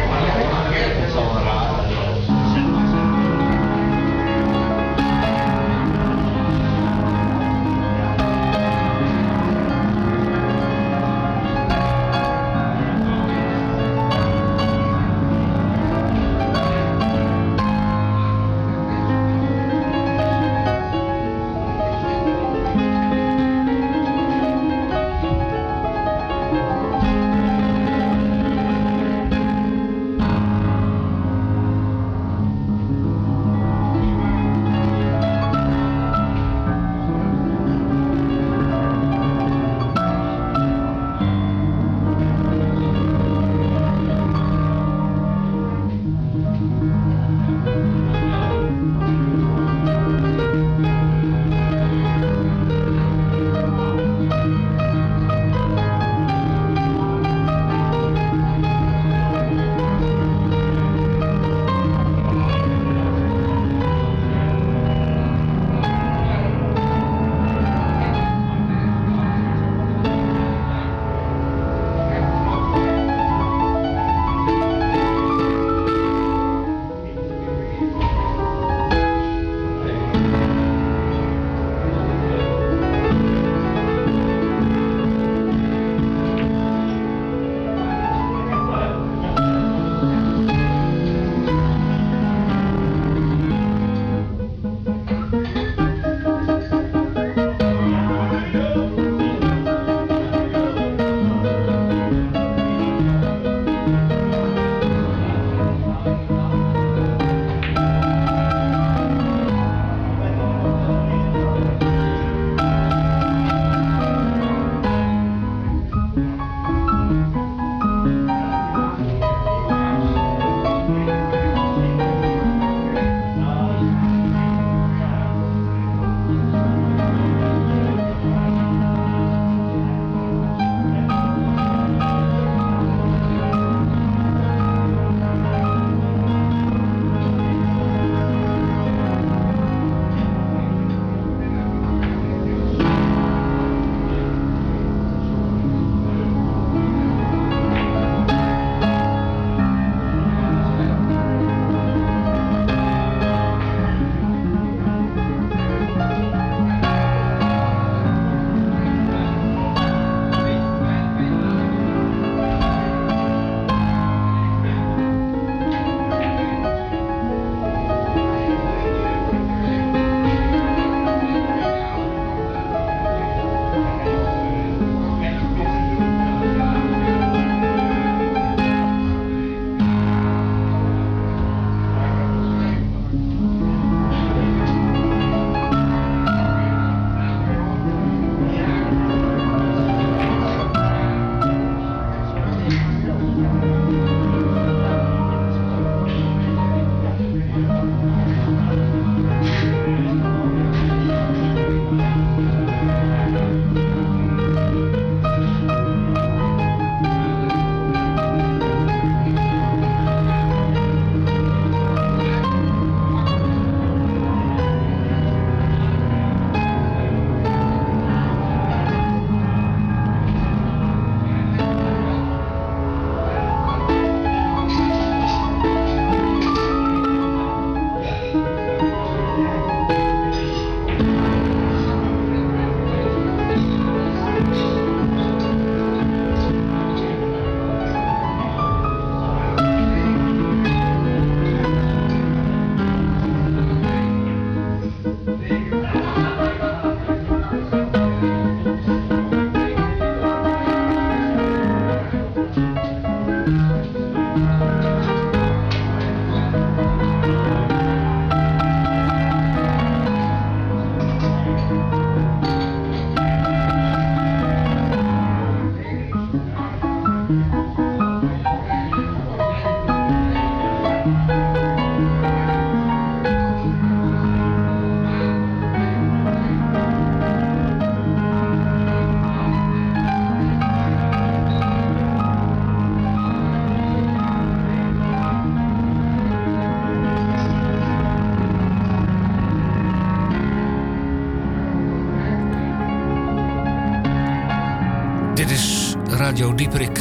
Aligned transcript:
Radio 296.38 296.56
Dieperik 296.56 297.00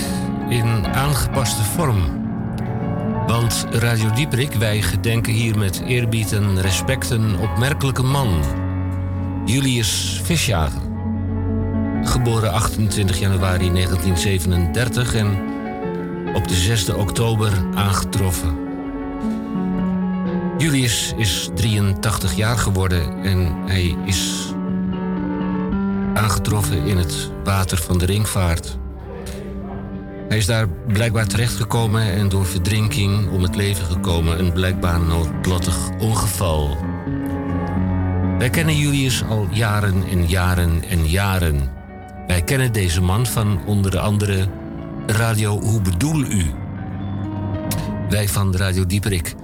in 0.50 0.88
aangepaste 0.88 1.64
vorm. 1.64 2.28
Want 3.28 3.66
Radio 3.72 4.12
Dieperik, 4.12 4.54
wij 4.54 4.82
gedenken 4.82 5.34
hier 5.34 5.58
met 5.58 5.82
eerbied 5.86 6.34
en 6.34 6.62
respect 6.62 7.10
een 7.10 7.40
opmerkelijke 7.40 8.04
man. 8.04 8.44
Julius 9.46 10.22
Visjager. 10.24 10.82
Geboren 12.04 12.52
28 12.52 13.20
januari 13.20 13.72
1937 13.72 15.16
en 15.16 15.28
op 16.34 16.48
de 16.48 16.56
6 16.56 16.90
oktober 16.90 17.52
aangetroffen. 17.76 18.58
Julius 20.58 21.14
is 21.18 21.50
83 21.54 22.36
jaar 22.36 22.58
geworden 22.58 23.24
en 23.24 23.56
hij 23.66 23.96
is 24.06 24.54
aangetroffen 26.14 26.86
in 26.86 26.98
het 26.98 27.32
water 27.44 27.78
van 27.78 27.98
de 27.98 28.06
ringvaart. 28.06 28.78
Hij 30.28 30.38
is 30.38 30.46
daar 30.46 30.68
blijkbaar 30.70 31.28
terechtgekomen 31.28 32.02
en 32.02 32.30
door 32.30 32.46
verdrinking 32.46 33.30
om 33.30 33.44
het 33.44 33.56
leven 33.56 33.86
gekomen. 33.86 34.40
Een 34.40 34.54
blijkbaar 34.54 35.00
noodlottig 35.00 35.78
ongeval. 36.00 36.78
Wij 38.38 38.50
kennen 38.50 38.78
Julius 38.78 39.24
al 39.24 39.48
jaren 39.52 40.04
en 40.10 40.28
jaren 40.28 40.84
en 40.90 41.08
jaren. 41.08 41.70
Wij 42.28 42.42
kennen 42.42 42.74
deze 42.74 43.02
man 43.02 43.26
van 43.26 43.66
onder 43.66 44.00
andere 44.00 44.48
Radio 45.06 45.60
Hoe 45.60 45.82
bedoel 45.82 46.22
u? 46.22 46.46
Wij 48.10 48.28
van 48.28 48.56
Radio 48.56 48.86
Dieperik, 48.86 49.36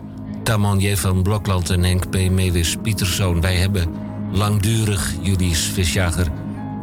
Tamon 0.44 0.80
J. 0.80 0.96
van 0.96 1.24
Blokland 1.24 1.70
en 1.70 1.84
Henk 1.84 2.10
P. 2.10 2.30
Mewis 2.30 2.76
Pieterszoon. 2.82 3.42
Wij 3.42 3.56
hebben 3.56 3.94
langdurig 4.32 5.14
Julius 5.22 5.66
Visjager 5.66 6.28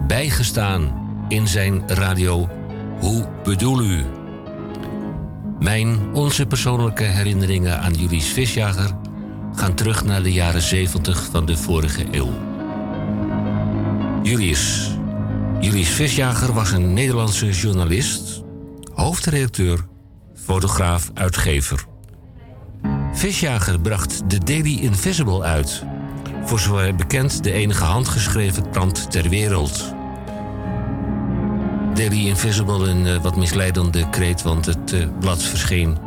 bijgestaan 0.06 1.08
in 1.28 1.48
zijn 1.48 1.82
radio 1.86 2.48
Hoe 3.00 3.28
bedoel 3.42 3.82
u? 3.82 4.04
Mijn, 5.60 6.14
onze 6.14 6.46
persoonlijke 6.46 7.04
herinneringen 7.04 7.80
aan 7.80 7.92
Julius 7.92 8.28
Visjager 8.28 8.90
gaan 9.54 9.74
terug 9.74 10.04
naar 10.04 10.22
de 10.22 10.32
jaren 10.32 10.62
70 10.62 11.28
van 11.30 11.46
de 11.46 11.56
vorige 11.56 12.06
eeuw. 12.10 12.30
Julius. 14.22 14.90
Julius 15.60 15.88
Visjager 15.88 16.52
was 16.52 16.72
een 16.72 16.92
Nederlandse 16.92 17.50
journalist, 17.50 18.42
hoofdredacteur, 18.94 19.78
fotograaf, 20.34 21.10
uitgever. 21.14 21.84
Visjager 23.12 23.80
bracht 23.80 24.22
The 24.28 24.38
Daily 24.38 24.78
Invisible 24.78 25.42
uit, 25.42 25.84
voor 26.44 26.60
zover 26.60 26.94
bekend 26.94 27.44
de 27.44 27.52
enige 27.52 27.84
handgeschreven 27.84 28.70
krant 28.70 29.10
ter 29.10 29.28
wereld. 29.28 29.98
Daily 32.00 32.26
Invisible 32.26 32.88
een 32.88 33.06
uh, 33.06 33.22
wat 33.22 33.36
misleidende 33.36 34.08
kreet, 34.10 34.42
want 34.42 34.66
het 34.66 34.92
uh, 34.92 35.06
blad 35.18 35.42
verscheen 35.42 35.98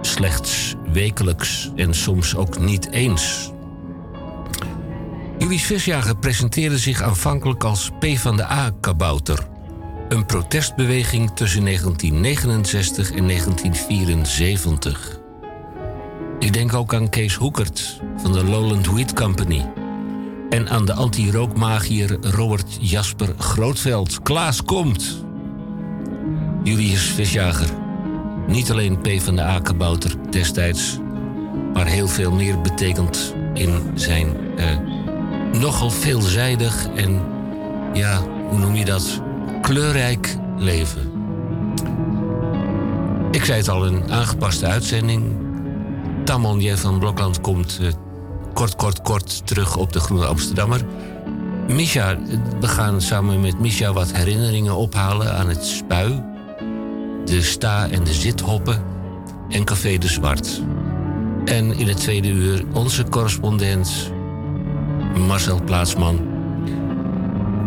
slechts 0.00 0.74
wekelijks 0.92 1.70
en 1.76 1.94
soms 1.94 2.36
ook 2.36 2.58
niet 2.58 2.90
eens. 2.90 3.52
Julius 5.38 5.62
Visjager 5.62 6.16
presenteerde 6.16 6.78
zich 6.78 7.02
aanvankelijk 7.02 7.64
als 7.64 7.90
P 7.98 8.06
van 8.18 8.36
de 8.36 8.44
A-kabouter. 8.44 9.46
Een 10.08 10.26
protestbeweging 10.26 11.30
tussen 11.34 11.64
1969 11.64 13.10
en 13.12 13.26
1974. 13.26 15.18
Ik 16.38 16.52
denk 16.52 16.74
ook 16.74 16.94
aan 16.94 17.08
Kees 17.08 17.34
Hoekert 17.34 18.00
van 18.16 18.32
de 18.32 18.44
Lowland 18.44 18.86
Wheat 18.86 19.12
Company. 19.12 19.66
En 20.50 20.68
aan 20.68 20.84
de 20.84 20.92
anti-rookmagier 20.92 22.18
Robert 22.20 22.76
Jasper 22.80 23.34
Grootveld. 23.38 24.22
Klaas 24.22 24.62
komt! 24.62 25.28
Julius 26.62 27.02
Visjager. 27.02 27.68
Niet 28.46 28.70
alleen 28.70 29.00
P 29.00 29.08
van 29.18 29.36
de 29.36 29.42
A-kabouter 29.42 30.14
destijds, 30.30 30.98
maar 31.72 31.86
heel 31.86 32.08
veel 32.08 32.32
meer 32.32 32.60
betekent 32.60 33.34
in 33.54 33.90
zijn 33.94 34.36
uh, 34.58 34.64
nogal 35.60 35.90
veelzijdig 35.90 36.88
en, 36.96 37.20
ja, 37.92 38.20
hoe 38.48 38.58
noem 38.58 38.74
je 38.74 38.84
dat, 38.84 39.22
kleurrijk 39.62 40.36
leven. 40.56 41.10
Ik 43.30 43.44
zei 43.44 43.58
het 43.58 43.68
al, 43.68 43.86
een 43.86 44.12
aangepaste 44.12 44.66
uitzending. 44.66 45.24
Tamon 46.24 46.62
van 46.76 46.98
Blokland 46.98 47.40
komt 47.40 47.78
uh, 47.82 47.88
kort, 48.54 48.76
kort, 48.76 49.02
kort 49.02 49.46
terug 49.46 49.76
op 49.76 49.92
de 49.92 50.00
Groene 50.00 50.26
Amsterdammer. 50.26 50.80
Misha, 51.68 52.18
we 52.60 52.68
gaan 52.68 53.00
samen 53.00 53.40
met 53.40 53.60
Misha 53.60 53.92
wat 53.92 54.12
herinneringen 54.12 54.76
ophalen 54.76 55.36
aan 55.36 55.48
het 55.48 55.64
spui 55.64 56.22
de 57.30 57.42
sta- 57.42 57.88
en 57.88 58.04
de 58.04 58.12
zithoppen 58.12 58.82
en 59.48 59.64
Café 59.64 59.98
de 59.98 60.08
Zwart. 60.08 60.62
En 61.44 61.78
in 61.78 61.88
het 61.88 61.96
tweede 61.96 62.28
uur 62.28 62.64
onze 62.72 63.04
correspondent 63.08 64.12
Marcel 65.26 65.62
Plaatsman, 65.64 66.20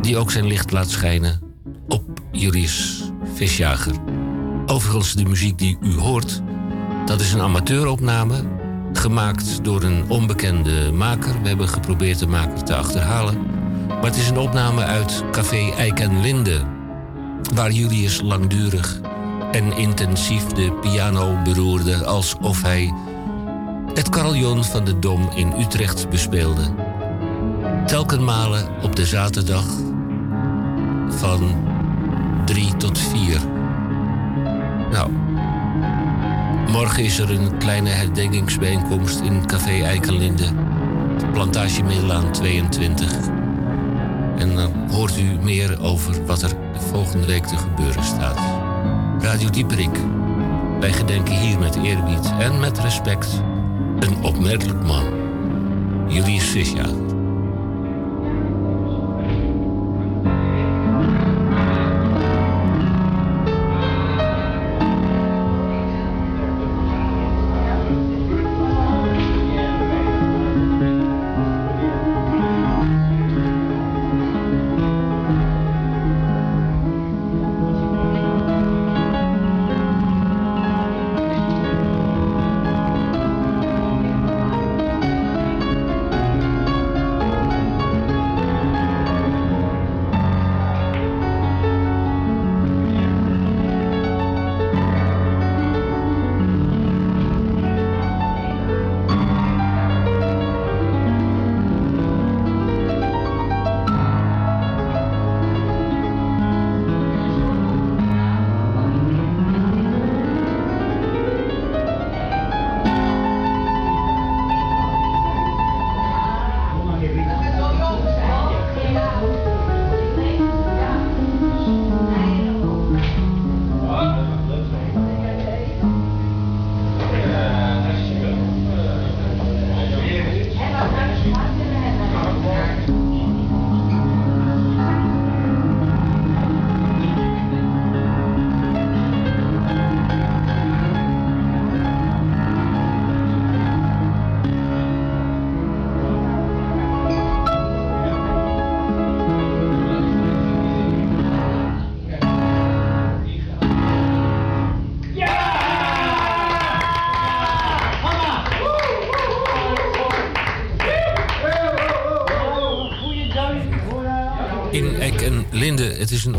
die 0.01 0.18
ook 0.18 0.31
zijn 0.31 0.45
licht 0.45 0.71
laat 0.71 0.89
schijnen 0.89 1.42
op 1.88 2.04
Julius 2.31 3.04
Visjager. 3.33 3.94
Overigens, 4.65 5.13
de 5.13 5.25
muziek 5.25 5.57
die 5.57 5.77
u 5.81 5.94
hoort, 5.94 6.42
dat 7.06 7.21
is 7.21 7.33
een 7.33 7.42
amateuropname, 7.42 8.36
gemaakt 8.94 9.63
door 9.63 9.83
een 9.83 10.04
onbekende 10.09 10.92
maker. 10.92 11.42
We 11.42 11.48
hebben 11.48 11.69
geprobeerd 11.69 12.19
de 12.19 12.27
maker 12.27 12.63
te 12.63 12.75
achterhalen. 12.75 13.38
Maar 13.88 14.06
het 14.06 14.16
is 14.16 14.30
een 14.30 14.38
opname 14.38 14.83
uit 14.83 15.24
Café 15.31 15.71
Eik 15.77 16.00
en 16.00 16.21
Linde, 16.21 16.62
waar 17.54 17.71
Julius 17.71 18.21
langdurig 18.21 19.01
en 19.53 19.77
intensief 19.77 20.45
de 20.45 20.71
piano 20.71 21.41
beroerde 21.44 22.05
alsof 22.05 22.61
hij 22.61 22.94
het 23.94 24.09
carillon 24.09 24.63
van 24.63 24.85
de 24.85 25.00
Dom 25.00 25.29
in 25.35 25.53
Utrecht 25.59 26.09
bespeelde. 26.09 26.61
Telkenmalen 27.85 28.67
op 28.81 28.95
de 28.95 29.05
zaterdag 29.05 29.65
van 31.09 31.65
3 32.45 32.75
tot 32.75 33.00
4. 33.00 33.41
Nou, 34.91 35.11
morgen 36.71 37.03
is 37.03 37.19
er 37.19 37.31
een 37.31 37.57
kleine 37.57 37.89
herdenkingsbijeenkomst 37.89 39.19
in 39.19 39.45
Café 39.45 39.83
Eikenlinde, 39.83 40.47
Plantage 41.33 41.83
Middelaan 41.83 42.31
22. 42.31 43.13
En 44.38 44.56
dan 44.56 44.71
hoort 44.91 45.17
u 45.17 45.37
meer 45.42 45.81
over 45.81 46.25
wat 46.25 46.42
er 46.42 46.51
volgende 46.92 47.25
week 47.25 47.45
te 47.45 47.57
gebeuren 47.57 48.04
staat. 48.04 48.62
Radio 49.19 49.49
Dieperik. 49.49 49.97
Wij 50.79 50.93
gedenken 50.93 51.39
hier 51.39 51.59
met 51.59 51.75
eerbied 51.75 52.31
en 52.39 52.59
met 52.59 52.79
respect 52.79 53.41
een 53.99 54.23
opmerkelijk 54.23 54.83
man. 54.83 55.03
Julius 56.07 56.45
Visjager. 56.45 57.12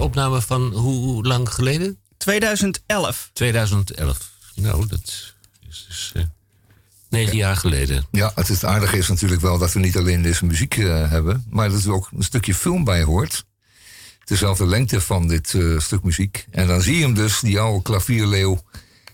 Opname 0.05 0.41
van 0.41 0.73
hoe 0.73 1.27
lang 1.27 1.55
geleden? 1.55 1.99
2011. 2.17 3.31
2011. 3.33 4.31
Nou, 4.55 4.87
dat 4.87 5.01
is 5.69 5.87
dus 5.87 6.13
uh, 6.17 6.23
negen 7.09 7.37
jaar 7.37 7.57
geleden. 7.57 8.07
Ja, 8.11 8.33
het, 8.35 8.49
is, 8.49 8.55
het 8.55 8.65
aardige 8.65 8.97
is 8.97 9.09
natuurlijk 9.09 9.41
wel 9.41 9.59
dat 9.59 9.73
we 9.73 9.81
niet 9.81 9.97
alleen 9.97 10.23
deze 10.23 10.45
muziek 10.45 10.77
uh, 10.77 11.11
hebben, 11.11 11.45
maar 11.51 11.71
dat 11.71 11.85
er 11.85 11.93
ook 11.93 12.09
een 12.17 12.23
stukje 12.23 12.55
film 12.55 12.85
bij 12.85 13.03
hoort. 13.03 13.45
Dezelfde 14.25 14.67
lengte 14.67 15.01
van 15.01 15.29
dit 15.29 15.53
uh, 15.53 15.81
stuk 15.81 16.03
muziek. 16.03 16.47
En 16.51 16.67
dan 16.67 16.83
zie 16.83 16.97
je 16.97 17.03
hem 17.03 17.15
dus, 17.15 17.41
die 17.41 17.61
oude 17.61 17.83
klavierleeuw, 17.83 18.63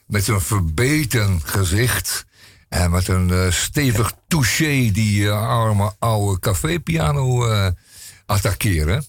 met 0.06 0.24
zo'n 0.24 0.40
verbeten 0.40 1.40
gezicht. 1.44 2.24
En 2.68 2.90
met 2.90 3.08
een 3.08 3.52
stevig 3.52 4.12
touché 4.28 4.90
die 4.92 5.30
arme 5.30 5.94
oude 5.98 6.40
cafépiano 6.40 7.46
attackeren. 8.26 9.04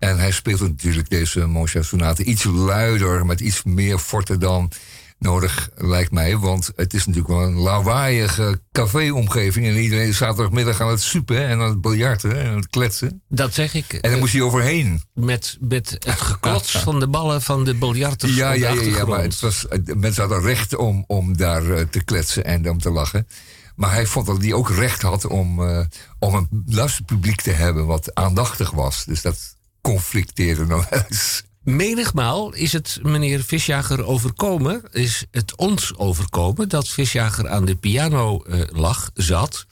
En 0.00 0.18
hij 0.18 0.30
speelt 0.30 0.60
natuurlijk 0.60 1.10
deze 1.10 1.46
Mozart 1.46 1.84
sonate 1.84 2.24
iets 2.24 2.44
luider, 2.44 3.26
met 3.26 3.40
iets 3.40 3.62
meer 3.62 3.98
forte 3.98 4.38
dan 4.38 4.70
nodig, 5.18 5.70
lijkt 5.74 6.10
mij. 6.10 6.38
Want 6.38 6.72
het 6.76 6.94
is 6.94 7.06
natuurlijk 7.06 7.34
wel 7.34 7.42
een 7.42 7.58
lawaaiige 7.58 8.60
caféomgeving. 8.72 9.66
En 9.66 9.76
iedereen 9.76 10.08
is 10.08 10.16
zaterdagmiddag 10.16 10.80
aan 10.80 10.88
het 10.88 11.00
supen 11.00 11.46
en 11.46 11.60
aan 11.60 11.68
het 11.68 11.80
biljarten 11.80 12.40
en 12.40 12.50
aan 12.50 12.56
het 12.56 12.68
kletsen. 12.68 13.22
Dat 13.28 13.54
zeg 13.54 13.74
ik. 13.74 13.92
En 13.92 14.10
dan 14.10 14.18
moest 14.18 14.32
hij 14.32 14.42
overheen. 14.42 15.02
Met, 15.14 15.56
met 15.60 15.90
het 15.90 16.20
geklots 16.20 16.78
van 16.78 17.00
de 17.00 17.08
ballen 17.08 17.42
van 17.42 17.64
de 17.64 17.74
biljarters 17.74 18.34
ja, 18.34 18.52
ja, 18.52 18.70
ja, 18.70 18.82
ja, 18.82 19.04
maar 19.04 19.22
het 19.22 19.40
was, 19.40 19.66
mensen 19.96 20.22
hadden 20.22 20.42
recht 20.42 20.76
om, 20.76 21.04
om 21.06 21.36
daar 21.36 21.70
eh, 21.70 21.82
te 21.90 22.04
kletsen 22.04 22.44
en 22.44 22.70
om 22.70 22.78
te 22.78 22.90
lachen. 22.90 23.26
Maar 23.76 23.92
hij 23.92 24.06
vond 24.06 24.26
dat 24.26 24.42
hij 24.42 24.52
ook 24.52 24.70
recht 24.70 25.02
had 25.02 25.26
om, 25.26 25.60
uh, 25.60 25.80
om 26.18 26.34
een 26.34 26.64
luisterpubliek 26.66 27.40
te 27.40 27.50
hebben 27.50 27.86
wat 27.86 28.14
aandachtig 28.14 28.70
was. 28.70 29.04
Dus 29.04 29.22
dat 29.22 29.58
conflicteerde 29.80 30.66
nog 30.66 30.90
eens. 30.90 31.42
Menigmaal 31.62 32.54
is 32.54 32.72
het 32.72 32.98
meneer 33.02 33.42
Visjager 33.44 34.04
overkomen, 34.04 34.82
is 34.90 35.24
het 35.30 35.56
ons 35.56 35.96
overkomen, 35.96 36.68
dat 36.68 36.88
Visjager 36.88 37.48
aan 37.48 37.64
de 37.64 37.76
piano 37.76 38.44
uh, 38.46 38.62
lag, 38.70 39.10
zat. 39.14 39.66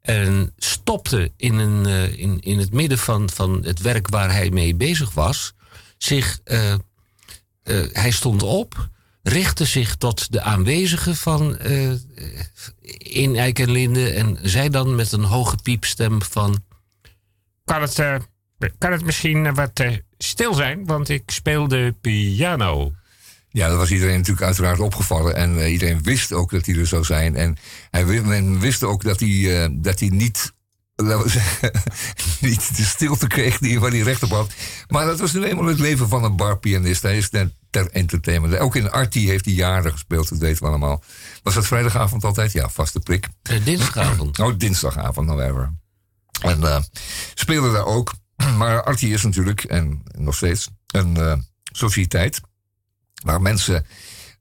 En 0.00 0.52
stopte 0.56 1.32
in, 1.36 1.54
een, 1.54 1.86
uh, 1.86 2.18
in, 2.18 2.40
in 2.40 2.58
het 2.58 2.72
midden 2.72 2.98
van, 2.98 3.30
van 3.30 3.62
het 3.64 3.80
werk 3.80 4.08
waar 4.08 4.32
hij 4.32 4.50
mee 4.50 4.74
bezig 4.74 5.12
was. 5.14 5.52
Zich, 5.96 6.40
uh, 6.44 6.74
hij 7.92 8.10
stond 8.10 8.42
op, 8.42 8.88
richtte 9.22 9.64
zich 9.64 9.96
tot 9.96 10.32
de 10.32 10.40
aanwezigen 10.40 11.16
van 11.16 11.58
in 12.98 13.36
Eik 13.36 13.58
en 13.58 13.70
Linde 13.70 14.10
en 14.10 14.38
zei 14.42 14.68
dan 14.68 14.94
met 14.94 15.12
een 15.12 15.24
hoge 15.24 15.56
piepstem 15.62 16.22
van... 16.22 16.64
Kan 17.64 17.82
het, 17.82 17.98
kan 18.78 18.92
het 18.92 19.04
misschien 19.04 19.54
wat 19.54 19.82
stil 20.18 20.54
zijn, 20.54 20.86
want 20.86 21.08
ik 21.08 21.22
speel 21.26 21.68
de 21.68 21.94
piano. 22.00 22.92
Ja, 23.50 23.68
dat 23.68 23.76
was 23.76 23.90
iedereen 23.90 24.16
natuurlijk 24.16 24.46
uiteraard 24.46 24.80
opgevallen. 24.80 25.36
En 25.36 25.58
uh, 25.58 25.72
iedereen 25.72 26.02
wist 26.02 26.32
ook 26.32 26.50
dat 26.50 26.66
hij 26.66 26.74
er 26.76 26.86
zou 26.86 27.04
zijn. 27.04 27.36
En 27.36 27.56
hij, 27.90 28.04
men 28.04 28.60
wist 28.60 28.82
ook 28.82 29.02
dat 29.02 29.20
hij, 29.20 29.28
uh, 29.28 29.68
dat 29.72 30.00
hij 30.00 30.08
niet, 30.08 30.52
laten 30.94 31.22
we 31.22 31.30
zeggen, 31.40 31.72
niet 32.40 32.76
de 32.76 32.82
stilte 32.82 33.26
kreeg 33.26 33.58
die, 33.58 33.80
waar 33.80 33.90
hij 33.90 34.00
recht 34.00 34.22
op 34.22 34.30
had. 34.30 34.52
Maar 34.88 35.06
dat 35.06 35.20
was 35.20 35.32
nu 35.32 35.44
eenmaal 35.44 35.64
het 35.64 35.78
leven 35.78 36.08
van 36.08 36.24
een 36.24 36.36
barpianist. 36.36 37.02
Hij 37.02 37.16
is 37.16 37.28
ter, 37.28 37.50
ter 37.70 37.90
entertainment. 37.90 38.58
Ook 38.58 38.76
in 38.76 38.90
Artie 38.90 39.28
heeft 39.28 39.44
hij 39.44 39.54
jaren 39.54 39.92
gespeeld, 39.92 40.28
dat 40.28 40.38
weten 40.38 40.62
we 40.62 40.68
allemaal. 40.68 41.02
Was 41.42 41.54
dat 41.54 41.66
vrijdagavond 41.66 42.24
altijd? 42.24 42.52
Ja, 42.52 42.68
vaste 42.68 43.00
prik. 43.00 43.28
Uh, 43.50 43.64
dinsdagavond. 43.64 44.38
oh, 44.44 44.58
dinsdagavond, 44.58 45.28
however. 45.28 45.72
En 46.40 46.84
speelde 47.34 47.72
daar 47.72 47.86
ook. 47.86 48.12
Maar 48.58 48.82
Artie 48.82 49.12
is 49.12 49.22
natuurlijk, 49.22 49.64
en 49.64 50.02
nog 50.16 50.34
steeds, 50.34 50.70
een 50.86 51.18
uh, 51.18 51.32
sociëteit 51.72 52.40
waar 53.24 53.42
mensen 53.42 53.86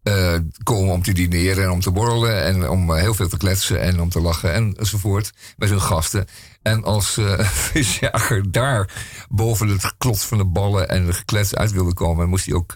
uh, 0.04 0.38
komen 0.64 0.94
om 0.94 1.04
te 1.04 1.14
dineren 1.14 1.64
en 1.64 1.70
om 1.70 1.82
te 1.82 1.92
borrelen 1.92 2.44
en 2.44 2.70
om 2.70 2.90
uh, 2.90 2.98
heel 2.98 3.14
veel 3.14 3.28
te 3.28 3.38
kletsen 3.38 3.82
en 3.82 4.00
om 4.00 4.10
te 4.10 4.22
lachen 4.22 4.54
enzovoort 4.78 5.34
met 5.58 5.70
hun 5.70 5.82
gasten. 5.82 6.28
En 6.62 6.84
als 6.84 7.18
uh, 7.18 7.40
visjager 7.72 8.52
daar 8.52 8.90
boven 9.30 9.68
het 9.68 9.94
klots 9.98 10.26
van 10.26 10.38
de 10.38 10.46
ballen 10.46 10.90
en 10.90 11.06
de 11.06 11.14
geklets 11.14 11.56
uit 11.56 11.72
wilde 11.72 11.94
komen, 11.94 12.30
moest 12.30 12.46
hij 12.46 12.56
ook 12.56 12.74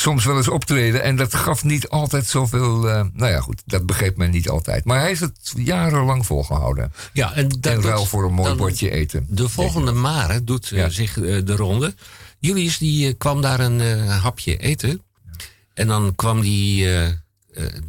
soms 0.00 0.24
wel 0.24 0.36
eens 0.36 0.48
optreden. 0.48 1.02
En 1.02 1.16
dat 1.16 1.34
gaf 1.34 1.64
niet 1.64 1.88
altijd 1.88 2.26
zoveel. 2.26 2.88
Uh, 2.88 3.04
nou 3.12 3.32
ja, 3.32 3.40
goed, 3.40 3.62
dat 3.66 3.86
begreep 3.86 4.16
men 4.16 4.30
niet 4.30 4.48
altijd. 4.48 4.84
Maar 4.84 5.00
hij 5.00 5.10
is 5.10 5.20
het 5.20 5.52
jarenlang 5.56 6.26
volgehouden. 6.26 6.92
Ja, 7.12 7.34
en, 7.34 7.48
dat, 7.48 7.72
en 7.72 7.82
ruil 7.82 8.04
voor 8.04 8.24
een 8.24 8.34
mooi 8.34 8.54
bordje 8.54 8.90
eten. 8.90 9.26
De 9.28 9.48
volgende 9.48 9.92
Mare 9.92 10.44
doet 10.44 10.70
uh, 10.70 10.86
zich 10.88 11.16
uh, 11.16 11.44
de 11.44 11.56
ronde. 11.56 11.94
Julius 12.38 12.78
die 12.78 13.12
kwam 13.12 13.40
daar 13.40 13.60
een 13.60 14.08
hapje 14.08 14.56
eten. 14.56 15.02
En 15.74 15.86
dan 15.86 16.14
kwam 16.14 16.40
die 16.40 16.88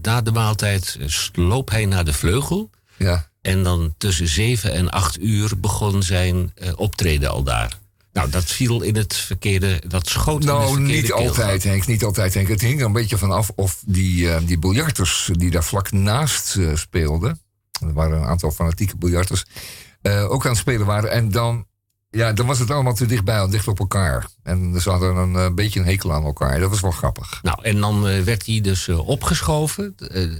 na 0.01 0.21
de 0.21 0.31
maaltijd, 0.31 0.97
sloop 1.05 1.69
hij 1.69 1.85
naar 1.85 2.05
de 2.05 2.13
vleugel. 2.13 2.69
Ja. 2.97 3.29
En 3.41 3.63
dan 3.63 3.93
tussen 3.97 4.27
zeven 4.27 4.73
en 4.73 4.89
acht 4.89 5.19
uur 5.19 5.59
begon 5.59 6.03
zijn 6.03 6.53
optreden 6.75 7.29
al 7.29 7.43
daar. 7.43 7.77
Nou, 8.19 8.31
dat 8.31 8.45
viel 8.45 8.81
in 8.81 8.95
het 8.95 9.15
verkeerde, 9.15 9.81
dat 9.87 10.07
schoot 10.07 10.43
nou, 10.43 10.61
in 10.61 10.67
het 10.67 10.75
verkeerde 10.75 11.01
niet 11.01 11.11
altijd, 11.11 11.63
Henk, 11.63 11.87
niet 11.87 12.03
altijd, 12.03 12.33
Henk. 12.33 12.47
Het 12.47 12.61
hing 12.61 12.79
er 12.79 12.85
een 12.85 12.91
beetje 12.91 13.17
vanaf 13.17 13.51
of 13.55 13.83
die, 13.85 14.25
uh, 14.25 14.37
die 14.43 14.59
biljarters 14.59 15.29
die 15.31 15.51
daar 15.51 15.63
vlak 15.63 15.91
naast 15.91 16.55
uh, 16.55 16.75
speelden... 16.75 17.41
er 17.81 17.93
waren 17.93 18.17
een 18.17 18.27
aantal 18.27 18.51
fanatieke 18.51 18.97
biljarters... 18.97 19.45
Uh, 20.01 20.31
ook 20.31 20.43
aan 20.43 20.51
het 20.51 20.59
spelen 20.59 20.85
waren. 20.85 21.11
En 21.11 21.31
dan, 21.31 21.65
ja, 22.09 22.33
dan 22.33 22.45
was 22.45 22.59
het 22.59 22.71
allemaal 22.71 22.93
te 22.93 23.05
dichtbij, 23.05 23.47
dicht 23.47 23.67
op 23.67 23.79
elkaar. 23.79 24.27
En 24.43 24.81
ze 24.81 24.89
hadden 24.89 25.15
een, 25.15 25.33
een 25.33 25.55
beetje 25.55 25.79
een 25.79 25.85
hekel 25.85 26.13
aan 26.13 26.23
elkaar. 26.23 26.59
Dat 26.59 26.69
was 26.69 26.79
wel 26.79 26.91
grappig. 26.91 27.39
Nou, 27.41 27.57
en 27.61 27.79
dan 27.79 28.23
werd 28.23 28.45
hij 28.45 28.61
dus 28.61 28.89
opgeschoven. 28.89 29.95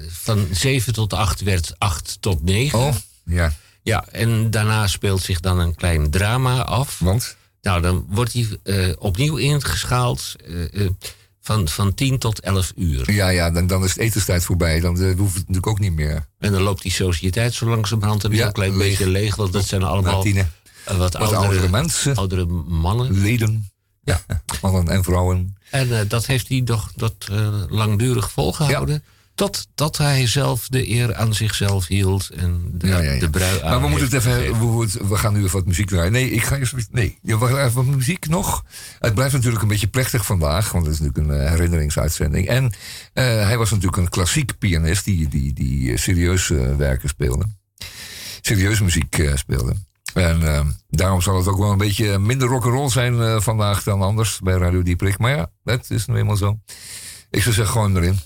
van 0.09 0.48
7 0.51 0.93
tot 0.93 1.13
8 1.13 1.41
werd 1.41 1.75
8 1.77 2.17
tot 2.19 2.43
9. 2.43 2.79
Oh, 2.79 2.95
ja. 3.24 3.53
Ja, 3.81 4.05
en 4.12 4.51
daarna 4.51 4.88
speelt 4.88 5.21
zich 5.21 5.39
dan 5.39 5.59
een 5.59 5.75
klein 5.75 6.09
drama 6.09 6.63
af. 6.63 7.00
Want? 7.00 7.38
Nou, 7.62 7.82
dan 7.82 8.06
wordt 8.10 8.34
hij 8.34 8.48
uh, 8.63 8.94
opnieuw 8.98 9.36
ingeschaald 9.36 10.36
uh, 10.48 10.66
uh, 10.72 10.89
van, 11.42 11.68
van 11.68 11.94
10 11.94 12.18
tot 12.18 12.39
11 12.39 12.74
uur. 12.75 13.12
Ja, 13.12 13.30
ja 13.30 13.51
dan, 13.51 13.68
dan 13.68 13.84
is 13.84 13.89
het 13.89 14.00
etenstijd 14.00 14.44
voorbij. 14.44 14.80
Dan 14.80 15.13
hoeft 15.18 15.34
het 15.34 15.48
natuurlijk 15.48 15.68
ook 15.68 15.80
niet 15.80 15.94
meer. 15.94 16.28
En 16.39 16.51
dan 16.51 16.62
loopt 16.62 16.82
die 16.82 16.92
sociëteit 16.92 17.54
zo 17.54 17.66
langzamerhand 17.66 18.24
een 18.24 18.32
ja, 18.32 18.51
klein 18.51 18.78
leeg. 18.78 18.89
beetje 18.89 19.10
leeg. 19.10 19.36
Want 19.36 19.54
dat 19.54 19.66
zijn 19.66 19.84
allemaal 19.84 20.24
wat, 20.24 20.98
wat 20.98 21.16
oudere, 21.16 21.42
oudere, 21.42 21.70
mensen. 21.70 22.16
Oudere 22.16 22.46
mannen. 22.68 23.22
Leden. 23.22 23.70
Ja. 24.04 24.22
mannen 24.62 24.88
en 24.88 25.04
vrouwen. 25.04 25.58
En 25.70 26.08
dat 26.08 26.25
heeft 26.25 26.50
hij 26.50 26.62
toch 26.62 26.92
dat, 26.96 27.28
langdurig 27.70 28.32
volgehouden. 28.32 29.04
Ja. 29.06 29.19
Totdat 29.39 29.98
hij 29.98 30.27
zelf 30.27 30.67
de 30.67 30.89
eer 30.89 31.15
aan 31.15 31.34
zichzelf 31.34 31.88
hield 31.88 32.29
en 32.29 32.72
de, 32.74 32.88
ja, 32.88 33.00
ja, 33.00 33.12
ja. 33.12 33.19
de 33.19 33.29
brui 33.29 33.62
aan. 33.62 33.69
Maar 33.69 33.81
we 33.81 33.88
moeten 33.88 34.08
het 34.08 34.25
even. 34.25 34.60
We, 34.77 35.08
we, 35.08 35.15
gaan 35.15 35.34
nu 35.34 35.39
even 35.39 35.58
wat 35.58 35.65
muziek 35.65 35.88
draaien. 35.88 36.12
Nee, 36.12 36.31
ik 36.31 36.43
ga 36.43 36.58
eerst. 36.58 36.74
Nee, 36.91 37.17
we 37.22 37.38
gaan 37.38 37.58
even 37.58 37.74
wat 37.74 37.86
muziek 37.86 38.27
nog. 38.27 38.65
Het 39.00 39.13
blijft 39.13 39.34
natuurlijk 39.34 39.62
een 39.62 39.67
beetje 39.67 39.88
plechtig 39.88 40.25
vandaag, 40.25 40.72
want 40.72 40.86
het 40.86 40.93
is 40.93 41.00
natuurlijk 41.00 41.27
een 41.27 41.43
uh, 41.43 41.50
herinneringsuitzending. 41.50 42.48
En 42.48 42.63
uh, 42.63 42.72
hij 43.13 43.58
was 43.58 43.69
natuurlijk 43.69 43.98
een 43.98 44.10
klassiek 44.10 44.58
pianist 44.58 45.05
die, 45.05 45.27
die, 45.27 45.53
die 45.53 45.98
serieus 45.98 46.50
uh, 46.50 46.75
werken 46.75 47.10
speelde. 47.10 47.46
Serieus 48.41 48.81
muziek 48.81 49.29
speelde. 49.36 49.74
En 50.13 50.77
daarom 50.89 51.22
zal 51.22 51.38
het 51.38 51.48
ook 51.48 51.60
wel 51.60 51.72
een 51.72 51.77
beetje 51.77 52.17
minder 52.17 52.48
rock'n'roll 52.48 52.89
zijn 52.89 53.41
vandaag 53.41 53.84
dan 53.84 54.01
anders 54.01 54.39
bij 54.39 54.58
Radio 54.58 54.84
Dieprik. 54.84 55.17
Maar 55.17 55.36
ja, 55.36 55.50
dat 55.63 55.89
is 55.89 56.05
nu 56.05 56.15
eenmaal 56.15 56.38
zo. 56.38 56.60
Ik 57.29 57.41
zou 57.41 57.55
zeggen, 57.55 57.74
gewoon 57.74 57.98
erin. 57.98 58.19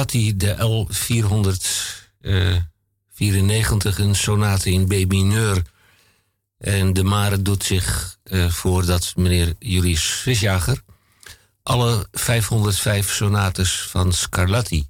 Scarlatti 0.00 0.36
de 0.36 0.56
L494, 3.94 3.98
een 3.98 4.14
sonate 4.14 4.70
in 4.70 4.86
B 4.86 5.08
mineur. 5.08 5.62
En 6.58 6.92
de 6.92 7.02
Mare 7.02 7.42
doet 7.42 7.64
zich 7.64 8.18
uh, 8.24 8.50
voor 8.50 8.86
dat 8.86 9.12
meneer 9.16 9.54
Julius 9.58 10.04
Visjager 10.04 10.82
alle 11.62 12.06
505 12.12 13.10
sonates 13.10 13.80
van 13.80 14.12
Scarlatti 14.12 14.88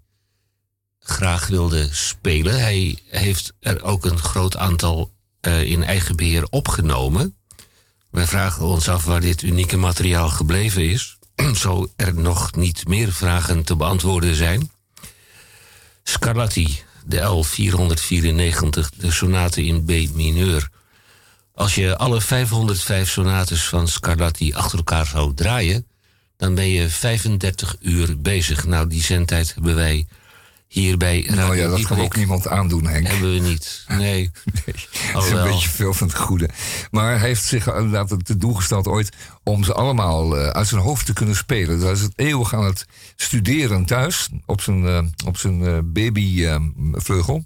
graag 0.99 1.47
wilde 1.47 1.89
spelen. 1.93 2.61
Hij 2.61 2.99
heeft 3.09 3.53
er 3.61 3.83
ook 3.83 4.05
een 4.05 4.19
groot 4.19 4.57
aantal 4.57 5.13
uh, 5.47 5.63
in 5.63 5.83
eigen 5.85 6.17
beheer 6.17 6.47
opgenomen. 6.51 7.37
Wij 8.11 8.27
vragen 8.27 8.65
ons 8.65 8.89
af 8.89 9.05
waar 9.05 9.21
dit 9.21 9.43
unieke 9.43 9.77
materiaal 9.77 10.29
gebleven 10.29 10.91
is. 10.91 11.19
Zo 11.63 11.93
er 11.97 12.15
nog 12.15 12.55
niet 12.55 12.89
meer 12.89 13.13
vragen 13.13 13.65
te 13.65 13.77
beantwoorden 13.77 14.35
zijn. 14.35 14.71
Scarlatti, 16.03 16.83
de 17.07 17.19
L494, 17.19 18.97
de 18.97 19.11
sonate 19.11 19.65
in 19.65 19.85
B 19.85 19.91
mineur. 20.15 20.69
Als 21.55 21.75
je 21.75 21.97
alle 21.97 22.21
505 22.21 23.11
sonates 23.11 23.69
van 23.69 23.89
Scarlatti 23.89 24.55
achter 24.55 24.79
elkaar 24.79 25.07
zou 25.07 25.35
draaien, 25.35 25.87
dan 26.37 26.55
ben 26.55 26.69
je 26.69 26.89
35 26.89 27.77
uur 27.81 28.21
bezig. 28.21 28.67
Nou, 28.67 28.87
die 28.87 29.03
zendtijd 29.03 29.55
hebben 29.55 29.75
wij 29.75 30.07
hier 30.71 30.97
bij 30.97 31.21
Radio 31.21 31.35
Nou 31.35 31.57
ja, 31.57 31.69
dat 31.69 31.83
kan 31.83 32.01
ook 32.01 32.17
niemand 32.17 32.49
aandoen, 32.49 32.87
Henk. 32.87 33.07
Hebben 33.07 33.33
we 33.33 33.41
niet, 33.41 33.85
nee. 33.89 33.99
nee 33.99 34.31
dat 35.13 35.25
is 35.25 35.31
een 35.31 35.43
beetje 35.43 35.69
veel 35.69 35.95
van 35.95 36.07
het 36.07 36.17
goede. 36.17 36.49
Maar 36.91 37.19
hij 37.19 37.29
heeft 37.29 37.45
zich 37.45 37.67
inderdaad 37.67 38.25
te 38.25 38.37
doel 38.37 38.55
gesteld 38.55 38.87
ooit... 38.87 39.17
om 39.43 39.65
ze 39.65 39.73
allemaal 39.75 40.39
uh, 40.39 40.49
uit 40.49 40.67
zijn 40.67 40.81
hoofd 40.81 41.07
te 41.07 41.13
kunnen 41.13 41.37
spelen. 41.37 41.75
Dus 41.75 41.83
hij 41.83 41.93
is 41.93 42.01
het 42.01 42.13
eeuwig 42.17 42.55
aan 42.55 42.65
het 42.65 42.87
studeren 43.17 43.85
thuis... 43.85 44.29
op 44.47 44.61
zijn, 44.61 44.83
uh, 44.83 45.03
op 45.27 45.37
zijn 45.37 45.61
uh, 45.61 45.79
babyvleugel 45.85 47.45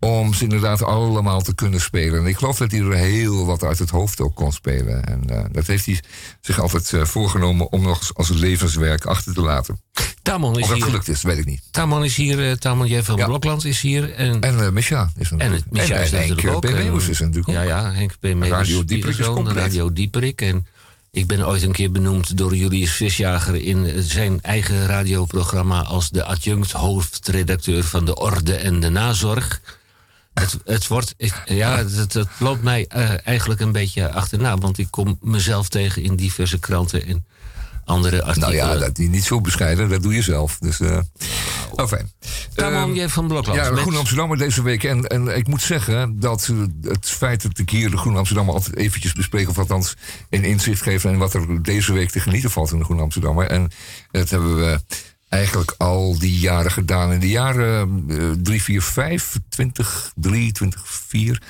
om 0.00 0.34
ze 0.34 0.42
inderdaad 0.42 0.82
allemaal 0.82 1.42
te 1.42 1.54
kunnen 1.54 1.80
spelen. 1.80 2.20
En 2.20 2.26
ik 2.26 2.36
geloof 2.36 2.58
dat 2.58 2.70
hij 2.70 2.80
er 2.80 2.94
heel 2.94 3.46
wat 3.46 3.62
uit 3.62 3.78
het 3.78 3.90
hoofd 3.90 4.20
ook 4.20 4.34
kon 4.34 4.52
spelen. 4.52 5.04
En 5.04 5.22
uh, 5.30 5.44
dat 5.52 5.66
heeft 5.66 5.86
hij 5.86 6.00
zich 6.40 6.60
altijd 6.60 6.92
uh, 6.92 7.04
voorgenomen 7.04 7.72
om 7.72 7.82
nog 7.82 8.14
als 8.14 8.28
levenswerk 8.28 9.04
achter 9.04 9.34
te 9.34 9.40
laten. 9.40 9.80
Tamon 10.22 10.56
is 10.56 10.62
of 10.62 10.68
dat 10.68 10.76
hier. 10.76 10.86
gelukt 10.86 11.08
is, 11.08 11.22
weet 11.22 11.38
ik 11.38 11.44
niet. 11.44 11.62
Tamon 11.70 12.04
is 12.04 12.16
hier, 12.16 12.38
uh, 12.38 12.52
Tamon 12.52 12.86
J. 12.86 13.02
van 13.02 13.16
ja. 13.16 13.26
Blokland 13.26 13.64
is 13.64 13.80
hier. 13.80 14.12
En, 14.12 14.40
en 14.40 14.72
Misha 14.72 15.10
is 15.16 15.30
er 15.30 15.38
En 15.38 15.52
het 15.52 15.64
Misha 15.70 15.94
en, 15.94 16.02
is 16.02 16.12
en 16.12 16.18
natuurlijk 16.18 16.42
Henk 16.42 16.54
ook. 16.54 17.00
P. 17.00 17.08
Is 17.08 17.20
er 17.20 17.26
natuurlijk 17.26 17.48
Ja, 17.48 17.62
ook. 17.62 17.68
ja, 17.68 17.92
Henk 17.92 18.12
P. 18.18 18.22
Meeuwis. 18.22 18.48
Radio 18.48 18.84
Dieperik 18.84 19.18
is 19.18 19.26
compleet. 19.26 19.56
Radio 19.56 19.92
Dieperik. 19.92 20.40
En 20.40 20.66
ik 21.10 21.26
ben 21.26 21.46
ooit 21.46 21.62
een 21.62 21.72
keer 21.72 21.90
benoemd 21.90 22.38
door 22.38 22.56
Julius 22.56 22.92
Visjager 22.92 23.54
in 23.54 24.02
zijn 24.02 24.38
eigen 24.42 24.86
radioprogramma 24.86 25.82
als 25.82 26.10
de 26.10 26.24
adjunct 26.24 26.72
hoofdredacteur 26.72 27.84
van 27.84 28.04
de 28.04 28.14
Orde 28.14 28.54
en 28.54 28.80
de 28.80 28.88
Nazorg. 28.88 29.60
Het, 30.40 30.58
het 30.64 30.86
wordt, 30.86 31.14
ik- 31.16 31.42
ja, 31.44 31.76
het, 31.76 32.12
het 32.14 32.28
loopt 32.38 32.62
mij 32.62 32.86
eh, 32.88 33.26
eigenlijk 33.26 33.60
een 33.60 33.72
beetje 33.72 34.12
achterna, 34.12 34.56
want 34.58 34.78
ik 34.78 34.86
kom 34.90 35.18
mezelf 35.20 35.68
tegen 35.68 36.02
in 36.02 36.16
diverse 36.16 36.58
kranten 36.58 37.06
en 37.06 37.26
andere 37.84 38.16
Nou 38.16 38.28
artikelen. 38.28 38.54
ja, 38.56 38.76
dat 38.76 38.94
die 38.96 39.08
niet 39.08 39.24
zo 39.24 39.40
bescheiden, 39.40 39.88
dat 39.88 40.02
doe 40.02 40.14
je 40.14 40.22
zelf. 40.22 40.58
Dus, 40.58 40.80
eh 40.80 40.98
oh, 41.70 41.86
fijn. 41.86 42.10
Tamon 42.54 42.90
Ehm, 42.90 42.94
J. 43.04 43.08
van 43.08 43.26
Blokland. 43.26 43.58
Ja, 43.58 43.70
met- 43.70 43.80
Groen 43.80 43.96
Amsterdammer 43.96 44.38
deze 44.38 44.62
week. 44.62 44.84
En, 44.84 45.04
en 45.06 45.36
ik 45.36 45.46
moet 45.46 45.62
zeggen 45.62 46.20
dat 46.20 46.52
het 46.82 47.06
feit 47.08 47.42
dat 47.42 47.58
ik 47.58 47.70
hier 47.70 47.90
de 47.90 47.96
Groen 47.96 48.16
Amsterdammer 48.16 48.54
altijd 48.54 48.76
eventjes 48.76 49.12
bespreek... 49.12 49.48
of 49.48 49.58
althans 49.58 49.94
een 50.30 50.44
inzicht 50.44 50.82
geef 50.82 51.04
in 51.04 51.18
wat 51.18 51.34
er 51.34 51.62
deze 51.62 51.92
week 51.92 52.10
te 52.10 52.20
genieten 52.20 52.50
valt 52.50 52.72
in 52.72 52.78
de 52.78 52.84
Groen 52.84 53.00
Amsterdammer. 53.00 53.46
En 53.50 53.70
dat 54.10 54.30
hebben 54.30 54.56
we 54.56 54.80
eigenlijk 55.28 55.74
al 55.78 56.18
die 56.18 56.38
jaren 56.38 56.70
gedaan. 56.70 57.12
In 57.12 57.20
de 57.20 57.28
jaren 57.28 58.04
eh, 58.08 58.30
3, 58.42 58.62
4, 58.62 58.82
5, 58.82 59.38
20, 59.48 60.12
3, 60.14 60.52
20, 60.52 60.82
4... 60.86 61.42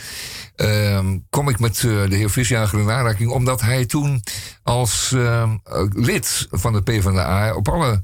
ehm, 0.57 1.19
kom 1.31 1.49
ik 1.49 1.59
met 1.59 1.77
eh, 1.77 1.83
de 1.83 2.17
heer 2.17 2.31
Visjager 2.31 2.81
in 2.81 2.91
aanraking... 2.91 3.31
omdat 3.31 3.61
hij 3.61 3.87
toen 3.87 4.23
als 4.63 5.13
ehm, 5.13 5.57
eh, 5.65 5.85
lid 5.91 6.47
van 6.51 6.73
de 6.73 6.83
PvdA... 6.83 7.55
op 7.55 7.69
alle 7.69 8.03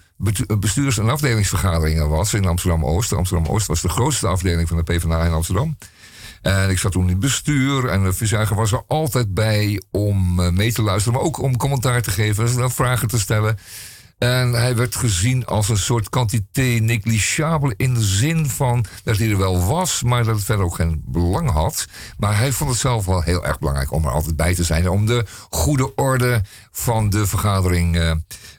bestuurs- 0.59 0.99
en 0.99 1.09
afdelingsvergaderingen 1.09 2.09
was 2.09 2.35
in 2.35 2.47
Amsterdam-Oost. 2.47 3.13
Amsterdam-Oost 3.13 3.67
was 3.67 3.81
de 3.81 3.89
grootste 3.89 4.27
afdeling 4.27 4.69
van 4.69 4.77
de 4.77 4.83
PvdA 4.83 5.25
in 5.25 5.33
Amsterdam. 5.33 5.77
En 6.43 6.71
ik 6.71 6.79
zat 6.79 6.93
toen 6.93 7.03
in 7.03 7.09
het 7.09 7.19
bestuur 7.19 7.89
en 7.89 8.03
de 8.03 8.13
Visjager 8.13 8.57
was 8.57 8.73
er 8.73 8.83
altijd 8.87 9.35
bij 9.35 9.83
om 9.91 10.41
eh, 10.41 10.51
mee 10.51 10.73
te 10.73 10.83
luisteren... 10.83 11.19
maar 11.19 11.27
ook 11.27 11.39
om 11.39 11.57
commentaar 11.57 12.03
te 12.03 12.11
geven 12.11 12.63
en 12.63 12.71
vragen 12.71 13.09
te 13.09 13.19
stellen... 13.19 13.59
En 14.23 14.53
hij 14.53 14.77
werd 14.77 14.97
gezien 14.97 15.47
als 15.47 15.69
een 15.69 15.79
soort 15.79 16.09
quantité 16.09 16.63
negligible 16.63 17.75
in 17.77 17.95
de 17.95 18.03
zin 18.03 18.49
van 18.49 18.85
dat 19.05 19.17
hij 19.17 19.31
er 19.31 19.39
wel 19.39 19.67
was, 19.67 20.03
maar 20.03 20.25
dat 20.25 20.35
het 20.35 20.45
verder 20.45 20.65
ook 20.65 20.75
geen 20.75 21.03
belang 21.07 21.51
had. 21.51 21.87
Maar 22.19 22.39
hij 22.39 22.53
vond 22.53 22.71
het 22.71 22.79
zelf 22.79 23.05
wel 23.05 23.23
heel 23.23 23.45
erg 23.45 23.59
belangrijk 23.59 23.93
om 23.93 24.05
er 24.05 24.11
altijd 24.11 24.37
bij 24.37 24.55
te 24.55 24.65
zijn. 24.65 24.89
Om 24.89 25.07
de 25.07 25.25
goede 25.51 25.95
orde 25.95 26.43
van 26.71 27.11
de 27.11 27.27
vergadering 27.27 27.97
eh, 27.97 28.11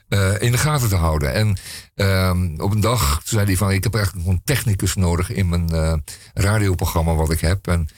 eh, 0.08 0.42
in 0.42 0.52
de 0.52 0.58
gaten 0.58 0.88
te 0.88 0.96
houden. 0.96 1.32
En 1.32 1.56
ehm, 1.94 2.60
op 2.60 2.70
een 2.70 2.80
dag 2.80 3.20
zei 3.24 3.44
hij 3.44 3.56
van 3.56 3.70
ik 3.70 3.84
heb 3.84 3.94
eigenlijk 3.94 4.26
een 4.26 4.42
technicus 4.44 4.94
nodig 4.94 5.30
in 5.30 5.48
mijn 5.48 5.70
eh, 5.70 5.94
radioprogramma 6.34 7.14
wat 7.14 7.30
ik 7.30 7.40
heb. 7.40 7.66
En 7.66 7.88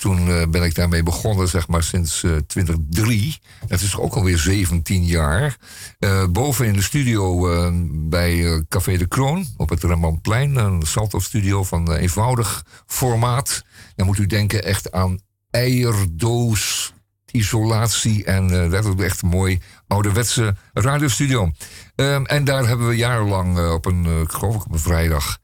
toen 0.00 0.28
eh, 0.28 0.46
ben 0.48 0.62
ik 0.62 0.74
daarmee 0.74 1.02
begonnen, 1.02 1.48
zeg 1.48 1.68
maar, 1.68 1.82
sinds 1.82 2.22
eh 2.22 2.36
2003. 2.46 3.38
Dat 3.66 3.80
is 3.80 3.96
ook 3.96 4.14
alweer 4.14 4.38
17 4.38 5.04
jaar. 5.04 5.56
Eh, 5.98 6.26
boven 6.26 6.66
in 6.66 6.72
de 6.72 6.82
studio 6.82 7.52
eh, 7.52 7.70
bij 7.92 8.46
eh, 8.46 8.60
Café 8.68 8.96
de 8.96 9.06
Kroon 9.06 9.46
op 9.56 9.68
het 9.68 9.82
Rembrandtplein. 9.82 10.56
Een 10.56 10.82
Salto-studio 10.82 11.64
van 11.64 11.92
eh, 11.92 12.02
eenvoudig 12.02 12.64
formaat. 12.86 13.64
Dan 13.96 14.06
moet 14.06 14.18
u 14.18 14.26
denken 14.26 14.64
echt 14.64 14.92
aan 14.92 15.20
eierdoos, 15.50 16.92
isolatie. 17.30 18.24
En 18.24 18.62
eh, 18.62 18.70
dat 18.70 18.84
is 18.84 19.04
echt 19.04 19.22
een 19.22 19.28
mooi 19.28 19.60
ouderwetse 19.86 20.56
radiostudio. 20.72 21.50
Ehm, 21.94 22.24
en 22.24 22.44
daar 22.44 22.66
hebben 22.66 22.88
we 22.88 22.96
jarenlang 22.96 23.58
eh, 23.58 23.72
op 23.72 23.86
een, 23.86 24.06
eh, 24.06 24.12
geloof 24.26 24.54
ik 24.54 24.64
op 24.64 24.72
een 24.72 24.78
vrijdag... 24.78 25.38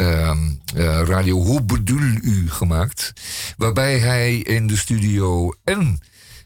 ehm, 0.00 0.38
eh, 0.74 1.02
Radio 1.02 1.36
Hoe 1.36 1.62
bedoel 1.62 2.18
u 2.22 2.50
gemaakt. 2.50 3.12
Waarbij 3.56 3.98
hij 3.98 4.36
in 4.36 4.66
de 4.66 4.76
studio 4.76 5.52
en 5.64 5.98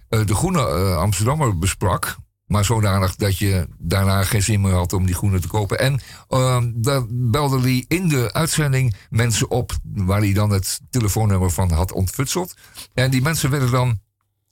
eh, 0.08 0.26
de 0.26 0.34
Groene 0.34 0.68
eh, 0.68 0.96
Amsterdammer 0.96 1.58
besprak. 1.58 2.16
Maar 2.46 2.64
zodanig 2.64 3.16
dat 3.16 3.38
je 3.38 3.68
daarna 3.78 4.24
geen 4.24 4.42
zin 4.42 4.60
meer 4.60 4.72
had 4.72 4.92
om 4.92 5.06
die 5.06 5.14
groene 5.14 5.40
te 5.40 5.48
kopen. 5.48 5.78
En 5.78 6.00
ehm 6.28 6.70
daar 6.74 7.02
belde 7.08 7.60
hij 7.60 7.84
in 7.88 8.08
de 8.08 8.32
uitzending 8.32 8.94
mensen 9.10 9.50
op. 9.50 9.72
waar 9.82 10.20
hij 10.20 10.32
dan 10.32 10.50
het 10.50 10.80
telefoonnummer 10.90 11.50
van 11.50 11.70
had 11.70 11.92
ontfutseld. 11.92 12.54
En 12.94 13.10
die 13.10 13.22
mensen 13.22 13.50
werden 13.50 13.70
dan 13.70 13.98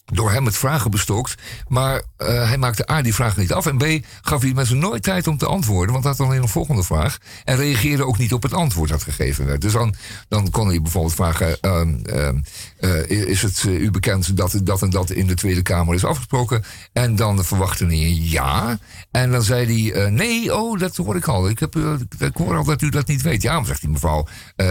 door 0.04 0.30
hem 0.30 0.42
met 0.42 0.56
vragen 0.56 0.90
bestookt. 0.90 1.34
Maar 1.68 2.02
eh, 2.16 2.26
hij 2.48 2.58
maakte 2.58 2.90
A, 2.90 3.02
die 3.02 3.14
vragen 3.14 3.40
niet 3.40 3.52
af. 3.52 3.66
En 3.66 3.76
B, 3.76 4.06
gaf 4.22 4.42
hij 4.42 4.52
mensen 4.52 4.78
nooit 4.78 5.02
tijd 5.02 5.26
om 5.26 5.38
te 5.38 5.46
antwoorden. 5.46 5.92
Want 5.92 6.04
hij 6.04 6.14
had 6.16 6.26
alleen 6.26 6.42
een 6.42 6.48
volgende 6.48 6.82
vraag. 6.82 7.18
En 7.44 7.56
reageerde 7.56 8.06
ook 8.06 8.18
niet 8.18 8.32
op 8.32 8.42
het 8.42 8.52
antwoord 8.52 8.90
dat 8.90 9.02
gegeven 9.02 9.46
werd. 9.46 9.60
Dus 9.60 9.72
dan, 9.72 9.94
dan 10.28 10.50
kon 10.50 10.68
hij 10.68 10.82
bijvoorbeeld 10.82 11.14
vragen... 11.14 11.60
ehm, 11.60 11.94
ehm, 12.04 12.40
eh, 12.78 13.10
is 13.10 13.42
het 13.42 13.64
eh, 13.66 13.80
u 13.80 13.90
bekend 13.90 14.36
dat 14.36 14.60
dat 14.64 14.82
en 14.82 14.90
dat 14.90 15.10
in 15.10 15.26
de 15.26 15.34
Tweede 15.34 15.62
Kamer 15.62 15.94
is 15.94 16.04
afgesproken? 16.04 16.64
En 16.92 17.16
dan 17.16 17.44
verwachtte 17.44 17.86
hij 17.86 17.94
een 17.94 18.28
ja. 18.28 18.78
En 19.10 19.30
dan 19.30 19.42
zei 19.42 19.90
hij, 19.92 20.10
nee, 20.10 20.56
oh, 20.56 20.78
dat 20.78 20.96
hoor 20.96 21.16
ik 21.16 21.28
al. 21.28 21.48
Ik, 21.48 21.58
heb, 21.58 21.76
ik 22.18 22.36
hoor 22.36 22.56
al 22.56 22.64
dat 22.64 22.82
u 22.82 22.88
dat 22.88 23.06
niet 23.06 23.22
weet. 23.22 23.42
Ja, 23.42 23.64
zegt 23.64 23.80
die 23.80 23.90
mevrouw, 23.90 24.26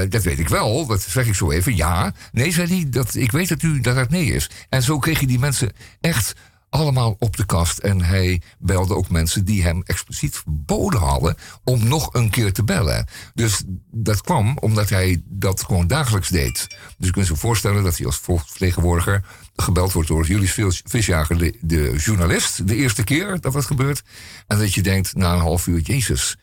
dat 0.10 0.24
weet 0.24 0.40
ik 0.40 0.50
wel. 0.50 0.86
Dat 0.86 1.02
zeg 1.02 1.28
ik 1.28 1.36
zo 1.36 1.52
even. 1.52 1.76
Ja. 1.76 2.14
Nee, 2.32 2.52
zei 2.52 2.68
hij, 2.68 2.90
dat, 2.90 3.16
ik 3.16 3.32
weet 3.32 3.50
dat 3.50 3.62
u 3.62 3.82
dat 3.82 3.96
het 3.96 4.10
nee 4.10 4.34
is. 4.34 4.50
En 4.70 4.84
zo 4.84 5.00
kreeg 5.00 5.21
die 5.28 5.40
mensen 5.40 5.72
echt 6.02 6.34
allemaal 6.70 7.16
op 7.20 7.38
de 7.38 7.46
kast. 7.46 7.78
En 7.78 8.02
hij 8.02 8.42
belde 8.60 8.96
ook 8.96 9.10
mensen 9.10 9.46
die 9.46 9.64
hem 9.64 9.82
expliciet 9.86 10.36
verboden 10.36 11.00
hadden 11.00 11.36
om 11.64 11.88
nog 11.88 12.14
een 12.14 12.30
keer 12.30 12.54
te 12.54 12.64
bellen. 12.64 13.08
Dus 13.34 13.64
dat 13.92 14.22
kwam 14.22 14.58
omdat 14.58 14.90
hij 14.90 15.22
dat 15.26 15.64
gewoon 15.64 15.88
dagelijks 15.88 16.30
deed. 16.30 16.68
Dus 16.98 17.08
je 17.08 17.12
kunt 17.12 17.28
je 17.28 17.36
voorstellen 17.36 17.84
dat 17.84 17.98
hij 17.98 18.06
als 18.06 18.18
volksvertegenwoordiger 18.18 19.26
gebeld 19.56 19.92
wordt 19.92 20.08
door 20.08 20.28
Julius 20.28 20.52
Vis- 20.52 20.82
Visjager, 20.86 21.38
de, 21.38 21.58
de 21.62 21.96
journalist, 21.98 22.68
de 22.68 22.76
eerste 22.76 23.04
keer 23.04 23.40
dat 23.40 23.54
dat 23.54 23.66
gebeurt. 23.66 24.02
En 24.48 24.58
dat 24.58 24.74
je 24.74 24.82
denkt 24.82 25.16
na 25.16 25.34
een 25.34 25.40
half 25.40 25.68
uur, 25.68 25.80
Jezus, 25.80 26.38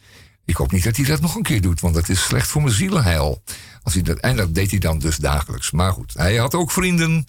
ik 0.45 0.57
hoop 0.57 0.73
niet 0.73 0.85
dat 0.85 0.97
hij 0.97 1.05
dat 1.05 1.21
nog 1.21 1.35
een 1.35 1.43
keer 1.43 1.61
doet, 1.61 1.81
want 1.81 1.95
dat 1.95 2.09
is 2.09 2.23
slecht 2.23 2.49
voor 2.49 2.63
mijn 2.63 2.75
zielenheil. 2.75 3.43
Als 3.83 3.95
hij 3.95 4.03
dat, 4.03 4.19
en 4.19 4.37
dat 4.37 4.55
deed 4.55 4.71
hij 4.71 4.79
dan 4.79 4.99
dus 4.99 5.17
dagelijks. 5.17 5.71
Maar 5.71 5.93
goed, 5.93 6.15
hij 6.15 6.37
had 6.37 6.55
ook 6.55 6.71
vrienden. 6.71 7.27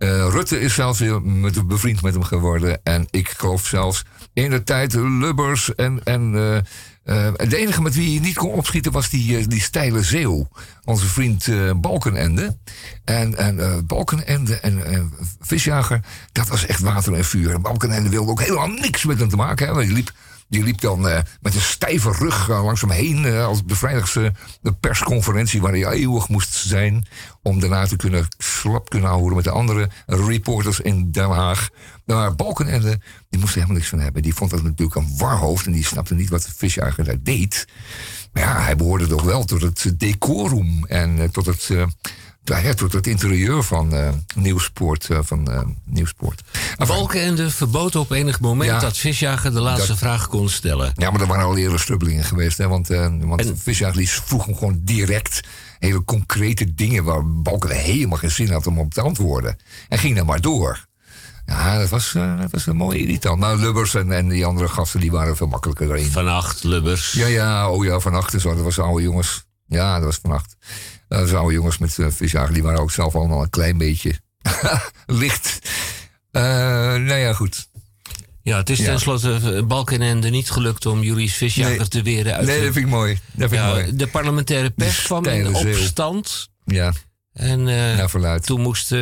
Eh, 0.00 0.28
Rutte 0.30 0.60
is 0.60 0.74
zelfs 0.74 0.98
weer 0.98 1.22
met, 1.22 1.66
bevriend 1.66 2.02
met 2.02 2.14
hem 2.14 2.22
geworden. 2.22 2.80
En 2.82 3.06
ik 3.10 3.28
geloof 3.28 3.66
zelfs 3.66 4.04
in 4.32 4.50
de 4.50 4.62
tijd 4.62 4.94
Lubbers. 4.94 5.74
En, 5.74 6.00
en 6.04 6.34
eh, 6.34 7.26
eh, 7.26 7.48
de 7.48 7.56
enige 7.56 7.82
met 7.82 7.94
wie 7.94 8.10
hij 8.10 8.26
niet 8.26 8.36
kon 8.36 8.52
opschieten 8.52 8.92
was 8.92 9.08
die, 9.08 9.46
die 9.46 9.60
steile 9.60 10.02
zeeuw. 10.02 10.48
Onze 10.84 11.06
vriend 11.06 11.48
Balkenende. 11.80 12.56
En, 13.04 13.36
en 13.36 13.86
Balkenende 13.86 14.60
en 14.60 15.12
Visjager, 15.40 16.00
dat 16.32 16.48
was 16.48 16.66
echt 16.66 16.80
water 16.80 17.14
en 17.14 17.24
vuur. 17.24 17.54
En 17.54 17.62
Balkenende 17.62 18.08
wilde 18.08 18.30
ook 18.30 18.40
helemaal 18.40 18.68
niks 18.68 19.04
met 19.04 19.18
hem 19.18 19.28
te 19.28 19.36
maken 19.36 19.66
hebben. 19.66 19.84
Hij 19.84 19.94
liep 19.94 20.12
Die 20.50 20.62
liep 20.64 20.80
dan 20.80 21.08
eh, 21.08 21.20
met 21.40 21.54
een 21.54 21.60
stijve 21.60 22.12
rug 22.12 22.48
uh, 22.48 22.64
langs 22.64 22.80
hem 22.80 22.90
heen 22.90 23.24
uh, 23.24 23.46
als 23.46 23.64
bevrijdingse 23.64 24.32
persconferentie 24.80 25.60
waar 25.60 25.72
hij 25.72 25.86
eeuwig 25.86 26.28
moest 26.28 26.54
zijn. 26.54 27.06
Om 27.42 27.60
daarna 27.60 27.86
te 27.86 27.96
kunnen 27.96 28.28
slap 28.38 28.88
kunnen 28.88 29.08
houden 29.08 29.34
met 29.34 29.44
de 29.44 29.50
andere 29.50 29.88
reporters 30.06 30.80
in 30.80 31.10
Den 31.10 31.30
Haag. 31.30 31.68
Maar 32.04 32.34
Balkenende, 32.34 33.00
die 33.28 33.40
moest 33.40 33.52
er 33.52 33.60
helemaal 33.60 33.76
niks 33.76 33.88
van 33.88 34.00
hebben. 34.00 34.22
Die 34.22 34.34
vond 34.34 34.50
dat 34.50 34.62
natuurlijk 34.62 34.96
een 34.96 35.16
warhoofd 35.18 35.66
en 35.66 35.72
die 35.72 35.84
snapte 35.84 36.14
niet 36.14 36.30
wat 36.30 36.42
de 36.42 36.52
visjager 36.56 37.04
daar 37.04 37.22
deed. 37.22 37.66
Maar 38.32 38.42
ja, 38.42 38.60
hij 38.60 38.76
behoorde 38.76 39.06
toch 39.06 39.22
wel 39.22 39.44
tot 39.44 39.62
het 39.62 39.92
decorum 39.96 40.84
en 40.84 41.30
tot 41.30 41.46
het 41.46 41.70
ja, 42.58 42.74
tot 42.74 42.92
het 42.92 43.06
interieur 43.06 43.62
van 43.62 43.94
uh, 43.94 44.08
Nieuwspoort. 44.34 45.08
Uh, 45.08 45.18
van, 45.22 45.50
uh, 45.50 45.60
Nieuwspoort. 45.84 46.42
Balkenende 46.86 47.50
verbood 47.50 47.96
op 47.96 48.10
enig 48.10 48.40
moment 48.40 48.70
ja, 48.70 48.78
dat 48.78 48.96
Visjager 48.96 49.52
de 49.52 49.60
laatste 49.60 49.96
vraag 49.96 50.28
kon 50.28 50.48
stellen. 50.48 50.92
Ja, 50.96 51.10
maar 51.10 51.20
er 51.20 51.26
waren 51.26 51.44
al 51.44 51.56
eerder 51.56 51.80
strubbelingen 51.80 52.24
geweest. 52.24 52.58
Hè, 52.58 52.68
want 52.68 52.88
want 52.88 53.40
en, 53.40 53.58
Visjager 53.58 54.06
vroeg 54.06 54.46
hem 54.46 54.54
gewoon 54.54 54.80
direct 54.82 55.40
hele 55.78 56.04
concrete 56.04 56.74
dingen... 56.74 57.04
waar 57.04 57.26
Balkenende 57.26 57.82
helemaal 57.82 58.18
geen 58.18 58.30
zin 58.30 58.50
had 58.50 58.66
om 58.66 58.78
op 58.78 58.94
te 58.94 59.00
antwoorden. 59.00 59.56
En 59.88 59.98
ging 59.98 60.16
dan 60.16 60.26
maar 60.26 60.40
door. 60.40 60.88
Ja, 61.46 61.78
dat 61.78 61.88
was, 61.88 62.12
dat 62.12 62.50
was 62.50 62.66
een 62.66 62.76
mooie 62.76 62.98
irritant. 62.98 63.38
Nou, 63.38 63.58
Lubbers 63.58 63.94
en, 63.94 64.12
en 64.12 64.28
die 64.28 64.46
andere 64.46 64.68
gasten 64.68 65.00
die 65.00 65.10
waren 65.10 65.36
veel 65.36 65.46
makkelijker 65.46 65.90
erin. 65.90 66.10
Vannacht, 66.10 66.64
Lubbers. 66.64 67.12
Ja, 67.12 67.26
ja, 67.26 67.70
oh 67.70 67.84
ja, 67.84 68.00
vannacht 68.00 68.34
en 68.34 68.40
zo. 68.40 68.54
Dat 68.54 68.64
was 68.64 68.78
oude 68.78 69.02
jongens. 69.02 69.44
Ja, 69.66 69.94
dat 69.94 70.04
was 70.04 70.18
vannacht. 70.22 70.56
Uh, 71.10 71.18
dus 71.18 71.34
oude 71.34 71.54
jongens 71.54 71.78
met 71.78 71.96
uh, 71.98 72.06
visjagen, 72.10 72.54
die 72.54 72.62
waren 72.62 72.80
ook 72.80 72.90
zelf 72.90 73.14
allemaal 73.14 73.42
een 73.42 73.50
klein 73.50 73.78
beetje 73.78 74.14
licht. 75.06 75.58
Uh, 76.32 76.42
nou 76.42 77.14
ja, 77.14 77.32
goed. 77.32 77.68
Ja, 78.42 78.56
het 78.56 78.70
is 78.70 78.78
ja. 78.78 78.84
tenslotte 78.84 79.64
Balkenende 79.66 80.30
niet 80.30 80.50
gelukt 80.50 80.86
om 80.86 81.02
Julius 81.02 81.34
Visjager 81.34 81.76
nee, 81.76 81.88
te 81.88 82.02
weren 82.02 82.34
uit... 82.34 82.46
Nee, 82.46 82.62
dat 82.62 82.72
vind 82.72 82.84
ik 82.84 82.92
mooi. 82.92 83.18
Dat 83.32 83.48
vind 83.48 83.62
ja, 83.62 83.68
ik 83.68 83.74
mooi. 83.74 83.96
De 83.96 84.06
parlementaire 84.06 84.70
pers 84.70 85.02
kwam 85.02 85.24
in 85.24 85.54
opstand. 85.54 86.48
Ja, 86.64 86.92
en 87.32 87.68
uh, 87.68 88.34
toen 88.34 88.60
moest... 88.60 88.94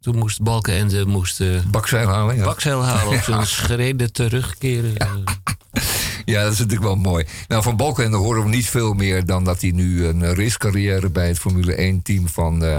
Toen 0.00 0.18
moest 0.18 0.42
Balkenende 0.42 1.06
moest, 1.06 1.42
bakzeil 1.70 2.08
halen. 2.08 2.36
Ja. 2.36 2.44
Bakzeil 2.44 2.84
halen 2.84 3.16
op 3.16 3.22
zijn 3.32 3.46
schreden 3.46 4.12
terugkeren. 4.12 4.94
Ja. 6.26 6.42
Dat 6.42 6.52
is 6.52 6.58
natuurlijk 6.58 6.86
wel 6.86 6.96
mooi. 6.96 7.26
Nou, 7.48 7.62
van 7.62 7.76
Balkenende 7.76 8.16
horen 8.16 8.42
we 8.42 8.48
niet 8.48 8.68
veel 8.68 8.92
meer 8.92 9.24
dan 9.26 9.44
dat 9.44 9.60
hij 9.60 9.70
nu 9.70 10.06
een 10.06 10.34
racecarrière 10.34 11.10
bij 11.10 11.28
het 11.28 11.38
Formule 11.38 11.94
1-team 11.94 12.28
van, 12.28 12.64
uh, 12.64 12.78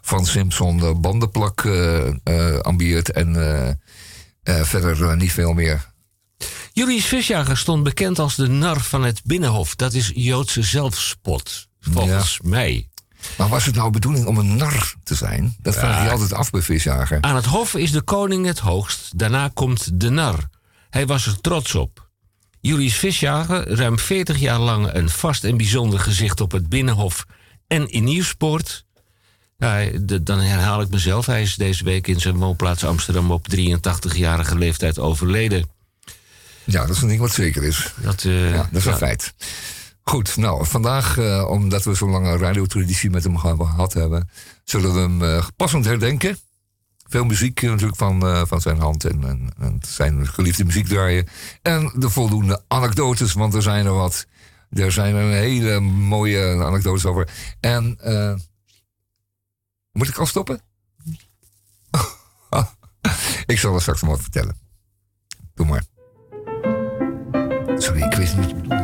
van 0.00 0.26
Simpson 0.26 0.78
uh, 0.78 0.92
bandenplak 0.94 1.62
uh, 1.62 2.58
ambieert. 2.58 3.10
En 3.10 3.80
verder 4.42 5.16
niet 5.16 5.32
veel 5.32 5.52
meer. 5.52 5.90
Julius 6.72 7.04
Visjager 7.04 7.56
stond 7.56 7.82
bekend 7.82 8.18
als 8.18 8.34
de 8.34 8.48
nar 8.48 8.80
van 8.80 9.04
het 9.04 9.20
Binnenhof. 9.24 9.74
Dat 9.74 9.92
is 9.92 10.10
Joodse 10.14 10.62
zelfspot, 10.62 11.68
volgens 11.80 12.38
ja. 12.42 12.48
mij. 12.48 12.88
Maar 13.38 13.48
was 13.48 13.66
het 13.66 13.74
nou 13.74 13.90
bedoeling 13.90 14.26
om 14.26 14.38
een 14.38 14.56
nar 14.56 14.94
te 15.02 15.14
zijn? 15.14 15.56
Dat 15.60 15.74
vraag 15.74 15.98
je 15.98 16.04
ja. 16.04 16.10
altijd 16.10 16.32
af 16.32 16.50
bij 16.50 16.62
Visjager. 16.62 17.18
Aan 17.20 17.36
het 17.36 17.44
hof 17.44 17.74
is 17.74 17.90
de 17.90 18.02
koning 18.02 18.46
het 18.46 18.58
hoogst. 18.58 19.18
Daarna 19.18 19.50
komt 19.54 20.00
de 20.00 20.10
nar. 20.10 20.48
Hij 20.92 21.06
was 21.06 21.26
er 21.26 21.40
trots 21.40 21.74
op. 21.74 22.08
Julius 22.60 22.96
Visjager, 22.96 23.76
ruim 23.76 23.98
40 23.98 24.38
jaar 24.38 24.58
lang 24.58 24.92
een 24.92 25.10
vast 25.10 25.44
en 25.44 25.56
bijzonder 25.56 25.98
gezicht 25.98 26.40
op 26.40 26.52
het 26.52 26.68
Binnenhof 26.68 27.24
en 27.66 27.88
in. 27.88 28.24
Ja, 29.58 29.84
de, 30.00 30.22
dan 30.22 30.38
herhaal 30.38 30.80
ik 30.80 30.90
mezelf. 30.90 31.26
Hij 31.26 31.42
is 31.42 31.54
deze 31.54 31.84
week 31.84 32.06
in 32.06 32.20
zijn 32.20 32.36
woonplaats 32.36 32.84
Amsterdam 32.84 33.30
op 33.30 33.46
83-jarige 33.56 34.58
leeftijd 34.58 34.98
overleden. 34.98 35.68
Ja, 36.64 36.86
dat 36.86 36.96
is 36.96 37.02
een 37.02 37.08
ding 37.08 37.20
wat 37.20 37.32
zeker 37.32 37.62
is. 37.62 37.92
Dat, 38.02 38.24
uh, 38.24 38.50
ja, 38.50 38.68
dat 38.70 38.80
is 38.80 38.86
een 38.86 38.96
feit. 38.96 39.34
Goed, 40.02 40.36
nou, 40.36 40.66
vandaag, 40.66 41.16
uh, 41.16 41.48
omdat 41.50 41.84
we 41.84 41.94
zo'n 41.94 42.10
lange 42.10 42.36
radiotraditie 42.36 43.10
met 43.10 43.24
hem 43.24 43.38
gehad 43.38 43.92
hebben, 43.92 44.28
zullen 44.64 44.94
we 44.94 45.00
hem 45.00 45.22
uh, 45.22 45.46
passend 45.56 45.84
herdenken 45.84 46.38
veel 47.12 47.24
muziek 47.24 47.62
natuurlijk 47.62 47.96
van, 47.96 48.26
uh, 48.26 48.42
van 48.44 48.60
zijn 48.60 48.78
hand 48.78 49.04
en, 49.04 49.24
en, 49.24 49.50
en, 49.58 49.80
zijn 49.86 50.26
geliefde 50.28 50.64
muziek 50.64 50.86
draaien. 50.86 51.26
En 51.62 51.92
de 51.96 52.10
voldoende 52.10 52.62
anekdotes, 52.68 53.32
want 53.32 53.54
er 53.54 53.62
zijn 53.62 53.86
er 53.86 53.92
wat. 53.92 54.26
Er 54.70 54.92
zijn 54.92 55.14
een 55.14 55.32
hele 55.32 55.80
mooie 55.80 56.64
anekdotes 56.64 57.06
over. 57.06 57.28
En 57.60 57.98
uh, 58.04 58.34
moet 59.92 60.08
ik 60.08 60.16
al 60.16 60.26
stoppen? 60.26 60.60
ik 63.46 63.58
zal 63.58 63.74
er 63.74 63.80
straks 63.80 64.02
nog 64.02 64.10
wat 64.10 64.20
vertellen. 64.20 64.56
Doe 65.54 65.66
maar. 65.66 65.84
Sorry, 67.78 68.02
ik 68.02 68.14
wist 68.14 68.36
niet. 68.36 68.81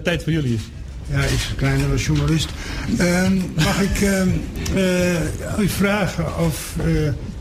De 0.00 0.06
tijd 0.06 0.22
voor 0.22 0.32
jullie. 0.32 0.58
Ja, 1.10 1.22
ik 1.22 1.30
is 1.30 1.52
kleinere 1.56 1.96
journalist. 1.96 2.48
Ehm, 2.98 3.36
mag 3.54 3.80
ik 3.80 4.00
uh, 4.00 5.58
u 5.58 5.68
vragen 5.68 6.38
of 6.38 6.74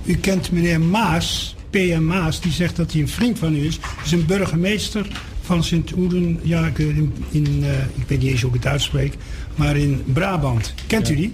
u 0.04 0.15
kent 0.15 0.52
meneer 0.52 0.82
Maas, 0.82 1.56
P.M. 1.69 2.06
Maas, 2.06 2.41
die 2.41 2.52
zegt 2.52 2.76
dat 2.76 2.91
hij 2.91 3.02
een 3.02 3.08
vriend 3.08 3.39
van 3.39 3.56
u 3.56 3.65
is. 3.65 3.78
Hij 3.82 4.06
is 4.06 4.12
een 4.12 4.26
burgemeester 4.26 5.08
van 5.41 5.63
Sint-Oeden, 5.63 6.39
ja, 6.43 6.69
in, 6.78 7.13
in 7.30 7.63
ik 7.95 8.08
weet 8.08 8.19
niet 8.19 8.32
eens 8.32 8.41
hoe 8.41 8.50
ik 8.50 8.56
het 8.63 8.72
uitspreek, 8.72 9.13
maar 9.56 9.78
in 9.78 10.04
Brabant. 10.06 10.74
Kent 10.88 11.10
u 11.10 11.15
die? 11.15 11.34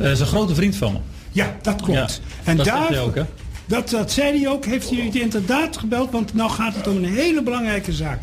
Uh, 0.00 0.10
is 0.10 0.20
een 0.20 0.26
grote 0.26 0.54
vriend 0.54 0.76
van 0.76 0.92
me. 0.92 0.98
Ja, 1.32 1.56
dat 1.62 1.82
klopt. 1.82 2.20
en 2.44 2.56
dat 2.56 2.66
daar, 2.66 2.98
ook, 2.98 3.14
hè? 3.14 3.22
Dat, 3.66 3.90
dat 3.90 4.12
zei 4.12 4.38
hij 4.38 4.48
ook. 4.50 4.64
Heeft 4.64 4.90
hij 4.90 5.10
inderdaad 5.12 5.76
gebeld? 5.76 6.10
Want 6.10 6.34
nou 6.34 6.50
gaat 6.50 6.74
het 6.74 6.88
om 6.88 6.96
een 6.96 7.14
hele 7.14 7.42
belangrijke 7.42 7.92
zaak. 7.92 8.22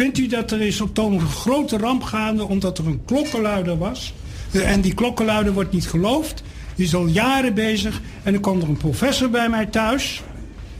Vindt 0.00 0.18
u 0.18 0.26
dat 0.26 0.50
er 0.50 0.60
is 0.60 0.80
op 0.80 0.98
een 0.98 1.20
grote 1.20 1.76
ramp 1.76 2.02
gaande 2.02 2.44
omdat 2.44 2.78
er 2.78 2.86
een 2.86 3.04
klokkenluider 3.04 3.78
was? 3.78 4.14
Eh, 4.50 4.70
en 4.70 4.80
die 4.80 4.94
klokkenluider 4.94 5.52
wordt 5.52 5.72
niet 5.72 5.88
geloofd. 5.88 6.42
Die 6.74 6.84
is 6.84 6.94
al 6.94 7.06
jaren 7.06 7.54
bezig. 7.54 8.00
En 8.22 8.32
dan 8.32 8.40
kwam 8.40 8.60
er 8.60 8.68
een 8.68 8.76
professor 8.76 9.30
bij 9.30 9.48
mij 9.48 9.66
thuis. 9.66 10.22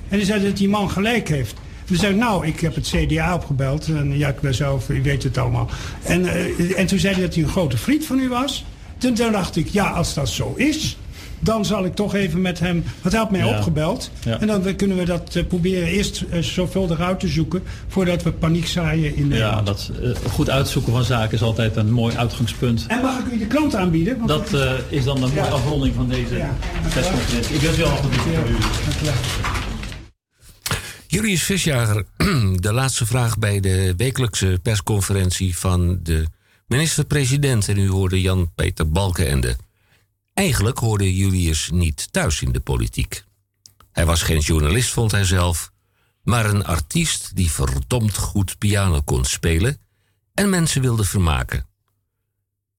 En 0.08 0.16
die 0.16 0.26
zei 0.26 0.44
dat 0.44 0.56
die 0.56 0.68
man 0.68 0.90
gelijk 0.90 1.28
heeft. 1.28 1.54
Toen 1.84 1.96
zei 1.96 2.14
nou, 2.14 2.46
ik 2.46 2.60
heb 2.60 2.74
het 2.74 2.88
CDA 2.96 3.34
opgebeld. 3.34 3.88
En 3.88 4.18
ja, 4.18 4.28
ik 4.28 4.40
ben 4.40 4.54
zelf, 4.54 4.88
u 4.88 5.02
weet 5.02 5.22
het 5.22 5.38
allemaal. 5.38 5.68
En, 6.02 6.22
uh, 6.22 6.78
en 6.78 6.86
toen 6.86 6.98
zei 6.98 7.14
hij 7.14 7.22
dat 7.22 7.34
hij 7.34 7.42
een 7.42 7.50
grote 7.50 7.78
vriend 7.78 8.04
van 8.04 8.18
u 8.18 8.28
was. 8.28 8.64
Toen 8.98 9.14
dacht 9.14 9.56
ik, 9.56 9.68
ja, 9.68 9.90
als 9.90 10.14
dat 10.14 10.28
zo 10.28 10.54
is 10.56 10.96
dan 11.40 11.64
zal 11.64 11.84
ik 11.84 11.94
toch 11.94 12.14
even 12.14 12.40
met 12.40 12.58
hem... 12.58 12.84
Want 13.02 13.14
hij 13.14 13.22
had 13.22 13.30
mij 13.30 13.44
opgebeld. 13.44 14.10
En 14.40 14.46
dan 14.46 14.76
kunnen 14.76 14.96
we 14.96 15.04
dat 15.04 15.34
uh, 15.34 15.44
proberen 15.46 15.88
eerst 15.88 16.24
uh, 16.32 16.42
zorgvuldig 16.42 17.00
uit 17.00 17.20
te 17.20 17.28
zoeken... 17.28 17.62
voordat 17.88 18.22
we 18.22 18.32
paniek 18.32 18.66
zaaien 18.66 19.16
in 19.16 19.28
Nederland. 19.28 19.56
Ja, 19.56 19.62
dat, 19.62 19.90
uh, 20.02 20.30
goed 20.30 20.50
uitzoeken 20.50 20.92
van 20.92 21.04
zaken 21.04 21.34
is 21.34 21.42
altijd 21.42 21.76
een 21.76 21.92
mooi 21.92 22.16
uitgangspunt. 22.16 22.84
En 22.88 23.00
mag 23.00 23.18
ik 23.18 23.32
u 23.32 23.38
de 23.38 23.46
krant 23.46 23.74
aanbieden? 23.74 24.18
Want 24.18 24.28
dat 24.28 24.54
is 24.88 25.04
dan 25.04 25.20
de 25.20 25.26
mooie 25.26 25.40
afronding 25.40 25.94
van 25.94 26.08
deze 26.08 26.44
persconferentie. 26.92 27.54
Ik 27.54 27.60
wens 27.60 27.78
u 27.78 27.82
al 27.82 27.96
goed 27.96 28.10
Julius 31.06 31.42
Visjager, 31.42 32.04
de 32.66 32.72
laatste 32.72 33.06
vraag 33.06 33.38
bij 33.38 33.60
de 33.60 33.94
wekelijkse 33.96 34.58
persconferentie 34.62 35.58
van 35.58 36.00
de 36.02 36.26
minister-president. 36.66 37.68
En 37.68 37.78
u 37.78 37.88
hoorde 37.88 38.20
Jan-Peter 38.20 38.88
Balkenende. 38.88 39.56
Eigenlijk 40.40 40.78
hoorde 40.78 41.16
Julius 41.16 41.70
niet 41.72 42.12
thuis 42.12 42.42
in 42.42 42.52
de 42.52 42.60
politiek. 42.60 43.24
Hij 43.92 44.06
was 44.06 44.22
geen 44.22 44.38
journalist, 44.38 44.90
vond 44.90 45.10
hij 45.10 45.24
zelf, 45.24 45.72
maar 46.22 46.46
een 46.46 46.64
artiest 46.64 47.36
die 47.36 47.50
verdomd 47.50 48.16
goed 48.16 48.58
piano 48.58 49.00
kon 49.00 49.24
spelen 49.24 49.78
en 50.34 50.50
mensen 50.50 50.82
wilde 50.82 51.04
vermaken. 51.04 51.66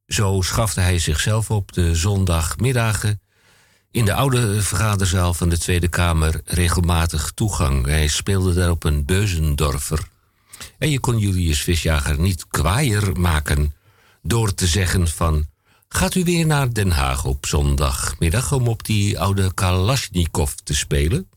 Zo 0.08 0.41
schafte 0.41 0.80
hij 0.80 1.00
zichzelf 1.00 1.52
op 1.52 1.71
de 1.71 1.95
zondagmiddagen 1.95 3.21
in 3.91 4.06
de 4.06 4.13
oude 4.13 4.62
vergaderzaal 4.62 5.34
van 5.34 5.50
de 5.50 5.58
Tweede 5.58 5.88
Kamer 5.88 6.41
regelmatig 6.45 7.32
toegang. 7.32 7.86
Hij 7.86 8.08
speelde 8.08 8.54
daar 8.54 8.69
op 8.69 8.84
een 8.84 9.06
beuzendorfer. 9.06 10.08
En 10.78 10.89
je 10.89 11.00
kon 11.00 11.17
Julius 11.17 11.62
Visjager 11.62 12.19
niet 12.19 12.47
kwaaier 12.47 13.19
maken 13.19 13.76
door 14.21 14.54
te 14.54 14.67
zeggen 14.67 15.08
van 15.08 15.50
Gaat 15.93 16.15
u 16.15 16.23
weer 16.23 16.45
naar 16.45 16.73
Den 16.73 16.91
Haag 16.91 17.25
op 17.25 17.45
zondagmiddag 17.45 18.51
om 18.51 18.67
op 18.67 18.86
die 18.86 19.19
oude 19.19 19.54
Kalashnikov 19.54 20.54
te 20.54 20.75
spelen? 20.75 21.30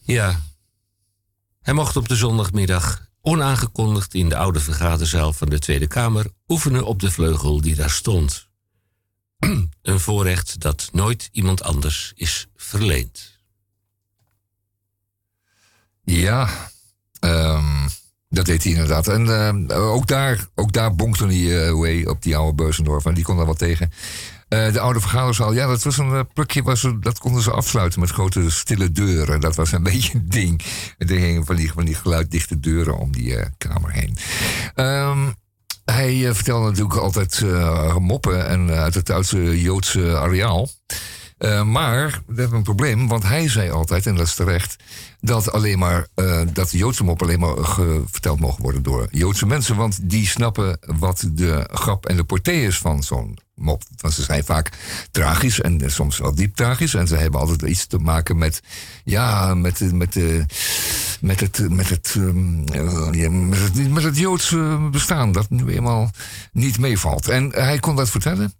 Ja. 0.00 0.40
Hij 1.62 1.74
mocht 1.74 1.96
op 1.96 2.08
de 2.08 2.16
zondagmiddag, 2.16 3.08
onaangekondigd 3.20 4.14
in 4.14 4.28
de 4.28 4.36
oude 4.36 4.60
vergaderzaal 4.60 5.32
van 5.32 5.48
de 5.48 5.58
Tweede 5.58 5.86
Kamer, 5.86 6.26
oefenen 6.48 6.84
op 6.84 7.00
de 7.00 7.10
vleugel 7.10 7.60
die 7.60 7.74
daar 7.74 7.90
stond. 7.90 8.48
Een 9.82 10.00
voorrecht 10.00 10.60
dat 10.60 10.88
nooit 10.92 11.28
iemand 11.32 11.62
anders 11.62 12.12
is 12.14 12.46
verleend. 12.56 13.38
Ja, 16.04 16.70
um, 17.20 17.88
dat 18.30 18.46
deed 18.46 18.62
hij 18.62 18.72
inderdaad. 18.72 19.08
En 19.08 19.26
uh, 19.70 19.92
ook, 19.92 20.06
daar, 20.06 20.46
ook 20.54 20.72
daar 20.72 20.94
bonkte 20.94 21.26
hij 21.26 21.70
uh, 21.70 22.08
op 22.08 22.22
die 22.22 22.36
oude 22.36 22.54
Beuzendorf. 22.54 23.04
En 23.04 23.14
die 23.14 23.24
kon 23.24 23.36
daar 23.36 23.46
wat 23.46 23.58
tegen. 23.58 23.92
Uh, 24.48 24.72
de 24.72 24.80
oude 24.80 25.00
vergaderzaal, 25.00 25.52
ja, 25.52 25.66
dat 25.66 25.82
was 25.82 25.98
een 25.98 26.26
plukje, 26.32 26.62
was, 26.62 26.88
dat 27.00 27.18
konden 27.18 27.42
ze 27.42 27.50
afsluiten 27.50 28.00
met 28.00 28.10
grote 28.10 28.50
stille 28.50 28.92
deuren. 28.92 29.40
Dat 29.40 29.56
was 29.56 29.72
een 29.72 29.82
beetje 29.92 30.14
een 30.14 30.28
ding. 30.28 30.62
Er 30.98 31.08
hingen 31.08 31.44
van 31.44 31.56
die, 31.56 31.72
van 31.72 31.84
die 31.84 31.94
geluiddichte 31.94 32.60
deuren 32.60 32.98
om 32.98 33.12
die 33.12 33.36
kamer 33.58 33.92
heen. 33.92 34.16
Um, 34.74 35.34
hij 35.84 36.34
vertelde 36.34 36.68
natuurlijk 36.68 36.96
altijd 36.96 37.44
moppen 37.98 38.48
en 38.48 38.70
uit 38.70 38.94
het 38.94 39.06
Duitse 39.06 39.60
Joodse 39.60 40.16
areaal. 40.16 40.68
Maar 41.64 42.22
we 42.26 42.40
hebben 42.40 42.58
een 42.58 42.64
probleem, 42.64 43.08
want 43.08 43.22
hij 43.22 43.48
zei 43.48 43.70
altijd, 43.70 44.06
en 44.06 44.14
dat 44.14 44.26
is 44.26 44.34
terecht, 44.34 44.76
dat 45.20 45.52
alleen 45.52 45.78
maar 45.78 46.06
uh, 46.16 46.40
dat 46.52 46.70
de 46.70 46.78
Joodse 46.78 47.04
mop 47.04 47.22
alleen 47.22 47.40
maar 47.40 47.56
verteld 48.10 48.40
mogen 48.40 48.62
worden 48.62 48.82
door 48.82 49.08
Joodse 49.10 49.46
mensen. 49.46 49.76
Want 49.76 49.98
die 50.02 50.26
snappen 50.26 50.78
wat 50.98 51.28
de 51.32 51.68
grap 51.72 52.06
en 52.06 52.16
de 52.16 52.24
portée 52.24 52.66
is 52.66 52.78
van 52.78 53.02
zo'n 53.02 53.38
mop. 53.54 53.82
Want 53.96 54.14
ze 54.14 54.22
zijn 54.22 54.44
vaak 54.44 54.70
tragisch 55.10 55.60
en 55.60 55.90
soms 55.90 56.18
wel 56.18 56.34
diep 56.34 56.54
tragisch. 56.54 56.94
En 56.94 57.08
ze 57.08 57.16
hebben 57.16 57.40
altijd 57.40 57.62
iets 57.62 57.86
te 57.86 57.98
maken 57.98 58.38
met, 58.38 58.62
ja, 59.04 59.54
met, 59.54 59.92
met, 59.92 60.12
de, 60.12 60.44
met, 61.20 61.40
het, 61.40 61.70
met, 61.70 61.88
het, 61.88 62.14
um, 62.16 62.64
met, 63.48 63.58
het, 63.58 63.90
met 63.90 64.02
het 64.02 64.16
Joodse 64.16 64.88
bestaan. 64.90 65.32
Dat 65.32 65.50
nu 65.50 65.66
eenmaal 65.66 66.10
niet 66.52 66.78
meevalt. 66.78 67.28
En 67.28 67.50
hij 67.50 67.78
kon 67.78 67.96
dat 67.96 68.10
vertellen. 68.10 68.54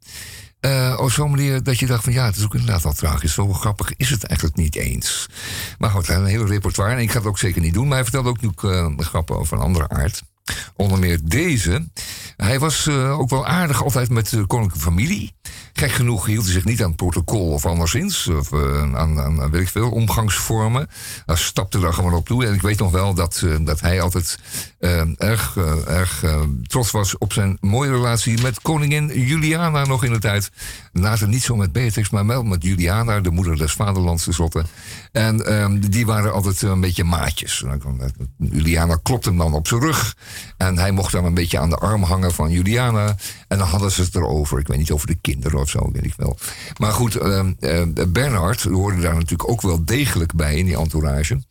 Uh, 0.60 0.96
op 1.00 1.10
zo'n 1.10 1.30
manier 1.30 1.62
dat 1.62 1.78
je 1.78 1.86
dacht 1.86 2.04
van 2.04 2.12
ja, 2.12 2.24
het 2.24 2.36
is 2.36 2.44
ook 2.44 2.54
inderdaad 2.54 2.82
wel 2.82 2.92
tragisch. 2.92 3.32
Zo 3.32 3.52
grappig 3.52 3.96
is 3.96 4.10
het 4.10 4.24
eigenlijk 4.24 4.58
niet 4.58 4.76
eens. 4.76 5.26
Maar 5.78 5.90
goed, 5.90 6.06
hij 6.06 6.16
een 6.16 6.24
hele 6.24 6.46
repertoire. 6.46 6.94
En 6.94 7.00
ik 7.00 7.10
ga 7.10 7.18
het 7.18 7.26
ook 7.26 7.38
zeker 7.38 7.60
niet 7.60 7.74
doen. 7.74 7.86
Maar 7.86 7.94
hij 7.94 8.02
vertelde 8.02 8.28
ook 8.28 8.40
nu 8.40 8.50
uh, 8.64 8.98
grappen 8.98 9.38
over 9.38 9.56
een 9.56 9.62
andere 9.62 9.88
aard. 9.88 10.22
Onder 10.76 10.98
meer 10.98 11.18
deze. 11.22 11.88
Hij 12.36 12.58
was 12.58 12.86
uh, 12.86 13.18
ook 13.18 13.30
wel 13.30 13.46
aardig 13.46 13.82
altijd 13.82 14.10
met 14.10 14.28
de 14.28 14.46
koninklijke 14.46 14.88
familie. 14.88 15.32
Gek 15.72 15.90
genoeg 15.90 16.26
hield 16.26 16.44
hij 16.44 16.52
zich 16.52 16.64
niet 16.64 16.82
aan 16.82 16.88
het 16.88 16.96
protocol 16.96 17.48
of 17.52 17.66
anderszins. 17.66 18.26
Of 18.26 18.52
aan, 18.52 19.20
aan, 19.20 19.50
weet 19.50 19.62
ik 19.62 19.68
veel, 19.68 19.90
omgangsvormen. 19.90 20.88
Hij 21.26 21.36
stapte 21.36 21.80
daar 21.80 21.94
gewoon 21.94 22.14
op 22.14 22.26
toe. 22.26 22.46
En 22.46 22.54
ik 22.54 22.62
weet 22.62 22.78
nog 22.78 22.90
wel 22.90 23.14
dat, 23.14 23.44
dat 23.60 23.80
hij 23.80 24.00
altijd 24.00 24.38
erg, 25.16 25.56
erg 25.86 26.24
trots 26.62 26.90
was 26.90 27.18
op 27.18 27.32
zijn 27.32 27.58
mooie 27.60 27.90
relatie 27.90 28.42
met 28.42 28.60
koningin 28.60 29.06
Juliana 29.06 29.84
nog 29.84 30.04
in 30.04 30.12
de 30.12 30.18
tijd. 30.18 30.50
Later 30.92 31.28
niet 31.28 31.42
zo 31.42 31.56
met 31.56 31.72
Beatrix, 31.72 32.10
maar 32.10 32.26
wel 32.26 32.42
met 32.42 32.62
Juliana, 32.62 33.20
de 33.20 33.30
moeder 33.30 33.56
des 33.56 33.72
vaderlands 33.72 34.24
tenslotte. 34.24 34.64
En 35.12 35.52
um, 35.52 35.90
die 35.90 36.06
waren 36.06 36.32
altijd 36.32 36.62
een 36.62 36.80
beetje 36.80 37.04
maatjes. 37.04 37.64
Juliana 38.38 38.98
klopte 39.02 39.28
hem 39.28 39.38
dan 39.38 39.54
op 39.54 39.68
zijn 39.68 39.80
rug. 39.80 40.16
En 40.56 40.78
hij 40.78 40.92
mocht 40.92 41.12
dan 41.12 41.24
een 41.24 41.34
beetje 41.34 41.58
aan 41.58 41.70
de 41.70 41.76
arm 41.76 42.02
hangen 42.02 42.32
van 42.32 42.50
Juliana. 42.50 43.16
En 43.48 43.58
dan 43.58 43.68
hadden 43.68 43.90
ze 43.90 44.02
het 44.02 44.14
erover. 44.14 44.58
Ik 44.58 44.66
weet 44.66 44.78
niet 44.78 44.90
over 44.90 45.06
de 45.06 45.18
kinderen 45.20 45.60
of 45.60 45.68
zo, 45.68 45.90
weet 45.92 46.04
ik 46.04 46.14
wel. 46.16 46.38
Maar 46.76 46.92
goed, 46.92 47.22
uh, 47.22 47.44
uh, 47.60 47.82
Bernhard 48.08 48.62
hoorde 48.62 49.00
daar 49.00 49.14
natuurlijk 49.14 49.50
ook 49.50 49.60
wel 49.60 49.84
degelijk 49.84 50.34
bij 50.34 50.56
in 50.56 50.66
die 50.66 50.78
entourage. 50.78 51.42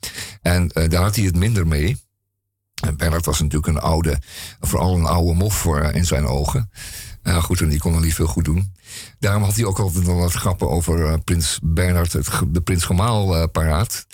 En 0.42 0.72
uh, 0.74 0.90
daar 0.90 1.02
had 1.02 1.16
hij 1.16 1.26
het 1.26 1.36
minder 1.36 1.68
mee. 1.68 1.98
Bernhard 2.98 3.26
was 3.26 3.40
natuurlijk 3.40 3.68
een 3.68 3.82
oude, 3.82 4.22
vooral 4.60 4.96
een 4.96 5.06
oude 5.06 5.34
mof 5.34 5.54
voor, 5.54 5.82
in 5.82 6.06
zijn 6.06 6.26
ogen. 6.26 6.72
Nou 7.24 7.42
goed, 7.42 7.62
en 7.62 7.70
die 7.70 7.80
kon 7.80 7.94
er 7.94 8.02
niet 8.02 8.14
veel 8.14 8.28
goed 8.28 8.46
doen. 8.46 8.74
Daarom 9.20 9.44
had 9.44 9.56
hij 9.56 9.66
ook 9.66 9.80
altijd 9.80 10.06
wel 10.06 10.16
wat 10.16 10.32
grappen 10.32 10.70
over 10.70 11.20
prins 11.20 11.60
Bernhard, 11.64 12.14
het, 12.14 12.30
de 12.48 12.62
prins 12.62 12.84
Gemaal 12.84 13.50
paraat. 13.50 14.06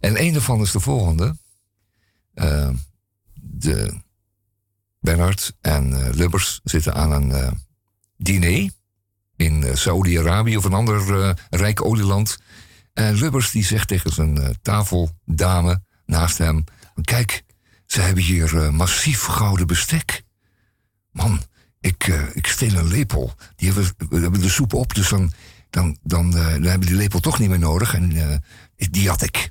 En 0.00 0.20
een 0.20 0.32
daarvan 0.32 0.60
is 0.60 0.70
de 0.70 0.80
volgende. 0.80 1.36
de 3.34 4.00
Bernhard 5.02 5.52
en 5.60 5.90
uh, 5.90 6.08
Lubbers 6.12 6.60
zitten 6.64 6.94
aan 6.94 7.12
een 7.12 7.30
uh, 7.30 7.50
diner 8.16 8.70
in 9.36 9.62
uh, 9.62 9.74
Saudi-Arabië 9.74 10.56
of 10.56 10.64
een 10.64 10.72
ander 10.72 11.34
rijk 11.50 11.84
olieland. 11.84 12.38
En 12.92 13.14
Lubbers 13.14 13.50
die 13.50 13.64
zegt 13.64 13.88
tegen 13.88 14.12
zijn 14.12 14.56
tafeldame 14.62 15.82
naast 16.06 16.38
hem: 16.38 16.64
Kijk, 17.02 17.44
ze 17.92 18.00
hebben 18.00 18.22
hier 18.24 18.74
massief 18.74 19.22
gouden 19.22 19.66
bestek. 19.66 20.22
Man, 21.10 21.42
ik, 21.80 22.06
ik 22.32 22.46
steel 22.46 22.74
een 22.74 22.88
lepel. 22.88 23.34
Die 23.56 23.72
hebben, 23.72 23.94
we 24.08 24.20
hebben 24.20 24.40
de 24.40 24.48
soep 24.48 24.74
op, 24.74 24.94
dus 24.94 25.08
dan, 25.08 25.32
dan, 25.70 25.98
dan, 26.02 26.30
dan 26.30 26.42
hebben 26.42 26.80
we 26.80 26.86
die 26.86 26.96
lepel 26.96 27.20
toch 27.20 27.38
niet 27.38 27.48
meer 27.48 27.58
nodig. 27.58 27.94
En 27.94 28.42
die 28.76 29.08
had 29.08 29.22
ik. 29.22 29.50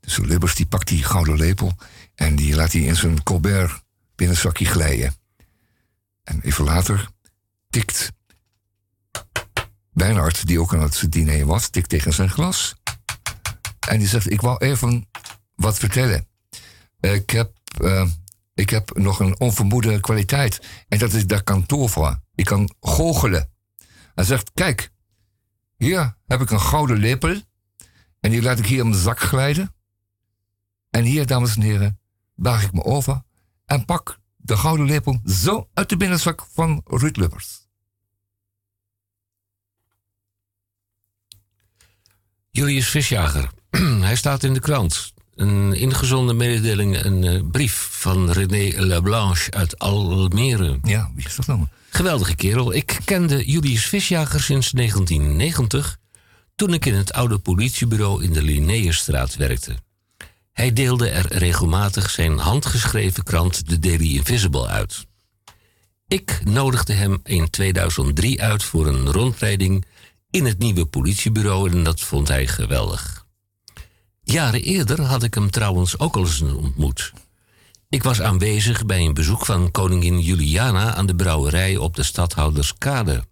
Dus 0.00 0.16
Lubbers 0.16 0.54
die 0.54 0.66
pakt 0.66 0.88
die 0.88 1.04
gouden 1.04 1.36
lepel 1.36 1.72
en 2.14 2.36
die 2.36 2.54
laat 2.54 2.72
hij 2.72 2.80
in 2.80 2.96
zijn 2.96 3.22
colbert 3.22 3.82
zakje 4.16 4.64
glijden. 4.64 5.14
En 6.24 6.40
even 6.40 6.64
later 6.64 7.08
tikt 7.70 8.12
Bernhard, 9.92 10.46
die 10.46 10.60
ook 10.60 10.74
aan 10.74 10.80
het 10.80 11.06
diner 11.08 11.46
was, 11.46 11.68
tikt 11.68 11.88
tegen 11.88 12.12
zijn 12.12 12.30
glas. 12.30 12.74
En 13.88 13.98
die 13.98 14.08
zegt, 14.08 14.30
ik 14.30 14.40
wou 14.40 14.58
even 14.58 15.08
wat 15.54 15.78
vertellen. 15.78 16.26
Ik 17.00 17.30
heb 17.30 17.57
uh, 17.80 18.06
ik 18.54 18.70
heb 18.70 18.96
nog 18.96 19.20
een 19.20 19.40
onvermoede 19.40 20.00
kwaliteit. 20.00 20.60
En 20.88 20.98
dat 20.98 21.12
is 21.12 21.26
dat 21.26 21.44
kantoor 21.44 21.88
voor. 21.88 22.20
Ik 22.34 22.44
kan 22.44 22.74
goochelen. 22.80 23.50
Hij 24.14 24.24
zegt, 24.24 24.50
kijk, 24.54 24.90
hier 25.76 26.16
heb 26.26 26.40
ik 26.40 26.50
een 26.50 26.60
gouden 26.60 26.98
lepel. 26.98 27.40
En 28.20 28.30
die 28.30 28.42
laat 28.42 28.58
ik 28.58 28.66
hier 28.66 28.84
in 28.84 28.90
de 28.90 28.98
zak 28.98 29.20
glijden. 29.20 29.74
En 30.90 31.04
hier, 31.04 31.26
dames 31.26 31.56
en 31.56 31.62
heren, 31.62 32.00
buig 32.34 32.62
ik 32.62 32.72
me 32.72 32.84
over 32.84 33.22
en 33.64 33.84
pak 33.84 34.18
de 34.36 34.56
gouden 34.56 34.86
lepel 34.86 35.20
zo 35.24 35.68
uit 35.74 35.88
de 35.88 35.96
binnenzak 35.96 36.46
van 36.52 36.80
Ruud 36.84 37.16
Lubbers. 37.16 37.66
Julius 42.50 42.88
Visjager. 42.88 43.50
Hij 44.08 44.16
staat 44.16 44.42
in 44.42 44.54
de 44.54 44.60
krant. 44.60 45.12
Een 45.38 45.72
ingezonde 45.72 46.32
mededeling, 46.32 47.04
een 47.04 47.24
uh, 47.24 47.40
brief 47.50 47.88
van 47.90 48.30
René 48.30 48.80
Leblanche 48.82 49.50
uit 49.50 49.78
Almere. 49.78 50.78
Ja, 50.82 51.10
wie 51.14 51.26
is 51.26 51.36
dat 51.36 51.46
nou? 51.46 51.66
Geweldige 51.90 52.34
kerel. 52.34 52.74
Ik 52.74 52.98
kende 53.04 53.44
Julius 53.44 53.86
Visjager 53.86 54.40
sinds 54.40 54.70
1990, 54.70 55.98
toen 56.56 56.74
ik 56.74 56.86
in 56.86 56.94
het 56.94 57.12
oude 57.12 57.38
politiebureau 57.38 58.24
in 58.24 58.32
de 58.32 58.42
Linnaeusstraat 58.42 59.36
werkte. 59.36 59.74
Hij 60.52 60.72
deelde 60.72 61.08
er 61.08 61.26
regelmatig 61.36 62.10
zijn 62.10 62.38
handgeschreven 62.38 63.22
krant 63.22 63.68
The 63.68 63.78
Daily 63.78 64.14
Invisible 64.14 64.66
uit. 64.66 65.06
Ik 66.08 66.40
nodigde 66.44 66.92
hem 66.92 67.20
in 67.24 67.50
2003 67.50 68.42
uit 68.42 68.62
voor 68.62 68.86
een 68.86 69.12
rondleiding 69.12 69.84
in 70.30 70.44
het 70.44 70.58
nieuwe 70.58 70.86
politiebureau 70.86 71.70
en 71.70 71.82
dat 71.82 72.00
vond 72.00 72.28
hij 72.28 72.46
geweldig. 72.46 73.17
Jaren 74.32 74.62
eerder 74.62 75.02
had 75.02 75.22
ik 75.22 75.34
hem 75.34 75.50
trouwens 75.50 75.98
ook 75.98 76.16
al 76.16 76.22
eens 76.22 76.40
ontmoet. 76.40 77.12
Ik 77.88 78.02
was 78.02 78.20
aanwezig 78.20 78.86
bij 78.86 79.00
een 79.00 79.14
bezoek 79.14 79.44
van 79.44 79.70
koningin 79.70 80.20
Juliana 80.20 80.94
aan 80.94 81.06
de 81.06 81.14
brouwerij 81.14 81.76
op 81.76 81.96
de 81.96 82.02
stadhouderskade. 82.02 83.24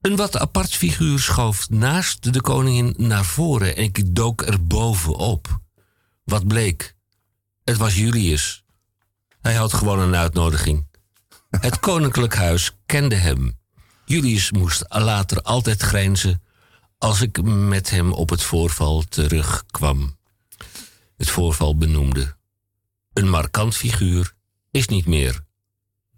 Een 0.00 0.16
wat 0.16 0.38
apart 0.38 0.74
figuur 0.74 1.18
schoof 1.18 1.68
naast 1.70 2.32
de 2.32 2.40
koningin 2.40 2.94
naar 2.96 3.24
voren 3.24 3.76
en 3.76 3.82
ik 3.82 4.14
dook 4.14 4.42
er 4.42 4.66
bovenop. 4.66 5.60
Wat 6.24 6.46
bleek? 6.46 6.94
Het 7.64 7.76
was 7.76 7.94
Julius. 7.94 8.64
Hij 9.40 9.54
had 9.54 9.72
gewoon 9.72 9.98
een 9.98 10.16
uitnodiging. 10.16 10.86
Het 11.50 11.80
koninklijk 11.80 12.34
huis 12.34 12.76
kende 12.86 13.14
hem. 13.14 13.58
Julius 14.04 14.50
moest 14.50 14.84
later 14.88 15.42
altijd 15.42 15.82
grijnzen 15.82 16.42
als 16.98 17.20
ik 17.20 17.42
met 17.42 17.90
hem 17.90 18.12
op 18.12 18.30
het 18.30 18.42
voorval 18.42 19.02
terugkwam. 19.02 20.16
Het 21.16 21.30
voorval 21.30 21.76
benoemde. 21.76 22.36
Een 23.12 23.28
markant 23.28 23.76
figuur 23.76 24.34
is 24.70 24.88
niet 24.88 25.06
meer. 25.06 25.44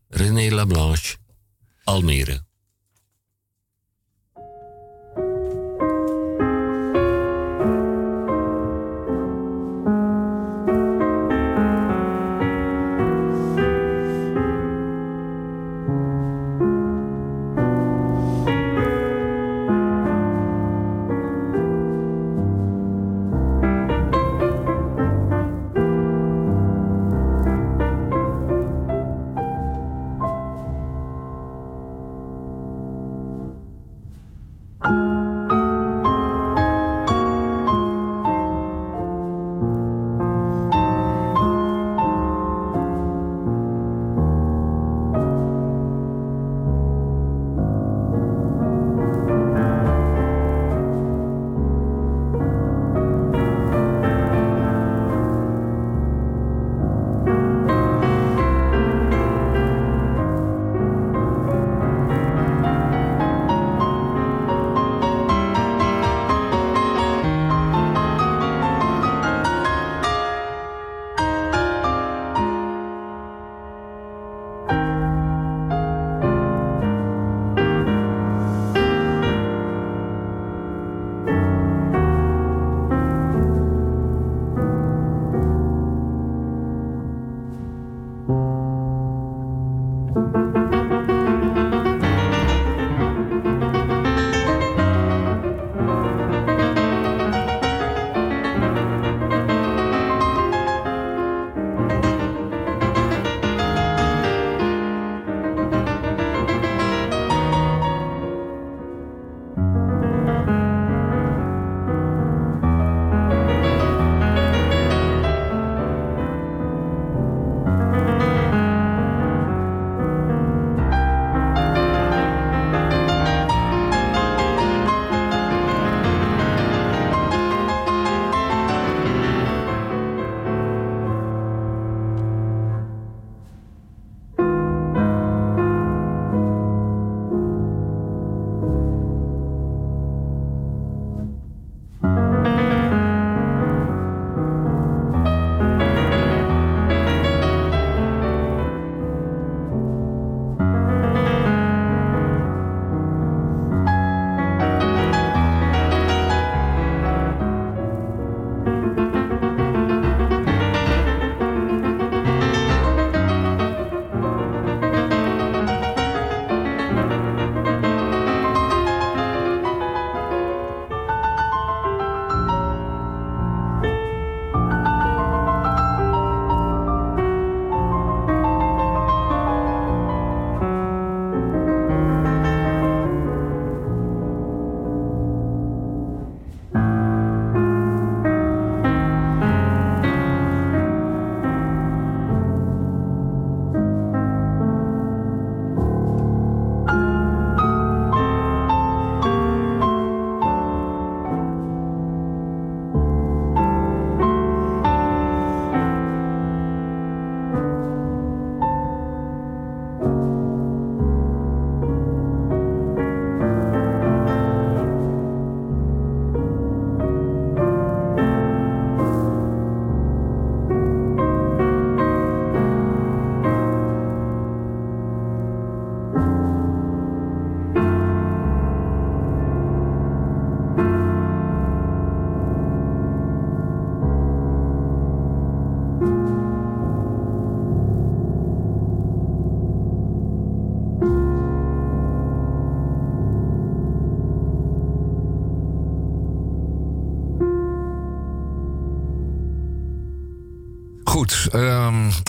René 0.08 0.54
Lablanche, 0.54 1.16
Almere. 1.84 2.44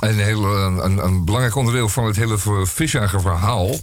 Een, 0.09 0.19
heel, 0.19 0.55
een, 0.55 1.05
een, 1.05 1.25
belangrijk 1.25 1.55
onderdeel 1.55 1.89
van 1.89 2.05
het 2.05 2.15
hele 2.15 2.65
Visjager 2.65 3.21
verhaal 3.21 3.75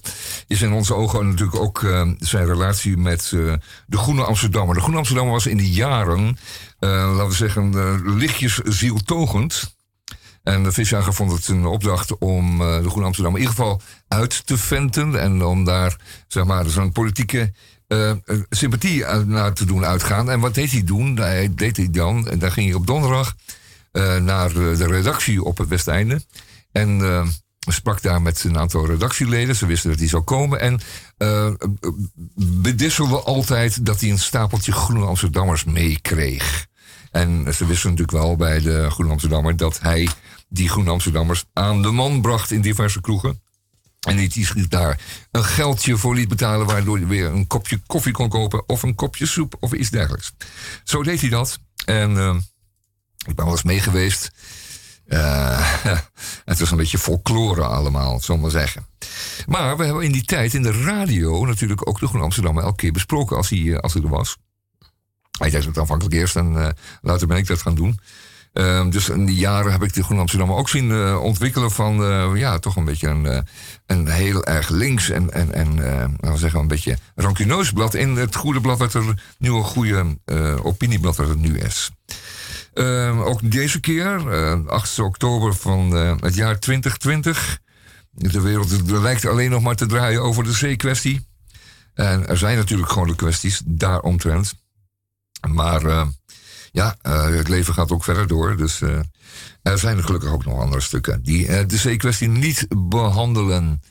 is 0.46 0.62
in 0.62 0.72
onze 0.72 0.94
ogen 0.94 1.28
natuurlijk 1.28 1.60
ook 1.60 1.82
uh, 1.82 2.10
zijn 2.18 2.46
relatie 2.46 2.96
met 2.96 3.30
uh, 3.34 3.54
de 3.86 3.96
Groene 3.96 4.24
Amsterdammer. 4.24 4.74
De 4.74 4.80
Groene 4.80 4.98
Amsterdammer 4.98 5.34
was 5.34 5.46
in 5.46 5.56
die 5.56 5.72
jaren, 5.72 6.38
uh, 6.80 6.90
laten 6.90 7.28
we 7.28 7.34
zeggen, 7.34 8.16
lichtjes 8.16 8.54
zieltogend. 8.54 9.76
En 10.42 10.62
de 10.62 10.72
visjager 10.72 11.14
vond 11.14 11.32
het 11.32 11.48
een 11.48 11.66
opdracht 11.66 12.18
om 12.18 12.58
de 12.58 12.88
Groene 12.88 13.06
Amsterdammer 13.06 13.40
in 13.40 13.48
ieder 13.48 13.64
geval 13.64 13.80
uit 14.08 14.46
te 14.46 14.58
venten 14.58 15.20
en 15.20 15.44
om 15.44 15.64
daar 15.64 15.96
zeg 16.28 16.44
maar, 16.44 16.68
zo'n 16.68 16.92
politieke 16.92 17.52
uh, 17.88 18.12
sympathie 18.50 19.04
naar 19.04 19.52
te 19.52 19.64
doen 19.64 19.84
uitgaan. 19.84 20.30
En 20.30 20.40
wat 20.40 20.54
deed 20.54 20.70
hij 20.70 20.84
doen? 20.84 21.16
Hij 21.16 21.54
deed 21.54 21.76
hij 21.76 21.90
dan, 21.90 22.28
en 22.28 22.38
daar 22.38 22.52
ging 22.52 22.66
hij 22.66 22.76
op 22.76 22.86
donderdag 22.86 23.34
naar 24.20 24.52
de 24.52 24.86
redactie 24.86 25.42
op 25.42 25.58
het 25.58 25.68
Westeinde. 25.68 26.22
En 26.72 26.98
uh, 26.98 27.26
sprak 27.58 28.02
daar 28.02 28.22
met 28.22 28.44
een 28.44 28.58
aantal 28.58 28.86
redactieleden. 28.86 29.56
Ze 29.56 29.66
wisten 29.66 29.90
dat 29.90 29.98
hij 29.98 30.08
zou 30.08 30.22
komen. 30.22 30.60
En 30.60 30.80
uh, 31.18 31.50
bedisselde 32.34 33.20
altijd 33.22 33.86
dat 33.86 34.00
hij 34.00 34.10
een 34.10 34.18
stapeltje 34.18 34.72
Groene 34.72 35.06
Amsterdammers 35.06 35.64
meekreeg. 35.64 36.66
En 37.10 37.54
ze 37.54 37.66
wisten 37.66 37.90
natuurlijk 37.90 38.18
wel 38.18 38.36
bij 38.36 38.60
de 38.60 38.90
Groene 38.90 39.12
Amsterdammer 39.12 39.56
dat 39.56 39.80
hij 39.80 40.08
die 40.48 40.68
Groene 40.68 40.90
Amsterdammers 40.90 41.44
aan 41.52 41.82
de 41.82 41.90
man 41.90 42.20
bracht 42.20 42.50
in 42.50 42.60
diverse 42.60 43.00
kroegen. 43.00 43.42
En 44.06 44.16
die 44.16 44.68
daar 44.68 45.00
een 45.30 45.44
geldje 45.44 45.96
voor 45.96 46.14
liet 46.14 46.28
betalen, 46.28 46.66
waardoor 46.66 46.96
hij 46.96 47.06
weer 47.06 47.26
een 47.26 47.46
kopje 47.46 47.80
koffie 47.86 48.12
kon 48.12 48.28
kopen 48.28 48.68
of 48.68 48.82
een 48.82 48.94
kopje 48.94 49.26
soep 49.26 49.56
of 49.60 49.72
iets 49.72 49.90
dergelijks. 49.90 50.32
Zo 50.84 51.02
deed 51.02 51.20
hij 51.20 51.30
dat. 51.30 51.58
En 51.84 52.16
ik 53.26 53.34
ben 53.34 53.44
wel 53.44 53.54
eens 53.54 53.62
mee 53.62 53.80
geweest. 53.80 54.30
Uh, 55.08 55.74
het 56.44 56.58
was 56.58 56.70
een 56.70 56.76
beetje 56.76 56.98
folklore 56.98 57.64
allemaal, 57.64 58.20
we 58.26 58.36
maar 58.36 58.50
zeggen. 58.50 58.86
Maar 59.46 59.76
we 59.76 59.84
hebben 59.84 60.04
in 60.04 60.12
die 60.12 60.24
tijd 60.24 60.54
in 60.54 60.62
de 60.62 60.82
radio 60.82 61.46
natuurlijk 61.46 61.88
ook 61.88 62.00
de 62.00 62.06
Groen 62.06 62.22
Amsterdam 62.22 62.58
elke 62.58 62.76
keer 62.76 62.92
besproken 62.92 63.36
als 63.36 63.48
hij, 63.48 63.72
eh, 63.72 63.78
als 63.78 63.92
hij 63.92 64.02
er 64.02 64.08
was. 64.08 64.36
Hij 65.38 65.50
deed 65.50 65.64
het 65.64 65.78
aanvankelijk 65.78 66.14
eerst 66.14 66.36
en 66.36 66.52
uh, 66.52 66.68
later 67.00 67.26
ben 67.26 67.36
ik 67.36 67.46
dat 67.46 67.62
gaan 67.62 67.74
doen. 67.74 68.00
Uh, 68.52 68.90
dus 68.90 69.08
in 69.08 69.24
die 69.24 69.36
jaren 69.36 69.72
heb 69.72 69.82
ik 69.82 69.94
de 69.94 70.02
Groen 70.02 70.18
Amsterdam 70.18 70.52
ook 70.52 70.68
zien 70.68 71.16
ontwikkelen 71.16 71.70
van 71.70 71.94
ja, 72.38 72.58
toch 72.58 72.76
een 72.76 72.84
beetje 72.84 73.08
een, 73.08 73.46
een 73.86 74.08
heel 74.08 74.44
erg 74.44 74.68
links 74.68 75.10
en, 75.10 75.32
en, 75.32 75.52
en 75.52 75.76
laten 76.20 76.38
zeggen 76.38 76.60
een 76.60 76.68
beetje 76.68 76.98
rancuneus 77.14 77.72
blad 77.72 77.94
in 77.94 78.16
het 78.16 78.34
goede 78.34 78.60
blad 78.60 78.78
wat 78.78 78.94
er 78.94 79.22
nu 79.38 79.52
een 79.52 79.64
goede 79.64 80.18
opinieblad 80.62 81.16
wat 81.16 81.28
het 81.28 81.38
nu 81.38 81.58
is. 81.58 81.90
Uh, 82.78 83.26
ook 83.26 83.50
deze 83.50 83.80
keer, 83.80 84.26
uh, 84.26 84.52
eh, 84.52 84.66
8 84.66 84.98
oktober 84.98 85.54
van 85.54 85.96
uh, 85.96 86.14
het 86.20 86.34
jaar 86.34 86.58
2020. 86.58 87.58
De 88.10 88.40
wereld 88.40 88.90
lijkt 88.90 89.26
alleen 89.26 89.50
nog 89.50 89.62
maar 89.62 89.76
te 89.76 89.86
draaien 89.86 90.22
over 90.22 90.44
de 90.44 90.74
C-kwestie. 90.74 91.26
En 91.94 92.26
er 92.26 92.38
zijn 92.38 92.56
natuurlijk 92.56 92.90
gewoon 92.90 93.08
de 93.08 93.16
kwesties 93.16 93.62
daaromtrent. 93.64 94.54
Maar 95.48 95.82
uh, 95.82 96.06
ja, 96.72 96.96
het 97.02 97.48
leven 97.48 97.74
gaat 97.74 97.90
ook 97.90 98.04
verder 98.04 98.26
door. 98.26 98.56
Dus 98.56 98.80
er 99.62 99.78
zijn 99.78 100.04
gelukkig 100.04 100.30
ook 100.30 100.44
nog 100.44 100.60
andere 100.60 100.80
stukken 100.80 101.22
die 101.22 101.66
de 101.66 101.94
C-kwestie 101.94 102.28
niet 102.28 102.66
behandelen. 102.76 103.82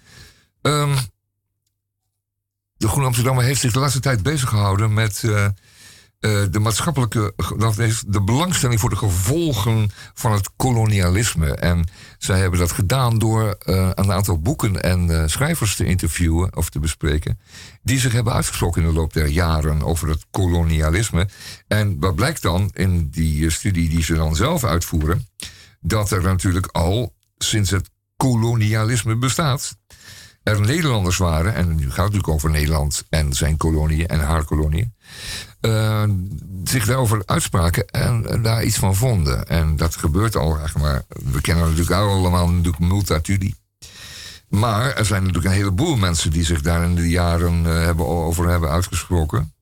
Um, 0.61 0.95
de 2.77 2.87
Groene 2.87 3.05
Amsterdammer 3.05 3.43
heeft 3.43 3.61
zich 3.61 3.73
de 3.73 3.79
laatste 3.79 3.99
tijd 3.99 4.23
bezig 4.23 4.49
gehouden 4.49 4.93
met 4.93 5.23
uh, 6.19 6.43
de 6.51 6.59
maatschappelijke, 6.59 7.33
dat 7.57 7.77
is 7.77 8.03
de 8.07 8.21
belangstelling 8.21 8.79
voor 8.79 8.89
de 8.89 8.95
gevolgen 8.95 9.91
van 10.13 10.31
het 10.31 10.49
kolonialisme. 10.55 11.51
En 11.51 11.89
zij 12.17 12.39
hebben 12.39 12.59
dat 12.59 12.71
gedaan 12.71 13.17
door 13.17 13.57
uh, 13.65 13.89
een 13.93 14.11
aantal 14.11 14.39
boeken 14.39 14.83
en 14.83 15.09
uh, 15.09 15.23
schrijvers 15.25 15.75
te 15.75 15.85
interviewen 15.85 16.55
of 16.55 16.69
te 16.69 16.79
bespreken, 16.79 17.39
die 17.83 17.99
zich 17.99 18.11
hebben 18.11 18.33
uitgesproken 18.33 18.81
in 18.81 18.87
de 18.87 18.93
loop 18.93 19.13
der 19.13 19.27
jaren 19.27 19.83
over 19.83 20.09
het 20.09 20.25
kolonialisme. 20.31 21.27
En 21.67 21.99
wat 21.99 22.15
blijkt 22.15 22.41
dan 22.41 22.71
in 22.73 23.09
die 23.09 23.49
studie 23.49 23.89
die 23.89 24.03
ze 24.03 24.13
dan 24.13 24.35
zelf 24.35 24.63
uitvoeren, 24.63 25.27
dat 25.79 26.11
er 26.11 26.21
natuurlijk 26.21 26.67
al 26.71 27.13
sinds 27.37 27.69
het 27.69 27.89
kolonialisme 28.15 29.15
bestaat, 29.15 29.77
er 30.43 30.61
Nederlanders 30.61 31.17
waren, 31.17 31.55
en 31.55 31.75
nu 31.75 31.81
gaat 31.83 31.87
het 31.87 31.97
natuurlijk 31.97 32.27
over 32.27 32.49
Nederland 32.49 33.03
en 33.09 33.33
zijn 33.33 33.57
koloniën 33.57 34.07
en 34.07 34.19
haar 34.19 34.43
koloniën, 34.43 34.93
uh, 35.61 36.03
zich 36.63 36.85
daarover 36.85 37.23
uitspraken 37.25 37.87
en, 37.87 38.41
daar 38.41 38.63
iets 38.63 38.77
van 38.77 38.95
vonden. 38.95 39.47
En 39.47 39.75
dat 39.75 39.95
gebeurt 39.95 40.35
al, 40.35 40.57
maar 40.79 41.03
we 41.07 41.41
kennen 41.41 41.63
natuurlijk 41.63 41.91
allemaal 41.91 42.49
natuurlijk 42.49 42.79
Multatuli. 42.79 43.55
Maar 44.49 44.93
er 44.93 45.05
zijn 45.05 45.21
natuurlijk 45.21 45.53
een 45.53 45.59
heleboel 45.59 45.95
mensen 45.95 46.31
die 46.31 46.43
zich 46.43 46.61
daar 46.61 46.83
in 46.83 46.95
de 46.95 47.09
jaren 47.09 47.65
uh, 47.65 47.83
hebben, 47.83 48.07
over 48.07 48.49
hebben 48.49 48.69
uitgesproken. 48.69 49.53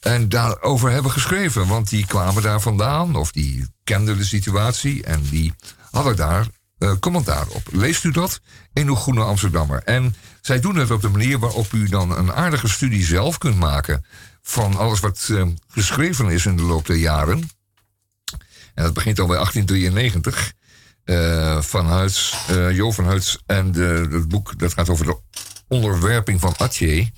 En 0.00 0.28
daarover 0.28 0.90
hebben 0.90 1.10
geschreven, 1.10 1.66
want 1.66 1.88
die 1.88 2.06
kwamen 2.06 2.42
daar 2.42 2.60
vandaan 2.60 3.16
of 3.16 3.32
die 3.32 3.66
kenden 3.84 4.16
de 4.16 4.24
situatie 4.24 5.04
en 5.04 5.22
die 5.30 5.54
hadden 5.90 6.16
daar 6.16 6.46
uh, 6.78 6.92
commentaar 7.00 7.46
op. 7.48 7.62
Leest 7.72 8.04
u 8.04 8.10
dat 8.10 8.40
in 8.72 8.86
uw 8.86 8.94
Groene 8.94 9.22
Amsterdammer? 9.22 9.82
En 9.82 10.14
zij 10.40 10.60
doen 10.60 10.76
het 10.76 10.90
op 10.90 11.00
de 11.00 11.08
manier 11.08 11.38
waarop 11.38 11.72
u 11.72 11.88
dan 11.88 12.16
een 12.16 12.32
aardige 12.32 12.68
studie 12.68 13.04
zelf 13.04 13.38
kunt 13.38 13.58
maken 13.58 14.04
van 14.48 14.76
alles 14.76 15.00
wat 15.00 15.28
uh, 15.30 15.46
geschreven 15.68 16.28
is 16.28 16.46
in 16.46 16.56
de 16.56 16.62
loop 16.62 16.86
der 16.86 16.96
jaren. 16.96 17.50
En 18.74 18.84
dat 18.84 18.92
begint 18.92 19.18
al 19.20 19.26
bij 19.26 19.36
1893. 19.36 20.52
Uh, 21.04 21.60
van 21.60 21.86
Huids, 21.86 22.36
uh, 22.50 22.76
Jo 22.76 22.90
van 22.90 23.20
en 23.46 23.74
het 23.74 24.28
boek 24.28 24.58
dat 24.58 24.72
gaat 24.72 24.88
over 24.88 25.06
de 25.06 25.18
onderwerping 25.68 26.40
van 26.40 26.54
Atje. 26.56 27.10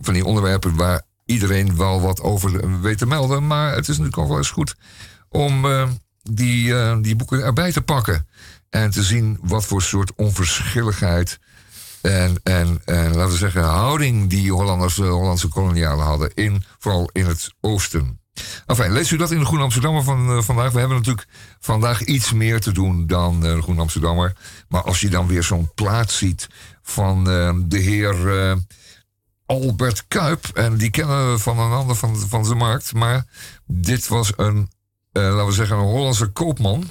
van 0.00 0.14
die 0.14 0.24
onderwerpen 0.24 0.76
waar 0.76 1.02
iedereen 1.24 1.76
wel 1.76 2.00
wat 2.00 2.20
over 2.20 2.80
weet 2.80 2.98
te 2.98 3.06
melden. 3.06 3.46
Maar 3.46 3.74
het 3.74 3.88
is 3.88 3.88
natuurlijk 3.88 4.18
ook 4.18 4.28
wel 4.28 4.36
eens 4.36 4.50
goed 4.50 4.74
om 5.28 5.66
die, 6.22 7.00
die 7.00 7.16
boeken 7.16 7.42
erbij 7.42 7.72
te 7.72 7.82
pakken. 7.82 8.28
En 8.70 8.90
te 8.90 9.02
zien 9.02 9.38
wat 9.40 9.64
voor 9.64 9.82
soort 9.82 10.14
onverschilligheid 10.14 11.38
en, 12.02 12.40
en, 12.42 12.80
en 12.84 13.14
laten 13.14 13.32
we 13.32 13.36
zeggen, 13.36 13.62
houding 13.62 14.30
die 14.30 14.52
Hollanders, 14.52 14.98
uh, 14.98 15.10
Hollandse 15.10 15.48
kolonialen 15.48 16.04
hadden, 16.04 16.34
in, 16.34 16.64
vooral 16.78 17.10
in 17.12 17.26
het 17.26 17.54
oosten. 17.60 18.20
Enfin, 18.66 18.92
leest 18.92 19.10
u 19.10 19.16
dat 19.16 19.30
in 19.30 19.38
de 19.38 19.44
Groen 19.44 19.60
Amsterdammer 19.60 20.02
van 20.02 20.30
uh, 20.30 20.42
vandaag? 20.42 20.72
We 20.72 20.78
hebben 20.78 20.96
natuurlijk 20.96 21.28
vandaag 21.60 22.04
iets 22.04 22.32
meer 22.32 22.60
te 22.60 22.72
doen 22.72 23.06
dan 23.06 23.46
uh, 23.46 23.54
de 23.54 23.62
Groen 23.62 23.78
Amsterdammer. 23.78 24.36
Maar 24.68 24.82
als 24.82 25.00
je 25.00 25.08
dan 25.08 25.26
weer 25.26 25.42
zo'n 25.42 25.70
plaat 25.74 26.10
ziet 26.10 26.48
van 26.82 27.24
de 27.68 27.78
heer 27.78 28.14
Albert 29.46 30.04
Kuip, 30.08 30.46
en 30.54 30.76
die 30.76 30.90
kennen 30.90 31.32
we 31.32 31.38
van 31.38 31.58
een 31.58 31.72
ander 31.72 31.96
van, 31.96 32.16
van 32.16 32.44
zijn 32.44 32.58
markt, 32.58 32.94
maar 32.94 33.26
dit 33.66 34.08
was 34.08 34.32
een, 34.36 34.70
laten 35.12 35.46
we 35.46 35.52
zeggen, 35.52 35.76
een 35.76 35.82
Hollandse 35.82 36.26
koopman 36.26 36.90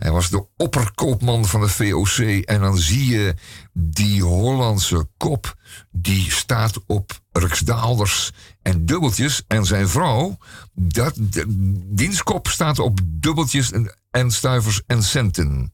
hij 0.00 0.10
was 0.10 0.30
de 0.30 0.46
opperkoopman 0.56 1.46
van 1.46 1.60
de 1.60 1.68
VOC. 1.68 2.18
En 2.44 2.60
dan 2.60 2.78
zie 2.78 3.06
je 3.06 3.34
die 3.72 4.22
Hollandse 4.22 5.08
kop. 5.16 5.56
Die 5.90 6.30
staat 6.30 6.80
op 6.86 7.20
Ruksdaalders 7.32 8.30
en 8.62 8.86
dubbeltjes. 8.86 9.42
En 9.46 9.64
zijn 9.64 9.88
vrouw, 9.88 10.38
dat, 10.74 11.14
de, 11.16 12.40
staat 12.42 12.78
op 12.78 13.00
dubbeltjes 13.04 13.72
en, 14.10 14.30
stuivers 14.30 14.82
en 14.86 15.02
centen. 15.02 15.72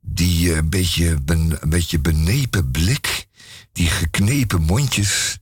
Die 0.00 0.48
uh, 0.48 0.58
beetje, 0.64 1.20
ben, 1.20 1.56
een 1.60 1.70
beetje 1.70 1.98
benepen 1.98 2.70
blik. 2.70 3.26
Die 3.72 3.86
geknepen 3.86 4.62
mondjes. 4.62 5.38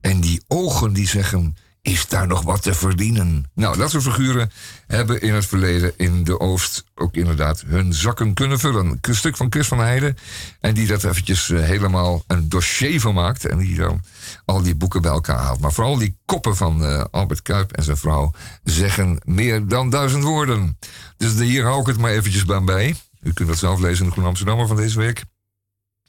En 0.00 0.20
die 0.20 0.42
ogen 0.48 0.92
die 0.92 1.08
zeggen 1.08 1.56
is 1.84 2.08
daar 2.08 2.26
nog 2.26 2.42
wat 2.42 2.62
te 2.62 2.74
verdienen? 2.74 3.50
Nou, 3.54 3.76
dat 3.76 3.90
soort 3.90 4.02
figuren 4.02 4.50
hebben 4.86 5.20
in 5.20 5.34
het 5.34 5.46
verleden 5.46 5.92
in 5.96 6.24
de 6.24 6.40
Oost 6.40 6.84
ook 6.94 7.14
inderdaad 7.14 7.64
hun 7.66 7.92
zakken 7.92 8.34
kunnen 8.34 8.58
vullen. 8.58 8.98
Een 9.00 9.14
stuk 9.14 9.36
van 9.36 9.46
Chris 9.50 9.68
van 9.68 9.78
Heijden. 9.78 10.16
En 10.60 10.74
die 10.74 10.86
dat 10.86 11.04
eventjes 11.04 11.48
uh, 11.48 11.62
helemaal 11.62 12.24
een 12.26 12.48
dossier 12.48 13.00
van 13.00 13.14
maakt. 13.14 13.44
En 13.44 13.58
die 13.58 13.76
dan 13.76 14.02
al 14.44 14.62
die 14.62 14.74
boeken 14.74 15.02
bij 15.02 15.10
elkaar 15.10 15.38
haalt. 15.38 15.60
Maar 15.60 15.72
vooral 15.72 15.98
die 15.98 16.16
koppen 16.24 16.56
van 16.56 16.82
uh, 16.82 17.04
Albert 17.10 17.42
Kuip 17.42 17.72
en 17.72 17.82
zijn 17.82 17.96
vrouw 17.96 18.32
zeggen 18.62 19.20
meer 19.24 19.68
dan 19.68 19.90
duizend 19.90 20.24
woorden. 20.24 20.78
Dus 21.16 21.34
hier 21.34 21.64
hou 21.64 21.80
ik 21.80 21.86
het 21.86 21.98
maar 21.98 22.10
eventjes 22.10 22.44
bij. 22.44 22.94
U 23.22 23.32
kunt 23.32 23.48
dat 23.48 23.58
zelf 23.58 23.80
lezen 23.80 23.98
in 23.98 24.06
de 24.06 24.12
Groen 24.12 24.26
Amsterdammer 24.26 24.66
van 24.66 24.76
deze 24.76 24.98
week 24.98 25.24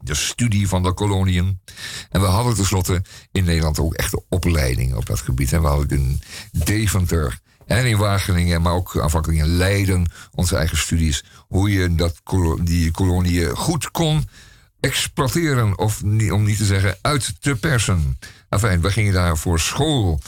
de 0.06 0.16
studie 0.16 0.68
van 0.68 0.84
de 0.84 0.94
koloniën. 0.94 1.60
En 2.10 2.22
we 2.22 2.28
hadden 2.28 2.56
tenslotte 2.56 3.02
in 3.32 3.44
Nederland 3.44 3.80
ook 3.80 3.94
echte 3.94 4.24
opleidingen 4.30 4.98
op 4.98 5.06
dat 5.06 5.20
gebied. 5.20 5.54
En 5.54 5.62
we 5.62 5.68
hadden 5.68 5.90
in 5.90 6.22
Deventer 6.52 7.40
en 7.66 7.86
in 7.86 7.98
Wageningen, 7.98 8.62
maar 8.62 8.74
ook 8.74 8.96
afhankelijk 8.96 9.40
in 9.40 9.56
Leiden, 9.56 10.12
onze 10.32 10.56
eigen 10.56 10.78
studies, 10.78 11.24
hoe 11.48 11.72
je 11.72 11.96
dat, 11.96 12.22
die 12.64 12.92
koloniën 12.92 13.56
goed 13.56 13.92
kon 13.92 14.28
exploiteren, 14.80 15.78
of 15.78 16.02
om 16.04 16.44
niet 16.44 16.58
te 16.58 16.66
zeggen 16.66 16.98
uit 17.02 17.42
te 17.42 17.56
persen. 17.56 18.18
Enfin, 18.50 18.82
we 18.82 18.92
gingen 18.92 19.14
daar 19.14 19.38
voor 19.38 19.60
school 19.60 20.20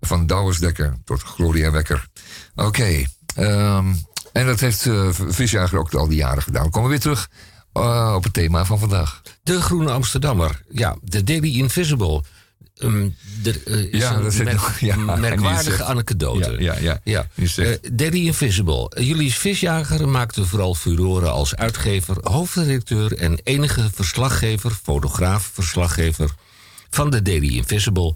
van 0.00 0.26
Douwes 0.26 0.58
Dekker 0.58 0.96
tot 1.04 1.22
Gloria 1.22 1.70
Wekker. 1.70 2.08
Oké, 2.54 3.04
um, 3.38 4.04
En 4.32 4.46
dat 4.46 4.60
heeft 4.60 4.84
uh, 4.84 5.08
Visjager 5.10 5.78
ook 5.78 5.94
al 5.94 6.08
die 6.08 6.16
jaren 6.16 6.42
gedaan. 6.42 6.64
We 6.64 6.70
komen 6.70 6.90
weer 6.90 7.00
terug 7.00 7.30
uh, 7.76 8.12
op 8.16 8.24
het 8.24 8.32
thema 8.32 8.64
van 8.64 8.78
vandaag. 8.78 9.22
De 9.42 9.60
Groene 9.60 9.90
Amsterdammer. 9.90 10.62
Ja, 10.70 10.96
de 11.02 11.24
Daily 11.24 11.58
Invisible. 11.58 12.22
Um, 12.78 13.16
er 13.44 13.60
uh, 13.66 13.92
is 13.92 14.00
ja, 14.00 14.16
dat 14.16 14.32
is 14.32 14.42
merk, 14.42 14.60
ja, 14.80 14.96
merkwaardige 14.96 15.84
anekdote. 15.84 16.56
Ja, 16.58 16.74
ja, 16.78 17.00
ja. 17.04 17.26
ja. 17.34 17.46
Uh, 17.56 17.74
Daily 17.92 18.26
Invisible. 18.26 18.92
Julius 19.00 19.36
Visjager 19.36 20.08
maakte 20.08 20.46
vooral 20.46 20.74
furoren 20.74 21.32
als 21.32 21.56
uitgever, 21.56 22.16
hoofdredacteur 22.20 23.18
en 23.18 23.38
enige 23.42 23.90
verslaggever, 23.94 24.70
fotograaf, 24.82 25.50
verslaggever 25.52 26.30
van 26.90 27.10
de 27.10 27.22
Daily 27.22 27.56
Invisible. 27.56 28.14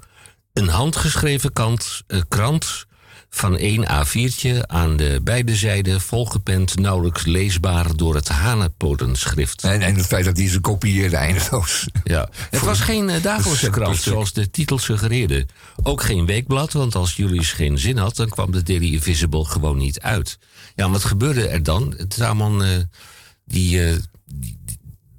Een 0.52 0.68
handgeschreven 0.68 1.52
kant, 1.52 2.02
uh, 2.08 2.20
krant 2.28 2.86
van 3.30 3.56
één 3.56 3.86
A4'tje 3.88 4.66
aan 4.66 4.96
de 4.96 5.20
beide 5.22 5.56
zijden, 5.56 6.00
volgepend, 6.00 6.78
nauwelijks 6.78 7.24
leesbaar 7.24 7.96
door 7.96 8.14
het 8.14 8.28
hanenpotenschrift. 8.28 9.64
En, 9.64 9.82
en 9.82 9.94
het 9.94 10.06
feit 10.06 10.24
dat 10.24 10.36
hij 10.36 10.48
ze 10.48 10.60
kopieerde 10.60 11.16
eindeloos. 11.16 11.86
Ja, 12.04 12.28
het 12.50 12.60
was 12.60 12.80
geen 12.80 13.08
uh, 13.08 13.22
dagelijkse 13.22 13.70
krant, 13.70 13.96
zoals 13.96 14.32
de 14.32 14.50
titel 14.50 14.78
suggereerde. 14.78 15.46
Ook 15.82 16.02
geen 16.02 16.26
weekblad, 16.26 16.72
want 16.72 16.94
als 16.94 17.16
Julius 17.16 17.52
geen 17.52 17.78
zin 17.78 17.96
had, 17.96 18.16
dan 18.16 18.28
kwam 18.28 18.50
de 18.50 18.62
Daily 18.62 18.92
Invisible 18.92 19.44
gewoon 19.44 19.76
niet 19.76 20.00
uit. 20.00 20.38
Ja, 20.74 20.90
wat 20.90 21.04
gebeurde 21.04 21.48
er 21.48 21.62
dan? 21.62 21.96
Tamon, 22.08 22.62
uh, 22.62 22.68
die, 23.44 23.90
uh, 23.90 23.96
die, 24.24 24.58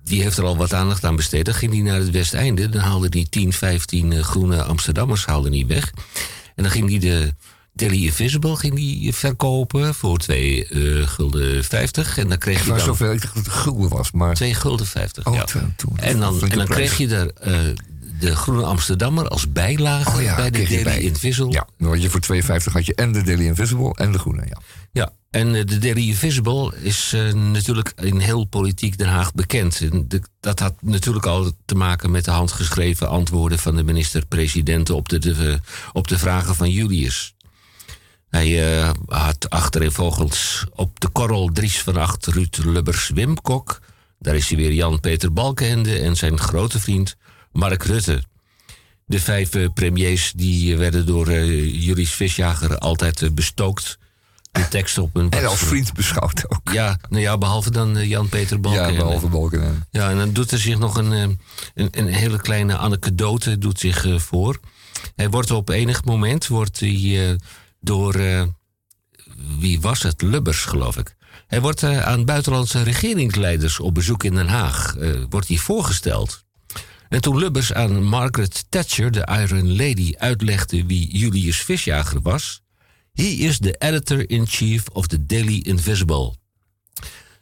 die 0.04 0.22
heeft 0.22 0.38
er 0.38 0.46
al 0.46 0.58
wat 0.58 0.74
aandacht 0.74 1.04
aan 1.04 1.16
besteed. 1.16 1.46
Dan 1.46 1.54
ging 1.54 1.74
hij 1.74 1.82
naar 1.82 2.00
het 2.00 2.12
Westeinde, 2.12 2.70
dan 2.70 2.82
haalde 2.82 3.08
hij 3.10 3.28
10, 3.30 3.54
15 3.54 4.24
groene 4.24 4.64
Amsterdammers 4.64 5.26
haalde 5.26 5.50
hij 5.50 5.66
weg. 5.68 5.92
En 6.56 6.64
dan 6.64 6.72
ging 6.72 6.90
hij 6.90 7.00
de 7.00 7.34
Daily 7.90 8.06
Invisible 8.06 8.56
ging 8.56 8.76
die 8.76 9.14
verkopen 9.14 9.94
voor 9.96 10.18
2 10.18 10.68
uh, 10.70 11.08
gulden 11.08 11.64
50. 11.64 12.18
En 12.18 12.30
dan 12.30 12.38
kreeg 12.38 12.64
je 12.64 12.70
dan... 12.70 12.80
zoveel 12.80 13.12
ik 13.12 13.22
dacht 13.22 13.36
dat 13.36 13.46
het 13.46 13.54
gulden 13.54 13.90
was, 13.90 14.12
maar... 14.12 14.36
2 14.36 14.54
gulden 14.54 14.86
50, 14.88 15.26
Oh, 15.26 15.36
ja. 15.36 15.44
toen- 15.44 15.74
En 15.96 16.20
dan, 16.20 16.42
en 16.50 16.58
dan 16.58 16.68
kreeg 16.68 16.98
je 16.98 17.08
er 17.08 17.32
uh, 17.48 17.76
de 18.20 18.36
Groene 18.36 18.64
Amsterdammer 18.64 19.28
als 19.28 19.52
bijlage 19.52 20.10
Oh 20.18 20.22
ja, 20.22 20.36
bij 20.36 20.50
de 20.52 20.64
Daily 20.64 20.84
bij. 20.84 21.02
Invisible. 21.02 21.52
Ja, 21.52 21.88
had 21.88 22.02
je 22.02 22.10
voor 22.10 22.22
2,50 22.34 22.72
had 22.72 22.86
je 22.86 22.96
en 22.96 23.12
de 23.12 23.22
Daily 23.24 23.46
Invisible 23.46 23.94
en 23.96 24.12
de 24.12 24.20
groene, 24.20 24.44
ja. 24.50 24.62
Ja, 24.92 25.12
en 25.30 25.56
eh, 25.56 25.66
de 25.66 25.78
Daily 25.78 26.08
Invisible 26.08 26.74
is 26.82 27.12
eh, 27.16 27.34
natuurlijk 27.34 27.94
in 28.02 28.20
heel 28.20 28.44
politiek 28.46 28.98
Den 28.98 29.08
Haag 29.08 29.34
bekend. 29.34 29.82
En 29.92 30.06
de- 30.08 30.22
dat 30.40 30.60
had 30.60 30.74
natuurlijk 30.82 31.26
al 31.26 31.52
te 31.66 31.76
maken 31.76 32.12
met 32.12 32.26
de 32.26 32.32
handgeschreven 32.32 33.10
antwoorden 33.10 33.60
van 33.60 33.76
de 33.76 33.84
minister-president 33.84 34.90
op 34.90 35.10
de, 35.10 35.20
de, 35.20 35.60
op 35.94 36.08
de 36.08 36.18
vragen 36.20 36.56
van 36.56 36.70
Julius. 36.72 37.34
Hij 38.32 38.80
eh, 38.80 38.90
had 39.06 39.50
achtereenvolgens 39.50 40.66
op 40.76 41.00
de 41.00 41.08
korrel 41.08 41.50
Dries 41.54 41.82
van 41.82 41.98
Acht, 41.98 42.26
Ruud 42.26 42.58
Lubbers, 42.64 43.10
Wim 43.10 43.42
Kok. 43.42 43.80
Daar 44.20 44.36
is 44.36 44.48
hij 44.48 44.58
weer 44.58 44.74
Jan-Peter 44.74 45.34
Balkenende 45.34 46.00
en 46.00 46.16
zijn 46.16 46.40
grote 46.40 46.80
vriend 46.80 47.16
Mark 47.52 47.84
Rutte. 47.84 48.24
De 49.06 49.20
vijf 49.20 49.56
eh, 49.56 49.68
premiers 49.74 50.34
die 50.36 50.72
eh, 50.74 50.78
werden 50.78 51.06
door 51.06 51.28
eh 51.28 51.84
Julius 51.86 52.12
Visjager 52.12 52.78
altijd 52.78 53.36
bestookt. 53.36 53.98
De 54.52 54.68
tekst 54.68 54.98
op 54.98 55.16
een... 55.16 55.30
En 55.30 55.46
als 55.46 55.60
vriend 55.60 55.94
beschouwd 55.94 56.50
ook. 56.50 56.72
Ja, 56.72 57.00
nou 57.10 57.22
ja, 57.22 57.38
behalve 57.38 57.72
dan 57.72 58.08
Jan-Peter 58.08 58.56
Ja, 58.56 58.62
Balkenende. 58.62 58.98
behalve 58.98 59.28
Balken. 59.28 59.86
Ja, 59.92 60.10
en 60.10 60.18
dan 60.18 60.34
doet 60.34 60.52
er 60.52 60.60
zich 60.60 60.80
nog 60.80 60.98
een, 60.98 61.12
een, 61.12 61.40
een 61.92 62.08
hele 62.08 62.42
kleine 62.42 62.78
anekdote 62.78 63.58
doet 63.58 63.80
zich, 63.80 64.06
voor. 64.16 64.60
Hij 65.16 65.30
wordt 65.30 65.52
op 65.52 65.70
enig 65.70 66.04
moment 66.04 66.48
wordt 66.48 66.80
hij, 66.80 67.38
door, 67.82 68.16
eh, 68.16 68.44
wie 69.60 69.82
was 69.82 70.04
het? 70.04 70.22
Lubbers, 70.22 70.64
geloof 70.64 70.98
ik. 70.98 71.16
Hij 71.48 71.62
wordt 71.62 71.84
eh, 71.84 72.02
aan 72.02 72.26
buitenlandse 72.26 72.84
regeringsleiders 72.84 73.80
op 73.80 73.94
bezoek 73.94 74.24
in 74.24 74.36
Den 74.36 74.48
Haag 74.48 74.98
eh, 74.98 75.24
wordt 75.30 75.48
hij 75.48 75.58
voorgesteld. 75.58 76.44
En 77.10 77.22
toen 77.22 77.38
Lubbers 77.38 77.74
aan 77.74 78.04
Margaret 78.04 78.66
Thatcher, 78.70 79.12
de 79.12 79.28
Iron 79.32 79.76
Lady, 79.76 80.14
uitlegde 80.18 80.86
wie 80.86 81.18
Julius 81.18 81.58
Visjager 81.58 82.22
was... 82.22 82.62
He 83.14 83.24
is 83.24 83.58
the 83.58 83.76
editor-in-chief 83.78 84.88
of 84.94 85.08
the 85.08 85.26
Daily 85.26 85.60
Invisible. 85.60 86.36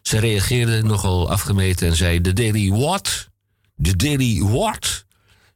Ze 0.02 0.20
reageerde 0.20 0.82
nogal 0.82 1.30
afgemeten 1.30 1.88
en 1.88 1.96
zei: 1.96 2.22
The 2.22 2.34
Daily 2.34 2.70
what? 2.70 3.30
The 3.82 3.96
Daily 3.96 4.42
what? 4.42 5.06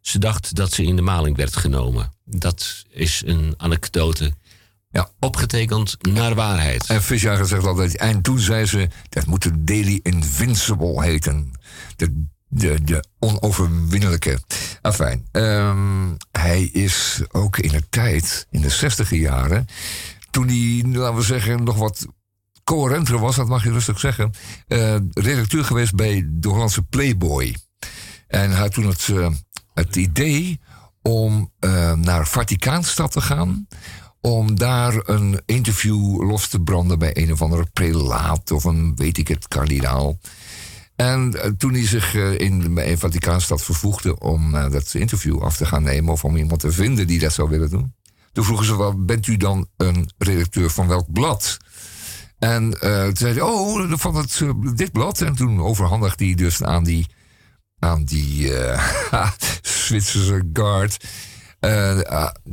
Ze 0.02 0.20
dacht 0.20 0.56
dat 0.56 0.72
ze 0.72 0.84
in 0.84 0.96
de 0.96 1.02
maling 1.02 1.38
werd 1.38 1.56
genomen. 1.56 2.14
Dat 2.26 2.84
is 2.90 3.22
een 3.26 3.54
anekdote. 3.58 4.34
Ja. 4.94 5.10
Opgetekend 5.20 5.98
naar 6.02 6.36
waarheid. 6.36 6.86
En 6.86 7.04
Visjager 7.04 7.46
zegt 7.46 7.66
altijd, 7.66 7.98
en 7.98 8.22
toen 8.22 8.40
zei 8.40 8.66
ze, 8.66 8.90
dat 9.10 9.26
moet 9.26 9.44
de 9.44 9.64
Daily 9.64 10.00
Invincible 10.04 11.04
heten. 11.04 11.52
De, 11.96 12.26
de, 12.48 12.84
de 12.84 13.04
onoverwinnelijke. 13.20 14.40
Afijn, 14.82 15.28
ehm, 15.32 16.12
hij 16.32 16.64
is 16.64 17.22
ook 17.32 17.58
in 17.58 17.72
de 17.72 17.90
tijd, 17.90 18.48
in 18.50 18.62
de 18.62 18.70
zestiger 18.70 19.18
jaren, 19.18 19.68
toen 20.32 20.48
hij, 20.48 20.84
laten 20.86 21.16
we 21.16 21.22
zeggen, 21.22 21.64
nog 21.64 21.78
wat 21.78 22.06
coherenter 22.64 23.20
was, 23.20 23.36
dat 23.36 23.48
mag 23.48 23.64
je 23.64 23.72
rustig 23.72 24.00
zeggen, 24.00 24.32
eh, 24.68 24.96
redacteur 25.14 25.66
geweest 25.66 25.96
bij 25.96 26.24
de 26.28 26.48
Hollandse 26.48 26.84
Playboy. 26.84 27.56
En 28.28 28.50
hij 28.52 28.60
had 28.60 28.74
toen 28.74 28.88
het, 28.88 29.10
eh, 29.10 29.30
het 29.74 29.96
idee 29.96 30.60
om 31.02 31.52
eh, 31.60 31.94
naar 31.94 32.28
Vaticaanstad 32.28 33.12
te 33.12 33.22
gaan. 33.22 33.68
Om 34.26 34.56
daar 34.56 35.02
een 35.06 35.42
interview 35.46 36.30
los 36.30 36.48
te 36.48 36.60
branden 36.60 37.00
bij 37.00 37.18
een 37.18 37.32
of 37.32 37.42
andere 37.42 37.68
prelaat 37.74 38.52
of 38.52 38.64
een 38.64 38.96
weet 38.96 39.18
ik 39.18 39.28
het, 39.28 39.48
kardinaal. 39.48 40.20
En 40.96 41.42
eh, 41.42 41.52
toen 41.58 41.74
hij 41.74 41.88
zich 41.88 42.16
eh, 42.16 42.40
in, 42.40 42.74
bij 42.74 42.98
Vaticaanstad 42.98 43.64
vervoegde 43.64 44.20
om 44.20 44.56
eh, 44.56 44.72
dat 44.72 44.94
interview 44.94 45.42
af 45.42 45.58
te 45.58 45.66
gaan 45.66 45.84
nemen. 45.84 46.12
of 46.12 46.24
om 46.24 46.38
iemand 46.38 46.60
te 46.60 46.72
vinden 46.72 47.08
die 47.08 47.20
dat 47.20 47.34
zou 47.34 47.50
willen 47.50 47.70
doen. 47.70 47.94
Toen 48.32 48.46
vroegen 48.46 48.66
ze 48.66 48.78
wel: 48.78 49.06
bent 49.06 49.28
u 49.28 49.38
dan 49.38 49.68
een 49.78 50.12
redacteur 50.18 50.70
van 50.70 50.88
welk 50.88 51.12
blad? 51.12 51.58
En 52.40 52.80
eh, 52.80 53.04
toen 53.04 53.18
zei 53.18 53.34
hij: 53.34 53.42
oh, 53.42 53.92
van 53.92 54.16
het, 54.16 54.42
dit 54.76 54.92
blad. 54.92 55.22
En 55.22 55.36
toen 55.36 55.62
overhandigde 55.62 56.26
hij 56.26 56.36
dus 56.36 56.64
aan 56.64 56.84
die 56.84 57.08
aan 57.80 58.04
die 58.04 58.52
Zwitserse 59.62 60.50
guard. 60.54 61.06
Eh 61.64 61.98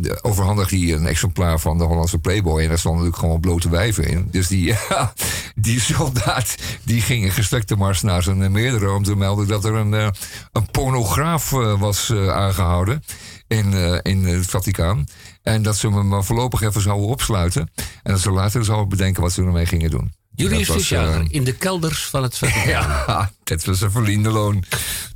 uh, 0.00 0.12
overhandigde 0.22 0.78
hij 0.78 0.94
een 0.94 1.06
exemplaar 1.06 1.60
van 1.60 1.78
de 1.78 1.84
Hollandse 1.84 2.18
Playboy. 2.18 2.62
En 2.62 2.68
daar 2.68 2.78
stonden 2.78 3.00
natuurlijk 3.00 3.24
gewoon 3.24 3.40
blote 3.40 3.70
wijven 3.70 4.04
in. 4.04 4.28
Dus 4.30 4.48
die, 4.48 4.74
die 5.54 5.80
soldaat 5.80 6.54
die 6.84 7.00
ging 7.00 7.24
in 7.24 7.30
gestrekte 7.30 7.76
mars 7.76 8.02
naar 8.02 8.22
zijn 8.22 8.42
eh, 8.42 8.50
meerdere... 8.50 8.90
om 8.90 9.02
te 9.02 9.16
melden 9.16 9.46
dat 9.46 9.64
er 9.64 9.74
een, 9.74 9.92
uh, 9.92 10.08
een 10.52 10.70
pornograaf 10.70 11.52
uh, 11.52 11.80
was 11.80 12.08
uh, 12.08 12.32
aangehouden 12.32 13.02
in, 13.46 13.72
in 14.02 14.24
het 14.24 14.46
Vaticaan. 14.46 15.04
En 15.42 15.62
dat 15.62 15.76
ze 15.76 15.88
hem 15.88 16.08
maar 16.08 16.24
voorlopig 16.24 16.62
even 16.62 16.80
zouden 16.80 17.08
opsluiten. 17.08 17.70
En 18.02 18.12
dat 18.12 18.20
ze 18.20 18.30
later 18.30 18.64
zouden 18.64 18.88
bedenken 18.88 19.22
wat 19.22 19.32
ze 19.32 19.42
ermee 19.42 19.66
gingen 19.66 19.90
doen. 19.90 20.19
Julius 20.34 20.68
Visjager, 20.68 21.26
in 21.28 21.44
de 21.44 21.52
kelders 21.52 22.06
van 22.06 22.22
het 22.22 22.38
Vaticaan. 22.38 22.90
ja, 23.06 23.30
dat 23.44 23.64
was 23.64 23.80
een 23.80 23.90
verdiende 23.90 24.30
loon. 24.30 24.64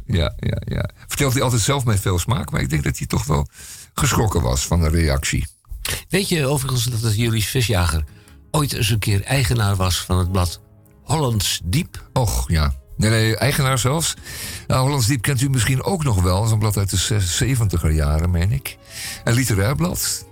Ja, 0.06 0.34
ja, 0.36 0.60
ja. 0.64 0.90
Vertelt 1.06 1.32
hij 1.32 1.42
altijd 1.42 1.62
zelf 1.62 1.84
met 1.84 2.00
veel 2.00 2.18
smaak, 2.18 2.50
maar 2.50 2.60
ik 2.60 2.70
denk 2.70 2.84
dat 2.84 2.98
hij 2.98 3.06
toch 3.06 3.24
wel 3.24 3.48
geschrokken 3.94 4.42
was 4.42 4.66
van 4.66 4.80
de 4.80 4.88
reactie. 4.88 5.46
Weet 6.08 6.28
je 6.28 6.46
overigens 6.46 6.84
dat 6.84 7.00
het 7.00 7.16
Julius 7.16 7.46
Visjager 7.46 8.04
ooit 8.50 8.72
eens 8.72 8.90
een 8.90 8.98
keer 8.98 9.22
eigenaar 9.22 9.76
was 9.76 10.00
van 10.00 10.18
het 10.18 10.32
blad 10.32 10.60
Hollands 11.02 11.60
Diep? 11.64 12.08
Och, 12.12 12.50
ja. 12.50 12.74
Nee, 12.96 13.10
nee, 13.10 13.36
eigenaar 13.36 13.78
zelfs. 13.78 14.14
Nou, 14.66 14.82
Hollands 14.82 15.06
Diep 15.06 15.22
kent 15.22 15.40
u 15.40 15.50
misschien 15.50 15.82
ook 15.82 16.04
nog 16.04 16.22
wel. 16.22 16.36
Dat 16.36 16.46
is 16.46 16.50
een 16.50 16.58
blad 16.58 16.76
uit 16.76 16.90
de 16.90 17.56
70er 17.56 17.94
jaren, 17.94 18.30
meen 18.30 18.52
ik. 18.52 18.76
Een 19.24 19.34
literair 19.34 19.76
blad. 19.76 20.26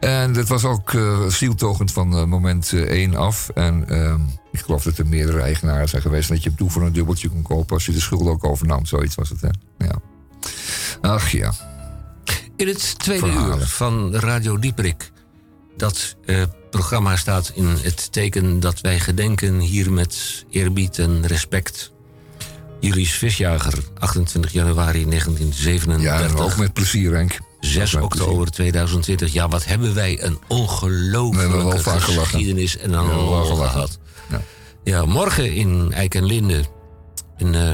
En 0.00 0.32
dat 0.32 0.48
was 0.48 0.64
ook 0.64 0.92
uh, 0.92 1.26
zieltogend 1.26 1.92
van 1.92 2.18
uh, 2.18 2.24
moment 2.24 2.72
1 2.72 3.16
af. 3.16 3.48
En 3.54 3.84
uh, 3.88 4.14
ik 4.52 4.60
geloof 4.60 4.82
dat 4.82 4.98
er 4.98 5.06
meerdere 5.06 5.40
eigenaren 5.40 5.88
zijn 5.88 6.02
geweest. 6.02 6.28
Dat 6.28 6.42
je 6.42 6.48
hem 6.48 6.58
toen 6.58 6.70
voor 6.70 6.82
een 6.82 6.92
dubbeltje 6.92 7.28
kon 7.28 7.42
kopen 7.42 7.74
als 7.74 7.86
je 7.86 7.92
de 7.92 8.00
schuld 8.00 8.28
ook 8.28 8.44
overnam. 8.44 8.86
Zoiets 8.86 9.14
was 9.14 9.28
het, 9.28 9.40
hè? 9.40 9.48
Ja. 9.78 9.94
Ach 11.00 11.30
ja. 11.30 11.52
In 12.56 12.68
het 12.68 12.98
tweede 12.98 13.26
Verhalen. 13.26 13.58
uur 13.58 13.66
van 13.66 14.14
Radio 14.14 14.58
Dieperik. 14.58 15.12
Dat 15.76 16.16
programma 16.70 17.16
staat 17.16 17.52
in 17.54 17.66
het 17.66 18.12
teken 18.12 18.60
dat 18.60 18.80
wij 18.80 19.00
gedenken 19.00 19.58
hier 19.58 19.92
met 19.92 20.44
eerbied 20.50 20.98
en 20.98 21.26
respect. 21.26 21.92
Julius 22.80 23.12
Visjager, 23.12 23.78
28 23.98 24.52
januari 24.52 25.04
1937. 25.04 26.02
Ja, 26.02 26.20
en 26.20 26.36
ook 26.36 26.56
met 26.56 26.72
plezier, 26.72 27.14
Henk. 27.14 27.38
6 27.60 27.94
oktober 27.94 28.50
2020. 28.50 29.32
Ja, 29.32 29.48
wat 29.48 29.64
hebben 29.64 29.94
wij 29.94 30.22
een 30.22 30.38
ongelooflijke 30.48 32.00
geschiedenis 32.00 32.76
en 32.76 32.92
een 32.92 33.06
lol 33.06 33.44
gehad. 33.44 33.98
Ja. 34.30 34.40
ja. 34.84 35.04
morgen 35.04 35.52
in 35.54 35.92
Eik 35.92 36.14
en 36.14 36.24
Linde. 36.24 36.64
In 37.36 37.54
uh, 37.54 37.70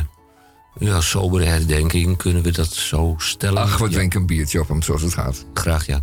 ja, 0.78 1.00
sobere 1.00 1.44
herdenking 1.44 2.16
kunnen 2.16 2.42
we 2.42 2.50
dat 2.50 2.72
zo 2.72 3.14
stellen. 3.18 3.62
Ach, 3.62 3.78
we 3.78 3.84
ja. 3.84 3.90
drinken 3.90 4.20
een 4.20 4.26
biertje 4.26 4.60
op 4.60 4.68
hem 4.68 4.82
zoals 4.82 5.02
het 5.02 5.14
gaat. 5.14 5.44
Graag, 5.54 5.86
ja. 5.86 6.00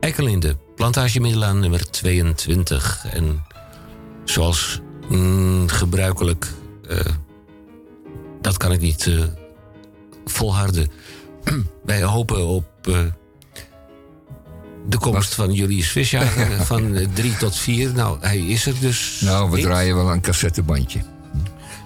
Eik 0.00 0.18
en 0.18 0.24
Linde, 0.24 0.56
plantage 0.74 1.20
Middelaan 1.20 1.58
nummer 1.58 1.90
22. 1.90 3.06
En 3.10 3.44
zoals 4.24 4.80
mm, 5.08 5.68
gebruikelijk. 5.68 6.52
eh, 6.88 6.98
dat 8.40 8.56
kan 8.56 8.72
ik 8.72 8.80
niet 8.80 9.06
eh, 9.06 9.22
volharden. 10.24 10.90
Wij 11.84 12.02
hopen 12.02 12.46
op 12.46 12.66
eh, 12.82 12.98
de 14.88 14.98
komst 14.98 15.34
van 15.34 15.52
Julius 15.52 15.90
Visjager 15.90 16.64
van 16.66 17.08
3 17.14 17.36
tot 17.36 17.56
4. 17.56 17.92
Nou, 17.92 18.18
hij 18.20 18.38
is 18.38 18.66
er 18.66 18.74
dus. 18.80 19.20
Nou, 19.20 19.50
we 19.50 19.56
niet. 19.56 19.64
draaien 19.64 19.96
wel 19.96 20.10
een 20.10 20.20
cassettebandje. 20.20 21.00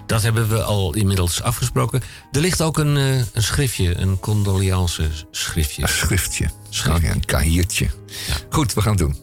Dat 0.05 0.21
hebben 0.21 0.49
we 0.49 0.63
al 0.63 0.93
inmiddels 0.93 1.41
afgesproken. 1.41 2.01
Er 2.31 2.41
ligt 2.41 2.61
ook 2.61 2.77
een, 2.77 2.97
eh, 2.97 3.15
een 3.15 3.43
schriftje, 3.43 3.97
een 3.97 4.19
condoleance 4.19 5.09
schriftje. 5.31 5.81
Een 5.81 5.87
schriftje. 5.87 6.49
Schriftje. 6.69 7.07
Oh 7.07 7.13
een 7.15 7.25
kahiertje. 7.25 7.87
Goed, 8.49 8.73
we 8.73 8.81
gaan 8.81 8.91
het 8.91 8.99
doen. 8.99 9.17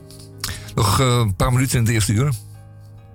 Nog 0.74 1.00
eh, 1.00 1.06
een 1.06 1.34
paar 1.34 1.52
minuten 1.52 1.78
in 1.78 1.84
de 1.84 1.92
eerste 1.92 2.12
uur. 2.12 2.32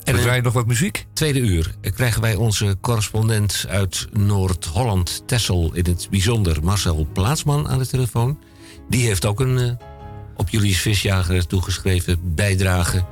En 0.03 0.13
we 0.13 0.19
een- 0.19 0.25
draaien 0.25 0.43
nog 0.43 0.53
wat 0.53 0.65
muziek. 0.67 1.05
Tweede 1.13 1.39
uur 1.39 1.75
krijgen 1.95 2.21
wij 2.21 2.35
onze 2.35 2.77
correspondent 2.81 3.65
uit 3.69 4.07
Noord-Holland, 4.11 5.23
Tessel, 5.25 5.71
in 5.73 5.85
het 5.85 6.07
bijzonder 6.09 6.63
Marcel 6.63 7.07
Plaatsman 7.13 7.67
aan 7.69 7.77
de 7.77 7.87
telefoon. 7.87 8.39
Die 8.89 9.05
heeft 9.05 9.25
ook 9.25 9.39
een 9.39 9.57
eh, 9.57 9.71
op 10.35 10.49
Julius 10.49 10.81
Visjager 10.81 11.47
toegeschreven 11.47 12.19
bijdrage. 12.35 13.05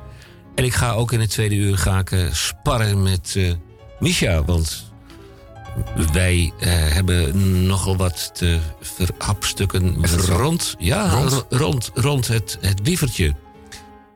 En 0.54 0.64
ik 0.64 0.74
ga 0.74 0.92
ook 0.92 1.12
in 1.12 1.20
het 1.20 1.30
tweede 1.30 1.54
uur 1.54 1.78
ga 1.78 1.98
ik, 1.98 2.10
eh, 2.10 2.32
sparren 2.32 3.02
met 3.02 3.34
eh 3.36 3.52
Misha, 4.00 4.44
want 4.44 4.92
wij 6.12 6.52
hebben 6.60 7.66
nogal 7.66 7.96
wat 7.96 8.30
te 8.34 8.58
verhapstukken 8.80 10.06
rond, 10.26 10.74
ja, 10.78 11.10
Rond? 11.10 11.30
ro- 11.32 11.46
rond, 11.58 11.90
rond 11.94 12.28
het, 12.28 12.58
het 12.60 12.80
wievertje. 12.82 13.34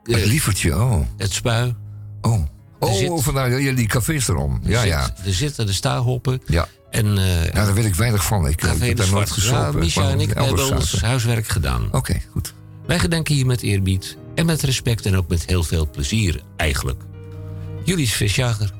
Het 0.02 0.24
lievertje, 0.26 0.74
oh. 0.82 1.00
het 1.16 1.32
spui. 1.32 1.74
Oh, 2.20 2.42
oh 2.86 2.96
zit- 2.96 3.22
vandaar 3.22 3.60
ja, 3.60 3.72
die 3.72 3.86
cafés 3.86 4.28
erom. 4.28 4.60
Ja, 4.62 4.80
er 4.80 4.86
ja. 4.86 5.02
Zit, 5.04 5.26
er 5.26 5.34
zitten 5.34 5.66
de 5.66 5.72
staarhoppen. 5.72 6.42
Ja. 6.46 6.68
En 6.90 7.18
eh 7.18 7.44
Ja, 7.44 7.52
daar 7.52 7.74
weet 7.74 7.84
ik 7.84 7.94
weinig 7.94 8.24
van. 8.24 8.48
Ik, 8.48 8.60
heb 8.60 8.96
daar 8.96 9.10
nooit 9.10 9.30
gesopen. 9.30 9.86
Ja, 9.86 10.02
maar 10.02 10.10
en 10.10 10.20
ik 10.20 10.32
hebben 10.34 10.74
ons 10.74 10.90
zaten. 10.90 11.06
huiswerk 11.06 11.48
gedaan. 11.48 11.88
Oké, 11.92 12.20
goed. 12.30 12.54
Wij 12.86 12.98
gedenken 12.98 13.34
hier 13.34 13.46
met 13.46 13.62
eerbied 13.62 14.16
en 14.34 14.46
met 14.46 14.62
respect 14.62 15.06
en 15.06 15.16
ook 15.16 15.28
met 15.28 15.46
heel 15.46 15.62
veel 15.62 15.88
plezier 15.90 16.40
eigenlijk. 16.56 17.02
Julius 17.84 18.12
Visjager. 18.12 18.72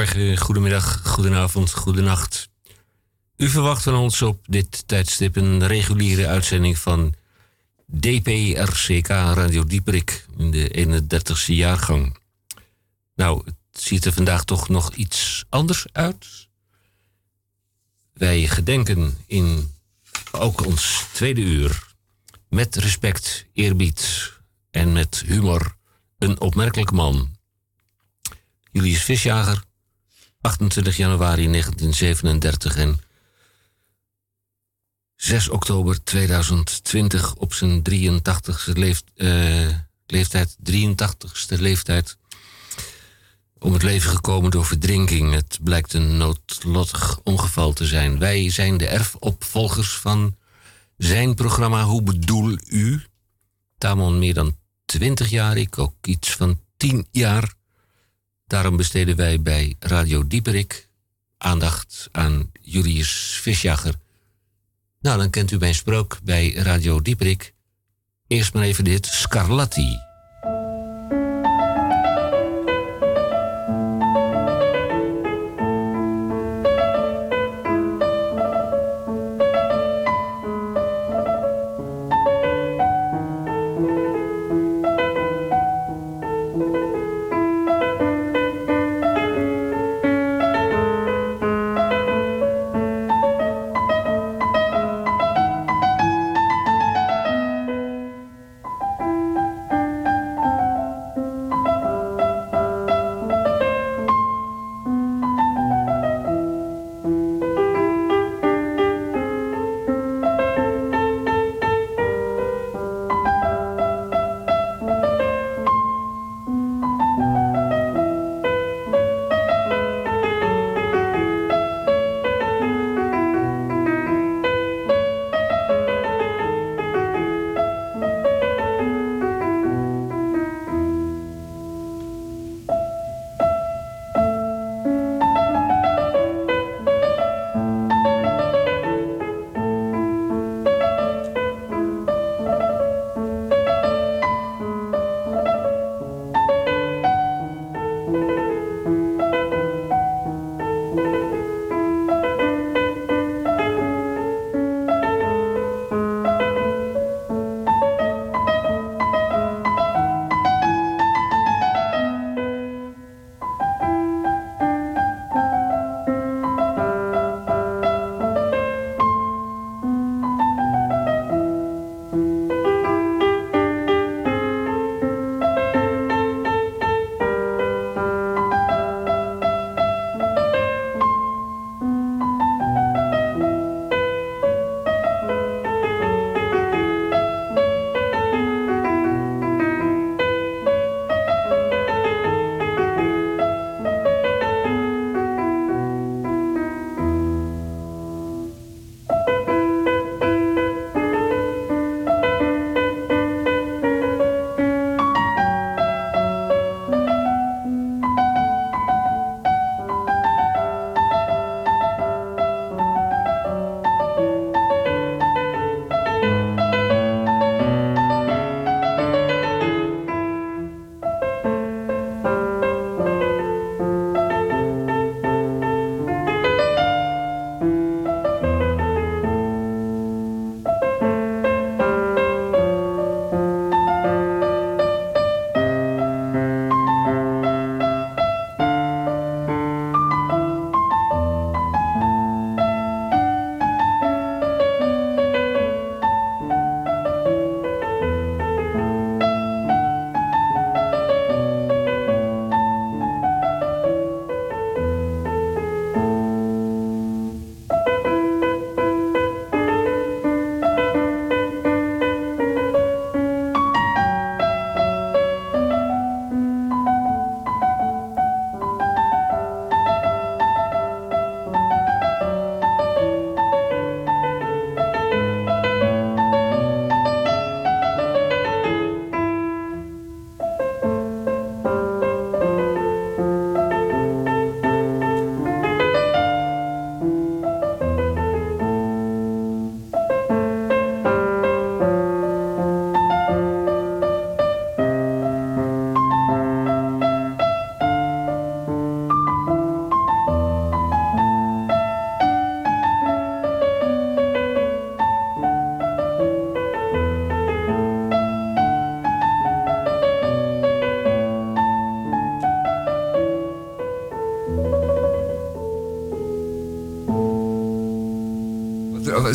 Goedemiddag, 0.00 1.00
goedenavond, 1.04 1.72
goedenacht. 1.72 2.48
U 3.36 3.48
verwacht 3.48 3.82
van 3.82 3.94
ons 3.94 4.22
op 4.22 4.44
dit 4.46 4.88
tijdstip 4.88 5.36
een 5.36 5.66
reguliere 5.66 6.26
uitzending 6.26 6.78
van 6.78 7.14
DPRCK 7.86 9.06
Radio 9.08 9.64
Dieperik 9.64 10.26
in 10.36 10.50
de 10.50 10.86
31ste 11.02 11.54
jaargang. 11.54 12.18
Nou, 13.14 13.42
het 13.44 13.82
ziet 13.82 14.04
er 14.04 14.12
vandaag 14.12 14.44
toch 14.44 14.68
nog 14.68 14.94
iets 14.94 15.44
anders 15.48 15.86
uit. 15.92 16.48
Wij 18.12 18.46
gedenken 18.46 19.18
in 19.26 19.74
ook 20.32 20.66
ons 20.66 21.06
tweede 21.12 21.40
uur 21.40 21.94
met 22.48 22.76
respect, 22.76 23.46
eerbied 23.52 24.32
en 24.70 24.92
met 24.92 25.22
humor 25.26 25.76
een 26.18 26.40
opmerkelijk 26.40 26.90
man. 26.90 27.36
Julius 28.72 29.02
Visjager, 29.02 29.68
28 30.40 30.96
januari 30.96 31.50
1937 31.50 32.76
en 32.76 33.00
6 35.16 35.48
oktober 35.48 36.04
2020 36.04 37.34
op 37.34 37.54
zijn 37.54 37.82
83ste 37.90 38.72
leeft, 38.72 39.04
uh, 39.16 39.68
leeftijd, 40.06 40.56
83ste 40.70 41.58
leeftijd 41.58 42.16
om 43.58 43.72
het 43.72 43.82
leven 43.82 44.10
gekomen 44.10 44.50
door 44.50 44.64
verdrinking. 44.64 45.32
Het 45.34 45.58
blijkt 45.62 45.92
een 45.92 46.16
noodlottig 46.16 47.20
ongeval 47.22 47.72
te 47.72 47.86
zijn. 47.86 48.18
Wij 48.18 48.50
zijn 48.50 48.76
de 48.76 48.86
erfopvolgers 48.86 49.96
van 49.96 50.36
zijn 50.96 51.34
programma 51.34 51.84
Hoe 51.84 52.02
bedoel 52.02 52.58
u? 52.66 53.02
Tamon 53.78 54.18
meer 54.18 54.34
dan 54.34 54.56
20 54.84 55.30
jaar, 55.30 55.56
ik 55.56 55.78
ook 55.78 55.94
iets 56.06 56.30
van 56.30 56.60
10 56.76 57.06
jaar. 57.10 57.54
Daarom 58.50 58.76
besteden 58.76 59.16
wij 59.16 59.42
bij 59.42 59.76
Radio 59.78 60.26
Dieperik 60.26 60.88
aandacht 61.38 62.08
aan 62.12 62.50
Julius 62.60 63.38
Visjager. 63.42 63.94
Nou, 65.00 65.18
dan 65.18 65.30
kent 65.30 65.50
u 65.50 65.58
mijn 65.58 65.74
sprook 65.74 66.18
bij 66.22 66.52
Radio 66.52 67.02
Dieperik. 67.02 67.54
Eerst 68.26 68.54
maar 68.54 68.62
even 68.62 68.84
dit 68.84 69.06
Scarlatti. 69.06 70.09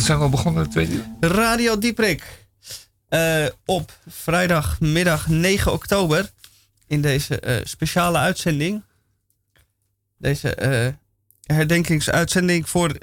Zijn 0.00 0.18
we 0.18 0.24
al 0.24 0.30
begonnen, 0.30 0.70
tweede 0.70 0.92
uur? 0.92 1.04
Radio 1.20 1.78
Dieprik. 1.78 2.44
Uh, 3.10 3.46
op 3.64 3.98
vrijdagmiddag 4.06 5.28
9 5.28 5.72
oktober. 5.72 6.30
In 6.86 7.00
deze 7.00 7.42
uh, 7.46 7.56
speciale 7.64 8.18
uitzending. 8.18 8.82
Deze 10.18 10.56
uh, 10.62 11.56
herdenkingsuitzending 11.56 12.68
voor 12.68 12.98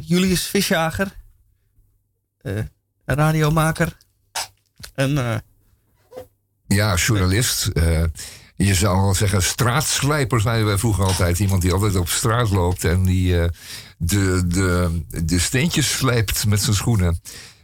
Julius 0.00 0.42
Visjager. 0.46 1.12
radiomaker. 3.04 3.96
En, 4.94 5.42
ja, 6.66 6.94
journalist 6.94 7.70
je 8.56 8.74
zou 8.74 9.00
wel 9.00 9.14
zeggen, 9.14 9.42
straatslijper 9.42 10.40
zeiden 10.40 10.66
wij 10.66 10.78
vroeger 10.78 11.04
altijd. 11.04 11.38
Iemand 11.38 11.62
die 11.62 11.72
altijd 11.72 11.96
op 11.96 12.08
straat 12.08 12.50
loopt 12.50 12.84
en 12.84 13.04
die 13.04 13.34
uh, 13.34 13.44
de, 13.96 14.46
de, 14.46 15.00
de 15.24 15.38
steentjes 15.38 15.96
slijpt 15.96 16.46
met 16.46 16.62
zijn 16.62 16.76
schoenen. 16.76 17.20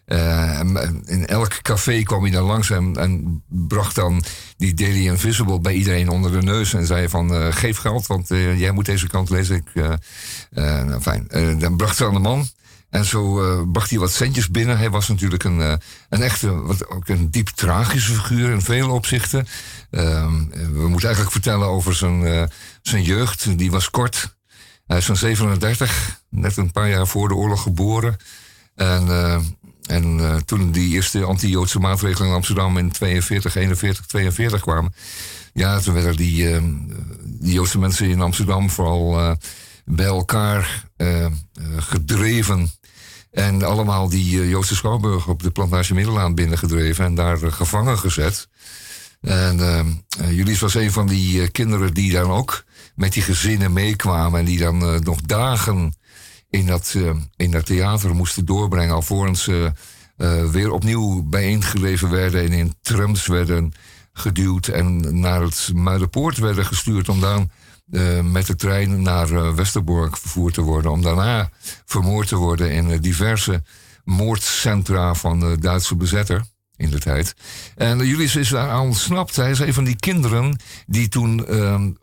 Uh, 0.07 0.61
in 1.05 1.27
elk 1.27 1.63
café 1.63 2.03
kwam 2.03 2.23
hij 2.23 2.31
dan 2.31 2.45
langs 2.45 2.71
en, 2.71 3.43
bracht 3.49 3.95
dan 3.95 4.25
die 4.57 4.75
Daily 4.75 5.07
Invisible 5.07 5.61
bij 5.61 5.75
iedereen 5.75 6.09
onder 6.09 6.33
de 6.33 6.43
neus. 6.43 6.75
En 6.75 6.87
zei 6.87 7.09
van, 7.09 7.35
uh, 7.35 7.47
geef 7.51 7.79
geld, 7.79 8.07
want 8.07 8.29
jij 8.29 8.71
moet 8.71 8.85
deze 8.85 9.07
kant 9.07 9.31
lezen. 9.31 9.57
Ik, 9.57 9.99
nou, 10.51 11.01
fijn. 11.01 11.29
dan 11.59 11.77
bracht 11.77 11.97
ze 11.97 12.07
aan 12.07 12.15
de 12.15 12.19
man. 12.19 12.47
En 12.91 13.05
zo 13.05 13.67
bracht 13.67 13.91
hij 13.91 13.99
wat 13.99 14.13
centjes 14.13 14.51
binnen. 14.51 14.79
Hij 14.79 14.91
was 14.91 15.09
natuurlijk 15.09 15.45
een, 15.45 15.81
een 16.09 16.23
echte, 16.23 16.61
wat, 16.61 16.89
ook 16.89 17.09
een 17.09 17.31
diep 17.31 17.49
tragische 17.49 18.13
figuur 18.13 18.51
in 18.51 18.63
vele 18.63 18.93
opzichten. 18.93 19.47
Uh, 19.91 20.33
we 20.51 20.89
moeten 20.89 21.09
eigenlijk 21.09 21.31
vertellen 21.31 21.67
over 21.67 21.95
zijn 22.83 23.03
jeugd. 23.03 23.59
Die 23.59 23.71
was 23.71 23.91
kort. 23.91 24.35
Hij 24.93 25.01
is 25.01 25.07
van 25.07 25.17
37, 25.17 26.21
net 26.29 26.57
een 26.57 26.71
paar 26.71 26.89
jaar 26.89 27.07
voor 27.07 27.29
de 27.29 27.35
oorlog 27.35 27.63
geboren. 27.63 28.17
En, 28.75 29.09
en 29.87 30.43
toen 30.45 30.71
die 30.71 30.95
eerste 30.95 31.25
anti-Joodse 31.25 31.79
maatregelen 31.79 32.29
in 32.29 32.35
Amsterdam 32.35 32.79
in 32.79 32.91
42, 32.91 33.55
41, 33.55 34.07
42 34.07 34.61
kwamen. 34.61 34.95
Ja, 35.53 35.81
toen 35.81 35.95
werden 35.95 36.17
die, 36.17 36.51
ehm, 36.51 36.65
die 37.23 37.53
Joodse 37.53 37.79
mensen 37.79 38.09
in 38.09 38.21
Amsterdam 38.21 38.71
vooral 38.71 39.37
bij 39.85 40.07
elkaar 40.07 40.85
gedreven 41.77 42.71
en 43.31 43.63
allemaal 43.63 44.09
die 44.09 44.49
Joodse 44.49 44.75
Schouwburg 44.75 45.29
op 45.29 45.43
de 45.43 45.51
plantage 45.51 45.95
Middelaan 45.95 46.35
binnengedreven 46.35 47.05
en 47.05 47.15
daar 47.15 47.39
gevangen 47.39 47.99
gezet. 47.99 48.49
En 49.21 49.59
uh, 49.59 50.37
Julius 50.37 50.61
was 50.61 50.75
een 50.75 50.93
van 50.93 51.07
die 51.07 51.49
kinderen 51.49 51.95
die 51.95 52.13
dan 52.13 52.31
ook 52.31 52.65
met 52.95 53.13
die 53.13 53.23
gezinnen 53.23 53.73
meekwamen 53.73 54.41
en 54.41 54.45
die 54.45 54.59
dan 54.59 55.03
nog 55.03 55.21
dagen 55.21 55.95
in 56.51 56.67
dat, 56.67 56.97
in 57.37 57.51
dat 57.51 57.67
theater 57.67 58.15
moesten 58.15 58.45
doorbrengen 58.45 58.95
alvorens 58.95 59.43
ze 59.43 59.73
weer 60.51 60.71
opnieuw 60.71 61.23
bijeengeleven 61.23 62.11
werden 62.11 62.43
en 62.43 62.53
in 62.53 62.75
trams 62.83 63.27
werden 63.27 63.73
geduwd 64.13 64.67
en 64.69 65.19
naar 65.21 65.43
het 65.43 65.71
Muidenpoort 65.75 66.37
werden 66.39 66.65
gestuurd 66.65 67.09
om 67.09 67.21
dan 67.21 67.51
met 68.23 68.47
de 68.47 68.57
trein 68.57 69.03
naar 69.03 69.55
Westerbork 69.55 70.17
vervoerd 70.17 70.55
te 70.55 70.63
worden. 70.63 70.91
Om 70.91 71.03
daarna 71.03 71.51
vermoord 71.85 72.29
te 72.29 72.37
worden 72.37 72.71
in 72.73 73.01
diverse 73.01 73.63
moordcentra 74.05 75.15
van 75.15 75.41
de 75.41 75.59
Duitse 75.59 75.97
bezetter 75.97 76.45
in 76.83 76.91
de 76.91 76.99
tijd. 76.99 77.35
En 77.77 78.07
Julius 78.07 78.37
is 78.37 78.49
daar 78.49 78.81
ontsnapt. 78.81 79.37
Hij 79.37 79.51
is 79.51 79.59
een 79.59 79.75
van 79.75 79.85
die 79.85 79.97
kinderen 79.97 80.61
die 80.87 81.09
toen 81.09 81.47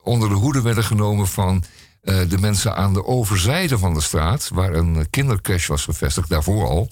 onder 0.03 0.29
de 0.29 0.35
hoede 0.35 0.61
werden 0.61 0.83
genomen 0.83 1.27
van 1.27 1.63
de 2.01 2.37
mensen 2.39 2.75
aan 2.75 2.93
de 2.93 3.05
overzijde 3.05 3.77
van 3.77 3.93
de 3.93 4.01
straat, 4.01 4.49
waar 4.53 4.73
een 4.73 5.09
kindercrash 5.09 5.67
was 5.67 5.83
gevestigd, 5.83 6.29
daarvoor 6.29 6.67
al. 6.67 6.89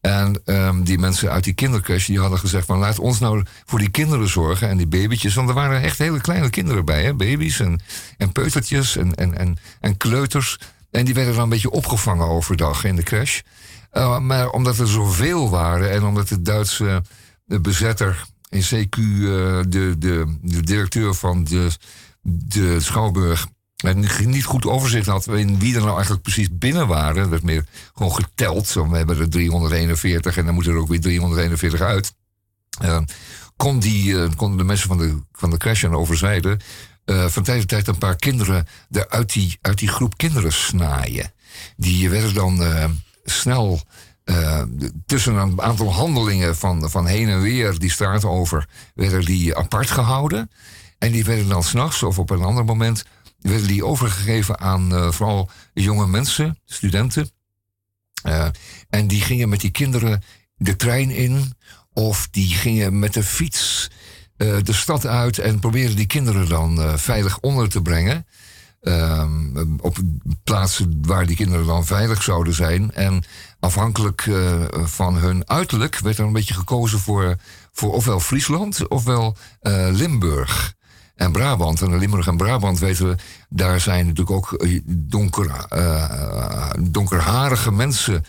En 0.00 0.42
um, 0.44 0.84
die 0.84 0.98
mensen 0.98 1.30
uit 1.30 1.44
die 1.44 1.52
kindercrash 1.52 2.06
die 2.06 2.20
hadden 2.20 2.38
gezegd 2.38 2.66
van 2.66 2.78
laat 2.78 2.98
ons 2.98 3.18
nou 3.18 3.44
voor 3.64 3.78
die 3.78 3.90
kinderen 3.90 4.28
zorgen 4.28 4.68
en 4.68 4.76
die 4.76 4.86
babytjes. 4.86 5.34
Want 5.34 5.48
er 5.48 5.54
waren 5.54 5.82
echt 5.82 5.98
hele 5.98 6.20
kleine 6.20 6.50
kinderen 6.50 6.84
bij, 6.84 7.02
hè? 7.02 7.14
baby's 7.14 7.60
en, 7.60 7.80
en 8.16 8.32
peutertjes 8.32 8.96
en, 8.96 9.14
en, 9.14 9.38
en, 9.38 9.58
en 9.80 9.96
kleuters. 9.96 10.58
En 10.90 11.04
die 11.04 11.14
werden 11.14 11.34
dan 11.34 11.42
een 11.42 11.48
beetje 11.48 11.70
opgevangen 11.70 12.26
overdag 12.26 12.84
in 12.84 12.96
de 12.96 13.02
crash. 13.02 13.40
Uh, 13.92 14.18
maar 14.18 14.50
omdat 14.50 14.78
er 14.78 14.88
zoveel 14.88 15.50
waren 15.50 15.90
en 15.90 16.02
omdat 16.02 16.28
de 16.28 16.42
Duitse 16.42 17.02
de 17.50 17.60
bezetter 17.60 18.24
in 18.48 18.62
CQ, 18.62 18.96
eh, 18.96 19.60
de, 19.68 19.94
de, 19.98 20.36
de 20.42 20.60
directeur 20.62 21.14
van 21.14 21.44
de, 21.44 21.70
de 22.22 22.80
Schouwburg, 22.80 23.46
en 23.76 24.06
niet 24.24 24.44
goed 24.44 24.66
overzicht 24.66 25.06
had 25.06 25.26
in 25.26 25.58
wie 25.58 25.74
er 25.74 25.80
nou 25.80 25.92
eigenlijk 25.92 26.22
precies 26.22 26.48
binnen 26.52 26.86
waren. 26.86 27.22
Er 27.22 27.30
werd 27.30 27.42
meer 27.42 27.66
gewoon 27.94 28.14
geteld. 28.14 28.66
Zo, 28.66 28.88
we 28.88 28.96
hebben 28.96 29.18
er 29.18 29.28
341 29.28 30.36
en 30.36 30.44
dan 30.44 30.54
moeten 30.54 30.72
er 30.72 30.78
ook 30.78 30.88
weer 30.88 31.00
341 31.00 31.80
uit. 31.80 32.14
Uh, 32.82 33.00
kon 33.56 33.78
die, 33.78 34.12
uh, 34.12 34.28
konden 34.36 34.58
de 34.58 34.64
mensen 34.64 34.88
van 34.88 34.98
de, 34.98 35.22
van 35.32 35.50
de 35.50 35.56
crash 35.56 35.84
en 35.84 35.94
overzijde 35.94 36.58
van 37.04 37.42
tijd 37.42 37.58
tot 37.58 37.68
tijd 37.68 37.88
een 37.88 37.98
paar 37.98 38.16
kinderen 38.16 38.66
er 38.90 39.08
uit 39.08 39.32
die, 39.32 39.58
uit 39.60 39.78
die 39.78 39.88
groep 39.88 40.16
kinderen 40.16 40.52
snaaien. 40.52 41.32
Die 41.76 42.10
werden 42.10 42.34
dan 42.34 42.62
snel 43.24 43.80
tussen 45.06 45.34
een 45.34 45.60
aantal 45.60 45.92
handelingen 45.92 46.56
van, 46.56 46.90
van 46.90 47.06
heen 47.06 47.28
en 47.28 47.40
weer 47.40 47.78
die 47.78 47.90
straat 47.90 48.24
over, 48.24 48.68
werden 48.94 49.24
die 49.24 49.56
apart 49.56 49.90
gehouden. 49.90 50.50
En 50.98 51.12
die 51.12 51.24
werden 51.24 51.48
dan 51.48 51.64
s'nachts 51.64 52.02
of 52.02 52.18
op 52.18 52.30
een 52.30 52.42
ander 52.42 52.64
moment 52.64 53.04
werden 53.38 53.66
die 53.66 53.84
overgegeven 53.84 54.60
aan 54.60 54.92
uh, 54.92 55.10
vooral 55.10 55.50
jonge 55.74 56.06
mensen, 56.06 56.58
studenten. 56.64 57.30
Uh, 58.26 58.46
en 58.88 59.06
die 59.06 59.20
gingen 59.20 59.48
met 59.48 59.60
die 59.60 59.70
kinderen 59.70 60.22
de 60.56 60.76
trein 60.76 61.10
in. 61.10 61.54
Of 61.92 62.28
die 62.30 62.54
gingen 62.54 62.98
met 62.98 63.14
de 63.14 63.22
fiets 63.22 63.90
de 64.62 64.72
stad 64.72 65.06
uit 65.06 65.38
en 65.38 65.58
probeerden 65.58 65.96
die 65.96 66.06
kinderen 66.06 66.48
dan 66.48 66.98
veilig 66.98 67.38
onder 67.40 67.68
te 67.68 67.82
brengen. 67.82 68.26
Ehm, 68.80 69.76
op 69.80 69.96
plaatsen 70.44 70.98
waar 71.06 71.26
die 71.26 71.36
kinderen 71.36 71.66
dan 71.66 71.86
veilig 71.86 72.22
zouden 72.22 72.54
zijn. 72.54 72.92
En 72.92 73.24
afhankelijk 73.60 74.30
van 74.72 75.16
hun 75.16 75.48
uiterlijk 75.48 75.98
werd 75.98 76.18
er 76.18 76.24
een 76.24 76.32
beetje 76.32 76.54
gekozen 76.54 76.98
voor, 76.98 77.36
voor 77.72 77.92
ofwel 77.92 78.20
Friesland 78.20 78.88
ofwel 78.88 79.36
Limburg 79.90 80.74
en 81.20 81.32
Brabant. 81.32 81.82
En 81.82 81.98
Limburg 81.98 82.26
en 82.26 82.36
Brabant 82.36 82.78
weten 82.78 83.08
we, 83.08 83.14
daar 83.48 83.80
zijn 83.80 84.06
natuurlijk 84.06 84.36
ook 84.36 84.52
eh, 84.52 84.80
donker, 84.86 85.66
uh, 85.76 86.70
donkerharige 86.80 87.72
mensen. 87.72 88.24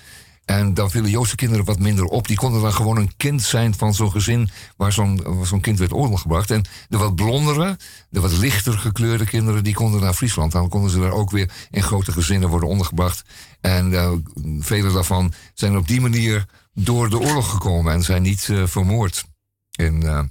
En 0.46 0.74
dan 0.74 0.92
vielen 0.92 1.10
Joodse 1.10 1.36
kinderen 1.36 1.66
wat 1.66 1.80
minder 1.80 2.06
op. 2.06 2.28
Die 2.28 2.38
konden 2.38 2.62
dan 2.62 2.74
gewoon 2.74 2.98
een 2.98 3.14
kind 3.18 3.42
zijn 3.42 3.76
van 3.76 3.94
zo'n 3.94 4.12
gezin 4.12 4.50
waar 4.78 4.94
zo'n 4.94 5.24
zo'n 5.44 5.62
kind 5.62 5.80
werd 5.80 5.92
ondergebracht. 5.92 6.52
En 6.52 6.66
de 6.90 6.98
wat 6.98 7.16
blondere, 7.16 7.78
de 8.10 8.20
wat 8.20 8.32
lichter 8.32 8.74
gekleurde 8.74 9.26
kinderen, 9.26 9.64
die 9.64 9.74
konden 9.74 10.02
naar 10.02 10.14
Friesland. 10.14 10.52
Dan 10.52 10.70
konden 10.70 10.92
ze 10.92 11.00
daar 11.00 11.12
ook 11.12 11.32
weer 11.32 11.52
in 11.72 11.84
grote 11.84 12.12
gezinnen 12.12 12.50
worden 12.50 12.70
ondergebracht. 12.70 13.24
En 13.62 13.92
uh, 13.92 14.12
vele 14.60 14.92
daarvan 14.92 15.34
zijn 15.54 15.78
op 15.78 15.88
die 15.88 16.02
manier 16.02 16.46
door 16.74 17.10
de 17.10 17.20
oorlog 17.20 17.52
gekomen 17.52 17.94
en 17.94 18.04
zijn 18.04 18.22
niet 18.22 18.48
uh, 18.48 18.68
vermoord 18.68 19.26
in, 19.72 20.04
uh, 20.04 20.22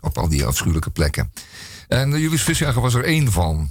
op 0.00 0.18
al 0.18 0.28
die 0.28 0.44
afschuwelijke 0.44 0.90
plekken. 0.90 1.32
En 1.88 2.10
Julius 2.10 2.42
Visjager 2.42 2.82
was 2.82 2.94
er 2.94 3.04
één 3.04 3.32
van. 3.32 3.70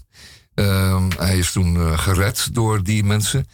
Uh, 0.55 1.05
hij 1.17 1.37
is 1.37 1.51
toen 1.51 1.99
gered 1.99 2.49
door 2.53 2.83
die 2.83 3.03
mensen. 3.03 3.47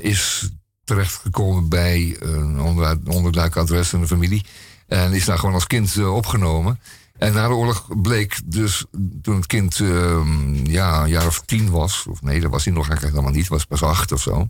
Is 0.00 0.50
terechtgekomen 0.84 1.68
bij 1.68 2.16
een 2.20 2.60
onderduik 3.08 3.56
adres 3.56 3.92
en 3.92 4.00
een 4.00 4.06
familie. 4.06 4.44
En 4.86 5.12
is 5.12 5.24
daar 5.24 5.38
gewoon 5.38 5.54
als 5.54 5.66
kind 5.66 6.06
opgenomen. 6.06 6.80
En 7.18 7.32
na 7.32 7.48
de 7.48 7.54
oorlog 7.54 8.02
bleek 8.02 8.40
dus, 8.44 8.84
toen 9.22 9.36
het 9.36 9.46
kind 9.46 9.80
ehm, 9.80 10.54
ja, 10.54 11.02
een 11.02 11.08
jaar 11.08 11.26
of 11.26 11.42
tien 11.44 11.70
was, 11.70 12.06
of 12.06 12.22
nee, 12.22 12.40
dat 12.40 12.50
was 12.50 12.64
hij 12.64 12.74
nog 12.74 12.88
eigenlijk 12.88 13.16
helemaal 13.16 13.38
niet, 13.38 13.48
was 13.48 13.64
pas 13.64 13.82
acht 13.82 14.12
of 14.12 14.22
zo, 14.22 14.48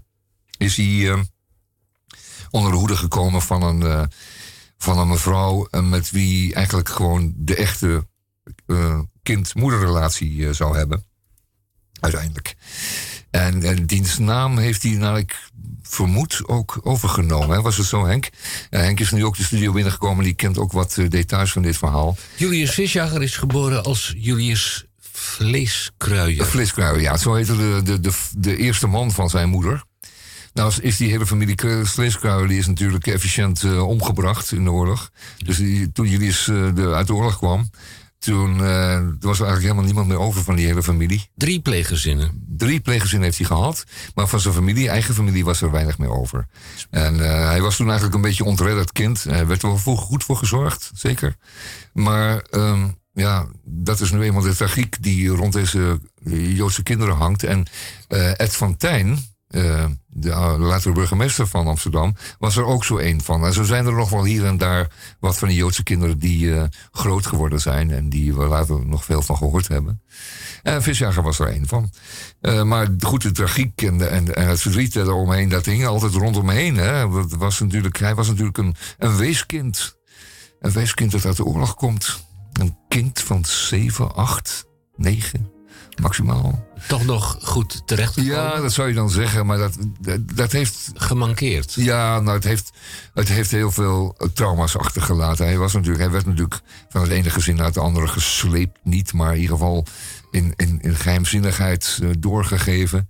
is 0.56 0.76
hij 0.76 1.10
ehm, 1.10 1.22
onder 2.50 2.70
de 2.70 2.78
hoede 2.78 2.96
gekomen 2.96 3.42
van 3.42 3.62
een, 3.62 4.10
van 4.78 4.98
een 4.98 5.08
mevrouw 5.08 5.68
met 5.70 6.10
wie 6.10 6.54
eigenlijk 6.54 6.88
gewoon 6.88 7.32
de 7.36 7.56
echte 7.56 8.06
kind-moederrelatie 9.22 10.46
eh, 10.46 10.54
zou 10.54 10.76
hebben. 10.76 11.04
Uiteindelijk. 12.00 12.54
En, 13.34 13.62
en 13.62 13.86
diens 13.86 14.18
naam 14.18 14.58
heeft 14.58 14.82
hij, 14.82 14.92
naar 14.92 15.18
ik 15.18 15.50
vermoed, 15.82 16.42
ook 16.46 16.80
overgenomen. 16.82 17.56
Hè? 17.56 17.62
Was 17.62 17.76
het 17.76 17.86
zo, 17.86 18.06
Henk? 18.06 18.28
Henk 18.70 19.00
is 19.00 19.10
nu 19.10 19.24
ook 19.24 19.36
de 19.36 19.42
studio 19.42 19.72
binnengekomen. 19.72 20.24
Die 20.24 20.34
kent 20.34 20.58
ook 20.58 20.72
wat 20.72 20.96
uh, 20.96 21.10
details 21.10 21.52
van 21.52 21.62
dit 21.62 21.76
verhaal. 21.76 22.16
Julius 22.36 22.70
Visjager 22.70 23.22
is 23.22 23.36
geboren 23.36 23.84
als 23.84 24.14
Julius 24.16 24.84
Vleeskruijer. 25.12 26.46
Vleeskruijer, 26.46 27.00
ja. 27.00 27.16
Zo 27.16 27.34
heette 27.34 27.56
de, 27.56 27.80
de, 27.84 28.00
de, 28.00 28.12
de 28.36 28.56
eerste 28.56 28.86
man 28.86 29.12
van 29.12 29.30
zijn 29.30 29.48
moeder. 29.48 29.84
Nou 30.52 30.72
is 30.80 30.96
die 30.96 31.10
hele 31.10 31.26
familie 31.26 31.56
Vleeskruijer 31.82 32.48
die 32.48 32.58
is 32.58 32.66
natuurlijk 32.66 33.06
efficiënt 33.06 33.62
uh, 33.62 33.88
omgebracht 33.88 34.52
in 34.52 34.64
de 34.64 34.70
oorlog. 34.70 35.10
Dus 35.44 35.56
die, 35.56 35.92
toen 35.92 36.08
Julius 36.08 36.46
uh, 36.46 36.74
de, 36.74 36.94
uit 36.94 37.06
de 37.06 37.14
oorlog 37.14 37.38
kwam 37.38 37.70
toen 38.24 38.60
eh, 38.60 38.94
er 38.94 39.16
was 39.20 39.38
er 39.38 39.46
eigenlijk 39.46 39.62
helemaal 39.62 39.84
niemand 39.84 40.06
meer 40.06 40.18
over 40.18 40.42
van 40.42 40.56
die 40.56 40.66
hele 40.66 40.82
familie. 40.82 41.30
Drie 41.34 41.60
pleeggezinnen. 41.60 42.44
Drie 42.56 42.80
pleeggezinnen 42.80 43.24
heeft 43.24 43.38
hij 43.38 43.46
gehad. 43.46 43.84
Maar 44.14 44.28
van 44.28 44.40
zijn 44.40 44.54
familie, 44.54 44.88
eigen 44.88 45.14
familie, 45.14 45.44
was 45.44 45.60
er 45.60 45.70
weinig 45.70 45.98
meer 45.98 46.10
over. 46.10 46.46
En 46.90 47.20
eh, 47.20 47.48
hij 47.48 47.60
was 47.60 47.76
toen 47.76 47.86
eigenlijk 47.86 48.16
een 48.16 48.22
beetje 48.22 48.44
ontredderd 48.44 48.92
kind. 48.92 49.24
Hij 49.24 49.46
werd 49.46 49.62
er 49.62 49.68
wel 49.68 49.96
goed 49.96 50.24
voor 50.24 50.36
gezorgd, 50.36 50.90
zeker. 50.94 51.36
Maar 51.92 52.38
ehm, 52.50 52.88
ja, 53.12 53.46
dat 53.64 54.00
is 54.00 54.12
nu 54.12 54.22
eenmaal 54.22 54.42
de 54.42 54.56
tragiek 54.56 55.02
die 55.02 55.28
rond 55.28 55.52
deze 55.52 56.00
eh, 56.24 56.56
Joodse 56.56 56.82
kinderen 56.82 57.16
hangt. 57.16 57.42
En 57.42 57.66
Ed 58.36 58.56
van 58.56 58.76
Tijn, 58.76 59.18
eh, 59.54 59.84
de 60.06 60.28
uh, 60.28 60.54
latere 60.58 60.94
burgemeester 60.94 61.46
van 61.46 61.66
Amsterdam, 61.66 62.14
was 62.38 62.56
er 62.56 62.64
ook 62.64 62.84
zo 62.84 62.98
een 62.98 63.22
van. 63.22 63.44
En 63.44 63.52
zo 63.52 63.62
zijn 63.62 63.86
er 63.86 63.92
nog 63.92 64.10
wel 64.10 64.24
hier 64.24 64.44
en 64.44 64.58
daar 64.58 64.88
wat 65.20 65.38
van 65.38 65.48
die 65.48 65.56
Joodse 65.56 65.82
kinderen 65.82 66.18
die 66.18 66.54
eh, 66.54 66.64
groot 66.92 67.26
geworden 67.26 67.60
zijn 67.60 67.90
en 67.90 68.08
die 68.08 68.34
we 68.34 68.44
later 68.44 68.86
nog 68.86 69.04
veel 69.04 69.22
van 69.22 69.36
gehoord 69.36 69.68
hebben. 69.68 70.02
En 70.62 70.82
Visjager 70.82 71.22
was 71.22 71.38
er 71.38 71.48
een 71.48 71.66
van. 71.66 71.90
Eh, 72.40 72.62
maar 72.62 72.88
goed, 73.00 73.22
de 73.22 73.32
tragiek 73.32 73.82
en, 73.82 73.98
de, 73.98 74.06
en, 74.06 74.34
en 74.34 74.48
het 74.48 74.60
verdriet 74.60 74.96
eromheen, 74.96 75.48
dat 75.48 75.66
hing 75.66 75.86
altijd 75.86 76.12
rondom 76.12 76.44
me 76.44 76.52
heen. 76.52 76.76
Hè. 76.76 77.10
Dat 77.10 77.32
was 77.32 77.60
natuurlijk, 77.60 77.98
hij 77.98 78.14
was 78.14 78.28
natuurlijk 78.28 78.58
een, 78.58 78.74
een 78.98 79.16
weeskind. 79.16 79.98
Een 80.60 80.72
weeskind 80.72 81.12
dat 81.12 81.24
uit 81.24 81.36
de 81.36 81.44
oorlog 81.44 81.74
komt. 81.74 82.26
Een 82.52 82.76
kind 82.88 83.20
van 83.20 83.44
7, 83.44 84.14
8, 84.14 84.66
9 84.96 85.53
maximaal. 86.02 86.64
Toch 86.88 87.04
nog 87.04 87.36
goed 87.42 87.82
terechtgekomen. 87.86 88.36
Ja, 88.36 88.60
dat 88.60 88.72
zou 88.72 88.88
je 88.88 88.94
dan 88.94 89.10
zeggen, 89.10 89.46
maar 89.46 89.58
dat, 89.58 89.76
dat, 90.00 90.20
dat 90.34 90.52
heeft 90.52 90.90
Gemankeerd. 90.94 91.72
ja, 91.74 92.20
nou, 92.20 92.36
het 92.36 92.44
heeft, 92.44 92.70
het 93.14 93.28
heeft 93.28 93.50
heel 93.50 93.70
veel 93.70 94.14
eh, 94.18 94.28
trauma's 94.28 94.76
achtergelaten. 94.76 95.46
Hij, 95.46 95.58
was 95.58 95.72
natuurlijk, 95.72 96.02
hij 96.02 96.12
werd 96.12 96.26
natuurlijk 96.26 96.60
van 96.88 97.00
het 97.00 97.10
ene 97.10 97.30
gezin 97.30 97.56
naar 97.56 97.66
het 97.66 97.78
andere 97.78 98.08
gesleept. 98.08 98.78
Niet, 98.82 99.12
maar 99.12 99.34
in 99.34 99.40
ieder 99.40 99.56
geval 99.56 99.86
in, 100.30 100.52
in, 100.56 100.78
in 100.80 100.94
geheimzinnigheid 100.94 101.98
eh, 102.02 102.08
doorgegeven. 102.18 103.08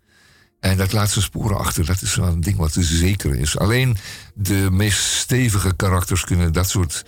En 0.61 0.77
dat 0.77 0.93
laat 0.93 1.11
zijn 1.11 1.25
sporen 1.25 1.59
achter. 1.59 1.87
Dat 1.87 2.03
is 2.03 2.15
wel 2.15 2.27
een 2.27 2.41
ding 2.41 2.57
wat 2.57 2.77
zeker 2.79 3.35
is. 3.35 3.59
Alleen 3.59 3.97
de 4.35 4.69
meest 4.71 5.03
stevige 5.03 5.77
karakters 5.77 6.25
kunnen 6.25 6.53
dat 6.53 6.69
soort 6.69 7.05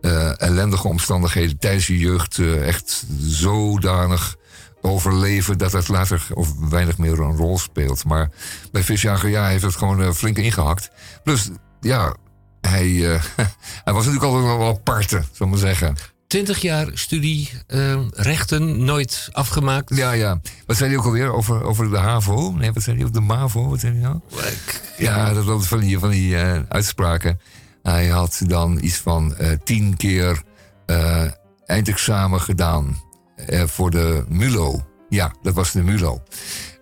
eh, 0.00 0.40
ellendige 0.40 0.88
omstandigheden 0.88 1.58
tijdens 1.58 1.86
je 1.86 1.98
jeugd 1.98 2.38
echt 2.62 3.04
zodanig 3.20 4.36
overleven 4.82 5.58
dat 5.58 5.72
het 5.72 5.88
later 5.88 6.26
of 6.34 6.54
weinig 6.70 6.98
meer 6.98 7.20
een 7.20 7.36
rol 7.36 7.58
speelt. 7.58 8.04
Maar 8.04 8.30
bij 8.72 8.82
Visjager, 8.82 9.28
ja, 9.28 9.46
heeft 9.46 9.62
het 9.62 9.76
gewoon 9.76 10.02
eh, 10.02 10.10
flink 10.10 10.36
ingehakt. 10.36 10.90
Plus, 11.22 11.50
ja, 11.80 12.14
hij, 12.60 13.12
eh, 13.12 13.22
hij 13.84 13.92
was 13.92 14.04
natuurlijk 14.06 14.32
altijd 14.32 14.58
wel 14.58 14.68
aparte, 14.68 15.08
zou 15.08 15.24
ik 15.38 15.46
maar 15.48 15.58
zeggen. 15.58 15.96
Twintig 16.26 16.58
jaar 16.58 16.90
studie, 16.94 17.50
eh, 17.66 18.00
rechten, 18.10 18.84
nooit 18.84 19.28
afgemaakt. 19.32 19.96
Ja, 19.96 20.12
ja. 20.12 20.40
Wat 20.66 20.76
zei 20.76 20.90
hij 20.90 20.98
ook 20.98 21.04
alweer 21.04 21.32
over, 21.32 21.62
over 21.62 21.90
de 21.90 21.96
HAVO? 21.96 22.50
Nee, 22.50 22.72
wat 22.72 22.82
zei 22.82 22.96
hij 22.96 23.04
over 23.04 23.20
de 23.20 23.26
MAVO? 23.26 23.68
Wat 23.68 23.80
zei 23.80 23.92
hij 23.92 24.02
nou? 24.02 24.20
Ja, 24.98 25.32
dat 25.32 25.44
was 25.44 25.66
van 25.66 25.78
die, 25.78 25.98
van 25.98 26.10
die 26.10 26.36
eh, 26.36 26.60
uitspraken. 26.68 27.40
Hij 27.82 28.06
had 28.06 28.40
dan 28.46 28.78
iets 28.82 28.96
van 28.96 29.36
tien 29.64 29.96
keer 29.96 30.42
eindexamen 31.66 32.40
gedaan 32.40 33.02
eh, 33.46 33.62
voor 33.66 33.90
de 33.90 34.24
MULO. 34.28 34.86
Ja, 35.08 35.34
dat 35.42 35.54
was 35.54 35.72
de 35.72 35.82
MULO. 35.82 36.22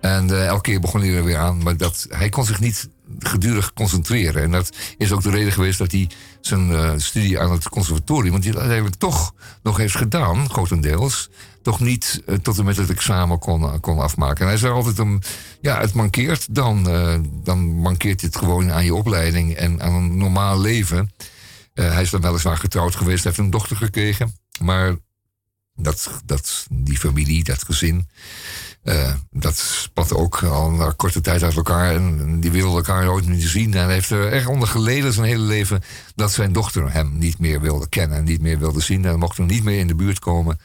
En 0.01 0.31
eh, 0.31 0.47
elke 0.47 0.62
keer 0.62 0.81
begon 0.81 1.01
hij 1.01 1.16
er 1.16 1.24
weer 1.24 1.39
aan, 1.39 1.62
maar 1.62 1.77
dat, 1.77 2.07
hij 2.09 2.28
kon 2.28 2.45
zich 2.45 2.61
niet 2.61 2.89
gedurig 3.19 3.73
concentreren. 3.73 4.43
En 4.43 4.51
dat 4.51 4.77
is 4.99 5.12
ook 5.12 5.23
de 5.23 5.31
reden 5.31 5.53
geweest 5.53 5.78
dat 5.78 5.93
hij 5.93 6.11
zijn 6.41 6.73
eh, 6.73 6.93
studie 6.97 7.41
aan 7.41 7.53
het 7.53 7.69
conservatorium, 7.69 8.33
want 8.33 8.45
hij 8.45 8.55
uiteindelijk 8.55 8.97
toch 8.97 9.35
nog 9.62 9.77
heeft 9.77 9.97
gedaan, 9.97 10.51
grotendeels, 10.51 11.31
toch 11.62 11.81
niet 11.81 12.23
tot 12.43 12.59
en 12.59 12.65
met 12.65 12.77
het 12.77 12.91
examen 12.91 13.39
kon, 13.39 13.81
kon 13.81 13.99
afmaken. 13.99 14.41
En 14.41 14.47
hij 14.47 14.57
zei 14.57 14.73
altijd, 14.73 14.99
om, 14.99 15.20
ja, 15.61 15.81
het 15.81 15.93
mankeert 15.93 16.55
dan, 16.55 16.89
eh, 16.89 17.15
dan 17.43 17.74
mankeert 17.74 18.20
het 18.20 18.37
gewoon 18.37 18.73
aan 18.73 18.85
je 18.85 18.95
opleiding 18.95 19.55
en 19.55 19.83
aan 19.83 19.95
een 19.95 20.16
normaal 20.16 20.61
leven. 20.61 21.11
Hij 21.74 22.03
is 22.03 22.11
dan 22.11 22.20
weliswaar 22.20 22.57
getrouwd 22.57 22.95
geweest, 22.97 23.24
heeft 23.24 23.39
een 23.39 23.51
dochter 23.51 23.77
gekregen, 23.77 24.37
maar 24.61 24.97
dat, 25.77 26.11
dat, 26.24 26.66
die 26.70 26.98
familie, 26.98 27.44
dat 27.44 27.65
gezin, 27.65 28.09
eh, 28.82 29.15
dat 29.31 29.57
spatte 29.57 30.16
ook 30.16 30.43
al 30.43 30.70
na 30.70 30.93
korte 30.97 31.20
tijd 31.20 31.43
uit 31.43 31.57
elkaar. 31.57 31.94
En 31.94 32.40
die 32.40 32.51
wilden 32.51 32.77
elkaar 32.77 33.05
nooit 33.05 33.27
meer 33.27 33.48
zien. 33.48 33.74
En 33.74 33.85
hij 33.85 33.93
heeft 33.93 34.11
er 34.11 34.32
erg 34.32 34.48
onder 34.48 34.69
geleden 34.69 35.12
zijn 35.12 35.27
hele 35.27 35.44
leven 35.44 35.82
dat 36.15 36.32
zijn 36.32 36.53
dochter 36.53 36.93
hem 36.93 37.19
niet 37.19 37.39
meer 37.39 37.61
wilde 37.61 37.89
kennen 37.89 38.19
en 38.19 38.24
niet 38.24 38.40
meer 38.40 38.59
wilde 38.59 38.81
zien. 38.81 39.05
En 39.05 39.19
mocht 39.19 39.36
hem 39.36 39.47
niet 39.47 39.65
meer 39.65 39.78
in 39.78 39.86
de 39.86 39.94
buurt 39.94 40.19
komen. 40.19 40.61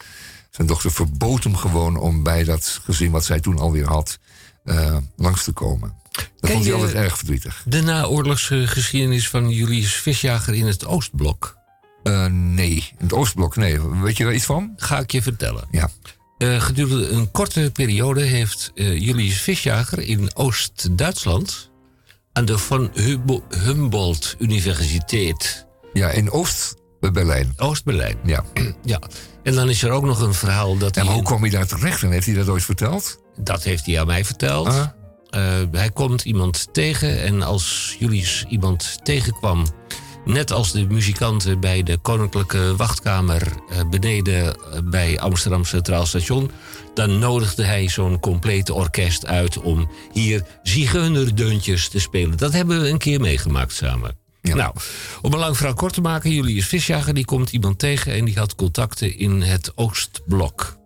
Zijn 0.49 0.67
dochter 0.67 0.91
verbood 0.91 1.43
hem 1.43 1.55
gewoon 1.55 1.97
om 1.97 2.23
bij 2.23 2.43
dat 2.43 2.79
gezin 2.83 3.11
wat 3.11 3.25
zij 3.25 3.39
toen 3.39 3.59
alweer 3.59 3.87
had 3.87 4.19
eh, 4.63 4.97
langs 5.15 5.43
te 5.43 5.51
komen. 5.51 5.93
Dat 6.11 6.29
Ken 6.39 6.51
vond 6.51 6.65
hij 6.65 6.73
altijd 6.73 6.93
erg 6.93 7.17
verdrietig. 7.17 7.63
De 7.65 7.81
naoorlogse 7.81 8.67
geschiedenis 8.67 9.29
van 9.29 9.49
Julius 9.49 9.93
Visjager 9.93 10.53
in 10.53 10.67
het 10.67 10.85
Oostblok. 10.85 11.59
Eh, 12.03 12.25
nee, 12.29 12.71
in 12.75 13.03
het 13.03 13.13
Oostblok, 13.13 13.55
nee. 13.55 13.81
Weet 13.81 14.17
je 14.17 14.23
daar 14.23 14.33
iets 14.33 14.45
van? 14.45 14.73
Ga 14.77 14.99
ik 14.99 15.11
je 15.11 15.21
vertellen. 15.21 15.67
Ja. 15.71 15.89
Eh, 16.37 16.61
gedurende 16.61 17.09
een 17.09 17.31
korte 17.31 17.69
periode 17.73 18.21
heeft 18.21 18.71
eh, 18.75 18.99
Julius 18.99 19.41
Visjager 19.41 19.99
in 19.99 20.35
Oost-Duitsland 20.35 21.71
aan 22.33 22.45
de 22.45 22.89
Hubo- 22.93 23.43
Humboldt 23.63 24.35
Universiteit 24.39 25.65
Ja, 25.93 26.09
in 26.09 26.31
Oost 26.31 26.75
bij 26.99 27.11
Berlijn. 27.11 27.53
Oost-Berlijn. 27.57 28.17
Ja. 28.23 28.43
Ja. 28.83 28.99
En 29.43 29.53
dan 29.55 29.69
is 29.69 29.83
er 29.83 29.91
ook 29.91 30.03
nog 30.03 30.19
een 30.21 30.33
verhaal 30.33 30.77
dat 30.77 30.97
En 30.97 31.05
hij. 31.05 31.13
hoe 31.13 31.23
kwam 31.23 31.41
hij 31.41 31.49
daar 31.49 31.67
terecht? 31.67 32.03
En 32.03 32.11
heeft 32.11 32.25
hij 32.25 32.35
dat 32.35 32.47
ooit 32.49 32.63
verteld? 32.63 33.19
Dat 33.37 33.63
heeft 33.63 33.85
hij 33.85 33.99
aan 33.99 34.07
mij 34.07 34.25
verteld. 34.25 34.67
Ah. 34.67 34.87
Hij 35.71 35.89
komt 35.93 36.25
iemand 36.25 36.67
tegen 36.73 37.21
en 37.23 37.41
als 37.41 37.95
Julius 37.99 38.45
iemand 38.49 38.97
tegenkwam, 39.03 39.65
net 40.25 40.51
als 40.51 40.71
de 40.71 40.85
muzikanten 40.85 41.59
bij 41.59 41.83
de 41.83 41.97
Koninklijke 41.97 42.75
Wachtkamer 42.75 43.41
eh, 43.69 43.79
beneden 43.89 44.55
eh, 44.55 44.79
bij 44.83 45.19
Amsterdam 45.19 45.65
Centraal 45.65 46.05
Station, 46.05 46.51
dan 46.93 47.19
nodigde 47.19 47.63
hij 47.63 47.89
zo'n 47.89 48.19
complete 48.19 48.73
orkest 48.73 49.25
uit 49.25 49.57
om 49.57 49.89
hier 50.11 50.45
zigeunerdeuntjes 50.63 51.89
te 51.89 51.99
spelen. 51.99 52.37
Dat 52.37 52.53
hebben 52.53 52.81
we 52.81 52.89
een 52.89 52.97
keer 52.97 53.19
meegemaakt 53.19 53.73
samen. 53.73 54.15
Ja. 54.41 54.55
Nou, 54.55 54.73
om 55.21 55.33
een 55.33 55.39
lang 55.39 55.57
verhaal 55.57 55.75
kort 55.75 55.93
te 55.93 56.01
maken, 56.01 56.31
Julius 56.31 56.67
Visjager 56.67 57.13
die 57.13 57.25
komt 57.25 57.51
iemand 57.51 57.79
tegen 57.79 58.13
en 58.13 58.25
die 58.25 58.37
had 58.37 58.55
contacten 58.55 59.17
in 59.17 59.41
het 59.41 59.71
Oostblok 59.75 60.79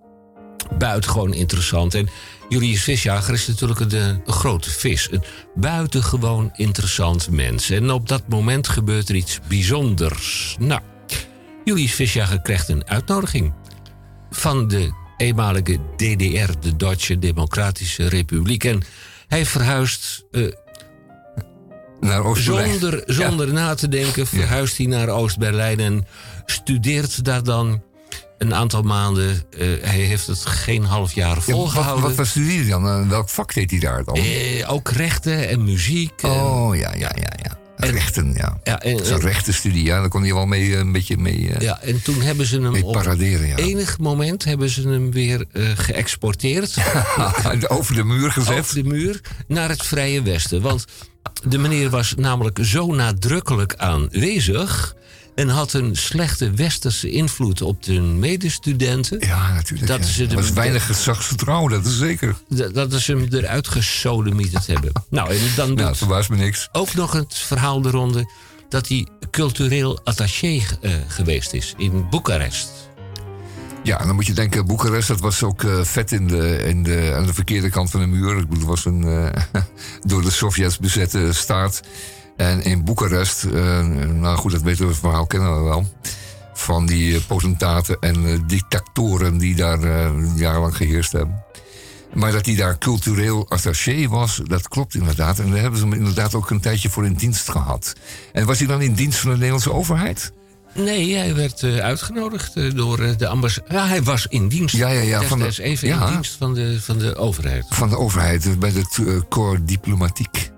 buitengewoon 0.78 1.34
interessant. 1.34 1.94
En 1.94 2.10
Julius 2.50 2.84
Visjager 2.84 3.34
is 3.34 3.48
natuurlijk 3.48 3.80
een, 3.80 3.92
eh, 3.92 4.08
een 4.08 4.22
grote 4.26 4.70
vis. 4.70 5.08
Een 5.12 5.24
buitengewoon 5.56 6.52
interessant 6.56 7.30
mens. 7.30 7.70
En 7.70 7.92
op 7.92 8.08
dat 8.08 8.24
moment 8.28 8.68
gebeurt 8.68 9.10
er 9.10 9.16
iets 9.16 9.40
bijzonders. 9.48 10.56
Nou, 10.60 10.82
Julius 11.64 11.94
Visjager 11.94 12.42
krijgt 12.42 12.70
een 12.70 12.88
uitnodiging 12.88 13.54
van 14.32 14.68
de 14.68 14.92
eenmalige 15.18 15.80
DDR, 15.96 16.52
de 16.60 16.76
Duitse 16.78 17.20
Democratische 17.20 18.08
Republiek. 18.08 18.64
En 18.64 18.84
hij 19.28 19.46
verhuist 19.46 20.26
eh, 20.32 20.44
Naar 22.00 22.24
Oost-Berlijn. 22.24 22.80
zonder, 22.80 23.04
zonder 23.06 23.54
na 23.54 23.74
te 23.74 23.88
denken, 23.88 24.28
verhuist 24.28 24.78
hij 24.78 24.86
naar 24.86 25.10
Oost-Berlijn 25.10 25.80
en 25.80 26.08
studeert 26.46 27.24
daar 27.24 27.44
dan 27.44 27.82
een 28.38 28.54
aantal 28.54 28.82
maanden. 28.82 29.42
Eh, 29.58 29.68
hij 29.82 30.00
heeft 30.00 30.28
het 30.28 30.46
geen 30.46 30.84
half 30.84 31.14
jaar 31.14 31.30
Ja, 31.30 31.36
wat, 31.36 31.44
volgehouden. 31.44 32.16
wat, 32.16 32.28
studeerde 32.28 32.62
hij 32.62 32.82
dan? 32.82 33.10
Welk 33.10 33.30
vak 33.30 33.54
deed 33.54 33.72
hij 33.72 33.80
daar 33.80 34.04
dan? 34.04 34.16
Eh, 34.16 34.72
ook 34.72 34.90
rechten 34.90 35.50
en 35.50 35.64
muziek. 35.64 36.14
oh, 36.24 36.76
ja, 36.76 36.94
ja, 36.94 37.12
ja. 37.16 37.32
ja. 37.44 37.58
Rechten, 37.78 38.34
ja. 38.34 38.60
ja, 38.64 38.80
Zo'n 38.82 39.00
en- 39.00 39.20
rechtenstudie, 39.20 39.84
ja. 39.84 40.00
Daar 40.00 40.10
kon 40.10 40.22
hij 40.22 40.34
wel 40.34 40.46
mee, 40.46 40.72
eh, 40.74 40.78
een 40.80 40.92
beetje 40.92 41.18
mee, 41.18 41.52
ja, 41.60 41.82
en 41.82 42.02
toen 42.02 42.22
hebben 42.22 42.46
ze 42.46 42.62
hem 42.62 42.84
op 42.84 43.04
ja. 43.04 43.56
enig 43.56 43.98
moment 44.00 44.44
hebben 44.44 44.70
ze 44.70 44.90
hem 44.90 45.12
weer 45.12 45.46
geëxporteerd. 45.76 46.78
Over 47.68 47.96
de 47.96 48.04
muur 48.04 48.32
gezet. 48.32 48.60
over 48.60 48.76
de 48.76 48.84
muur 48.84 49.22
naar 49.48 49.70
het 49.70 49.86
Vrije 49.86 50.22
Westen. 50.22 50.62
Want 50.62 50.86
de 51.44 51.58
meneer 51.58 51.90
was 51.90 52.14
namelijk 52.18 52.60
zo 52.62 52.86
nadrukkelijk 52.94 53.76
aanwezig. 53.76 54.96
En 55.36 55.50
had 55.50 55.74
een 55.74 55.96
slechte 55.96 56.52
westerse 56.52 57.10
invloed 57.12 57.62
op 57.62 57.84
de 57.84 58.02
medestudenten. 58.02 59.20
Ja, 59.20 59.54
natuurlijk. 59.54 59.88
Dat 59.88 60.00
ja. 60.00 60.06
ze 60.14 60.28
was 60.36 60.52
weinig 60.52 60.86
gezagsvertrouwen, 60.86 61.72
dat 61.72 61.86
is 61.86 61.98
zeker. 61.98 62.36
dat- 62.50 62.74
dat 62.74 62.94
ze 63.02 63.12
hem 63.12 63.28
eruit 63.32 63.68
gesodemieterd 63.68 64.68
hebben. 64.68 64.92
Nou, 65.10 65.30
en 65.30 65.40
dan 65.56 65.74
Nou, 65.74 65.88
doet 65.88 65.98
verbaast 65.98 66.30
me 66.30 66.36
niks. 66.36 66.70
ook 66.72 66.94
nog 66.94 67.12
het 67.14 67.34
verhaal 67.38 67.82
de 67.82 67.90
ronde. 67.90 68.32
dat 68.70 68.88
hij 68.88 69.08
cultureel 69.32 70.00
attaché 70.04 70.62
eh, 70.82 70.92
geweest 71.08 71.54
is 71.54 71.74
in 71.78 72.10
Boekarest. 72.10 72.70
Ja, 73.84 74.00
en 74.00 74.06
dan 74.08 74.16
moet 74.16 74.26
je 74.26 74.34
denken, 74.34 74.66
Boekarest, 74.66 75.08
dat 75.08 75.20
was 75.20 75.44
ook 75.44 75.64
eh, 75.64 75.82
vet 75.82 76.12
in 76.12 76.28
de, 76.28 76.64
in 76.64 76.84
de, 76.84 77.12
aan 77.16 77.26
de 77.26 77.34
verkeerde 77.34 77.70
kant 77.70 77.92
van 77.92 78.00
de 78.00 78.06
muur. 78.06 78.38
Ik 78.38 78.50
bedoel, 78.50 78.58
het 78.60 78.68
was 78.68 78.86
een 78.86 79.04
eh, 79.04 79.62
door 80.12 80.22
de 80.22 80.32
Sovjets 80.32 80.78
bezette 80.78 81.34
staat. 81.34 81.82
En 82.38 82.64
in 82.64 82.84
Boekarest, 82.84 83.44
eh, 83.44 83.86
nou 84.08 84.38
goed, 84.38 84.52
dat 84.52 84.62
weten 84.62 84.84
we, 84.84 84.90
het 84.92 85.00
verhaal 85.00 85.26
kennen 85.26 85.58
we 85.58 85.64
wel. 85.70 85.86
van 86.54 86.86
die 86.86 87.16
eh, 87.16 87.22
potentaten 87.28 87.98
en 88.00 88.26
eh, 88.26 88.40
dictatoren 88.48 89.38
die 89.38 89.56
daar 89.56 89.80
jarenlang 90.36 90.76
geheerst 90.76 91.12
hebben. 91.12 91.44
Maar 92.14 92.32
dat 92.32 92.46
hij 92.46 92.56
daar 92.56 92.78
cultureel 92.78 93.50
attaché 93.50 94.08
was, 94.08 94.42
dat 94.44 94.68
klopt 94.68 94.96
inderdaad. 94.96 95.40
En 95.40 95.52
daar 95.52 95.60
hebben 95.62 95.80
ze 95.80 95.86
hem 95.86 95.94
inderdaad 95.94 96.34
ook 96.36 96.50
een 96.50 96.60
tijdje 96.60 96.90
voor 96.90 97.06
in 97.06 97.14
dienst 97.14 97.50
gehad. 97.50 97.94
En 98.34 98.46
was 98.46 98.58
hij 98.58 98.68
dan 98.68 98.82
in 98.82 98.94
dienst 98.94 99.20
van 99.20 99.30
de 99.30 99.36
Nederlandse 99.36 99.74
overheid? 99.74 100.32
Nee, 100.74 101.16
hij 101.16 101.36
werd 101.36 101.64
uitgenodigd 101.64 102.76
door 102.76 103.18
de 103.18 103.28
ambassade. 103.28 103.74
Ja, 103.74 103.88
hij 103.88 104.04
was 104.04 104.28
in 104.28 104.48
dienst. 104.48 104.76
Ja, 104.76 104.90
ja, 104.90 105.02
ja, 105.02 105.22
van 105.22 105.40
de- 105.40 105.64
even 105.64 105.88
ja. 105.88 106.08
in 106.08 106.14
dienst 106.14 106.36
van 106.40 106.54
de, 106.54 106.82
van 106.82 106.98
de 106.98 107.16
overheid. 107.16 107.66
Van 107.70 107.90
de 107.90 107.98
overheid, 107.98 108.60
bij 108.60 108.72
het 108.72 108.98
eh, 109.08 109.14
corps 109.30 109.60
diplomatiek. 109.66 110.54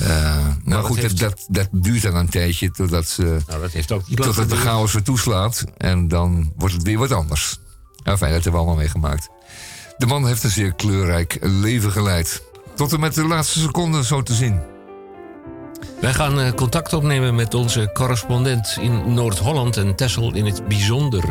Eh, 0.00 0.46
maar 0.64 0.76
dat 0.76 0.84
goed, 0.84 0.96
heeft- 0.96 1.20
dat, 1.20 1.44
dat, 1.48 1.68
dat 1.70 1.82
duurt 1.82 2.02
dan 2.02 2.14
een 2.14 2.28
tijdje 2.28 2.70
totdat, 2.70 3.08
ze, 3.08 3.38
Nou, 3.46 3.60
dat 3.60 3.72
heeft 3.72 3.92
ook 3.92 4.02
totdat 4.14 4.48
de 4.50 4.56
chaos 4.56 4.92
weer 4.92 5.02
toeslaat. 5.02 5.64
En 5.76 6.08
dan 6.08 6.52
wordt 6.56 6.74
het 6.74 6.82
weer 6.82 6.98
wat 6.98 7.12
anders. 7.12 7.58
Nou, 8.04 8.16
fijn, 8.18 8.32
dat 8.32 8.42
hebben 8.42 8.60
we 8.60 8.66
allemaal 8.66 8.82
meegemaakt. 8.82 9.28
De 9.96 10.06
man 10.06 10.26
heeft 10.26 10.42
een 10.44 10.50
zeer 10.50 10.72
kleurrijk 10.72 11.38
leven 11.40 11.92
geleid. 11.92 12.42
Tot 12.74 12.92
en 12.92 13.00
met 13.00 13.14
de 13.14 13.24
laatste 13.24 13.58
seconde 13.60 14.04
zo 14.04 14.22
te 14.22 14.34
zien. 14.34 14.60
Wij 16.00 16.14
gaan 16.14 16.40
eh, 16.40 16.52
contact 16.52 16.92
opnemen 16.92 17.34
met 17.34 17.54
onze 17.54 17.90
correspondent 17.94 18.76
in 18.80 19.14
Noord-Holland 19.14 19.76
en 19.76 19.94
Texel 19.94 20.34
in 20.34 20.46
het 20.46 20.68
bijzonder. 20.68 21.24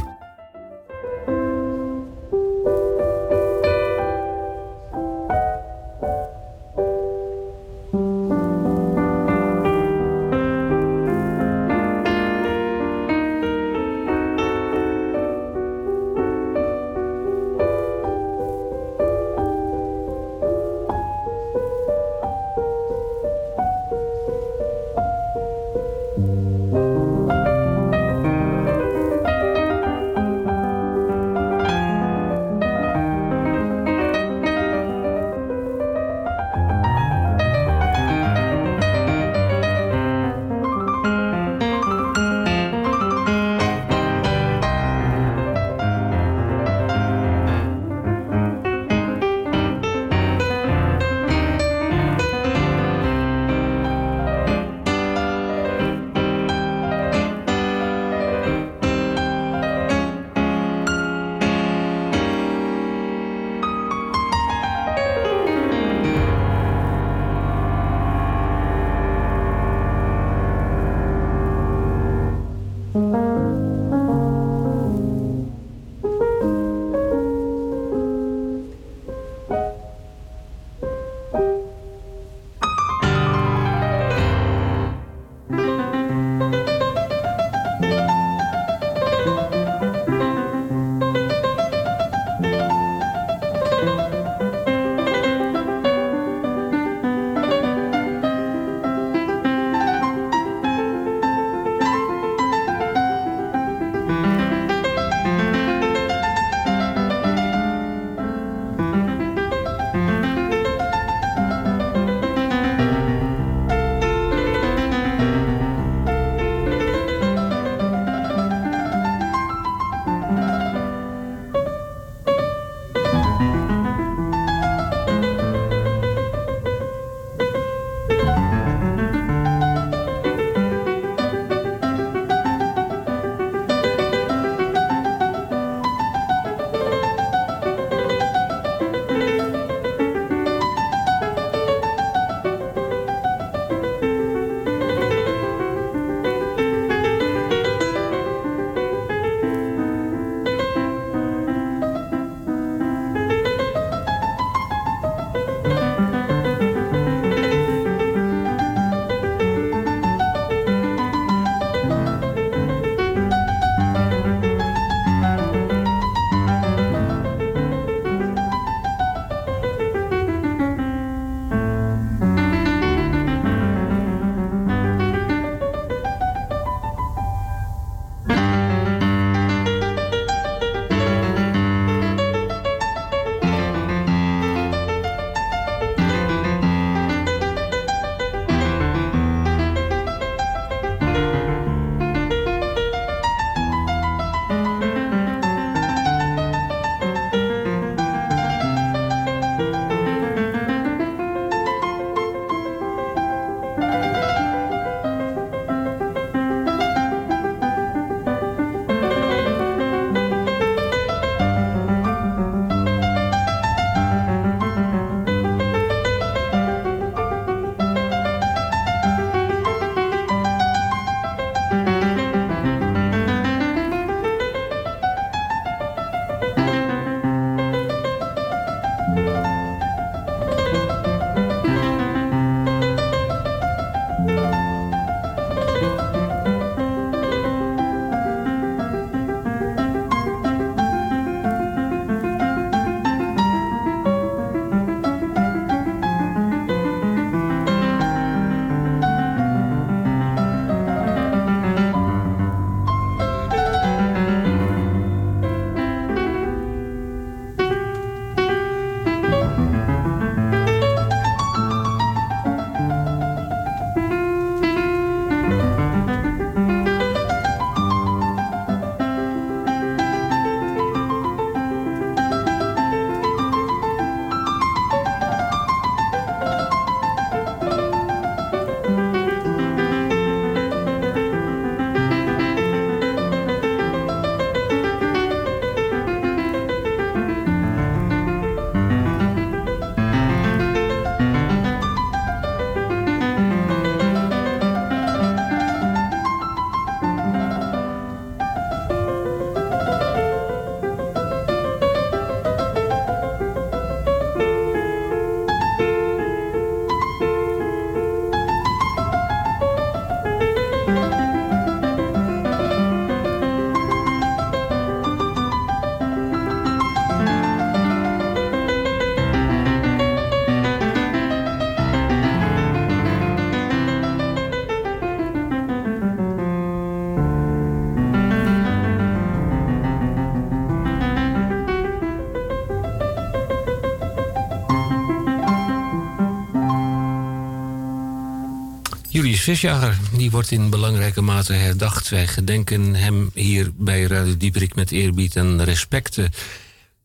Julius 339.36 339.60
Visjager, 339.60 339.98
die 340.12 340.32
wordt 340.32 340.52
in 340.52 340.70
belangrijke 340.70 341.22
mate 341.22 341.54
herdacht. 341.54 342.10
Wij 342.10 342.28
gedenken 342.28 342.96
hem 342.96 343.32
hier 343.34 343.72
bij 343.74 344.04
Radio 344.04 344.38
Dieperik 344.38 344.76
met 344.76 344.92
eerbied 344.92 345.36
en 345.36 345.64
respect. 345.64 346.20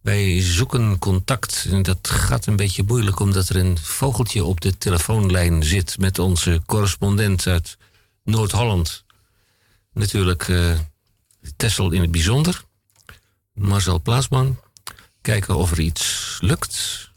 Wij 0.00 0.42
zoeken 0.42 0.98
contact 0.98 1.66
en 1.70 1.82
dat 1.82 2.10
gaat 2.10 2.46
een 2.46 2.56
beetje 2.56 2.82
moeilijk 2.86 3.20
omdat 3.20 3.48
er 3.48 3.56
een 3.56 3.78
vogeltje 3.78 4.44
op 4.44 4.60
de 4.60 4.78
telefoonlijn 4.78 5.62
zit 5.62 5.98
met 5.98 6.18
onze 6.18 6.62
correspondent 6.66 7.46
uit 7.46 7.76
Noord-Holland. 8.24 9.04
Natuurlijk 9.92 10.48
uh, 10.48 10.78
Tessel 11.56 11.90
in 11.90 12.00
het 12.00 12.10
bijzonder. 12.10 12.64
Marcel 13.52 14.00
Plaatsman. 14.00 14.60
Kijken 15.20 15.56
of 15.56 15.70
er 15.70 15.80
iets 15.80 16.38
lukt. 16.40 17.09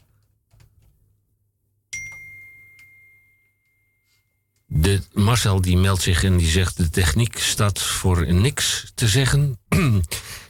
De 4.76 5.02
Marcel 5.12 5.60
die 5.60 5.76
meldt 5.76 6.02
zich 6.02 6.24
en 6.24 6.36
die 6.36 6.48
zegt: 6.48 6.76
de 6.76 6.90
techniek 6.90 7.38
staat 7.38 7.82
voor 7.82 8.32
niks 8.32 8.92
te 8.94 9.08
zeggen. 9.08 9.58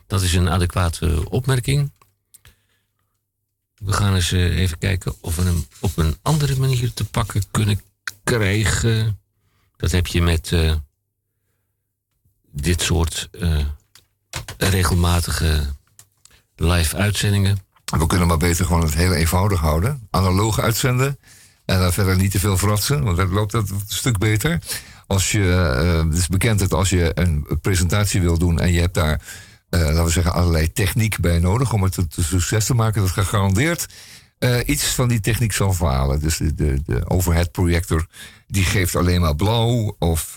Dat 0.07 0.23
is 0.23 0.35
een 0.35 0.49
adequate 0.49 1.31
opmerking. 1.31 1.93
We 3.75 3.93
gaan 3.93 4.15
eens 4.15 4.33
eh, 4.33 4.59
even 4.59 4.79
kijken 4.79 5.15
of 5.21 5.37
we 5.37 5.43
hem 5.43 5.67
op 5.81 5.97
een 5.97 6.17
andere 6.23 6.57
manier 6.57 6.93
te 6.93 7.05
pakken 7.05 7.43
kunnen 7.51 7.81
krijgen. 8.25 9.21
Dat 9.77 9.91
heb 9.91 10.07
je 10.07 10.23
met 10.23 10.51
uh, 10.51 10.75
dit 12.51 12.83
soort 12.83 13.29
uh, 13.33 13.67
regelmatige 14.57 15.75
live 16.57 16.97
uitzendingen. 16.97 17.59
We 17.85 18.07
kunnen 18.07 18.27
maar 18.27 18.37
beter 18.37 18.65
gewoon 18.65 18.83
het 18.83 18.95
heel 18.95 19.13
eenvoudig 19.13 19.61
houden. 19.61 20.09
Analoog 20.11 20.61
uitzenden. 20.61 21.19
En 21.65 21.79
dan 21.79 21.93
verder 21.93 22.17
niet 22.17 22.31
te 22.31 22.39
veel 22.39 22.57
fratsen, 22.57 23.03
want 23.03 23.17
dan 23.17 23.33
loopt 23.33 23.53
dat 23.53 23.71
een 23.71 23.83
stuk 23.87 24.19
beter. 24.19 24.59
Als 25.07 25.33
je, 25.33 25.39
uh, 25.39 26.11
het 26.11 26.19
is 26.19 26.29
bekend 26.29 26.59
dat 26.59 26.73
als 26.73 26.91
je 26.91 27.11
een 27.15 27.47
presentatie 27.61 28.21
wil 28.21 28.39
doen 28.39 28.61
en 28.61 28.73
je 28.73 28.81
hebt 28.81 28.95
daar, 28.95 29.21
uh, 29.71 29.81
laten 29.81 30.05
we 30.05 30.11
zeggen, 30.11 30.33
allerlei 30.33 30.73
techniek 30.73 31.19
bij 31.19 31.39
nodig 31.39 31.73
om 31.73 31.83
het 31.83 31.93
te 31.93 32.25
succes 32.25 32.67
te 32.67 32.75
maken, 32.75 33.01
dat 33.01 33.11
gegarandeerd 33.11 33.89
uh, 34.39 34.59
iets 34.67 34.85
van 34.85 35.09
die 35.09 35.21
techniek 35.21 35.53
zal 35.53 35.73
falen. 35.73 36.21
Dus 36.21 36.37
de, 36.37 36.55
de, 36.55 36.83
de 36.87 37.11
overhead 37.11 37.51
projector 37.51 38.07
die 38.47 38.65
geeft 38.65 38.97
alleen 38.97 39.21
maar 39.21 39.37
blauw 39.37 39.97
of 39.99 40.35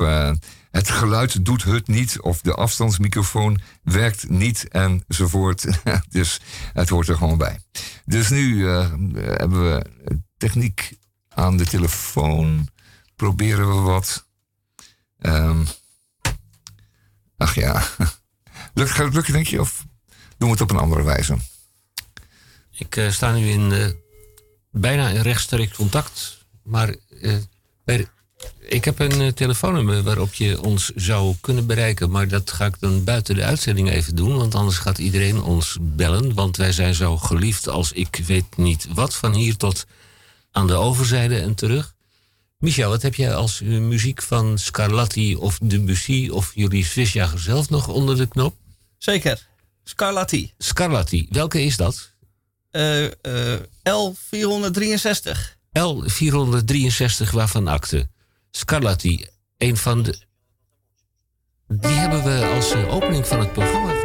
het 0.72 0.90
geluid 0.90 1.46
doet 1.46 1.64
het 1.64 1.88
niet 1.88 2.22
of 2.22 2.42
de 2.42 2.54
afstandsmicrofoon 2.54 3.60
werkt 3.84 4.30
niet 4.30 4.68
enzovoort. 4.68 5.68
dus 6.10 6.42
het 6.74 6.90
hoort 6.90 7.08
er 7.08 7.16
gewoon 7.16 7.38
bij. 7.38 7.60
Dus 8.06 8.30
nu 8.30 8.68
hebben 8.68 9.64
we 9.64 9.86
techniek 10.38 10.98
aan 11.38 11.58
de 11.58 11.66
telefoon 11.66 12.70
proberen 13.16 13.68
we 13.68 13.82
wat. 13.82 14.26
Um, 15.20 15.68
ach 17.38 17.56
ja. 17.56 17.84
Lukt, 18.74 18.92
gaat 18.92 19.06
het 19.06 19.14
lukken, 19.14 19.34
denk 19.34 19.48
je? 19.48 19.60
Of 19.62 19.86
doen 20.38 20.48
we 20.48 20.54
het 20.54 20.62
op 20.62 20.72
een 20.72 20.78
andere 20.78 21.04
wijze? 21.04 21.38
Ik 22.72 22.96
uh, 22.96 23.12
sta 23.12 23.34
nu 23.34 23.50
in 23.50 23.72
uh, 23.72 23.88
bijna 24.72 25.10
in 25.10 25.22
rechtstreeks 25.22 25.76
contact. 25.76 26.46
Maar 26.64 26.96
bij, 27.86 28.08
ik 28.60 28.86
heb 28.86 29.00
een 29.00 29.34
telefoonnummer 29.34 30.04
waarop 30.04 30.34
je 30.34 30.62
ons 30.62 30.92
zou 30.96 31.36
kunnen 31.42 31.66
bereiken. 31.66 32.10
Maar 32.10 32.28
dat 32.28 32.52
ga 32.52 32.66
ik 32.66 32.80
dan 32.80 33.04
buiten 33.04 33.36
de 33.36 33.44
uitzending 33.44 33.90
even 33.90 34.16
doen. 34.16 34.38
Want 34.38 34.56
anders 34.56 34.78
gaat 34.78 34.98
iedereen 34.98 35.42
ons 35.42 35.78
bellen. 35.82 36.34
Want 36.34 36.58
wij 36.58 36.72
zijn 36.72 36.94
zo 36.94 37.18
geliefd 37.18 37.68
als 37.68 37.92
ik 37.92 38.22
weet 38.26 38.58
niet 38.58 38.88
wat. 38.94 39.16
Van 39.16 39.34
hier 39.34 39.58
tot 39.58 39.86
aan 40.58 40.68
de 40.68 40.74
overzijde 40.74 41.40
en 41.40 41.56
terug. 41.56 41.96
Michel, 42.58 42.90
wat 42.90 43.02
heb 43.02 43.16
jij 43.16 43.36
als 43.36 43.62
uh, 43.62 43.80
muziek 43.80 44.22
van 44.22 44.58
Scarlatti 44.58 45.36
of 45.36 45.60
Debussy 45.62 46.30
of 46.32 46.52
jullie 46.56 46.86
Visjager 46.86 47.40
zelf 47.40 47.70
nog 47.70 47.88
onder 47.88 48.18
de 48.18 48.28
knop? 48.28 48.56
Zeker. 48.98 49.48
Scarlatti. 49.84 50.54
Scarlatti. 50.58 51.28
Welke 51.30 51.62
is 51.62 51.78
dat? 51.78 52.12
Uh, 52.72 53.04
uh, 53.04 53.10
L463. 53.90 55.38
L463 55.80 57.30
waarvan 57.32 57.68
akte. 57.68 58.08
Scarlatti. 58.52 59.26
Een 59.58 59.78
van 59.78 60.04
de... 60.04 60.26
Die 61.68 61.92
hebben 61.92 62.24
we 62.24 62.54
als 62.56 62.74
opening 62.74 63.28
van 63.28 63.40
het 63.40 63.54
programma 63.54 63.97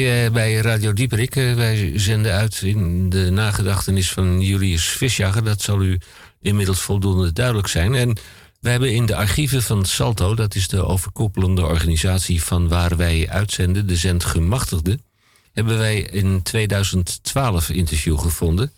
Wij 0.00 0.24
uh, 0.24 0.30
bij 0.30 0.54
Radio 0.54 0.92
Dieperik, 0.92 1.36
uh, 1.36 1.54
wij 1.54 1.92
zenden 1.98 2.32
uit 2.32 2.62
in 2.62 3.10
de 3.10 3.30
nagedachtenis 3.30 4.10
van 4.12 4.40
Julius 4.40 4.84
Visjager. 4.84 5.44
Dat 5.44 5.62
zal 5.62 5.82
u 5.82 5.98
inmiddels 6.40 6.80
voldoende 6.80 7.32
duidelijk 7.32 7.66
zijn. 7.66 7.94
En 7.94 8.16
wij 8.60 8.70
hebben 8.72 8.94
in 8.94 9.06
de 9.06 9.16
archieven 9.16 9.62
van 9.62 9.84
Salto, 9.84 10.34
dat 10.34 10.54
is 10.54 10.68
de 10.68 10.84
overkoepelende 10.84 11.64
organisatie 11.66 12.42
van 12.42 12.68
waar 12.68 12.96
wij 12.96 13.28
uitzenden, 13.28 13.86
de 13.86 13.96
zendgemachtigde, 13.96 14.98
hebben 15.52 15.78
wij 15.78 16.00
in 16.00 16.42
2012 16.42 17.70
interview 17.70 18.18
gevonden. 18.18 18.72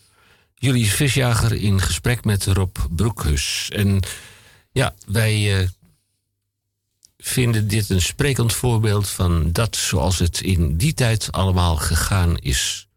Julius 0.54 0.92
Visjager 0.92 1.52
in 1.52 1.80
gesprek 1.80 2.24
met 2.24 2.44
Rob 2.44 2.76
Broekhus. 2.90 3.68
En 3.72 4.00
ja, 4.72 4.94
wij 5.06 5.60
uh, 5.60 5.68
vinden 7.22 7.68
dit 7.68 7.88
een 7.88 8.02
sprekend 8.02 8.52
voorbeeld 8.52 9.08
van 9.08 9.52
dat 9.52 9.76
zoals 9.76 10.18
het 10.18 10.40
in 10.40 10.76
die 10.76 10.94
tijd 10.94 11.32
allemaal 11.32 11.76
gegaan 11.76 12.38
is. 12.38 12.88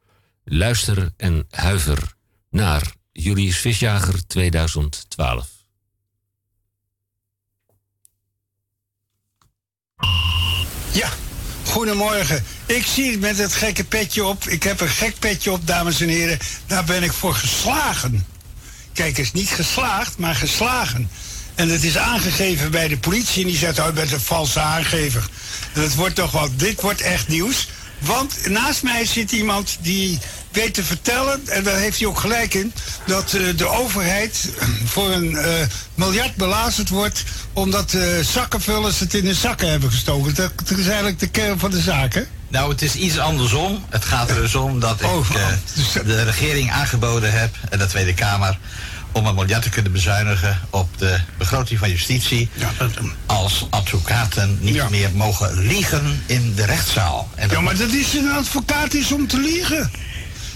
Luister 0.43 1.13
en 1.17 1.45
huiver 1.49 2.13
naar 2.49 2.93
Julius 3.11 3.57
Visjager 3.57 4.27
2012. 4.27 5.47
Ja, 10.91 11.09
goedemorgen. 11.65 12.43
Ik 12.65 12.85
zie 12.85 13.11
het 13.11 13.19
met 13.19 13.37
het 13.37 13.53
gekke 13.53 13.83
petje 13.83 14.25
op. 14.25 14.43
Ik 14.43 14.63
heb 14.63 14.81
een 14.81 14.87
gek 14.87 15.19
petje 15.19 15.51
op, 15.51 15.67
dames 15.67 16.01
en 16.01 16.09
heren. 16.09 16.39
Daar 16.65 16.83
ben 16.83 17.03
ik 17.03 17.11
voor 17.13 17.33
geslagen. 17.33 18.25
Kijk, 18.93 19.17
is 19.17 19.31
niet 19.31 19.49
geslaagd, 19.49 20.17
maar 20.17 20.35
geslagen. 20.35 21.09
En 21.55 21.69
het 21.69 21.83
is 21.83 21.97
aangegeven 21.97 22.71
bij 22.71 22.87
de 22.87 22.97
politie 22.97 23.41
en 23.43 23.49
die 23.49 23.57
zegt, 23.57 23.79
oh, 23.79 23.85
je 23.85 23.91
bent 23.91 24.11
een 24.11 24.19
valse 24.19 24.59
aangever. 24.59 25.29
En 25.73 25.81
het 25.81 25.95
wordt 25.95 26.15
toch 26.15 26.31
wel, 26.31 26.49
dit 26.55 26.81
wordt 26.81 27.01
echt 27.01 27.27
nieuws. 27.27 27.67
Want 27.99 28.49
naast 28.49 28.83
mij 28.83 29.05
zit 29.05 29.31
iemand 29.31 29.77
die 29.81 30.19
weet 30.51 30.73
te 30.73 30.83
vertellen, 30.83 31.47
en 31.47 31.63
daar 31.63 31.77
heeft 31.77 31.99
hij 31.99 32.07
ook 32.07 32.19
gelijk 32.19 32.53
in, 32.53 32.73
dat 33.05 33.33
uh, 33.33 33.57
de 33.57 33.67
overheid 33.67 34.49
voor 34.85 35.11
een 35.11 35.31
uh, 35.31 35.43
miljard 35.95 36.35
belazerd 36.35 36.89
wordt 36.89 37.23
omdat 37.53 37.93
uh, 37.93 38.03
zakkenvullers 38.21 38.99
het 38.99 39.13
in 39.13 39.25
de 39.25 39.33
zakken 39.33 39.69
hebben 39.69 39.91
gestoken. 39.91 40.35
Dat, 40.35 40.51
dat, 40.65 40.77
is 40.77 40.87
eigenlijk 40.87 41.19
de 41.19 41.27
kern 41.27 41.59
van 41.59 41.71
de 41.71 41.81
zaak, 41.81 42.13
hè? 42.13 42.23
Nou, 42.47 42.71
het 42.71 42.81
is 42.81 42.95
iets 42.95 43.19
andersom. 43.19 43.85
Het 43.89 44.05
gaat 44.05 44.29
er 44.29 44.35
dus 44.35 44.55
om 44.55 44.79
dat 44.79 45.01
ik 45.01 45.07
oh, 45.07 45.29
de 46.05 46.23
regering 46.23 46.71
aangeboden 46.71 47.31
heb 47.31 47.55
en 47.69 47.79
de 47.79 47.85
Tweede 47.85 48.13
Kamer 48.13 48.57
om 49.15 49.25
een 49.25 49.35
miljard 49.35 49.63
te 49.63 49.69
kunnen 49.69 49.91
bezuinigen 49.91 50.59
op 50.69 50.97
de 50.97 51.19
begroting 51.37 51.79
van 51.79 51.89
justitie. 51.89 52.49
Ja, 52.53 52.71
dat, 52.77 52.91
als 53.25 53.67
advocaten 53.69 54.57
niet 54.61 54.75
ja. 54.75 54.89
meer 54.89 55.09
mogen 55.13 55.67
liegen 55.67 56.23
in 56.25 56.53
de 56.55 56.65
rechtszaal. 56.65 57.29
En 57.35 57.49
ja, 57.49 57.61
maar 57.61 57.77
dat 57.77 57.91
is 57.91 58.13
een 58.13 58.31
advocaat 58.31 58.93
is 58.93 59.11
om 59.11 59.27
te 59.27 59.39
liegen. 59.39 59.91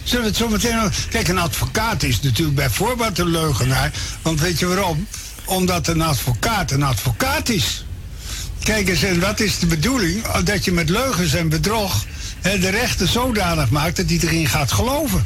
Zullen 0.04 0.24
we 0.24 0.30
het 0.30 0.38
zo 0.38 0.48
meteen... 0.48 0.92
Kijk, 1.10 1.28
een 1.28 1.38
advocaat 1.38 2.04
is 2.04 2.22
natuurlijk 2.22 2.56
bij 2.56 2.70
voorbaat 2.70 3.18
een 3.18 3.32
leugenaar. 3.32 3.92
Want 4.22 4.40
weet 4.40 4.60
je 4.60 4.66
waarom? 4.66 5.08
Omdat 5.46 5.88
een 5.88 6.02
advocaat 6.02 6.72
een 6.72 6.84
advocaat 6.84 7.50
is. 7.50 7.86
Kijk 8.64 8.90
eens, 8.90 9.04
en 9.04 9.20
wat 9.20 9.40
is 9.40 9.60
de 9.60 9.66
bedoeling? 9.66 10.28
Dat 10.28 10.66
je 10.66 10.72
met 10.72 10.90
leugens 10.90 11.34
en 11.34 11.50
bedrog 11.50 12.06
hè, 12.42 12.60
de 12.60 12.70
rechter 12.70 13.08
zodanig 13.08 13.70
maakt 13.70 13.96
dat 13.96 14.10
hij 14.10 14.20
erin 14.22 14.48
gaat 14.48 14.72
geloven. 14.72 15.26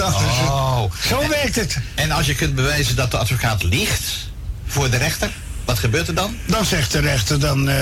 Oh. 0.00 0.82
Zo 1.08 1.28
werkt 1.28 1.56
het. 1.56 1.78
En 1.94 2.10
als 2.10 2.26
je 2.26 2.34
kunt 2.34 2.54
bewijzen 2.54 2.96
dat 2.96 3.10
de 3.10 3.16
advocaat 3.16 3.62
liegt 3.62 4.30
voor 4.66 4.90
de 4.90 4.96
rechter, 4.96 5.30
wat 5.64 5.78
gebeurt 5.78 6.08
er 6.08 6.14
dan? 6.14 6.36
Dan 6.46 6.64
zegt 6.64 6.92
de 6.92 7.00
rechter, 7.00 7.40
dan 7.40 7.68
uh, 7.68 7.74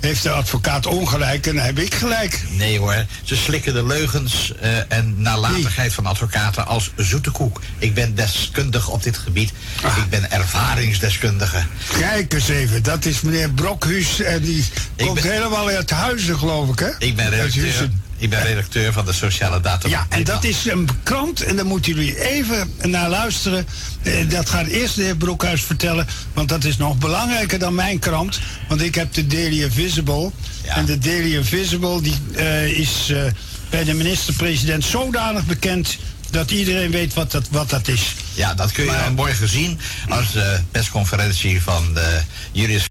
heeft 0.00 0.22
de 0.22 0.30
advocaat 0.30 0.86
ongelijk 0.86 1.46
en 1.46 1.54
dan 1.54 1.64
heb 1.64 1.78
ik 1.78 1.94
gelijk. 1.94 2.42
Nee 2.50 2.78
hoor, 2.78 3.04
ze 3.22 3.36
slikken 3.36 3.74
de 3.74 3.86
leugens 3.86 4.52
uh, 4.62 4.92
en 4.92 5.22
nalatigheid 5.22 5.94
van 5.94 6.06
advocaten 6.06 6.66
als 6.66 6.90
zoete 6.96 7.30
koek. 7.30 7.60
Ik 7.78 7.94
ben 7.94 8.14
deskundig 8.14 8.88
op 8.88 9.02
dit 9.02 9.18
gebied. 9.18 9.52
Ah. 9.82 9.96
Ik 9.96 10.10
ben 10.10 10.30
ervaringsdeskundige. 10.30 11.64
Kijk 11.98 12.32
eens 12.32 12.48
even, 12.48 12.82
dat 12.82 13.04
is 13.04 13.20
meneer 13.20 13.50
Brokhuis 13.50 14.20
en 14.20 14.40
die 14.40 14.64
ik 14.96 15.06
komt 15.06 15.22
ben... 15.22 15.32
helemaal 15.32 15.68
uit 15.68 15.90
huizen 15.90 16.38
geloof 16.38 16.68
ik 16.68 16.78
hè? 16.78 16.90
Ik 16.98 17.16
ben 17.16 17.30
redacteur. 17.30 17.88
Ik 18.18 18.30
ben 18.30 18.42
redacteur 18.42 18.92
van 18.92 19.04
de 19.04 19.12
Sociale 19.12 19.60
Data. 19.60 19.88
Ja, 19.88 20.06
en 20.08 20.24
dat 20.24 20.44
is 20.44 20.66
een 20.66 20.88
krant 21.02 21.42
en 21.42 21.56
daar 21.56 21.66
moeten 21.66 21.94
jullie 21.94 22.28
even 22.28 22.72
naar 22.82 23.08
luisteren. 23.08 23.66
Eh, 24.02 24.28
dat 24.28 24.48
gaat 24.48 24.66
eerst 24.66 24.96
de 24.96 25.02
heer 25.02 25.16
Broekhuis 25.16 25.62
vertellen, 25.62 26.06
want 26.32 26.48
dat 26.48 26.64
is 26.64 26.76
nog 26.76 26.98
belangrijker 26.98 27.58
dan 27.58 27.74
mijn 27.74 27.98
krant. 27.98 28.40
Want 28.68 28.82
ik 28.82 28.94
heb 28.94 29.14
de 29.14 29.26
Daily 29.26 29.62
Invisible. 29.62 30.30
Ja. 30.64 30.76
En 30.76 30.84
de 30.84 30.98
Daily 30.98 31.34
Invisible 31.34 32.00
die, 32.02 32.16
uh, 32.36 32.78
is 32.78 33.08
uh, 33.10 33.22
bij 33.70 33.84
de 33.84 33.94
minister-president 33.94 34.84
zodanig 34.84 35.44
bekend 35.44 35.96
dat 36.30 36.50
iedereen 36.50 36.90
weet 36.90 37.14
wat 37.14 37.30
dat, 37.30 37.48
wat 37.50 37.70
dat 37.70 37.88
is. 37.88 38.14
Ja, 38.34 38.54
dat 38.54 38.72
kun 38.72 38.84
je 38.84 38.90
maar, 38.90 39.12
morgen 39.12 39.48
zien 39.48 39.78
als 40.08 40.32
de 40.32 40.60
persconferentie 40.70 41.62
van 41.62 41.94
de 41.94 42.20
juris 42.52 42.88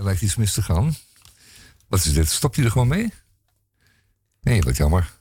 Er 0.00 0.06
lijkt 0.06 0.22
iets 0.22 0.36
mis 0.36 0.52
te 0.52 0.62
gaan. 0.62 0.96
Wat 1.88 2.04
is 2.04 2.12
dit? 2.12 2.28
Stop 2.28 2.54
je 2.54 2.64
er 2.64 2.70
gewoon 2.70 2.88
mee? 2.88 3.12
Nee, 4.40 4.62
wat 4.62 4.76
jammer. 4.76 5.12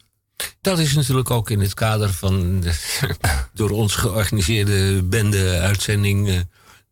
Dat 0.62 0.80
is 0.80 0.94
natuurlijk 0.94 1.30
ook 1.30 1.50
in 1.50 1.60
het 1.60 1.74
kader 1.74 2.14
van 2.14 2.62
de 2.62 2.74
door 3.54 3.70
ons 3.70 3.96
georganiseerde 3.96 5.04
bende-uitzending 5.04 6.28
uh, 6.28 6.40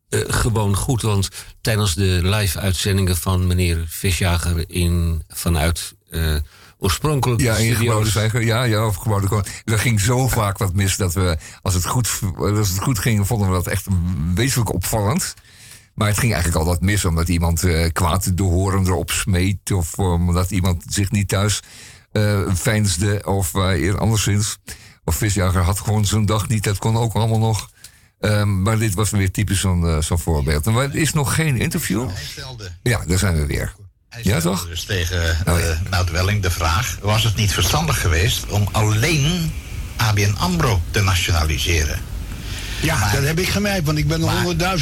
uh, 0.10 0.22
gewoon 0.28 0.76
goed. 0.76 1.02
Want 1.02 1.30
tijdens 1.62 1.96
de 1.96 2.20
live-uitzendingen 2.24 3.18
van 3.18 3.48
meneer 3.48 3.86
Visjager 3.88 4.70
in, 4.70 5.24
vanuit 5.28 5.96
uh, 6.10 6.36
oorspronkelijk. 6.78 7.42
Ja, 7.42 7.56
in 7.56 7.76
gebouwde 7.76 8.44
Ja, 8.46 8.64
ja, 8.64 8.86
of 8.86 8.96
gebouwde 8.96 9.44
Er 9.66 9.80
ging 9.80 10.00
zo 10.00 10.28
vaak 10.28 10.58
wat 10.58 10.74
mis 10.74 10.98
dat 10.98 11.14
we, 11.14 11.38
als 11.62 11.74
het 11.74 11.86
goed, 11.86 12.20
als 12.38 12.70
het 12.70 12.80
goed 12.80 13.00
ging, 13.00 13.28
vonden 13.28 13.48
we 13.48 13.54
dat 13.54 13.68
echt 13.68 13.88
wezenlijk 14.34 14.74
opvallend. 14.74 15.36
Maar 15.98 16.08
het 16.08 16.18
ging 16.18 16.34
eigenlijk 16.34 16.66
altijd 16.66 16.82
mis 16.82 17.06
omdat 17.06 17.30
iemand 17.30 17.64
uh, 17.64 17.90
kwaad 17.92 18.38
de 18.38 18.44
horen 18.44 18.86
erop 18.86 19.12
smeet. 19.12 19.72
Of 19.72 20.00
omdat 20.00 20.52
iemand 20.52 20.84
zich 20.90 21.12
niet 21.12 21.28
thuis 21.28 21.60
uh, 22.12 22.42
veinsde. 22.48 23.22
Of 23.26 23.56
anderszins. 23.56 24.58
Of 25.04 25.16
visjager 25.16 25.62
had 25.62 25.80
gewoon 25.80 26.06
zo'n 26.06 26.26
dag 26.26 26.48
niet. 26.48 26.64
Dat 26.64 26.78
kon 26.78 26.98
ook 26.98 27.14
allemaal 27.14 27.40
nog. 27.40 27.70
Um, 28.20 28.62
maar 28.62 28.78
dit 28.78 28.94
was 28.94 29.10
weer 29.10 29.32
typisch 29.32 29.60
zo'n 29.60 30.04
zo'n 30.04 30.20
voorbeeld. 30.20 30.68
En 30.68 30.76
er 30.76 30.96
is 30.96 31.14
nog 31.14 31.36
geen 31.36 31.58
interview. 31.58 32.10
Ja, 32.84 33.06
daar 33.06 33.18
zijn 33.18 33.36
we 33.36 33.46
weer. 33.46 33.74
ja, 34.22 34.40
toch? 34.40 34.68
Dus 34.68 34.84
tegen 34.84 35.38
oh, 35.48 35.60
ja. 35.60 35.82
Nout 35.90 36.12
Welling 36.12 36.42
de 36.42 36.52
vraag: 36.52 36.98
was 37.02 37.24
het 37.24 37.36
niet 37.36 37.54
verstandig 37.54 38.02
geweest 38.02 38.46
om 38.46 38.68
alleen 38.72 39.52
ABN 39.96 40.36
Ambro 40.38 40.82
te 40.92 41.02
nationaliseren? 41.02 42.00
Ja, 42.82 43.00
maar, 43.00 43.16
dat 43.16 43.24
heb 43.24 43.40
ik 43.40 43.50
gemerkt, 43.50 43.86
want 43.86 43.98
ik 43.98 44.08
ben 44.08 44.20
nog 44.20 44.32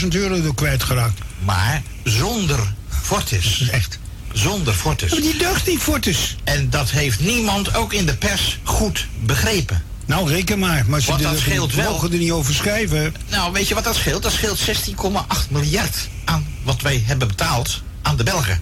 100.000 0.02 0.08
euro 0.08 0.42
door 0.42 0.56
kwijtgeraakt. 0.56 1.20
Maar 1.46 1.82
zonder 2.04 2.60
Fortis. 3.02 3.70
Echt. 3.72 4.00
Zonder 4.34 4.74
Fortis. 4.74 5.12
Maar 5.12 5.22
die 5.22 5.38
dacht 5.38 5.68
niet 5.68 5.80
Fortis. 5.80 6.36
En 6.44 6.70
dat 6.70 6.92
heeft 6.92 7.20
niemand 7.20 7.76
ook 7.76 7.94
in 7.94 8.06
de 8.06 8.16
pers 8.16 8.60
goed 8.64 9.08
begrepen. 9.20 9.84
Nou, 10.06 10.30
reken 10.30 10.60
maar. 10.60 10.84
Maar 10.88 11.02
ze 11.02 11.18
dat 11.18 11.38
scheelt 11.38 11.74
wel. 11.74 11.92
mogen 11.92 12.12
er 12.12 12.18
niet 12.18 12.32
over 12.32 12.54
schrijven. 12.54 13.16
Nou, 13.30 13.54
weet 13.54 13.68
je 13.68 13.74
wat 13.74 13.84
dat 13.84 13.96
scheelt? 13.96 14.24
Dat 14.24 14.32
scheelt 14.32 14.60
16,8 14.60 15.50
miljard 15.50 16.08
aan 16.26 16.48
wat 16.64 16.82
wij 16.82 17.04
hebben 17.06 17.28
betaald 17.28 17.82
aan 18.02 18.16
de 18.18 18.24
Belgen. 18.24 18.62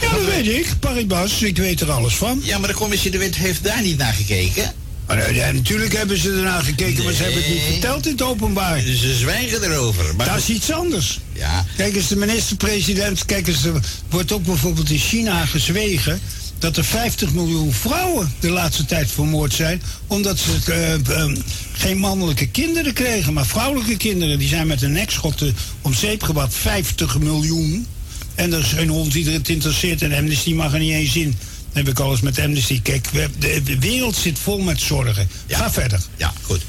Ja, 0.00 0.10
dat 0.10 0.24
weet 0.24 0.46
ik. 0.46 0.78
Paribas, 0.80 1.42
ik 1.42 1.56
weet 1.56 1.80
er 1.80 1.90
alles 1.90 2.14
van. 2.14 2.40
Ja, 2.42 2.58
maar 2.58 2.68
de 2.68 2.74
commissie 2.74 3.10
de 3.10 3.18
Wit 3.18 3.36
heeft 3.36 3.64
daar 3.64 3.82
niet 3.82 3.98
naar 3.98 4.12
gekeken. 4.12 4.72
Ja, 5.16 5.52
natuurlijk 5.52 5.96
hebben 5.96 6.18
ze 6.18 6.30
ernaar 6.30 6.62
gekeken, 6.62 6.94
nee. 6.94 7.04
maar 7.04 7.12
ze 7.12 7.22
hebben 7.22 7.42
het 7.42 7.52
niet 7.52 7.62
verteld 7.62 8.06
in 8.06 8.12
het 8.12 8.22
openbaar. 8.22 8.80
Ze 8.80 9.14
zwijgen 9.14 9.62
erover. 9.62 10.14
Maar 10.16 10.26
dat 10.26 10.36
is 10.36 10.48
iets 10.48 10.72
anders. 10.72 11.20
Ja. 11.32 11.66
Kijk 11.76 11.96
eens, 11.96 12.08
de 12.08 12.16
minister-president, 12.16 13.24
kijk 13.24 13.46
eens, 13.46 13.64
er 13.64 13.80
wordt 14.10 14.32
ook 14.32 14.44
bijvoorbeeld 14.44 14.90
in 14.90 14.98
China 14.98 15.46
gezwegen 15.46 16.20
dat 16.58 16.76
er 16.76 16.84
50 16.84 17.32
miljoen 17.32 17.72
vrouwen 17.72 18.32
de 18.40 18.50
laatste 18.50 18.84
tijd 18.84 19.10
vermoord 19.10 19.54
zijn. 19.54 19.82
Omdat 20.06 20.38
ze 20.38 20.50
uh, 20.68 21.16
uh, 21.16 21.36
geen 21.72 21.98
mannelijke 21.98 22.48
kinderen 22.48 22.92
kregen, 22.92 23.32
maar 23.32 23.46
vrouwelijke 23.46 23.96
kinderen. 23.96 24.38
Die 24.38 24.48
zijn 24.48 24.66
met 24.66 24.82
een 24.82 24.92
nekschotten 24.92 25.56
om 25.82 25.94
zeep 25.94 26.22
gebracht. 26.22 26.54
50 26.54 27.18
miljoen. 27.18 27.86
En 28.34 28.52
er 28.52 28.60
is 28.60 28.72
geen 28.72 28.88
hond 28.88 29.12
die 29.12 29.30
het 29.30 29.48
interesseert. 29.48 30.02
En 30.02 30.12
Amnesty 30.12 30.52
mag 30.52 30.72
er 30.72 30.78
niet 30.78 30.92
eens 30.92 31.16
in 31.16 31.34
heb 31.72 31.88
ik 31.88 31.98
alles 31.98 32.20
met 32.20 32.38
Amnesty. 32.38 32.82
Kijk, 32.82 33.08
de 33.38 33.78
wereld 33.78 34.16
zit 34.16 34.38
vol 34.38 34.58
met 34.58 34.80
zorgen. 34.80 35.28
Ga 35.48 35.70
verder. 35.70 36.00
Ja, 36.16 36.32
goed. 36.42 36.60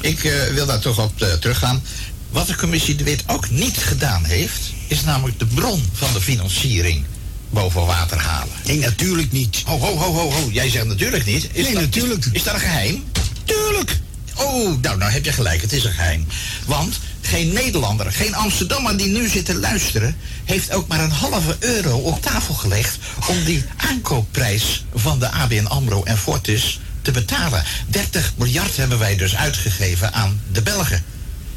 Ik 0.00 0.24
uh, 0.24 0.42
wil 0.42 0.66
daar 0.66 0.80
toch 0.80 0.98
op 0.98 1.22
uh, 1.22 1.32
teruggaan. 1.32 1.82
Wat 2.30 2.46
de 2.46 2.56
commissie 2.56 2.94
de 2.94 3.04
Wit 3.04 3.24
ook 3.26 3.50
niet 3.50 3.76
gedaan 3.76 4.24
heeft, 4.24 4.60
is 4.86 5.04
namelijk 5.04 5.38
de 5.38 5.46
bron 5.46 5.82
van 5.92 6.12
de 6.12 6.20
financiering 6.20 7.04
boven 7.50 7.86
water 7.86 8.18
halen. 8.18 8.54
Nee, 8.64 8.78
natuurlijk 8.78 9.32
niet. 9.32 9.62
Ho, 9.64 9.78
ho, 9.78 9.96
ho, 9.96 10.12
ho, 10.12 10.30
ho. 10.30 10.48
Jij 10.52 10.70
zegt 10.70 10.86
natuurlijk 10.86 11.24
niet. 11.24 11.48
Is 11.52 11.64
nee, 11.64 11.72
dat, 11.72 11.82
natuurlijk. 11.82 12.24
Is, 12.24 12.32
is, 12.32 12.42
dat 12.42 12.54
een 12.54 12.60
geheim? 12.60 13.04
Tuurlijk. 13.44 13.98
Oh, 14.34 14.80
nou, 14.82 14.98
nou 14.98 15.10
heb 15.12 15.24
je 15.24 15.32
gelijk. 15.32 15.60
Het 15.60 15.72
is 15.72 15.84
een 15.84 15.92
geheim. 15.92 16.26
Want 16.66 16.98
Geen 17.20 17.52
Nederlander, 17.52 18.12
geen 18.12 18.34
Amsterdammer 18.34 18.96
die 18.96 19.06
nu 19.06 19.28
zit 19.28 19.44
te 19.44 19.54
luisteren, 19.54 20.16
heeft 20.44 20.72
ook 20.72 20.88
maar 20.88 21.00
een 21.00 21.10
halve 21.10 21.56
euro 21.58 21.98
op 21.98 22.22
tafel 22.22 22.54
gelegd 22.54 22.98
om 23.28 23.44
die 23.44 23.64
aankoopprijs 23.76 24.84
van 24.94 25.18
de 25.18 25.30
ABN 25.30 25.66
AMRO 25.66 26.02
en 26.02 26.18
Fortis 26.18 26.80
te 27.02 27.10
betalen. 27.10 27.64
30 27.86 28.32
miljard 28.36 28.76
hebben 28.76 28.98
wij 28.98 29.16
dus 29.16 29.36
uitgegeven 29.36 30.12
aan 30.12 30.40
de 30.52 30.62
Belgen. 30.62 31.04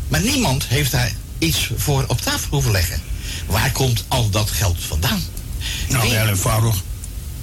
Maar 0.07 0.21
niemand 0.21 0.65
heeft 0.67 0.91
daar 0.91 1.11
iets 1.37 1.69
voor 1.75 2.03
op 2.07 2.21
tafel 2.21 2.47
hoeven 2.49 2.71
leggen. 2.71 3.01
Waar 3.45 3.71
komt 3.71 4.03
al 4.07 4.29
dat 4.29 4.49
geld 4.49 4.77
vandaan? 4.87 5.23
Nou, 5.89 6.07
heel 6.07 6.27
eenvoudig. 6.27 6.75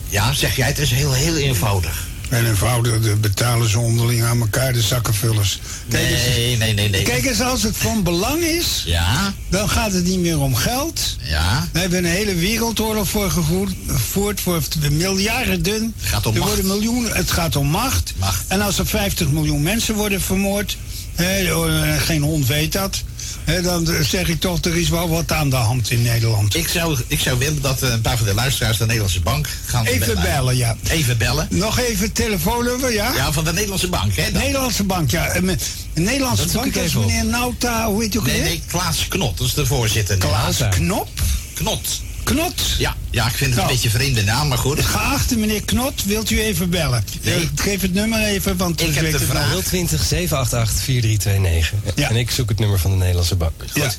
Ja, 0.09 0.33
zeg 0.33 0.57
jij, 0.57 0.67
het 0.67 0.79
is 0.79 0.91
heel, 0.91 1.13
heel 1.13 1.37
eenvoudig. 1.37 2.07
En 2.29 2.47
eenvoudig, 2.47 3.01
de 3.01 3.17
betalen 3.17 3.69
ze 3.69 3.79
onderling 3.79 4.23
aan 4.23 4.41
elkaar, 4.41 4.73
de 4.73 4.83
zakkenvullers. 4.83 5.61
Kijk 5.89 6.11
eens, 6.11 6.37
nee, 6.37 6.57
nee, 6.57 6.75
nee, 6.75 6.89
nee. 6.89 7.03
Kijk 7.03 7.25
eens, 7.25 7.41
als 7.41 7.63
het 7.63 7.77
van 7.77 8.03
belang 8.03 8.43
is, 8.43 8.83
ja. 8.87 9.35
dan 9.49 9.69
gaat 9.69 9.93
het 9.93 10.05
niet 10.05 10.19
meer 10.19 10.41
om 10.41 10.55
geld. 10.55 11.17
Ja. 11.23 11.69
We 11.73 11.79
hebben 11.79 11.99
een 11.99 12.11
hele 12.11 12.35
wereldoorlog 12.35 13.09
voor 13.09 13.31
gevoerd, 13.31 14.41
voor 14.41 14.63
miljarden. 14.91 15.95
Het 15.97 16.09
gaat 16.09 16.27
om 16.27 16.35
er 16.35 16.41
macht. 16.41 16.55
Worden 16.55 16.71
miljoenen, 16.71 17.17
het 17.17 17.31
gaat 17.31 17.57
om 17.57 17.67
macht. 17.67 18.13
macht. 18.17 18.45
En 18.49 18.61
als 18.61 18.79
er 18.79 18.87
50 18.87 19.29
miljoen 19.31 19.63
mensen 19.63 19.95
worden 19.95 20.21
vermoord, 20.21 20.77
hè, 21.15 21.99
geen 21.99 22.23
hond 22.23 22.47
weet 22.47 22.73
dat. 22.73 23.03
He, 23.49 23.63
dan 23.63 23.89
zeg 24.03 24.29
ik 24.29 24.41
toch, 24.41 24.65
er 24.65 24.77
is 24.77 24.89
wel 24.89 25.09
wat 25.09 25.33
aan 25.33 25.51
de 25.51 25.57
hand 25.57 25.91
in 25.91 26.03
Nederland. 26.03 26.55
Ik 26.57 26.69
zou, 26.69 26.99
ik 27.07 27.21
zou 27.21 27.39
willen 27.39 27.63
dat 27.63 27.83
een 27.83 28.01
paar 28.01 28.17
van 28.17 28.27
de 28.27 28.35
luisteraars 28.35 28.79
de 28.79 28.85
Nederlandse 28.85 29.21
bank 29.21 29.49
gaan 29.67 29.85
Even 29.87 30.07
bellen. 30.07 30.23
bellen, 30.23 30.57
ja. 30.57 30.77
Even 30.89 31.19
bellen. 31.19 31.47
Nog 31.51 31.79
even 31.79 32.13
telefoonnummer, 32.13 32.93
ja? 32.93 33.13
Ja, 33.15 33.33
van 33.33 33.45
de 33.45 33.53
Nederlandse 33.53 33.89
bank, 33.89 34.17
hè? 34.17 34.33
De 34.33 34.39
Nederlandse 34.39 34.85
bank, 34.85 35.11
ja. 35.11 35.33
De 35.33 35.57
Nederlandse 35.95 36.45
dat 36.45 36.53
bank 36.53 36.75
is 36.75 36.95
meneer 36.95 37.25
Nauta, 37.25 37.87
hoe 37.87 38.03
heet 38.03 38.15
u 38.15 38.19
ook 38.19 38.27
Nee, 38.27 38.41
nee, 38.41 38.63
Klaas 38.67 39.09
Knot, 39.09 39.39
dat 39.39 39.47
is 39.47 39.55
de 39.55 39.67
voorzitter. 39.67 40.17
Klaas 40.17 40.63
Knop? 40.71 41.09
Knot. 41.55 42.01
Knot? 42.29 42.63
Ja, 42.79 42.97
ja, 43.11 43.27
ik 43.27 43.35
vind 43.35 43.51
het 43.51 43.59
nou, 43.59 43.69
een 43.69 43.75
beetje 43.75 43.91
vreemde 43.91 44.23
naam, 44.23 44.49
maar 44.49 44.59
goed. 44.59 44.85
Geachte 44.85 45.37
meneer 45.37 45.63
Knot, 45.65 46.05
wilt 46.05 46.31
u 46.31 46.41
even 46.41 46.71
bellen? 46.71 47.05
Nee. 47.23 47.41
Ik 47.41 47.51
geef 47.55 47.81
het 47.81 47.93
nummer 47.93 48.23
even, 48.23 48.57
want 48.57 48.81
ik 48.81 48.95
heb 48.95 49.13
de 49.13 49.19
vraag. 49.19 49.63
020 49.65 50.05
788 50.05 50.85
4329. 50.85 51.93
Ja. 51.95 52.09
En 52.09 52.17
ik 52.17 52.31
zoek 52.31 52.49
het 52.49 52.59
nummer 52.59 52.79
van 52.79 52.91
de 52.91 52.97
Nederlandse 52.97 53.37
bank. 53.37 53.53
Goed. 53.59 53.83
Ja. 53.83 53.93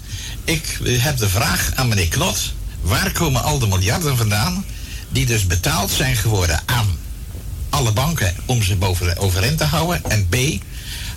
Ik 0.43 0.79
heb 0.83 1.17
de 1.17 1.29
vraag 1.29 1.71
aan 1.75 1.87
meneer 1.87 2.07
Knot. 2.07 2.53
Waar 2.81 3.11
komen 3.11 3.43
al 3.43 3.59
de 3.59 3.67
miljarden 3.67 4.17
vandaan 4.17 4.65
die 5.09 5.25
dus 5.25 5.47
betaald 5.47 5.91
zijn 5.91 6.15
geworden 6.15 6.61
aan 6.65 6.97
alle 7.69 7.91
banken 7.91 8.35
om 8.45 8.63
ze 8.63 8.75
boven 8.75 9.17
overeind 9.17 9.57
te 9.57 9.63
houden? 9.63 10.01
En 10.03 10.27
B, 10.29 10.35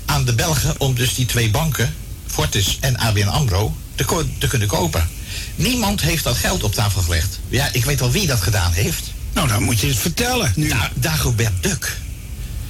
aan 0.05 0.25
de 0.25 0.35
Belgen 0.35 0.75
om 0.81 0.95
dus 0.95 1.15
die 1.15 1.27
twee 1.27 1.51
banken, 1.51 1.95
Fortis 2.27 2.79
en 2.81 2.99
ABN 2.99 3.29
AMRO, 3.29 3.77
te, 3.95 4.25
te 4.39 4.47
kunnen 4.47 4.69
kopen. 4.69 5.09
Niemand 5.55 6.01
heeft 6.01 6.25
dat 6.25 6.37
geld 6.37 6.63
op 6.63 6.75
tafel 6.75 7.03
gelegd. 7.03 7.39
Ja, 7.49 7.69
ik 7.73 7.85
weet 7.85 8.01
wel 8.01 8.11
wie 8.11 8.27
dat 8.27 8.41
gedaan 8.41 8.73
heeft. 8.73 9.13
Nou, 9.33 9.49
dan 9.49 9.63
moet 9.63 9.81
je 9.81 9.87
het 9.87 9.97
vertellen. 9.97 10.53
Nu. 10.57 10.69
Da 10.69 10.91
Dagobert 10.95 11.63
Duck. 11.63 11.97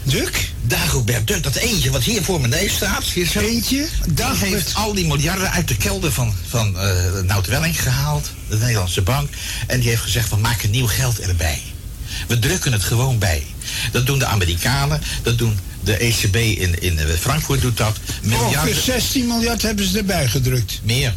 Duck? 0.03 0.51
Dagobert 0.63 1.27
Duck, 1.27 1.43
dat 1.43 1.55
eentje 1.55 1.91
wat 1.91 2.03
hier 2.03 2.23
voor 2.23 2.41
mijn 2.41 2.51
neus 2.51 2.75
staat. 2.75 3.05
Hier 3.05 3.27
zo, 3.27 3.39
eentje? 3.39 3.87
Dagobert. 4.09 4.45
Die 4.45 4.55
heeft 4.55 4.75
al 4.75 4.95
die 4.95 5.07
miljarden 5.07 5.51
uit 5.51 5.69
de 5.69 5.77
kelder 5.77 6.13
van, 6.13 6.35
van 6.49 6.77
uh, 6.77 7.23
Nout 7.23 7.47
Welling 7.47 7.83
gehaald, 7.83 8.31
de 8.49 8.57
Nederlandse 8.57 9.03
bank. 9.03 9.29
En 9.67 9.81
die 9.81 9.89
heeft 9.89 10.03
gezegd, 10.03 10.31
we 10.31 10.37
maken 10.37 10.71
nieuw 10.71 10.87
geld 10.87 11.21
erbij. 11.21 11.63
We 12.29 12.39
drukken 12.39 12.73
het 12.73 12.83
gewoon 12.83 13.19
bij. 13.19 13.47
Dat 13.93 14.07
doen 14.07 14.19
de 14.19 14.27
Amerikanen, 14.27 15.01
dat 15.23 15.39
doen 15.39 15.59
de 15.81 15.97
ECB 15.97 16.37
in, 16.37 16.83
in 16.83 16.99
Frankfurt 17.19 17.61
doet 17.61 17.77
dat. 17.77 17.97
Miljarden. 18.23 18.61
Ongeveer 18.61 18.83
16 18.83 19.27
miljard 19.27 19.63
hebben 19.63 19.89
ze 19.89 19.99
erbij 19.99 20.29
gedrukt. 20.29 20.81
Meer. 20.83 21.15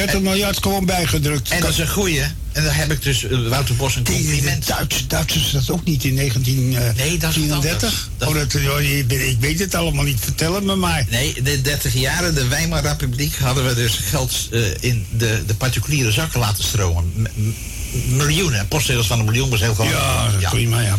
30 0.00 0.16
en, 0.16 0.22
miljard 0.22 0.62
gewoon 0.62 0.86
bijgedrukt. 0.86 1.50
En 1.50 1.60
dat 1.60 1.70
is 1.70 1.78
een 1.78 1.88
goeie. 1.88 2.22
En 2.52 2.64
daar 2.64 2.76
heb 2.76 2.92
ik 2.92 3.02
dus 3.02 3.22
uh, 3.22 3.48
Wouter 3.48 3.76
Bos 3.76 3.96
een 3.96 4.04
compliment. 4.04 4.66
De 4.66 4.72
Duitsers, 4.72 5.06
Duitsers 5.06 5.50
dat 5.50 5.70
ook 5.70 5.84
niet 5.84 6.04
in 6.04 6.16
1934. 6.16 7.04
nee, 7.04 7.18
dat 7.18 7.36
oh, 8.28 8.74
oh, 8.74 8.80
ik 9.28 9.40
weet 9.40 9.58
het 9.58 9.74
allemaal 9.74 10.04
niet. 10.04 10.20
Vertel 10.20 10.60
me 10.60 10.76
maar. 10.76 11.06
Nee, 11.10 11.42
de 11.42 11.60
30 11.60 11.94
jaren, 11.94 12.34
de 12.34 12.48
Weimar 12.48 12.82
Republiek, 12.82 13.36
hadden 13.36 13.66
we 13.66 13.74
dus 13.74 13.96
geld 13.96 14.48
uh, 14.50 14.66
in 14.80 15.06
de, 15.10 15.42
de 15.46 15.54
particuliere 15.54 16.12
zakken 16.12 16.40
laten 16.40 16.64
stromen. 16.64 17.12
M 17.34 17.52
miljoenen. 18.16 18.68
Postzegels 18.68 19.06
van 19.06 19.18
een 19.18 19.24
miljoen 19.24 19.50
was 19.50 19.60
heel 19.60 19.74
gewoon. 19.74 19.90
Ja, 19.90 20.28
ja. 20.40 20.50
prima, 20.50 20.80
ja. 20.80 20.96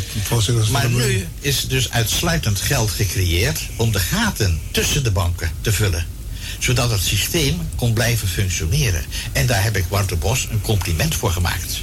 Maar 0.72 0.90
nu 0.90 1.28
is 1.40 1.68
dus 1.68 1.92
uitsluitend 1.92 2.62
geld 2.62 2.92
gecreëerd 2.92 3.62
om 3.76 3.92
de 3.92 4.00
gaten 4.00 4.60
tussen 4.72 5.04
de 5.04 5.12
banken 5.12 5.52
te 5.62 5.72
vullen 5.72 6.06
zodat 6.64 6.92
het 6.92 7.02
systeem 7.02 7.70
kon 7.76 7.94
blijven 7.94 8.28
functioneren. 8.28 9.04
En 9.32 9.46
daar 9.46 9.64
heb 9.64 9.78
ik 9.78 9.86
Wouter 9.90 10.18
Bos 10.18 10.48
een 10.52 10.62
compliment 10.62 11.16
voor 11.16 11.32
gemaakt. 11.32 11.82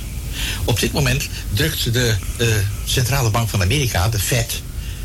Op 0.65 0.81
dit 0.81 0.93
moment 0.93 1.29
drukt 1.53 1.93
de 1.93 2.17
uh, 2.37 2.47
Centrale 2.85 3.31
Bank 3.31 3.49
van 3.49 3.63
Amerika, 3.63 4.09
de 4.09 4.19
Fed, 4.19 4.63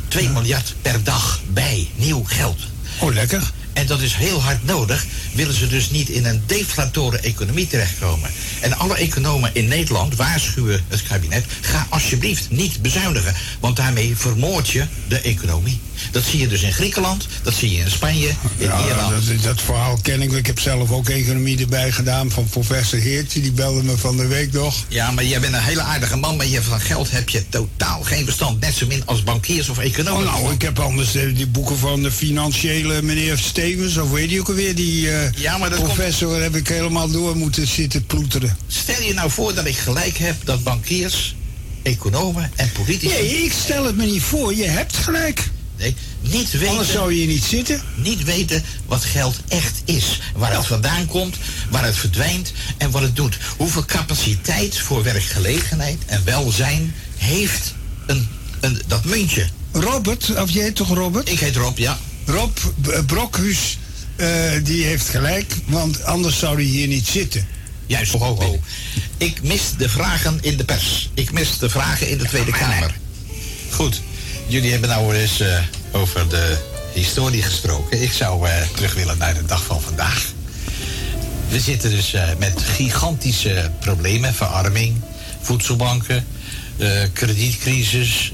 2 0.08 0.30
miljard 0.30 0.76
per 0.82 1.04
dag 1.04 1.42
bij 1.48 1.90
nieuw 1.96 2.24
geld. 2.24 2.60
Oh, 3.00 3.14
lekker. 3.14 3.52
En 3.74 3.86
dat 3.86 4.02
is 4.02 4.14
heel 4.14 4.42
hard 4.42 4.66
nodig, 4.66 5.06
willen 5.34 5.54
ze 5.54 5.68
dus 5.68 5.90
niet 5.90 6.10
in 6.10 6.26
een 6.26 6.44
deflatoren 6.46 7.24
economie 7.24 7.68
terechtkomen. 7.68 8.30
En 8.60 8.78
alle 8.78 8.96
economen 8.96 9.50
in 9.54 9.68
Nederland 9.68 10.16
waarschuwen 10.16 10.86
het 10.88 11.04
kabinet, 11.04 11.46
ga 11.62 11.88
alsjeblieft 11.90 12.50
niet 12.50 12.82
bezuinigen, 12.82 13.36
want 13.60 13.76
daarmee 13.76 14.18
vermoord 14.18 14.70
je 14.70 14.86
de 15.08 15.20
economie. 15.20 15.80
Dat 16.12 16.24
zie 16.24 16.40
je 16.40 16.48
dus 16.48 16.62
in 16.62 16.74
Griekenland, 16.74 17.28
dat 17.44 17.54
zie 17.54 17.72
je 17.72 17.78
in 17.78 17.92
Spanje, 17.92 18.28
in 18.58 18.68
ja, 18.68 18.86
Ierland. 18.86 19.28
Dat, 19.28 19.44
dat 19.44 19.62
verhaal 19.62 20.00
ken 20.02 20.22
ik. 20.22 20.32
Ik 20.32 20.48
heb 20.48 20.60
zelf 20.60 20.92
ook 20.92 21.10
economie 21.10 21.60
erbij 21.60 21.92
gedaan 21.92 22.32
van 22.32 22.46
professor 22.46 23.00
Heertje. 23.00 23.42
Die 23.42 23.52
belde 23.52 23.84
me 23.84 23.98
van 23.98 24.18
de 24.18 24.28
week 24.28 24.54
nog. 24.54 24.76
Ja, 24.88 25.12
maar 25.12 25.24
jij 25.24 25.40
bent 25.40 25.54
een 25.54 25.62
hele 25.62 25.82
aardige 25.82 26.18
man, 26.18 26.36
maar 26.36 26.48
je, 26.48 26.62
van 26.62 26.80
geld 26.80 27.12
heb 27.12 27.30
je 27.30 27.50
totaal 27.50 28.02
geen 28.02 28.26
verstand. 28.26 28.60
Net 28.60 28.76
zo 28.76 28.86
min 28.86 29.06
als 29.06 29.24
bankiers 29.24 29.70
of 29.70 29.78
economen. 29.78 30.28
Oh, 30.28 30.34
nou, 30.34 30.54
ik 30.54 30.62
heb 30.62 30.80
anders 30.80 31.12
die 31.12 31.48
boeken 31.48 31.78
van 31.78 32.04
de 32.04 32.12
financiële 32.12 33.02
meneer 33.02 33.38
Stevens, 33.64 33.98
of 33.98 34.10
weet 34.10 34.30
je 34.30 34.40
ook 34.40 34.48
alweer, 34.48 34.76
die 34.76 35.06
uh, 35.06 35.32
ja, 35.32 35.58
maar 35.58 35.70
professor 35.70 36.30
komt... 36.30 36.42
heb 36.42 36.56
ik 36.56 36.68
helemaal 36.68 37.10
door 37.10 37.36
moeten 37.36 37.68
zitten 37.68 38.06
ploeteren. 38.06 38.58
Stel 38.68 39.02
je 39.02 39.14
nou 39.14 39.32
voor 39.32 39.54
dat 39.54 39.66
ik 39.66 39.76
gelijk 39.76 40.18
heb 40.18 40.36
dat 40.44 40.64
bankiers, 40.64 41.36
economen 41.84 42.52
en 42.56 42.72
politici... 42.72 43.14
Nee, 43.14 43.44
ik 43.44 43.52
stel 43.52 43.86
het 43.86 43.96
me 43.96 44.06
niet 44.06 44.22
voor. 44.22 44.56
Je 44.56 44.64
hebt 44.64 44.98
gelijk. 44.98 45.50
Nee, 45.78 45.96
niet 46.22 46.52
weten, 46.52 46.68
Anders 46.68 46.92
zou 46.92 47.14
je 47.14 47.28
niet 47.28 47.44
zitten. 47.44 47.82
Niet 47.96 48.24
weten 48.24 48.64
wat 48.86 49.04
geld 49.04 49.40
echt 49.48 49.82
is. 49.86 50.20
Waar 50.36 50.56
het 50.56 50.66
vandaan 50.66 51.06
komt, 51.06 51.38
waar 51.70 51.86
het 51.86 51.98
verdwijnt 51.98 52.54
en 52.78 52.92
wat 52.92 53.02
het 53.02 53.16
doet. 53.16 53.38
Hoeveel 53.58 53.86
capaciteit 53.86 54.78
voor 54.78 55.04
werkgelegenheid 55.04 55.98
en 56.06 56.22
welzijn 56.26 56.96
heeft 57.18 57.74
een, 58.06 58.28
een, 58.60 58.82
dat 58.88 59.06
muntje. 59.06 59.48
Robert, 59.72 60.36
of 60.36 60.50
jij 60.50 60.72
toch 60.72 60.88
Robert? 60.88 61.30
Ik 61.30 61.40
heet 61.40 61.56
Rob, 61.56 61.78
ja. 61.78 62.00
Rob 62.26 62.58
Brokhuis, 63.06 63.78
uh, 64.16 64.28
die 64.64 64.84
heeft 64.84 65.10
gelijk, 65.10 65.54
want 65.66 66.04
anders 66.04 66.40
zou 66.40 66.56
hij 66.56 66.64
hier 66.64 66.88
niet 66.88 67.08
zitten. 67.08 67.48
Juist, 67.86 68.12
ho, 68.12 68.18
ho, 68.20 68.36
ho. 68.36 68.60
Ik 69.18 69.44
mis 69.44 69.62
de 69.78 69.90
vragen 69.90 70.38
in 70.42 70.58
de 70.58 70.64
pers. 70.64 71.10
Ik 71.14 71.32
mis 71.32 71.58
de 71.58 71.70
vragen 71.70 72.10
in 72.10 72.18
de 72.18 72.26
Tweede 72.26 72.52
Kamer. 72.52 72.96
Goed. 73.72 74.02
Jullie 74.48 74.72
hebben 74.72 74.90
nou 74.90 75.16
eens 75.16 75.42
uh, 75.42 75.60
over 75.92 76.30
de 76.30 76.58
historie 76.94 77.42
gesproken. 77.42 78.02
Ik 78.02 78.12
zou 78.12 78.48
uh, 78.48 78.54
terug 78.76 78.94
willen 78.94 79.18
naar 79.18 79.34
de 79.34 79.46
dag 79.46 79.64
van 79.64 79.82
vandaag. 79.82 80.32
We 81.50 81.60
zitten 81.60 81.90
dus 81.90 82.16
met 82.38 82.62
gigantische 82.76 83.72
problemen, 83.80 84.34
verarming, 84.34 85.02
voedselbanken, 85.42 86.26
kredietcrisis. 87.14 88.32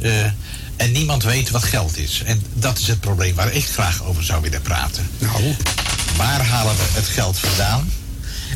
En 0.79 0.91
niemand 0.91 1.23
weet 1.23 1.49
wat 1.49 1.63
geld 1.63 1.97
is. 1.97 2.21
En 2.25 2.43
dat 2.53 2.79
is 2.79 2.87
het 2.87 2.99
probleem 2.99 3.35
waar 3.35 3.51
ik 3.51 3.65
graag 3.65 4.03
over 4.03 4.23
zou 4.23 4.41
willen 4.41 4.61
praten. 4.61 5.09
Nou. 5.17 5.55
Waar 6.17 6.45
halen 6.45 6.75
we 6.75 6.83
het 6.91 7.07
geld 7.07 7.39
vandaan? 7.39 7.91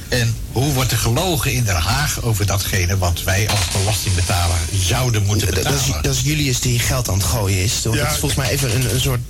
En 0.09 0.35
hoe 0.51 0.73
wordt 0.73 0.91
er 0.91 0.97
gelogen 0.97 1.53
in 1.53 1.63
Den 1.63 1.75
Haag 1.75 2.21
over 2.21 2.45
datgene 2.45 2.97
wat 2.97 3.23
wij 3.23 3.49
als 3.49 3.67
belastingbetaler 3.71 4.57
zouden 4.73 5.25
moeten 5.25 5.47
betalen? 5.47 5.71
Dat 5.71 5.81
is, 5.81 6.01
dat 6.01 6.15
is 6.15 6.21
Julius 6.21 6.59
die 6.59 6.79
geld 6.79 7.09
aan 7.09 7.17
het 7.17 7.23
gooien 7.23 7.63
is. 7.63 7.81
Ja. 7.83 7.91
Dat 7.91 8.11
is 8.11 8.17
volgens 8.17 8.35
mij 8.35 8.49
even 8.49 8.75
een, 8.75 8.93
een 8.93 9.01
soort 9.01 9.21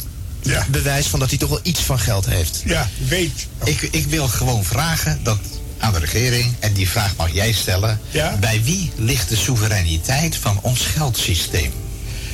ja. 0.41 0.65
bewijs 0.69 1.07
van 1.07 1.19
dat 1.19 1.29
hij 1.29 1.37
toch 1.37 1.49
wel 1.49 1.59
iets 1.63 1.81
van 1.81 1.99
geld 1.99 2.25
heeft. 2.25 2.61
Ja, 2.65 2.89
weet. 3.07 3.47
Ik, 3.63 3.81
ik 3.81 4.05
wil 4.05 4.27
gewoon 4.27 4.63
vragen 4.63 5.19
dat 5.23 5.39
aan 5.77 5.93
de 5.93 5.99
regering, 5.99 6.53
en 6.59 6.73
die 6.73 6.89
vraag 6.89 7.15
mag 7.15 7.33
jij 7.33 7.51
stellen. 7.51 7.99
Ja? 8.11 8.37
Bij 8.39 8.63
wie 8.63 8.91
ligt 8.95 9.29
de 9.29 9.35
soevereiniteit 9.35 10.35
van 10.35 10.59
ons 10.61 10.81
geldsysteem? 10.81 11.71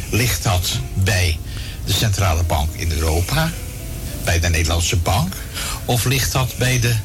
Ligt 0.10 0.44
dat 0.44 0.80
bij 0.94 1.38
de 1.86 1.94
centrale 1.94 2.44
bank 2.44 2.69
in 2.73 2.91
Europa? 2.91 3.52
Bij 4.23 4.40
de 4.40 4.49
Nederlandse 4.49 4.98
bank? 4.98 5.34
Of 5.86 6.06
ligt 6.06 6.31
dat 6.31 6.53
bij 6.57 6.80
de 6.80 6.95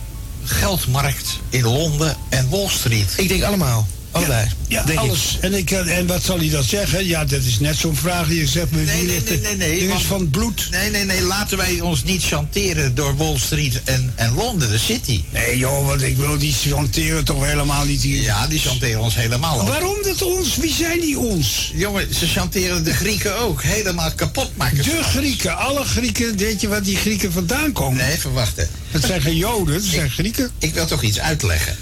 geldmarkt 0.45 1.41
in 1.49 1.63
Londen 1.63 2.17
en 2.29 2.49
Wall 2.51 2.69
Street. 2.69 3.13
Ik 3.17 3.29
denk 3.29 3.43
allemaal. 3.43 3.87
Allebei. 4.15 4.49
Ja, 4.69 4.83
denk 4.83 4.99
ik. 5.01 5.05
alles. 5.05 5.39
En, 5.41 5.55
ik, 5.55 5.71
eh, 5.71 5.99
en 5.99 6.07
wat 6.07 6.23
zal 6.23 6.39
hij 6.39 6.51
dan 6.51 6.63
zeggen? 6.65 7.07
Ja, 7.07 7.25
dat 7.25 7.43
is 7.43 7.59
net 7.59 7.77
zo'n 7.77 7.97
vraag. 7.97 8.29
Je 8.29 8.47
zegt 8.47 8.71
me, 8.71 8.83
Nee, 8.83 9.07
wie 9.07 9.07
nee, 9.07 9.21
nee, 9.29 9.41
nee, 9.41 9.57
nee, 9.57 9.81
Dit 9.89 9.99
is 9.99 10.03
van 10.05 10.31
bloed. 10.31 10.69
Nee, 10.71 10.91
nee, 10.91 11.05
nee, 11.05 11.23
laten 11.23 11.57
wij 11.57 11.81
ons 11.81 12.05
niet 12.05 12.25
chanteren 12.25 12.95
door 12.95 13.17
Wall 13.17 13.39
Street 13.39 13.81
en, 13.85 14.13
en 14.15 14.35
Londen, 14.35 14.71
de 14.71 14.79
city. 14.79 15.25
Nee 15.33 15.59
joh, 15.59 15.87
want 15.87 16.03
ik 16.03 16.17
wil 16.17 16.39
die 16.39 16.53
chanteren 16.53 17.25
toch 17.25 17.45
helemaal 17.45 17.85
niet 17.85 18.03
hier. 18.03 18.23
Ja, 18.23 18.47
die 18.47 18.59
chanteren 18.59 19.01
ons 19.01 19.15
helemaal 19.15 19.61
op. 19.61 19.69
Waarom 19.69 19.97
dat 20.03 20.23
ons? 20.23 20.57
Wie 20.57 20.75
zijn 20.75 21.01
die 21.01 21.19
ons? 21.19 21.73
Jongen, 21.75 22.15
ze 22.15 22.27
chanteren 22.27 22.85
de 22.85 22.93
Grieken 22.95 23.39
ook. 23.39 23.63
Helemaal 23.63 24.13
kapot 24.15 24.57
maken. 24.57 24.77
De 24.77 25.03
Grieken, 25.03 25.57
alle 25.59 25.85
Grieken, 25.85 26.37
weet 26.37 26.61
je 26.61 26.69
waar 26.69 26.83
die 26.83 26.97
Grieken 26.97 27.33
vandaan 27.33 27.73
komen? 27.73 27.99
Nee, 27.99 28.13
even 28.13 28.33
wachten. 28.33 28.69
Het 28.91 29.05
zijn 29.05 29.21
geen 29.21 29.37
Joden, 29.37 29.75
het 29.75 29.85
zijn 29.85 30.11
Grieken. 30.11 30.51
Ik 30.59 30.75
wil 30.75 30.87
toch 30.87 31.03
iets 31.03 31.21
uitleggen. 31.21 31.77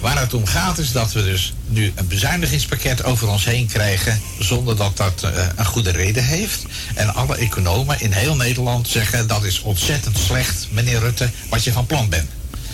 Waar 0.00 0.20
het 0.20 0.34
om 0.34 0.46
gaat 0.46 0.78
is 0.78 0.92
dat 0.92 1.12
we 1.12 1.24
dus 1.24 1.52
nu 1.66 1.92
een 1.94 2.08
bezuinigingspakket 2.08 3.04
over 3.04 3.28
ons 3.28 3.44
heen 3.44 3.66
krijgen... 3.66 4.20
zonder 4.38 4.76
dat 4.76 4.96
dat 4.96 5.22
eh, 5.22 5.46
een 5.56 5.66
goede 5.66 5.90
reden 5.90 6.24
heeft. 6.24 6.62
En 6.94 7.14
alle 7.14 7.36
economen 7.36 8.00
in 8.00 8.12
heel 8.12 8.36
Nederland 8.36 8.88
zeggen... 8.88 9.26
dat 9.26 9.44
is 9.44 9.60
ontzettend 9.60 10.18
slecht, 10.18 10.66
meneer 10.70 10.98
Rutte, 10.98 11.30
wat 11.48 11.64
je 11.64 11.72
van 11.72 11.86
plan 11.86 12.08
bent. 12.08 12.30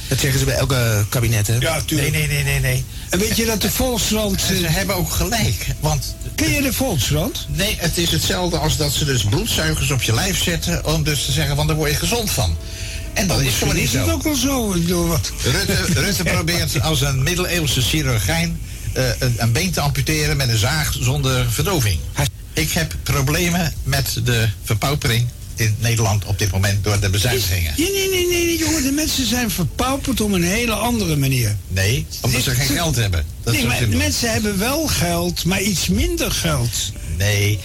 Dat 0.09 0.19
zeggen 0.19 0.39
ze 0.39 0.45
bij 0.45 0.55
elke 0.55 1.05
kabinet, 1.09 1.47
hè? 1.47 1.55
Ja, 1.59 1.75
Nee, 1.75 1.85
tuurlijk. 1.85 2.13
nee, 2.13 2.27
nee, 2.27 2.45
nee, 2.45 2.61
nee. 2.61 2.85
En 3.11 3.19
weet 3.19 3.37
je 3.37 3.45
dat 3.45 3.61
de 3.61 3.71
Volkskrant... 3.71 4.43
En 4.49 4.57
ze 4.59 4.67
hebben 4.67 4.97
ook 4.97 5.11
gelijk, 5.11 5.67
want... 5.81 6.15
Ken 6.35 6.51
je 6.53 6.63
de 6.63 6.73
Volkskrant? 6.73 7.47
Nee, 7.49 7.77
het 7.79 7.99
is 7.99 8.11
hetzelfde 8.11 8.59
als 8.59 8.77
dat 8.77 8.93
ze 8.93 9.05
dus 9.05 9.25
bloedzuigers 9.25 9.91
op 9.91 10.03
je 10.03 10.15
lijf 10.15 10.43
zetten... 10.43 10.85
om 10.87 11.03
dus 11.03 11.25
te 11.25 11.33
zeggen 11.33 11.57
van, 11.57 11.67
daar 11.67 11.77
word 11.77 11.91
je 11.91 11.97
gezond 11.97 12.31
van. 12.31 12.57
En 13.15 13.27
dat 13.27 13.39
is 13.39 13.45
Misschien 13.45 13.75
niet 13.75 13.85
is 13.85 13.93
het 13.93 14.11
ook 14.11 14.23
wel 14.23 14.35
zo. 14.35 14.73
Ik 14.73 14.83
bedoel, 14.83 15.07
wat... 15.07 15.33
Rutte, 15.43 16.01
Rutte 16.01 16.23
probeert 16.35 16.81
als 16.81 17.01
een 17.01 17.23
middeleeuwse 17.23 17.81
chirurgijn 17.81 18.61
eh, 18.93 19.05
een, 19.19 19.35
een 19.37 19.53
been 19.53 19.71
te 19.71 19.81
amputeren 19.81 20.37
met 20.37 20.49
een 20.49 20.59
zaag 20.59 20.97
zonder 21.01 21.51
verdoving. 21.51 21.99
Ik 22.53 22.73
heb 22.73 22.95
problemen 23.03 23.75
met 23.83 24.21
de 24.25 24.49
verpaupering 24.65 25.29
in 25.55 25.77
Nederland 25.79 26.25
op 26.25 26.39
dit 26.39 26.51
moment 26.51 26.85
door 26.85 27.01
de 27.01 27.11
bezuinigingen. 27.11 27.75
Nee, 27.77 27.93
nee, 27.93 28.09
nee, 28.09 28.27
nee, 28.29 28.59
jongen. 28.59 28.83
De 28.83 28.93
mensen 28.93 29.27
zijn 29.27 29.51
verpauperd 29.51 30.21
om 30.21 30.35
een 30.35 30.45
hele 30.45 30.73
andere 30.73 31.17
manier. 31.17 31.57
Nee, 31.69 32.07
omdat 32.21 32.43
ze 32.43 32.51
geen 32.51 32.77
geld 32.77 32.97
hebben. 32.97 33.25
Dat 33.43 33.55
is 33.55 33.59
nee, 33.59 33.69
maar 33.69 33.77
simpel. 33.77 33.99
mensen 33.99 34.33
hebben 34.33 34.59
wel 34.59 34.87
geld, 34.87 35.45
maar 35.45 35.63
iets 35.63 35.89
minder 35.89 36.31
geld. 36.31 36.93
Nee. 37.17 37.59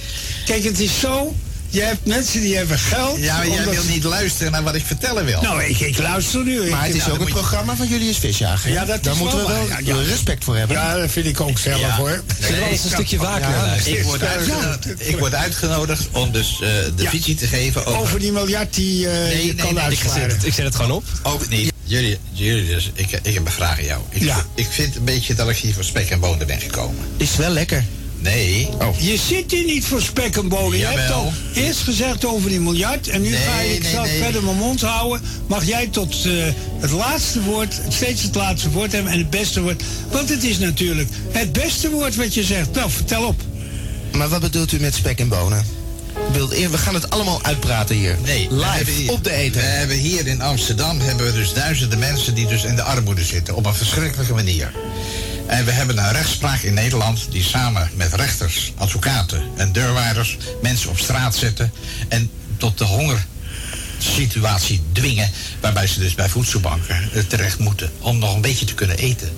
Kijk, 0.45 0.63
het 0.63 0.79
is 0.79 0.99
zo. 0.99 1.35
Je 1.71 1.81
hebt 1.81 2.05
mensen 2.05 2.41
die 2.41 2.55
hebben 2.55 2.79
geld. 2.79 3.17
Ja, 3.19 3.35
maar 3.37 3.47
jij 3.47 3.57
omdat- 3.57 3.73
wil 3.73 3.83
niet 3.83 4.03
luisteren 4.03 4.51
naar 4.51 4.63
wat 4.63 4.75
ik 4.75 4.85
vertellen 4.85 5.25
wil. 5.25 5.41
Nou, 5.41 5.63
ik, 5.63 5.79
ik 5.79 5.97
luister 5.97 6.43
nu. 6.43 6.57
Maar 6.69 6.79
Ik- 6.79 6.85
het 6.87 6.95
is 6.95 7.01
nou, 7.01 7.11
ook 7.13 7.19
het 7.19 7.27
je- 7.27 7.33
programma 7.33 7.75
van 7.75 7.87
Julius 7.87 8.17
Visjager. 8.17 8.71
Ja, 8.71 8.85
dat 8.85 9.03
Daar 9.03 9.13
is 9.13 9.19
moeten 9.19 9.37
wel 9.37 9.47
we 9.47 9.53
wel 9.53 9.67
waar. 9.67 9.83
Ja, 9.83 9.95
ja. 9.95 10.01
respect 10.01 10.43
voor 10.43 10.55
hebben. 10.57 10.75
Ja, 10.77 10.97
dat 10.97 11.11
vind 11.11 11.25
ik 11.25 11.41
ook 11.41 11.57
zelf 11.57 11.79
Ja. 11.79 11.95
hoor. 11.95 12.23
Wel 12.39 12.51
eens 12.69 12.83
een 12.83 12.89
stukje 12.89 13.17
luisteren? 13.17 13.97
Ik 13.97 14.03
word, 14.03 14.21
uitgenodigd, 14.23 15.07
ik 15.07 15.17
word 15.19 15.33
uitgenodigd 15.33 16.07
om 16.11 16.31
dus 16.31 16.51
eh, 16.53 16.59
de 16.95 17.03
Ja. 17.03 17.09
visie 17.09 17.35
te 17.35 17.47
geven 17.47 17.85
over... 17.85 18.01
Over 18.01 18.19
die 18.19 18.31
miljard 18.31 18.73
die 18.73 19.07
eh, 19.09 19.13
Nee, 19.13 19.37
je 19.45 19.53
nee, 19.53 19.55
kan 19.65 19.73
nee, 19.73 19.83
ik 19.85 19.91
Ik 19.91 20.09
zet, 20.13 20.31
het, 20.31 20.45
ik 20.45 20.53
zet 20.53 20.65
het 20.65 20.75
gewoon 20.75 20.91
op. 20.91 21.03
Ook 21.23 21.49
niet. 21.49 21.71
Jullie, 21.83 22.17
jullie 22.31 22.65
dus, 22.67 22.91
ik, 22.93 23.11
ik 23.23 23.33
heb 23.33 23.45
een 23.45 23.51
vraag 23.51 23.77
aan 23.77 23.83
jou. 23.85 24.01
Ik, 24.09 24.21
Ja. 24.23 24.45
ik 24.55 24.67
vind 24.69 24.95
een 24.95 25.03
beetje 25.05 25.35
dat 25.35 25.49
ik 25.49 25.55
hier 25.57 25.73
voor 25.73 25.83
spek 25.83 26.09
en 26.09 26.19
bonen 26.19 26.47
ben 26.47 26.59
gekomen. 26.59 26.97
Is 27.17 27.35
wel 27.35 27.49
lekker. 27.49 27.83
Nee. 28.21 28.69
Je 28.97 29.17
zit 29.17 29.51
hier 29.51 29.63
niet 29.65 29.85
voor 29.85 30.01
spek 30.01 30.37
en 30.37 30.47
bonen. 30.47 30.77
Je 30.79 30.85
hebt 30.85 31.11
al 31.11 31.33
eerst 31.53 31.79
gezegd 31.79 32.25
over 32.25 32.49
die 32.49 32.59
miljard. 32.59 33.07
En 33.07 33.21
nu 33.21 33.29
Nee, 33.29 33.39
ga 33.39 33.59
je, 33.59 33.73
ik 33.75 33.83
nee, 33.83 33.95
nee. 33.95 34.21
verder 34.21 34.43
mijn 34.43 34.57
mond 34.57 34.81
houden. 34.81 35.21
Mag 35.47 35.65
jij 35.65 35.87
tot 35.87 36.25
eh, 36.25 36.31
het 36.79 36.91
laatste 36.91 37.41
woord, 37.41 37.81
steeds 37.89 38.21
het 38.21 38.35
laatste 38.35 38.69
woord 38.69 38.91
hebben. 38.91 39.11
En 39.11 39.17
het 39.17 39.29
beste 39.29 39.61
woord. 39.61 39.83
Want 40.11 40.29
het 40.29 40.43
is 40.43 40.57
natuurlijk 40.57 41.09
het 41.31 41.51
beste 41.51 41.89
woord 41.89 42.15
wat 42.15 42.33
je 42.33 42.43
zegt. 42.43 42.71
Nou, 42.71 42.91
vertel 42.91 43.23
op. 43.23 43.41
Maar 44.11 44.29
wat 44.29 44.41
bedoelt 44.41 44.71
u 44.71 44.79
met 44.79 44.95
spek 44.95 45.19
en 45.19 45.27
bonen? 45.27 45.65
We 46.71 46.77
gaan 46.77 46.93
het 46.93 47.09
allemaal 47.09 47.39
uitpraten 47.43 47.95
hier. 47.95 48.17
Nee, 48.25 48.47
we 48.49 48.55
Live, 48.55 48.91
hier- 48.91 49.11
op 49.11 49.23
de 49.23 49.29
We 49.29 49.35
eten. 49.35 49.77
hebben 49.77 49.97
hier 49.97 50.27
in 50.27 50.41
Amsterdam 50.41 50.99
hebben 50.99 51.25
we 51.25 51.33
dus 51.33 51.53
duizenden 51.53 51.99
mensen 51.99 52.33
die 52.35 52.47
dus 52.47 52.63
in 52.63 52.75
de 52.75 52.81
armoede 52.83 53.23
zitten. 53.23 53.55
Op 53.55 53.65
een 53.65 53.73
verschrikkelijke 53.75 54.33
manier. 54.33 54.71
En 55.49 55.65
we 55.65 55.71
hebben 55.71 55.97
een 55.97 56.11
rechtspraak 56.11 56.61
in 56.61 56.73
Nederland 56.73 57.27
die 57.29 57.43
samen 57.43 57.89
met 57.93 58.13
rechters, 58.13 58.73
advocaten 58.77 59.43
en 59.55 59.71
deurwaarders 59.71 60.37
mensen 60.61 60.89
op 60.89 60.99
straat 60.99 61.35
zetten. 61.35 61.71
En 62.07 62.31
tot 62.57 62.77
de 62.77 62.83
hongersituatie 62.83 64.81
dwingen. 64.91 65.31
Waarbij 65.59 65.87
ze 65.87 65.99
dus 65.99 66.15
bij 66.15 66.29
voedselbanken 66.29 67.09
eh, 67.13 67.23
terecht 67.23 67.59
moeten 67.59 67.91
om 67.99 68.17
nog 68.17 68.35
een 68.35 68.41
beetje 68.41 68.65
te 68.65 68.73
kunnen 68.73 68.97
eten. 68.97 69.29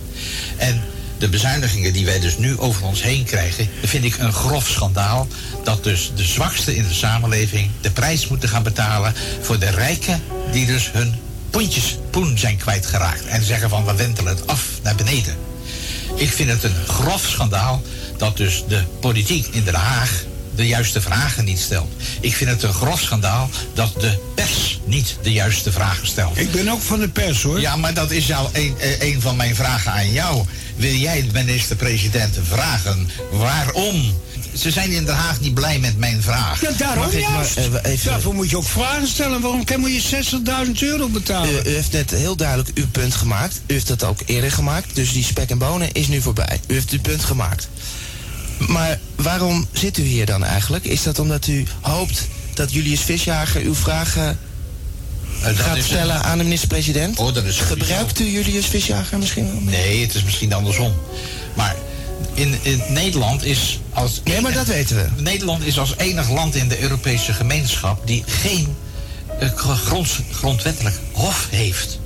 En 0.57 0.81
de 1.17 1.29
bezuinigingen 1.29 1.93
die 1.93 2.05
wij 2.05 2.19
dus 2.19 2.37
nu 2.37 2.57
over 2.57 2.83
ons 2.83 3.03
heen 3.03 3.23
krijgen, 3.23 3.69
vind 3.83 4.03
ik 4.03 4.17
een 4.17 4.33
grof 4.33 4.67
schandaal. 4.67 5.27
Dat 5.63 5.83
dus 5.83 6.11
de 6.15 6.23
zwaksten 6.23 6.75
in 6.75 6.87
de 6.87 6.93
samenleving 6.93 7.69
de 7.81 7.91
prijs 7.91 8.27
moeten 8.27 8.49
gaan 8.49 8.63
betalen 8.63 9.13
voor 9.41 9.59
de 9.59 9.69
rijken 9.69 10.21
die 10.51 10.65
dus 10.65 10.91
hun 10.91 11.15
pondjes 11.49 11.97
poen 12.09 12.37
zijn 12.37 12.57
kwijtgeraakt. 12.57 13.25
En 13.25 13.43
zeggen 13.43 13.69
van 13.69 13.85
we 13.85 13.95
wentelen 13.95 14.35
het 14.35 14.47
af 14.47 14.65
naar 14.83 14.95
beneden. 14.95 15.50
Ik 16.21 16.31
vind 16.31 16.49
het 16.49 16.63
een 16.63 16.75
grof 16.87 17.27
schandaal 17.27 17.81
dat 18.17 18.37
dus 18.37 18.63
de 18.67 18.83
politiek 18.99 19.47
in 19.51 19.63
Den 19.63 19.73
Haag 19.73 20.23
de 20.55 20.67
juiste 20.67 21.01
vragen 21.01 21.45
niet 21.45 21.59
stelt. 21.59 21.91
Ik 22.19 22.35
vind 22.35 22.49
het 22.49 22.63
een 22.63 22.73
grof 22.73 23.01
schandaal 23.01 23.49
dat 23.73 23.93
de 23.99 24.19
pers 24.35 24.79
niet 24.85 25.17
de 25.21 25.31
juiste 25.31 25.71
vragen 25.71 26.07
stelt. 26.07 26.37
Ik 26.37 26.51
ben 26.51 26.69
ook 26.69 26.81
van 26.81 26.99
de 26.99 27.07
pers 27.07 27.41
hoor. 27.41 27.59
Ja, 27.59 27.75
maar 27.75 27.93
dat 27.93 28.11
is 28.11 28.27
jou 28.27 28.49
een, 28.51 28.75
eh, 28.79 29.01
een 29.01 29.21
van 29.21 29.35
mijn 29.35 29.55
vragen 29.55 29.91
aan 29.91 30.11
jou. 30.11 30.45
Wil 30.75 30.93
jij 30.93 31.21
de 31.21 31.31
minister-president 31.33 32.37
vragen 32.43 33.09
waarom? 33.31 34.13
Ze 34.53 34.71
zijn 34.71 34.91
in 34.91 35.05
Den 35.05 35.15
Haag 35.15 35.39
niet 35.39 35.53
blij 35.53 35.79
met 35.79 35.97
mijn 35.97 36.21
vraag. 36.21 36.61
Ja, 36.61 36.71
daarom 36.77 37.03
Mag 37.03 37.13
ik 37.13 37.21
maar 37.21 37.31
juist. 37.31 37.57
even- 37.57 38.05
Daarvoor 38.05 38.33
moet 38.33 38.49
je 38.49 38.57
ook 38.57 38.65
vragen 38.65 39.07
stellen. 39.07 39.41
Waarom 39.41 39.63
kan 39.63 39.79
moet 39.79 39.93
je 39.95 40.01
60.000 40.01 40.81
euro 40.81 41.07
betalen? 41.07 41.49
U, 41.49 41.69
u 41.69 41.73
heeft 41.73 41.91
net 41.91 42.11
heel 42.11 42.35
duidelijk 42.35 42.69
uw 42.73 42.87
punt 42.91 43.15
gemaakt. 43.15 43.61
U 43.67 43.73
heeft 43.73 43.87
dat 43.87 44.03
ook 44.03 44.19
eerder 44.25 44.51
gemaakt. 44.51 44.95
Dus 44.95 45.13
die 45.13 45.23
spek 45.23 45.49
en 45.49 45.57
bonen 45.57 45.91
is 45.91 46.07
nu 46.07 46.21
voorbij. 46.21 46.59
U 46.67 46.73
heeft 46.73 46.89
uw 46.89 47.01
punt 47.01 47.23
gemaakt. 47.23 47.69
Maar 48.67 48.99
waarom 49.15 49.67
zit 49.71 49.97
u 49.97 50.03
hier 50.03 50.25
dan 50.25 50.43
eigenlijk? 50.43 50.85
Is 50.85 51.03
dat 51.03 51.19
omdat 51.19 51.47
u 51.47 51.65
hoopt 51.81 52.27
dat 52.53 52.73
Julius 52.73 52.99
Visjager 53.01 53.61
uw 53.61 53.75
vragen 53.75 54.39
gaat 55.41 55.83
stellen 55.83 56.23
aan 56.23 56.37
de 56.37 56.43
minister-president? 56.43 57.17
Oh, 57.19 57.33
dat 57.33 57.43
is 57.43 57.55
sowieso. 57.57 57.75
Gebruikt 57.85 58.19
u 58.19 58.25
Julius 58.29 58.65
Visjager 58.65 59.17
misschien 59.17 59.45
wel? 59.45 59.61
Nee, 59.61 60.01
het 60.01 60.15
is 60.15 60.23
misschien 60.23 60.53
andersom. 60.53 60.93
Maar 61.55 61.75
in, 62.33 62.55
in 62.61 62.81
Nederland 62.89 63.43
is 63.43 63.79
als. 63.93 64.21
Nee, 64.23 64.41
maar 64.41 64.53
dat 64.53 64.67
weten 64.67 64.95
we. 64.95 65.21
Nederland 65.21 65.65
is 65.65 65.79
als 65.79 65.93
enig 65.97 66.29
land 66.29 66.55
in 66.55 66.67
de 66.67 66.81
Europese 66.81 67.33
gemeenschap 67.33 68.07
die 68.07 68.23
geen 68.25 68.75
eh, 69.39 69.49
grondwettelijk 70.31 70.95
hof 71.11 71.47
heeft. 71.49 71.99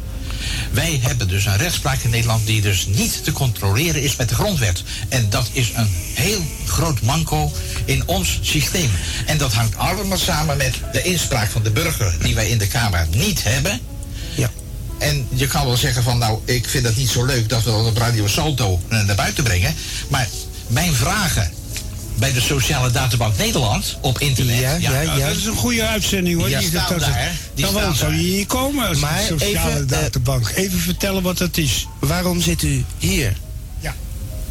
Wij 0.72 1.00
hebben 1.02 1.28
dus 1.28 1.46
een 1.46 1.58
rechtspraak 1.58 2.00
in 2.02 2.10
Nederland 2.10 2.46
die 2.46 2.62
dus 2.62 2.86
niet 2.86 3.24
te 3.24 3.32
controleren 3.32 4.02
is 4.02 4.16
met 4.16 4.30
de 4.30 4.36
grondwet. 4.36 4.84
En 5.10 5.30
dat 5.30 5.50
is 5.52 5.72
een 5.76 5.90
heel 6.14 6.42
groot 6.66 7.02
manco 7.02 7.52
in 7.86 8.04
ons 8.08 8.40
systeem. 8.42 8.92
En 9.26 9.38
dat 9.38 9.54
hangt 9.54 9.78
allemaal 9.78 10.18
samen 10.18 10.58
met 10.58 10.74
de 10.92 11.02
inspraak 11.02 11.50
van 11.50 11.64
de 11.64 11.72
burger 11.72 12.16
die 12.22 12.36
wij 12.36 12.50
in 12.50 12.58
de 12.58 12.68
Kamer 12.68 13.08
niet 13.12 13.44
hebben. 13.44 13.80
Ja. 15.00 15.06
En 15.06 15.28
je 15.30 15.48
kan 15.48 15.66
wel 15.66 15.78
zeggen 15.78 16.04
van 16.04 16.18
nou, 16.18 16.40
ik 16.46 16.70
vind 16.70 16.86
het 16.86 16.96
niet 16.98 17.10
zo 17.10 17.26
leuk 17.26 17.50
dat 17.50 17.64
we 17.64 17.72
dat 17.72 17.86
op 17.86 17.98
Radio 17.98 18.28
Salto 18.28 18.82
naar 18.90 19.16
buiten 19.16 19.44
brengen. 19.44 19.76
Maar 20.08 20.28
mijn 20.68 20.94
vragen 20.94 21.52
bij 22.16 22.34
de 22.34 22.42
Sociale 22.42 22.92
Databank 22.92 23.38
Nederland 23.38 23.98
op 24.02 24.20
internet. 24.20 24.60
Ja, 24.60 24.76
ja, 24.76 25.02
Ja, 25.02 25.16
ja. 25.16 25.28
dat 25.28 25.38
is 25.38 25.46
een 25.46 25.56
goede 25.56 25.86
uitzending 25.86 26.38
hoor. 26.40 26.48
Die 26.48 26.58
Die, 26.58 26.68
staan 26.68 26.86
dat, 26.90 27.00
dat, 27.00 27.08
daar, 27.08 27.32
die 27.54 27.66
dan 27.66 27.74
wel, 27.74 27.84
staan 27.84 27.96
zou 27.96 28.14
je 28.14 28.22
hier 28.22 28.46
komen 28.46 28.88
als 28.88 29.00
Maar 29.00 29.20
een 29.20 29.40
sociale 29.40 29.70
even, 29.70 29.82
eh, 29.82 30.02
databank. 30.02 30.52
Even 30.56 30.80
vertellen 30.80 31.24
wat 31.24 31.38
dat 31.38 31.58
is. 31.58 31.88
Waarom 32.00 32.42
zit 32.42 32.62
u 32.62 32.86
hier? 32.98 33.34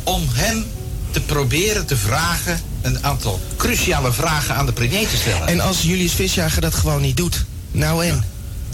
Om 0.05 0.29
hem 0.33 0.65
te 1.11 1.21
proberen 1.21 1.87
te 1.87 1.97
vragen 1.97 2.61
een 2.83 3.05
aantal 3.05 3.41
cruciale 3.57 4.13
vragen 4.13 4.55
aan 4.55 4.67
de 4.67 4.73
premier 4.73 5.09
te 5.09 5.17
stellen. 5.17 5.49
En 5.49 5.61
als 5.61 5.83
Julius 5.83 6.13
Visjager 6.13 6.61
dat 6.61 6.75
gewoon 6.75 7.01
niet 7.01 7.17
doet, 7.17 7.45
nou 7.71 8.05
en? 8.07 8.25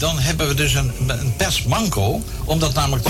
Dan 0.01 0.19
hebben 0.19 0.47
we 0.47 0.53
dus 0.53 0.73
een, 0.73 0.91
een 1.07 1.35
persmanco, 1.35 2.23
omdat 2.45 2.73
namelijk... 2.73 3.07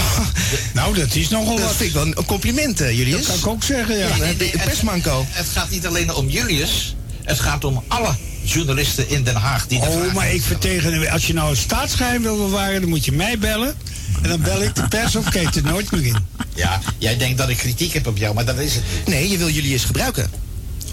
Nou, 0.73 0.95
dat 0.95 1.15
is 1.15 1.29
nogal 1.29 1.55
Dat 1.55 1.65
wat. 1.65 1.75
vind 1.75 1.89
ik 1.89 1.95
wel 1.95 2.05
een 2.05 2.25
compliment, 2.25 2.81
eh, 2.81 2.97
Julius. 2.97 3.17
Dat 3.17 3.25
kan 3.25 3.35
ik 3.35 3.47
ook 3.47 3.63
zeggen, 3.63 3.97
ja. 3.97 4.15
Je 4.15 4.53
een 4.53 4.59
persmanco. 4.65 5.25
Het 5.29 5.47
gaat 5.53 5.69
niet 5.69 5.87
alleen 5.87 6.13
om 6.13 6.29
Julius, 6.29 6.95
het 7.23 7.39
gaat 7.39 7.63
om 7.63 7.83
alle 7.87 8.15
journalisten 8.43 9.09
in 9.09 9.23
Den 9.23 9.35
Haag 9.35 9.67
die 9.67 9.79
Oh, 9.79 10.13
maar 10.13 10.33
ik 10.33 10.41
vertegen, 10.41 11.09
als 11.09 11.27
je 11.27 11.33
nou 11.33 11.49
een 11.49 11.55
staatsgeheim 11.57 12.21
wil 12.21 12.37
bewaren, 12.37 12.81
dan 12.81 12.89
moet 12.89 13.05
je 13.05 13.11
mij 13.11 13.37
bellen. 13.37 13.75
En 14.21 14.29
dan 14.29 14.41
bel 14.41 14.61
ik 14.61 14.75
de 14.75 14.87
pers 14.87 15.15
of 15.15 15.29
keet 15.29 15.55
er 15.55 15.63
nooit 15.63 15.91
meer 15.91 16.05
in. 16.05 16.15
Ja, 16.55 16.79
jij 16.97 17.17
denkt 17.17 17.37
dat 17.37 17.49
ik 17.49 17.57
kritiek 17.57 17.93
heb 17.93 18.07
op 18.07 18.17
jou, 18.17 18.33
maar 18.33 18.45
dat 18.45 18.57
is 18.57 18.75
het. 18.75 18.83
Nee, 19.05 19.29
je 19.29 19.37
wil 19.37 19.49
Julius 19.49 19.83
gebruiken. 19.83 20.31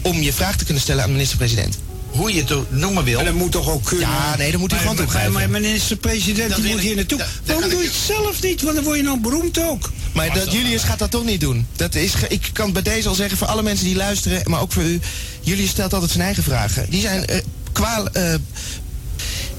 Om 0.03 0.23
je 0.23 0.33
vraag 0.33 0.57
te 0.57 0.65
kunnen 0.65 0.83
stellen 0.83 1.03
aan 1.03 1.09
de 1.09 1.15
minister-president. 1.15 1.79
Hoe 2.11 2.35
je 2.35 2.41
het 2.41 2.53
ook 2.53 2.67
noemen 2.71 3.05
wil. 3.05 3.19
En 3.19 3.25
dat 3.25 3.35
moet 3.35 3.53
toch 3.53 3.69
ook 3.71 3.85
kunnen. 3.85 4.09
Ja, 4.09 4.37
nee, 4.37 4.51
dan 4.51 4.61
moet 4.61 4.71
Maar- 4.71 4.81
gewoon 4.81 4.97
maar- 4.97 5.05
toegeven. 5.05 5.33
Maar 5.33 5.51
minister-president, 5.51 6.51
Dat 6.51 6.63
die 6.63 6.71
moet 6.73 6.81
hier 6.81 6.97
naartoe. 6.97 7.19
dat- 7.19 7.27
dat 7.45 7.55
Waarom 7.55 7.71
doe 7.71 7.81
je 7.83 7.87
het 7.89 7.97
zelf 8.07 8.43
niet? 8.43 8.63
Want 8.63 8.75
dan 8.75 8.85
word 8.85 8.97
je 8.97 9.03
nou 9.03 9.21
beroemd 9.21 9.59
ook. 9.63 9.91
Maar 10.13 10.35
dat, 10.35 10.53
Julius 10.53 10.83
gaat 10.83 10.99
dat 10.99 11.11
toch 11.11 11.25
niet 11.25 11.41
doen. 11.41 11.67
Dat 11.77 11.95
is, 11.95 12.13
ik 12.29 12.51
kan 12.53 12.73
bij 12.73 12.83
deze 12.83 13.09
al 13.09 13.15
zeggen 13.15 13.39
voor 13.39 13.47
alle 13.47 13.63
mensen 13.63 13.87
die 13.87 13.97
luisteren, 13.97 14.51
maar 14.51 14.61
ook 14.61 14.73
voor 14.73 14.83
u. 14.83 15.01
Julius 15.41 15.71
stelt 15.71 15.93
altijd 15.93 16.11
zijn 16.11 16.25
eigen 16.25 16.43
vragen. 16.43 16.87
Die 16.91 17.01
zijn 17.01 17.27
eh, 17.27 17.41
kwaal. 17.73 18.09
eh, 18.09 18.35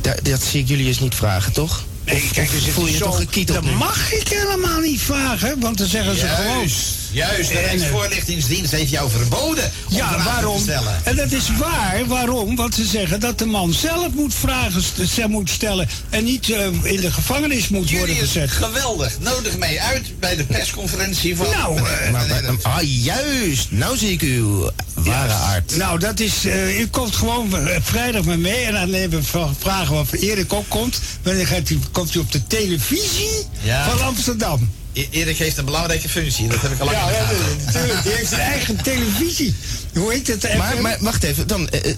da- 0.01 0.15
dat 0.23 0.43
zie 0.43 0.61
ik 0.61 0.67
Julius 0.67 0.99
niet 0.99 1.15
vragen, 1.15 1.53
toch? 1.53 1.83
Nee, 2.05 2.29
kijk, 2.33 2.51
dus 2.51 2.63
voel 2.73 2.85
je 2.85 2.91
je 2.91 2.97
toch 2.99 3.17
gekieteld 3.17 3.65
dat 3.65 3.73
mag 3.73 4.11
ik 4.13 4.27
helemaal 4.27 4.79
niet 4.79 5.01
vragen, 5.01 5.59
want 5.59 5.77
dan 5.77 5.87
zeggen 5.87 6.17
ze 6.17 6.27
gewoon... 6.27 6.69
Juist, 7.11 7.51
de 7.51 7.57
eh, 7.57 7.65
Rijksvoorlichtingsdienst 7.65 8.71
heeft 8.71 8.89
jou 8.89 9.09
verboden 9.09 9.71
om 9.89 9.95
Ja, 9.95 10.07
vragen 10.07 10.23
waarom? 10.33 10.55
te 10.57 10.61
stellen. 10.61 11.01
En 11.03 11.15
dat 11.15 11.31
is 11.31 11.49
waar. 11.57 12.01
Waarom? 12.07 12.55
Want 12.55 12.75
ze 12.75 12.85
zeggen 12.85 13.19
dat 13.19 13.37
de 13.39 13.45
man 13.45 13.73
zelf 13.73 14.13
moet 14.13 14.33
vragen 14.33 14.81
ze 15.07 15.25
moet 15.27 15.49
stellen 15.49 15.87
en 16.09 16.23
niet 16.23 16.49
eh, 16.49 16.65
in 16.83 17.01
de 17.01 17.11
gevangenis 17.11 17.67
moet 17.67 17.91
worden 17.91 18.15
gezet. 18.15 18.51
geweldig. 18.51 19.19
Nodig 19.19 19.57
mij 19.57 19.79
uit 19.79 20.19
bij 20.19 20.35
de 20.35 20.43
persconferentie 20.43 21.35
van... 21.35 21.45
Nou, 21.49 21.77
eh, 21.77 21.83
Maar, 22.11 22.27
maar- 22.27 22.43
ah, 22.61 22.81
juist. 23.03 23.67
Nou 23.71 23.97
zie 23.97 24.11
ik 24.11 24.21
uw 24.21 24.69
ware 24.95 25.33
aard. 25.33 25.75
Nou, 25.75 25.99
dat 25.99 26.19
is. 26.19 26.45
eh 26.45 26.79
u 26.79 26.87
komt 26.87 27.15
gewoon 27.15 27.53
vrijdag 27.81 28.23
met 28.23 28.39
mee 28.39 28.63
en 28.65 28.73
dan 28.73 28.93
even 28.93 29.23
vra- 29.23 29.53
vragen 29.59 29.99
of 29.99 30.11
Erik 30.13 30.53
ook 30.53 30.69
komt. 30.69 30.99
Wanneer 31.23 31.47
gaat 31.47 31.69
u, 31.69 31.79
komt 31.91 32.15
u 32.15 32.19
op 32.19 32.31
de 32.31 32.47
televisie 32.47 33.45
Ja. 33.61 33.89
van 33.89 34.01
Amsterdam? 34.05 34.71
E- 34.93 35.07
Erik 35.09 35.37
heeft 35.37 35.57
een 35.57 35.65
belangrijke 35.65 36.09
functie, 36.09 36.47
dat 36.47 36.61
heb 36.61 36.71
ik 36.71 36.79
al 36.79 36.85
lang 36.85 36.97
Ja, 36.97 37.09
in 37.09 37.27
de 37.27 37.55
ja, 37.59 37.65
natuurlijk. 37.65 38.03
Die 38.03 38.11
heeft 38.11 38.29
zijn 38.29 38.41
eigen 38.41 38.75
televisie. 38.83 39.55
Hoe 39.93 40.11
heet 40.13 40.27
het? 40.27 40.57
Maar, 40.57 40.81
maar 40.81 40.97
wacht 40.99 41.23
even, 41.23 41.47
dan. 41.47 41.69
eh, 41.69 41.89
eh, 41.89 41.95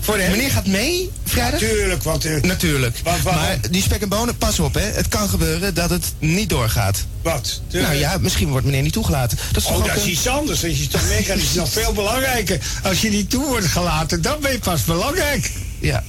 Voor 0.00 0.16
de 0.16 0.26
meneer 0.30 0.50
gaat 0.50 0.66
mee 0.66 1.10
vrijdag? 1.24 1.60
Natuurlijk, 1.60 2.02
want. 2.02 2.24
eh, 2.24 2.42
Natuurlijk. 2.42 3.00
Maar 3.24 3.58
die 3.70 3.82
spek 3.82 4.02
en 4.02 4.08
bonen, 4.08 4.36
pas 4.36 4.58
op 4.60 4.74
hè. 4.74 4.80
Het 4.80 5.08
kan 5.08 5.28
gebeuren 5.28 5.74
dat 5.74 5.90
het 5.90 6.04
niet 6.18 6.48
doorgaat. 6.48 7.04
wat? 7.22 7.60
Nou 7.70 7.94
ja, 7.94 8.18
misschien 8.20 8.48
wordt 8.48 8.66
meneer 8.66 8.82
niet 8.82 8.92
toegelaten. 8.92 9.38
Dat 9.52 9.56
is 9.56 9.62
toch 9.62 9.72
Oh, 9.72 9.78
ook 9.78 9.86
dat 9.86 9.96
is 9.96 10.02
een- 10.02 10.10
iets 10.10 10.26
anders. 10.28 10.64
Als 10.64 10.78
je 10.78 10.88
toch 10.88 11.08
meegaat, 11.08 11.36
is 11.36 11.42
het 11.46 11.54
nog 11.54 11.72
veel 11.72 11.92
belangrijker. 11.92 12.58
Als 12.82 13.00
je 13.00 13.10
niet 13.10 13.30
toe 13.30 13.46
wordt 13.46 13.66
gelaten, 13.66 14.22
dan 14.22 14.40
ben 14.40 14.52
je 14.52 14.58
pas 14.58 14.84
belangrijk. 14.84 15.50
Ja. 15.78 16.04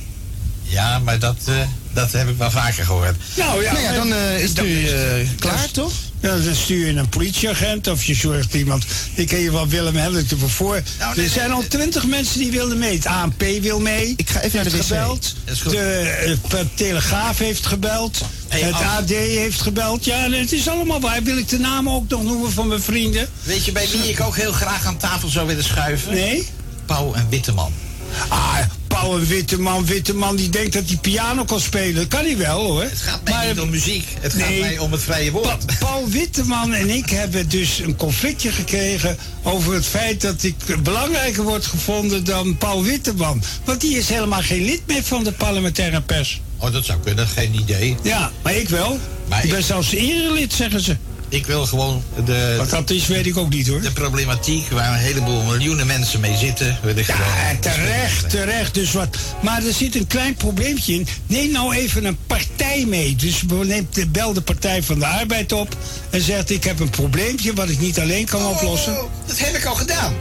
Ja, 0.64 1.00
maar 1.00 1.20
dat, 1.20 1.38
eh, 1.46 1.56
dat 1.93 2.11
heb 2.11 2.30
ik 2.30 2.38
wel 2.38 2.51
vaker 2.51 2.85
gehoord. 2.85 3.15
Nou 3.35 3.63
ja, 3.63 3.72
Nou 3.72 3.84
ja, 3.84 3.93
dan 3.93 4.13
eh, 4.13 4.39
is 4.39 4.49
het 4.49 4.61
nu 4.61 4.88
eh, 4.88 5.27
klaar, 5.39 5.72
toch? 5.72 5.91
Ja, 6.19 6.38
dan 6.38 6.55
stuur 6.55 6.88
je 6.88 6.93
een 6.93 7.09
politieagent 7.09 7.88
of 7.88 8.03
je 8.03 8.15
zorgt 8.15 8.53
iemand. 8.53 8.85
Ik 9.13 9.27
ken 9.27 9.39
je 9.39 9.51
wel 9.51 9.68
Willem 9.68 9.95
Hendrik 9.95 10.31
ervoor 10.31 10.49
voor. 10.49 10.81
Nou, 10.99 11.15
nee, 11.15 11.26
er 11.26 11.31
zijn 11.31 11.45
nee, 11.45 11.55
al 11.55 11.59
nee. 11.59 11.69
twintig 11.69 12.05
mensen 12.05 12.39
die 12.39 12.51
wilden 12.51 12.77
mee. 12.77 12.95
Het 12.95 13.05
ANP 13.05 13.43
wil 13.61 13.80
mee. 13.80 14.13
Ik 14.18 14.30
ga 14.30 14.41
even 14.41 14.55
naar 14.55 14.72
de 14.72 14.77
wc. 14.77 14.84
gebeld. 14.84 15.35
De 15.63 15.77
eh, 16.49 16.59
Telegraaf 16.73 17.38
heeft 17.38 17.65
gebeld. 17.65 18.22
Hey, 18.47 18.61
het 18.61 18.73
Ad. 18.73 19.09
Heeft 19.09 19.61
gebeld. 19.61 20.05
Ja, 20.05 20.30
het 20.30 20.51
is 20.51 20.68
allemaal 20.68 20.99
waar. 20.99 21.23
Wil 21.23 21.38
ik 21.38 21.49
de 21.49 21.59
namen 21.59 21.93
ook 21.93 22.09
nog 22.09 22.23
noemen 22.23 22.51
van 22.51 22.68
mijn 22.68 22.81
vrienden? 22.81 23.30
Weet 23.43 23.65
je 23.65 23.72
bij 23.72 23.88
wie 23.91 24.09
ik 24.09 24.19
ook 24.19 24.35
heel 24.35 24.51
graag 24.51 24.85
aan 24.85 24.97
tafel 24.97 25.30
zou 25.30 25.47
willen 25.47 25.63
schuiven? 25.63 26.13
Nee? 26.13 26.47
Pauw 26.85 27.13
en 27.13 27.27
Witteman. 27.30 27.73
Ah, 28.27 28.57
Paul 29.02 29.18
een 29.18 29.26
Witteman, 29.28 29.86
Witteman 29.86 30.36
die 30.36 30.49
denkt 30.49 30.73
dat 30.73 30.84
hij 30.88 30.98
piano 30.98 31.44
kan 31.45 31.60
spelen. 31.60 31.95
Dat 31.95 32.07
kan 32.07 32.26
hij 32.26 32.38
wel 32.38 32.60
hoor. 32.65 32.82
Het 32.84 32.98
gaat 32.98 33.23
mij 33.23 33.34
Maar- 33.34 33.48
niet 33.48 33.60
om 33.60 33.69
muziek, 33.69 34.07
het 34.19 34.34
gaat 34.34 34.49
mij 34.60 34.78
om 34.78 34.91
het 34.91 35.02
vrije 35.02 35.32
Pa- 35.32 35.38
woord. 35.40 35.80
Paul 35.80 36.10
Witteman 36.10 36.73
en 36.73 36.90
ik 36.90 37.10
hebben 37.10 37.49
dus 37.49 37.80
een 37.80 37.95
conflictje 37.95 38.52
gekregen 38.52 39.18
over 39.44 39.73
het 39.73 39.86
feit 39.86 40.22
dat 40.22 40.44
ik 40.44 40.56
belangrijker 40.84 41.44
word 41.44 41.65
gevonden 41.65 42.23
dan 42.23 42.57
Paul 42.57 42.84
Witteman. 42.84 43.44
Want 43.64 43.82
die 43.82 43.98
is 43.98 44.10
helemaal 44.10 44.41
geen 44.41 44.64
lid 44.65 44.82
meer 44.88 45.03
van 45.03 45.23
de 45.23 45.32
parlementaire 45.32 46.02
pers. 46.02 46.41
Oh, 46.57 46.72
dat 46.73 46.86
zou 46.86 46.99
kunnen, 46.99 47.28
geen 47.28 47.53
idee. 47.53 47.95
Ja, 48.03 48.32
maar 48.44 48.56
ik 48.56 48.69
wel. 48.69 48.99
Maar 49.30 49.40
ik 49.40 49.45
ik- 49.45 49.52
ben 49.52 49.64
zelfs 49.64 49.91
erelid, 49.91 50.53
zeggen 50.53 50.82
ze. 50.82 50.95
Ik 51.32 51.45
wil 51.45 51.66
gewoon 51.66 52.03
de, 52.26 52.56
Wat 52.58 52.70
dat 52.70 52.90
is, 52.90 53.08
weet 53.08 53.26
ik 53.26 53.38
ook 53.38 53.49
niet 53.49 53.68
hoor. 53.68 53.82
de 53.82 53.91
problematiek 53.91 54.70
waar 54.70 54.94
een 54.94 54.99
heleboel 54.99 55.41
miljoenen 55.44 55.88
mensen 55.88 56.20
mee 56.20 56.38
zitten, 56.38 56.80
Ja, 56.95 57.03
gewoon... 57.03 57.60
terecht, 57.60 58.30
terecht. 58.30 58.74
Dus 58.74 58.91
wat. 58.91 59.18
Maar 59.41 59.66
er 59.66 59.74
zit 59.74 59.95
een 59.95 60.08
klein 60.08 60.36
probleempje 60.36 60.94
in. 60.94 61.08
Neem 61.28 61.52
nou 61.52 61.76
even 61.76 62.06
een 62.06 62.18
partij 62.28 62.86
mee. 62.88 63.16
Dus 63.16 63.44
neemt 63.64 63.95
de, 63.95 64.08
bel 64.08 64.34
de 64.34 64.41
Partij 64.41 64.84
van 64.84 64.99
de 64.99 65.06
Arbeid 65.06 65.52
op 65.52 65.76
en 66.10 66.22
zegt: 66.22 66.49
Ik 66.49 66.64
heb 66.64 66.80
een 66.80 66.90
probleempje 66.90 67.53
wat 67.53 67.70
ik 67.70 67.80
niet 67.80 67.99
alleen 67.99 68.26
kan 68.26 68.45
oplossen. 68.45 68.94
Oh, 68.94 69.10
dat 69.26 69.40
heb 69.40 69.56
ik 69.56 69.66
al 69.66 69.76
gedaan. 69.76 70.14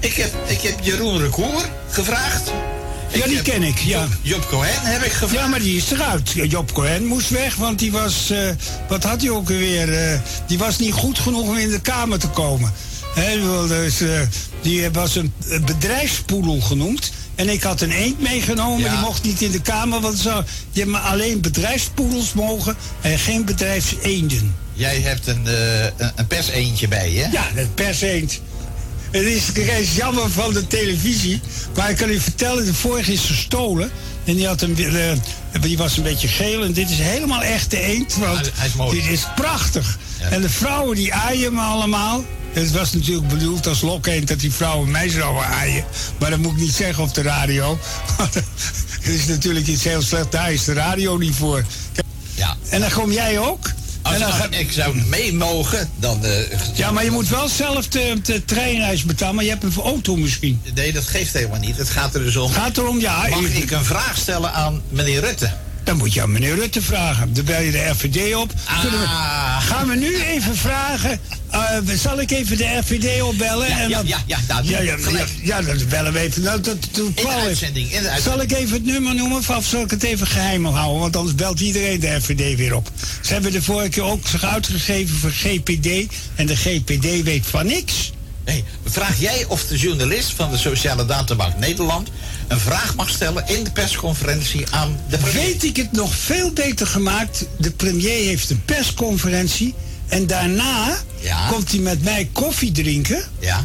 Ik 0.00 0.14
heb, 0.14 0.34
ik 0.46 0.60
heb 0.60 0.74
Jeroen 0.82 1.20
Recour 1.20 1.68
gevraagd. 1.90 2.50
Ja, 3.12 3.26
die 3.26 3.42
ken 3.42 3.62
ik, 3.62 3.78
ja. 3.78 4.00
Job, 4.00 4.10
Job 4.22 4.46
Cohen 4.48 4.68
heb 4.82 5.02
ik 5.02 5.12
gevraagd. 5.12 5.32
Ja, 5.34 5.46
maar 5.46 5.60
die 5.60 5.76
is 5.76 5.90
eruit. 5.90 6.30
Job 6.32 6.72
Cohen 6.72 7.04
moest 7.06 7.28
weg, 7.30 7.54
want 7.54 7.78
die 7.78 7.92
was. 7.92 8.30
eh, 8.30 8.38
wat 8.88 9.04
had 9.04 9.20
hij 9.20 9.30
ook 9.30 9.48
weer? 9.48 9.92
eh, 10.12 10.18
die 10.46 10.58
was 10.58 10.78
niet 10.78 10.92
goed 10.92 11.18
genoeg 11.18 11.48
om 11.48 11.56
in 11.56 11.70
de 11.70 11.80
Kamer 11.80 12.18
te 12.18 12.28
komen. 12.28 12.72
Wilde 13.14 13.68
dus, 13.82 14.00
eh, 14.00 14.20
die 14.62 14.90
was 14.90 15.14
een 15.16 15.32
bedrijfspoedel 15.64 16.60
genoemd. 16.60 17.12
En 17.34 17.48
ik 17.48 17.62
had 17.62 17.80
een 17.80 17.90
eend 17.90 18.20
meegenomen, 18.20 18.80
Ja. 18.80 18.90
die 18.90 18.98
mocht 18.98 19.22
niet 19.22 19.42
in 19.42 19.50
de 19.50 19.60
Kamer, 19.60 20.00
want 20.00 20.18
zou, 20.18 20.44
je 20.70 20.86
maar 20.86 21.00
alleen 21.00 21.40
bedrijfspoedels 21.40 22.32
mogen 22.32 22.76
en 23.00 23.18
geen 23.18 23.44
bedrijfseenden. 23.44 24.54
Jij 24.72 25.00
hebt 25.00 25.26
een, 25.26 25.46
een, 25.96 26.12
een 26.16 26.26
perseentje 26.26 26.88
bij 26.88 27.12
je. 27.12 27.28
Ja, 27.32 27.44
dat 27.54 27.74
perseend. 27.74 28.40
Het 29.16 29.26
is, 29.26 29.46
het 29.46 29.56
is 29.56 29.94
jammer 29.94 30.30
van 30.30 30.52
de 30.52 30.66
televisie. 30.66 31.40
Maar 31.76 31.90
ik 31.90 31.96
kan 31.96 32.10
u 32.10 32.20
vertellen, 32.20 32.64
de 32.64 32.74
vorige 32.74 33.12
is 33.12 33.20
gestolen. 33.20 33.90
En 34.24 34.34
die, 34.34 34.46
had 34.46 34.62
een, 34.62 34.76
eh, 34.78 35.60
die 35.60 35.76
was 35.76 35.96
een 35.96 36.02
beetje 36.02 36.28
geel. 36.28 36.64
En 36.64 36.72
dit 36.72 36.90
is 36.90 36.98
helemaal 36.98 37.42
echte 37.42 37.80
eend. 37.80 38.16
Want 38.16 38.46
Ja, 38.46 38.52
hij 38.54 38.66
is 38.66 38.74
mooi. 38.74 39.00
Dit 39.00 39.10
is 39.10 39.26
prachtig. 39.34 39.98
Ja. 40.20 40.28
En 40.28 40.40
de 40.40 40.48
vrouwen 40.48 40.96
die 40.96 41.14
aaien 41.14 41.54
me 41.54 41.60
allemaal. 41.60 42.24
Het 42.52 42.72
was 42.72 42.92
natuurlijk 42.92 43.28
bedoeld 43.28 43.66
als 43.66 43.80
lokeend 43.80 44.28
dat 44.28 44.40
die 44.40 44.52
vrouwen 44.52 44.90
mij 44.90 45.08
zouden 45.08 45.46
aaien. 45.46 45.84
Maar 46.18 46.30
dat 46.30 46.38
moet 46.38 46.52
ik 46.52 46.58
niet 46.58 46.74
zeggen 46.74 47.04
op 47.04 47.14
de 47.14 47.22
radio. 47.22 47.78
Want 48.16 48.34
Het 49.00 49.14
is 49.14 49.26
natuurlijk 49.26 49.66
iets 49.66 49.84
heel 49.84 50.02
slecht. 50.02 50.32
Daar 50.32 50.52
is 50.52 50.64
de 50.64 50.72
radio 50.72 51.16
niet 51.16 51.34
voor. 51.34 51.64
Ja. 52.34 52.56
En 52.68 52.80
dan 52.80 52.90
kom 52.90 53.12
jij 53.12 53.38
ook. 53.38 53.70
Als 54.06 54.14
en 54.14 54.20
dan 54.20 54.30
als 54.30 54.48
ik 54.50 54.72
zou 54.72 54.96
mee 55.06 55.34
mogen, 55.34 55.90
dan... 55.96 56.24
eh, 56.24 56.58
ja, 56.74 56.90
maar 56.90 57.04
je 57.04 57.10
moet 57.10 57.28
wel 57.28 57.48
zelf 57.48 57.88
de, 57.88 58.20
de 58.22 58.44
treinreis 58.44 59.04
betalen. 59.04 59.34
Maar 59.34 59.44
je 59.44 59.50
hebt 59.50 59.64
een 59.64 59.72
auto 59.82 60.16
misschien. 60.16 60.60
Nee, 60.74 60.92
dat 60.92 61.04
geeft 61.04 61.32
helemaal 61.32 61.60
niet. 61.60 61.76
Het 61.76 61.90
gaat 61.90 62.14
er 62.14 62.20
dus 62.20 62.36
om... 62.36 62.50
Gaat 62.50 62.78
erom, 62.78 63.00
ja. 63.00 63.26
Mag 63.28 63.40
ik 63.40 63.70
een 63.70 63.84
vraag 63.84 64.16
stellen 64.16 64.52
aan 64.52 64.82
meneer 64.88 65.20
Rutte? 65.20 65.50
Dan 65.86 65.96
moet 65.96 66.12
je 66.14 66.22
aan 66.22 66.32
meneer 66.32 66.54
Rutte 66.54 66.82
vragen. 66.82 67.32
Dan 67.34 67.44
bel 67.44 67.60
je 67.60 67.70
de 67.70 67.78
RVD 67.88 68.34
op. 68.34 68.52
We- 68.52 68.88
Ah. 69.06 69.62
gaan 69.66 69.88
we 69.88 69.94
nu 69.94 70.16
even 70.22 70.56
vragen. 70.56 71.20
eh, 71.50 71.60
zal 71.96 72.20
ik 72.20 72.30
even 72.30 72.56
de 72.56 72.64
RVD 72.78 73.22
opbellen? 73.22 73.68
Ja, 73.68 73.78
en 73.80 73.88
ja, 73.88 74.00
ja, 74.04 74.18
ja, 74.26 74.38
nou, 74.48 74.64
ja, 74.68 74.80
ja, 74.80 74.96
gelijk. 75.00 75.28
ja, 75.42 75.62
dan 75.62 75.76
bellen 75.88 76.12
we 76.12 76.18
even. 76.18 76.42
Nou, 76.42 76.60
dat, 76.60 76.76
dat, 76.92 77.04
In 77.06 77.12
de 77.14 77.28
uitzending, 77.28 77.92
in. 77.92 78.02
Zal 78.22 78.40
ik 78.40 78.52
even 78.52 78.72
het 78.72 78.84
nummer 78.84 79.14
noemen 79.14 79.38
of 79.56 79.66
zal 79.66 79.80
ik 79.82 79.90
het 79.90 80.02
even 80.02 80.26
geheim 80.26 80.64
houden? 80.64 81.00
Want 81.00 81.16
anders 81.16 81.34
belt 81.34 81.60
iedereen 81.60 82.00
de 82.00 82.14
RVD 82.14 82.56
weer 82.56 82.74
op. 82.74 82.90
Ze 83.20 83.32
hebben 83.32 83.52
de 83.52 83.62
vorige 83.62 83.88
keer 83.88 84.02
ook 84.02 84.26
zich 84.28 84.44
uitgegeven 84.44 85.16
voor 85.16 85.30
GPD. 85.30 86.12
En 86.34 86.46
de 86.46 86.56
GPD 86.56 87.22
weet 87.22 87.46
van 87.46 87.66
niks. 87.66 88.12
Nee, 88.46 88.64
vraag 88.84 89.20
jij 89.20 89.44
of 89.48 89.66
de 89.66 89.76
journalist 89.76 90.32
van 90.32 90.50
de 90.50 90.56
Sociale 90.56 91.04
Databank 91.04 91.56
Nederland 91.58 92.08
een 92.48 92.58
vraag 92.60 92.94
mag 92.96 93.08
stellen 93.08 93.44
in 93.48 93.64
de 93.64 93.70
persconferentie 93.70 94.64
aan 94.70 95.00
de 95.08 95.18
premier? 95.18 95.42
Weet 95.42 95.64
ik 95.64 95.76
het 95.76 95.92
nog 95.92 96.14
veel 96.14 96.52
beter 96.52 96.86
gemaakt. 96.86 97.44
De 97.58 97.70
premier 97.70 98.24
heeft 98.24 98.50
een 98.50 98.62
persconferentie. 98.64 99.74
En 100.08 100.26
daarna 100.26 100.96
Ja. 101.20 101.48
komt 101.48 101.70
hij 101.70 101.80
met 101.80 102.02
mij 102.02 102.28
koffie 102.32 102.72
drinken 102.72 103.24
Ja. 103.38 103.64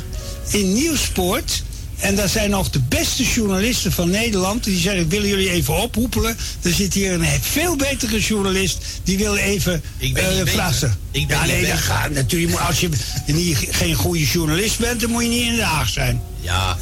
in 0.49 0.74
Nieuwsport. 0.74 1.64
En 2.02 2.15
daar 2.15 2.30
zijn 2.30 2.49
nog 2.49 2.69
de 2.69 2.80
beste 2.80 3.23
journalisten 3.23 3.91
van 3.91 4.10
Nederland. 4.10 4.64
Die 4.64 4.80
zeggen, 4.80 5.10
willen 5.10 5.30
jullie 5.30 5.49
even 5.49 5.73
ophoepelen? 5.73 6.38
Er 6.61 6.73
zit 6.73 6.94
hier 6.94 7.14
een 7.14 7.26
veel 7.41 7.76
betere 7.76 8.19
journalist. 8.19 8.84
Die 9.03 9.18
wil 9.18 9.36
even 9.36 9.84
Ik 9.98 10.14
ben 10.14 10.23
eh. 10.23 10.91
Ik 11.11 11.28
ben 11.28 11.38
ja, 11.38 11.45
nee, 11.45 11.68
dat 11.68 11.78
gaat 11.78 12.10
natuurlijk. 12.10 12.60
Als 12.60 12.80
je 12.80 12.90
niet, 13.26 13.57
geen 13.72 13.95
goede 13.95 14.26
journalist 14.26 14.80
bent, 14.80 15.02
dan 15.02 15.10
moet 15.10 15.23
je 15.23 15.30
niet 15.30 15.45
in 15.45 15.56
Den 15.56 15.65
Haag 15.65 15.90
zijn. 15.90 16.22
Ja. 16.40 16.78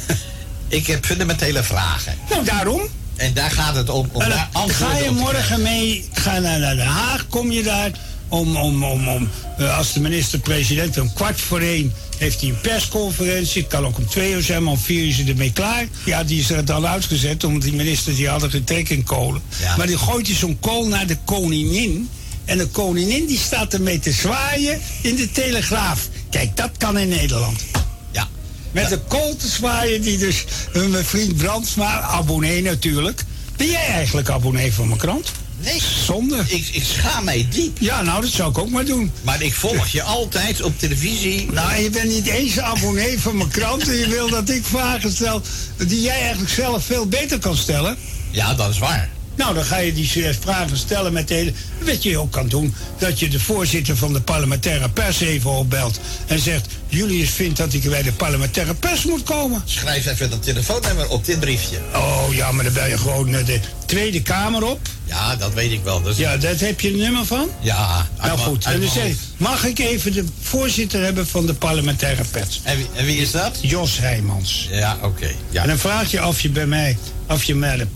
Ik 0.68 0.86
heb 0.86 1.04
fundamentele 1.04 1.62
vragen. 1.62 2.14
Nou, 2.30 2.44
daarom. 2.44 2.80
En 3.16 3.32
daar 3.34 3.50
gaat 3.50 3.76
het 3.76 3.88
om. 3.88 4.08
om 4.12 4.20
daar 4.20 4.48
ga 4.52 4.96
je 4.96 5.10
morgen 5.10 5.62
mee, 5.62 6.08
ga 6.12 6.38
naar, 6.38 6.58
naar 6.58 6.76
Den 6.76 6.86
Haag, 6.86 7.26
kom 7.28 7.50
je 7.50 7.62
daar 7.62 7.90
om, 8.28 8.56
om, 8.56 8.84
om, 8.84 9.08
om 9.08 9.28
eh, 9.58 9.78
als 9.78 9.92
de 9.92 10.00
minister-president 10.00 10.98
om 10.98 11.12
kwart 11.12 11.40
voor 11.40 11.60
één 11.60 11.92
heeft 12.20 12.40
hij 12.40 12.50
een 12.50 12.60
persconferentie. 12.60 13.62
Het 13.62 13.70
kan 13.70 13.86
ook 13.86 13.98
om 13.98 14.06
twee 14.06 14.32
uur 14.32 14.42
zijn, 14.42 14.62
maar 14.62 14.72
om 14.72 14.78
vier 14.78 15.02
uur 15.02 15.08
is 15.08 15.16
hij 15.16 15.28
ermee 15.28 15.52
klaar. 15.52 15.86
Ja, 16.04 16.24
die 16.24 16.40
is 16.40 16.50
er 16.50 16.64
dan 16.64 16.86
uitgezet, 16.86 17.44
omdat 17.44 17.62
die 17.62 17.72
ministers 17.72 18.16
die 18.16 18.28
hadden 18.28 18.50
geen 18.50 18.64
trek 18.64 18.88
in 18.88 19.04
kolen. 19.04 19.42
Ja. 19.60 19.76
Maar 19.76 19.86
die 19.86 19.98
gooit 19.98 20.26
hij 20.26 20.36
zo'n 20.36 20.58
kool 20.60 20.86
naar 20.86 21.06
de 21.06 21.16
koningin. 21.24 22.08
En 22.44 22.58
de 22.58 22.66
koningin 22.66 23.26
die 23.26 23.38
staat 23.38 23.74
ermee 23.74 23.98
te 23.98 24.12
zwaaien 24.12 24.80
in 25.02 25.16
de 25.16 25.30
Telegraaf. 25.30 26.08
Kijk, 26.30 26.56
dat 26.56 26.70
kan 26.78 26.98
in 26.98 27.08
Nederland. 27.08 27.64
Ja. 28.12 28.28
Met 28.70 28.88
de 28.88 28.98
kool 29.08 29.36
te 29.36 29.48
zwaaien 29.48 30.00
die 30.00 30.18
dus 30.18 30.44
eh, 30.72 30.86
mijn 30.86 31.04
vriend 31.04 31.36
Brandsma, 31.36 32.00
abonnee 32.00 32.62
natuurlijk. 32.62 33.24
Ben 33.56 33.70
jij 33.70 33.86
eigenlijk 33.86 34.28
abonnee 34.28 34.72
van 34.72 34.86
mijn 34.86 34.98
krant? 34.98 35.32
Nee. 35.62 35.80
Zonde. 36.04 36.44
Ik, 36.46 36.68
ik 36.72 36.84
schaam 36.84 37.24
mij 37.24 37.46
diep. 37.50 37.78
Ja, 37.78 38.02
nou, 38.02 38.20
dat 38.20 38.30
zou 38.30 38.50
ik 38.50 38.58
ook 38.58 38.70
maar 38.70 38.84
doen. 38.84 39.12
Maar 39.22 39.42
ik 39.42 39.54
volg 39.54 39.86
je 39.86 40.02
altijd 40.02 40.62
op 40.62 40.78
televisie. 40.78 41.52
Nou, 41.52 41.82
je 41.82 41.90
bent 41.90 42.08
niet 42.08 42.26
eens 42.26 42.60
abonnee 42.60 43.20
van 43.20 43.36
mijn 43.36 43.48
krant 43.48 43.88
en 43.88 43.96
je 43.96 44.08
wil 44.08 44.30
dat 44.30 44.50
ik 44.50 44.64
vragen 44.64 45.12
stel 45.12 45.42
die 45.76 46.00
jij 46.00 46.20
eigenlijk 46.20 46.50
zelf 46.50 46.84
veel 46.84 47.06
beter 47.06 47.38
kan 47.38 47.56
stellen. 47.56 47.96
Ja, 48.30 48.54
dat 48.54 48.70
is 48.70 48.78
waar. 48.78 49.19
Nou, 49.40 49.54
dan 49.54 49.64
ga 49.64 49.76
je 49.76 49.92
die 49.92 50.26
eh, 50.26 50.34
vragen 50.40 50.76
stellen 50.76 51.12
met 51.12 51.28
de 51.28 51.34
hele... 51.34 51.52
Wat 51.78 52.02
je 52.02 52.18
ook 52.18 52.32
kan 52.32 52.48
doen, 52.48 52.74
dat 52.98 53.18
je 53.18 53.28
de 53.28 53.40
voorzitter 53.40 53.96
van 53.96 54.12
de 54.12 54.20
parlementaire 54.20 54.90
pers 54.90 55.20
even 55.20 55.50
opbelt... 55.50 56.00
en 56.26 56.38
zegt, 56.38 56.66
Julius 56.88 57.30
vindt 57.30 57.56
dat 57.56 57.72
ik 57.72 57.90
bij 57.90 58.02
de 58.02 58.12
parlementaire 58.12 58.74
pers 58.74 59.04
moet 59.04 59.22
komen. 59.22 59.62
Schrijf 59.64 60.06
even 60.06 60.30
dat 60.30 60.42
telefoonnummer 60.42 61.08
op 61.08 61.24
dit 61.24 61.40
briefje. 61.40 61.78
Oh 61.94 62.24
ja, 62.30 62.52
maar 62.52 62.64
dan 62.64 62.72
bel 62.72 62.86
je 62.86 62.98
gewoon 62.98 63.34
eh, 63.34 63.46
de 63.46 63.60
Tweede 63.86 64.22
Kamer 64.22 64.64
op. 64.64 64.80
Ja, 65.04 65.36
dat 65.36 65.54
weet 65.54 65.72
ik 65.72 65.80
wel. 65.82 66.02
Dus... 66.02 66.16
Ja, 66.16 66.36
daar 66.36 66.54
heb 66.56 66.80
je 66.80 66.92
een 66.92 66.98
nummer 66.98 67.26
van? 67.26 67.48
Ja. 67.60 68.08
Nou 68.22 68.38
goed, 68.38 68.64
en 68.64 68.80
dan 68.80 68.90
zeg 68.90 69.14
mag 69.36 69.64
ik 69.64 69.78
even 69.78 70.12
de 70.12 70.24
voorzitter 70.40 71.04
hebben 71.04 71.26
van 71.26 71.46
de 71.46 71.54
parlementaire 71.54 72.24
pers? 72.30 72.60
En 72.62 72.76
wie, 72.76 72.86
en 72.94 73.04
wie 73.04 73.16
is 73.16 73.30
dat? 73.30 73.58
Jos 73.60 73.98
Heijmans. 73.98 74.68
Ja, 74.70 74.98
oké. 75.02 75.30
Ja. 75.50 75.62
En 75.62 75.68
dan 75.68 75.78
vraag 75.78 76.10
je 76.10 76.26
of 76.26 76.40
je 76.40 76.48
bij 76.48 76.66
mij, 76.66 76.98
of 77.26 77.44
je 77.44 77.54
mij 77.54 77.76
de 77.76 77.86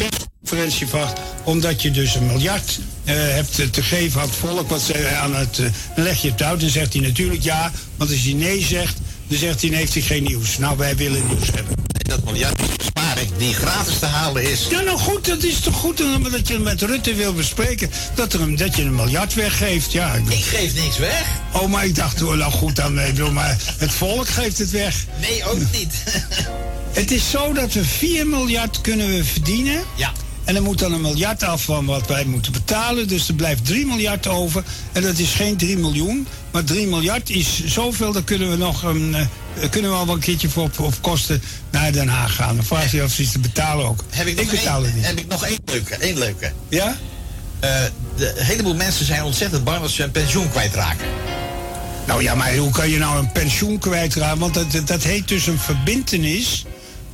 persconferentie 0.55 1.23
omdat 1.45 1.83
je 1.83 1.91
dus 1.91 2.15
een 2.15 2.27
miljard 2.27 2.81
eh, 3.05 3.15
hebt 3.17 3.73
te 3.73 3.83
geven 3.83 4.21
aan 4.21 4.27
het 4.27 4.37
volk, 4.37 4.69
wat 4.69 4.81
ze 4.83 5.09
aan 5.17 5.35
het, 5.35 5.59
eh, 5.59 5.67
dan 5.95 6.05
leg 6.05 6.23
je 6.23 6.31
het 6.31 6.43
uit, 6.43 6.61
dan 6.61 6.69
zegt 6.69 6.93
hij 6.93 7.03
natuurlijk 7.03 7.43
ja, 7.43 7.73
want 7.97 8.11
als 8.11 8.23
hij 8.23 8.33
nee 8.33 8.63
zegt, 8.65 8.97
dan 9.27 9.39
zegt 9.39 9.63
hij, 9.63 9.71
heeft 9.71 9.95
hij 9.95 10.03
geen 10.03 10.23
nieuws. 10.23 10.59
Nou, 10.59 10.77
wij 10.77 10.97
willen 10.97 11.27
nieuws 11.29 11.51
hebben. 11.55 11.83
Dat 11.99 12.25
miljard 12.25 12.61
is 12.61 12.77
besparing 12.77 13.31
die 13.37 13.55
gratis 13.55 13.99
te 13.99 14.07
halen 14.07 14.51
is. 14.51 14.67
Ja, 14.71 14.81
nou 14.81 14.99
goed, 14.99 15.27
dat 15.27 15.43
is 15.43 15.61
toch 15.61 15.77
goed 15.77 16.03
dat 16.31 16.49
je 16.49 16.59
met 16.59 16.83
Rutte 16.83 17.15
wil 17.15 17.35
bespreken. 17.35 17.91
Dat, 18.15 18.33
er 18.33 18.41
een, 18.41 18.57
dat 18.57 18.77
je 18.77 18.83
een 18.83 18.95
miljard 18.95 19.35
weggeeft. 19.35 19.93
Ja, 19.93 20.15
ik, 20.15 20.29
Ik 20.29 20.45
geef 20.45 20.75
niks 20.75 20.99
weg. 20.99 21.27
oh, 21.53 21.71
maar 21.71 21.85
ik 21.85 21.95
dacht, 21.95 22.23
oh, 22.23 22.35
nou 22.35 22.53
goed, 22.53 22.77
dan 22.77 22.95
nee, 22.95 23.13
bedoel, 23.13 23.33
maar 23.33 23.57
het 23.79 23.93
volk 23.93 24.29
geeft 24.29 24.59
het 24.59 24.71
weg. 24.71 25.05
Nee, 25.21 25.45
ook 25.45 25.73
niet. 25.73 25.95
Het 26.95 27.11
is 27.11 27.31
zo 27.31 27.53
dat 27.53 27.73
we 27.73 27.85
4 27.85 28.27
miljard 28.27 28.81
kunnen 28.81 29.09
we 29.09 29.25
verdienen. 29.25 29.83
ja. 29.97 30.13
En 30.45 30.57
er 30.57 30.63
moet 30.63 30.79
dan 30.79 30.93
een 30.93 31.01
miljard 31.01 31.43
af 31.43 31.63
van 31.63 31.87
wat 31.87 32.07
wij 32.07 32.25
moeten 32.25 32.53
betalen. 32.53 33.09
Dus 33.09 33.29
er 33.29 33.35
blijft 33.35 33.65
3 33.65 33.87
miljard 33.87 34.27
over. 34.27 34.65
En 34.93 35.03
dat 35.03 35.19
is 35.19 35.33
geen 35.33 35.57
3 35.57 35.79
miljoen. 35.79 36.27
Maar 36.51 36.65
3 36.65 36.87
miljard 36.87 37.31
is 37.31 37.65
zoveel. 37.65 38.13
Daar 38.13 38.25
kunnen 38.25 38.51
we 38.51 38.57
nog 38.57 38.83
een, 38.83 39.15
eh, 39.15 39.71
kunnen 39.71 39.91
we 39.91 39.97
al 39.97 40.07
wel 40.07 40.15
een 40.15 40.21
keertje 40.21 40.49
voor 40.49 40.63
op, 40.63 40.79
op 40.79 40.95
kosten 41.01 41.43
naar 41.71 41.93
Den 41.93 42.09
Haag 42.09 42.35
gaan. 42.35 42.57
Dan 42.57 42.65
vraag 42.65 42.93
je 42.93 43.03
of 43.03 43.13
ze 43.13 43.23
iets 43.23 43.33
te 43.33 43.39
betalen 43.39 43.87
ook. 43.87 44.05
Heb 44.11 44.27
ik, 44.27 44.51
betaal 44.51 44.83
het 44.83 44.95
niet. 44.95 45.07
Heb 45.07 45.19
ik 45.19 45.29
nog 45.29 45.45
één 45.45 45.61
leuke. 45.65 45.95
Één 45.95 46.19
leuke. 46.19 46.53
Ja? 46.69 46.97
Eh, 47.61 47.71
de 48.17 48.39
een 48.39 48.45
heleboel 48.45 48.75
mensen 48.75 49.07
zijn 49.07 49.23
ontzettend 49.23 49.65
bang 49.65 49.81
dat 49.81 49.91
ze 49.91 50.03
hun 50.03 50.11
pensioen 50.11 50.51
kwijtraken. 50.51 51.07
Nou 52.07 52.23
ja, 52.23 52.35
maar 52.35 52.57
hoe 52.57 52.71
kan 52.71 52.91
je 52.91 52.99
nou 52.99 53.19
een 53.19 53.33
pensioen 53.33 53.79
kwijtraken? 53.79 54.39
Want 54.39 54.55
dat, 54.55 54.73
dat, 54.73 54.87
dat 54.87 55.03
heet 55.03 55.29
dus 55.29 55.47
een 55.47 55.59
verbintenis 55.59 56.65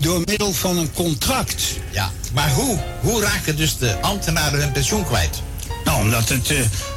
door 0.00 0.22
middel 0.24 0.52
van 0.52 0.78
een 0.78 0.92
contract. 0.92 1.62
Ja. 1.90 2.10
Maar 2.32 2.50
hoe? 2.50 2.78
Hoe 3.00 3.22
raken 3.22 3.56
dus 3.56 3.76
de 3.76 4.00
ambtenaren 4.00 4.60
hun 4.60 4.72
pensioen 4.72 5.04
kwijt? 5.04 5.42
Nou, 5.84 6.02
omdat 6.02 6.28
het 6.28 6.50
eh, 6.50 6.56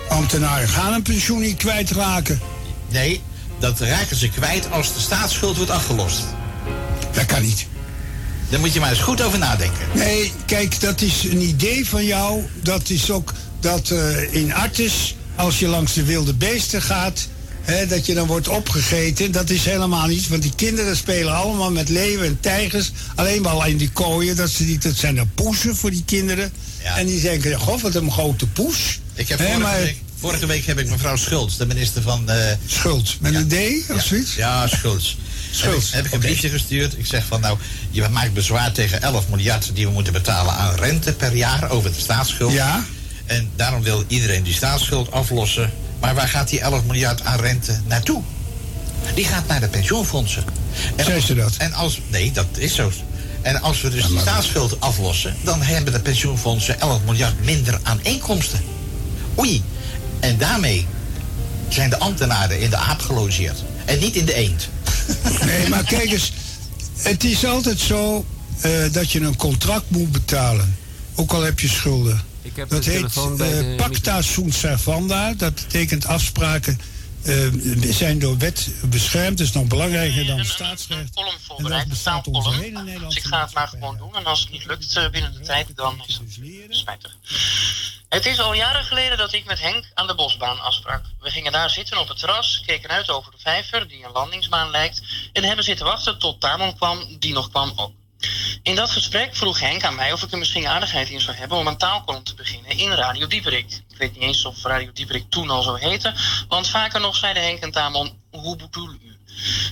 ambtenaren 0.10 0.70
gaan 0.70 0.94
een 0.94 1.02
pensioen 1.02 1.42
niet 1.42 1.58
kwijtraken. 1.58 2.40
Nee, 2.90 3.22
dat 3.60 3.80
raken 3.80 4.16
ze 4.16 4.30
kwijt 4.30 4.72
als 4.72 4.94
de 4.94 5.00
staatsschuld 5.00 5.58
wordt 5.58 5.72
afgelost. 5.72 6.24
Dat 7.12 7.26
kan 7.26 7.42
niet. 7.42 7.66
Daar 8.50 8.60
moet 8.60 8.74
je 8.74 8.80
maar 8.80 8.90
eens 8.90 9.00
goed 9.00 9.22
over 9.22 9.40
nadenken. 9.40 9.88
Nee, 9.94 10.32
kijk, 10.46 10.80
dat 10.80 11.02
is 11.02 11.24
een 11.24 11.42
idee 11.42 11.90
van 11.90 12.06
jou. 12.06 12.44
Dat 12.62 12.90
is 12.90 13.12
ook 13.12 13.34
dat 13.60 13.90
eh, 13.90 14.34
in 14.34 14.54
Artes, 14.54 15.16
als 15.36 15.60
je 15.60 15.68
langs 15.68 15.94
de 15.94 16.04
wilde 16.04 16.34
beesten 16.34 16.82
gaat, 16.82 17.28
dat 17.66 18.06
je 18.06 18.14
dan 18.14 18.28
wordt 18.28 18.48
opgegeten. 18.48 19.32
Dat 19.32 19.50
is 19.50 19.66
helemaal 19.66 20.08
niet, 20.08 20.28
want 20.28 20.42
die 20.42 20.56
kinderen 20.56 20.98
spelen 20.98 21.34
allemaal 21.34 21.72
met 21.72 21.90
leeuwen 21.90 22.26
en 22.28 22.38
tijgers. 22.40 22.92
Alleen 23.16 23.42
maar 23.42 23.70
in 23.70 23.78
die 23.78 23.90
kooien, 23.90 24.36
dat, 24.36 24.50
ze 24.50 24.66
die, 24.66 24.78
dat 24.78 24.96
zijn 24.96 25.16
dan 25.16 25.30
poesen 25.36 25.76
voor 25.76 25.92
die 25.92 26.04
kinderen. 26.06 26.52
Ja. 26.84 26.98
En 26.98 27.06
die 27.06 27.22
denken, 27.22 27.60
goh, 27.60 27.82
wat 27.82 27.96
een 27.96 28.12
grote 28.12 28.48
poes. 28.48 29.00
Ik 29.14 29.28
heb 29.28 29.38
vorige, 29.40 29.60
maar- 29.60 29.80
week, 29.82 29.98
vorige 30.20 30.46
week 30.46 30.66
heb 30.66 30.80
ik 30.80 30.90
mevrouw 30.90 31.16
Schultz, 31.16 31.58
de 31.58 31.66
minister 31.66 32.02
van... 32.02 32.30
eh, 32.30 32.52
Schuld, 32.66 33.18
met 33.22 33.36
een 33.36 33.48
D 33.48 33.92
of 33.92 34.04
zoiets? 34.04 34.36
Ja, 34.36 34.68
Schultz. 34.68 35.16
Schultz, 35.52 35.92
Heb 35.92 35.94
ik, 35.94 35.94
heb 35.96 36.06
ik 36.06 36.14
een 36.14 36.20
briefje 36.20 36.50
gestuurd. 36.50 36.98
Ik 36.98 37.06
zeg 37.06 37.26
van 37.26 37.42
nou, 37.42 37.58
je 37.92 38.08
maakt 38.10 38.34
bezwaar 38.34 38.72
tegen 38.72 39.02
11 39.02 39.28
miljard 39.30 39.72
die 39.74 39.86
we 39.86 39.92
moeten 39.92 40.14
betalen 40.14 40.54
aan 40.54 40.76
rente 40.76 41.14
per 41.14 41.36
jaar 41.36 41.70
over 41.70 41.92
de 41.92 42.00
staatsschuld. 42.00 42.54
Ja. 42.54 42.86
En 43.26 43.50
daarom 43.56 43.84
wil 43.84 44.04
iedereen 44.08 44.44
die 44.44 44.54
staatsschuld 44.54 45.12
aflossen. 45.12 45.72
Maar 46.04 46.16
waar 46.16 46.28
gaat 46.28 46.50
die 46.50 46.60
11 46.60 46.84
miljard 46.86 47.24
aan 47.24 47.40
rente 47.40 47.80
naartoe? 47.88 48.22
Die 49.16 49.26
gaat 49.26 49.48
naar 49.48 49.60
de 49.60 49.68
pensioenfondsen. 49.68 50.44
En 50.96 51.14
als- 51.16 51.26
ze 51.26 51.34
dat? 51.36 51.56
En 51.58 51.74
als, 51.74 52.02
nee, 52.08 52.32
dat 52.32 52.46
is 52.58 52.76
zo. 52.76 52.92
En 53.42 53.62
als 53.62 53.82
we 53.82 53.90
dus 53.90 54.08
die 54.08 54.20
staatsschuld 54.20 54.80
aflossen, 54.80 55.36
dan 55.44 55.62
hebben 55.62 55.94
de 55.94 56.00
pensioenfondsen 56.00 56.80
11 56.80 57.02
miljard 57.06 57.46
minder 57.46 57.80
aan 57.84 58.00
inkomsten. 58.02 58.60
Oei. 59.40 59.64
En 60.20 60.38
daarmee 60.38 60.88
zijn 61.70 61.90
de 61.90 61.98
ambtenaren 61.98 62.60
in 62.60 62.70
de 62.70 62.78
aap 62.78 63.02
gelogeerd. 63.02 63.64
En 63.86 64.00
niet 64.00 64.16
in 64.16 64.26
de 64.26 64.34
eend. 64.34 64.70
Nee, 65.46 65.70
maar 65.70 65.84
kijk 65.84 66.12
eens, 66.12 66.32
het 66.98 67.24
is 67.24 67.46
altijd 67.46 67.80
zo 67.80 68.26
eh, 68.62 68.72
dat 68.92 69.12
je 69.12 69.20
een 69.22 69.36
contract 69.36 69.90
moet 69.90 70.12
betalen. 70.12 70.78
Ook 71.16 71.32
al 71.32 71.42
heb 71.42 71.60
je 71.60 71.68
schulden. 71.68 72.22
Ik 72.44 72.56
heb 72.56 72.70
Dat 72.70 72.84
de 72.84 72.90
heet 72.90 73.00
telefoon 73.00 73.38
bij 73.38 73.52
eh, 73.52 73.58
de 73.58 73.76
pacta 73.76 74.22
sunt 74.22 74.54
servanda. 74.54 75.34
Dat 75.34 75.54
betekent 75.54 76.06
afspraken 76.06 76.80
eh, 77.24 77.48
zijn 77.92 78.20
door 78.20 78.38
wet 78.38 78.70
beschermd. 78.82 79.38
Dat 79.38 79.48
is 79.48 79.54
nog 79.54 79.68
belangrijker 79.68 80.26
dan 80.26 80.40
een, 80.40 80.46
staatsrecht. 80.46 81.02
een 81.02 81.14
column 81.14 81.32
dat 81.32 81.42
voorbereid, 81.48 81.90
een 81.90 81.98
taalcolumn. 82.04 82.60
hele 82.60 83.00
Dus 83.00 83.16
ik 83.16 83.24
ga 83.24 83.42
het 83.42 83.54
maar 83.54 83.68
gewoon 83.68 83.98
doen. 83.98 84.16
En 84.16 84.26
als 84.26 84.40
het 84.40 84.52
niet 84.52 84.66
lukt 84.66 84.96
eh, 84.96 85.10
binnen 85.10 85.34
de 85.34 85.40
tijd, 85.40 85.76
dan 85.76 86.04
is 86.08 86.20
Dus 86.26 86.40
het 86.68 86.76
spijtig. 86.76 87.18
Het 88.10 88.26
is 88.26 88.40
al 88.40 88.54
jaren 88.54 88.84
geleden 88.84 89.18
dat 89.18 89.34
ik 89.34 89.46
met 89.46 89.60
Henk 89.60 89.92
aan 89.94 90.08
de 90.08 90.16
bosbaan 90.16 90.60
afsprak. 90.60 91.06
We 91.20 91.30
gingen 91.30 91.52
daar 91.52 91.70
zitten 91.70 92.00
op 92.00 92.08
het 92.08 92.20
terras, 92.20 92.64
keken 92.66 92.90
uit 92.90 93.10
over 93.10 93.32
de 93.32 93.38
vijver, 93.40 93.88
die 93.88 94.06
een 94.06 94.12
landingsbaan 94.12 94.70
lijkt, 94.70 95.02
en 95.34 95.44
hebben 95.44 95.66
zitten 95.66 95.86
wachten 95.86 96.20
tot 96.20 96.42
Tamon 96.42 96.76
kwam, 96.76 97.18
die 97.20 97.34
nog 97.34 97.50
kwam 97.50 97.74
ook. 97.76 97.92
In 98.64 98.76
dat 98.76 98.92
gesprek 98.92 99.36
vroeg 99.36 99.60
Henk 99.60 99.84
aan 99.84 99.96
mij 99.96 100.14
of 100.14 100.24
ik 100.24 100.32
er 100.32 100.38
misschien 100.38 100.68
aardigheid 100.68 101.10
in 101.10 101.22
zou 101.22 101.38
hebben 101.38 101.58
om 101.58 101.68
een 101.68 101.78
taalkolom 101.78 102.24
te 102.24 102.36
beginnen 102.36 102.78
in 102.78 102.92
Radio 102.92 103.28
Dieperik. 103.28 103.82
Ik 103.90 103.98
weet 103.98 104.14
niet 104.14 104.22
eens 104.22 104.46
of 104.46 104.64
Radio 104.64 104.92
Dieperik 104.92 105.30
toen 105.30 105.50
al 105.50 105.62
zo 105.62 105.76
heette, 105.76 106.14
want 106.48 106.70
vaker 106.70 107.00
nog 107.00 107.16
zeiden 107.16 107.44
Henk 107.44 107.60
en 107.60 107.72
Tamon, 107.72 108.22
hoe 108.32 108.56
bedoel 108.56 108.90
u? 108.90 109.18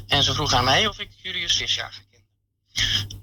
En 0.08 0.24
ze 0.24 0.34
vroeg 0.34 0.54
aan 0.54 0.64
mij 0.64 0.88
of 0.88 1.00
ik 1.00 1.10
Julius 1.22 1.56
Visjager 1.56 2.04
kende. 2.12 2.26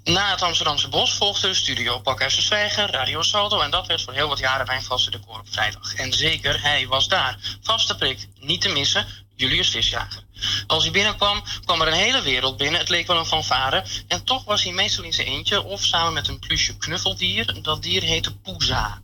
Na 0.03 0.31
het 0.31 0.41
Amsterdamse 0.41 0.89
Bos 0.89 1.13
volgde 1.13 1.53
Studio 1.53 1.99
Pakhuizen 1.99 2.89
Radio 2.89 3.21
Saldo 3.21 3.61
en 3.61 3.71
dat 3.71 3.87
werd 3.87 4.01
voor 4.01 4.13
heel 4.13 4.27
wat 4.27 4.39
jaren 4.39 4.65
mijn 4.65 4.83
vaste 4.83 5.11
decor 5.11 5.39
op 5.39 5.47
vrijdag. 5.51 5.93
En 5.93 6.13
zeker, 6.13 6.61
hij 6.61 6.87
was 6.87 7.07
daar. 7.07 7.37
Vaste 7.61 7.95
prik, 7.95 8.27
niet 8.39 8.61
te 8.61 8.69
missen, 8.69 9.07
Julius 9.35 9.69
Visjager. 9.69 10.23
Als 10.67 10.83
hij 10.83 10.91
binnenkwam, 10.91 11.43
kwam 11.65 11.81
er 11.81 11.87
een 11.87 11.93
hele 11.93 12.21
wereld 12.21 12.57
binnen. 12.57 12.79
Het 12.79 12.89
leek 12.89 13.07
wel 13.07 13.17
een 13.17 13.25
fanfare. 13.25 13.85
En 14.07 14.23
toch 14.23 14.43
was 14.43 14.63
hij 14.63 14.73
meestal 14.73 15.03
in 15.03 15.13
zijn 15.13 15.27
eentje 15.27 15.63
of 15.63 15.83
samen 15.83 16.13
met 16.13 16.27
een 16.27 16.39
plusje 16.39 16.77
knuffeldier. 16.77 17.61
Dat 17.61 17.81
dier 17.81 18.01
heette 18.01 18.35
Poeza. 18.35 19.01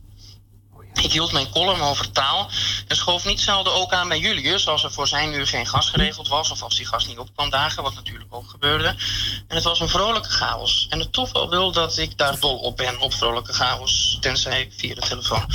Ik 1.02 1.12
hield 1.12 1.32
mijn 1.32 1.50
column 1.50 1.80
over 1.80 2.10
taal 2.10 2.50
en 2.88 2.96
schoof 2.96 3.24
niet 3.24 3.40
zelden 3.40 3.74
ook 3.74 3.92
aan 3.92 4.08
bij 4.08 4.18
Julius 4.18 4.68
als 4.68 4.84
er 4.84 4.92
voor 4.92 5.08
zijn 5.08 5.32
uur 5.32 5.46
geen 5.46 5.66
gas 5.66 5.90
geregeld 5.90 6.28
was 6.28 6.50
of 6.50 6.62
als 6.62 6.76
die 6.76 6.86
gas 6.86 7.06
niet 7.06 7.18
op 7.18 7.28
kwam 7.34 7.50
dagen, 7.50 7.82
wat 7.82 7.94
natuurlijk 7.94 8.34
ook 8.34 8.50
gebeurde. 8.50 8.86
En 9.48 9.54
het 9.54 9.64
was 9.64 9.80
een 9.80 9.88
vrolijke 9.88 10.28
chaos. 10.28 10.86
En 10.90 10.98
het 10.98 11.12
toffe 11.12 11.48
wil 11.48 11.72
dat 11.72 11.98
ik 11.98 12.18
daar 12.18 12.40
dol 12.40 12.58
op 12.58 12.76
ben, 12.76 12.98
op 12.98 13.14
vrolijke 13.14 13.52
chaos, 13.52 14.16
tenzij 14.20 14.68
via 14.76 14.94
de 14.94 15.00
telefoon. 15.00 15.50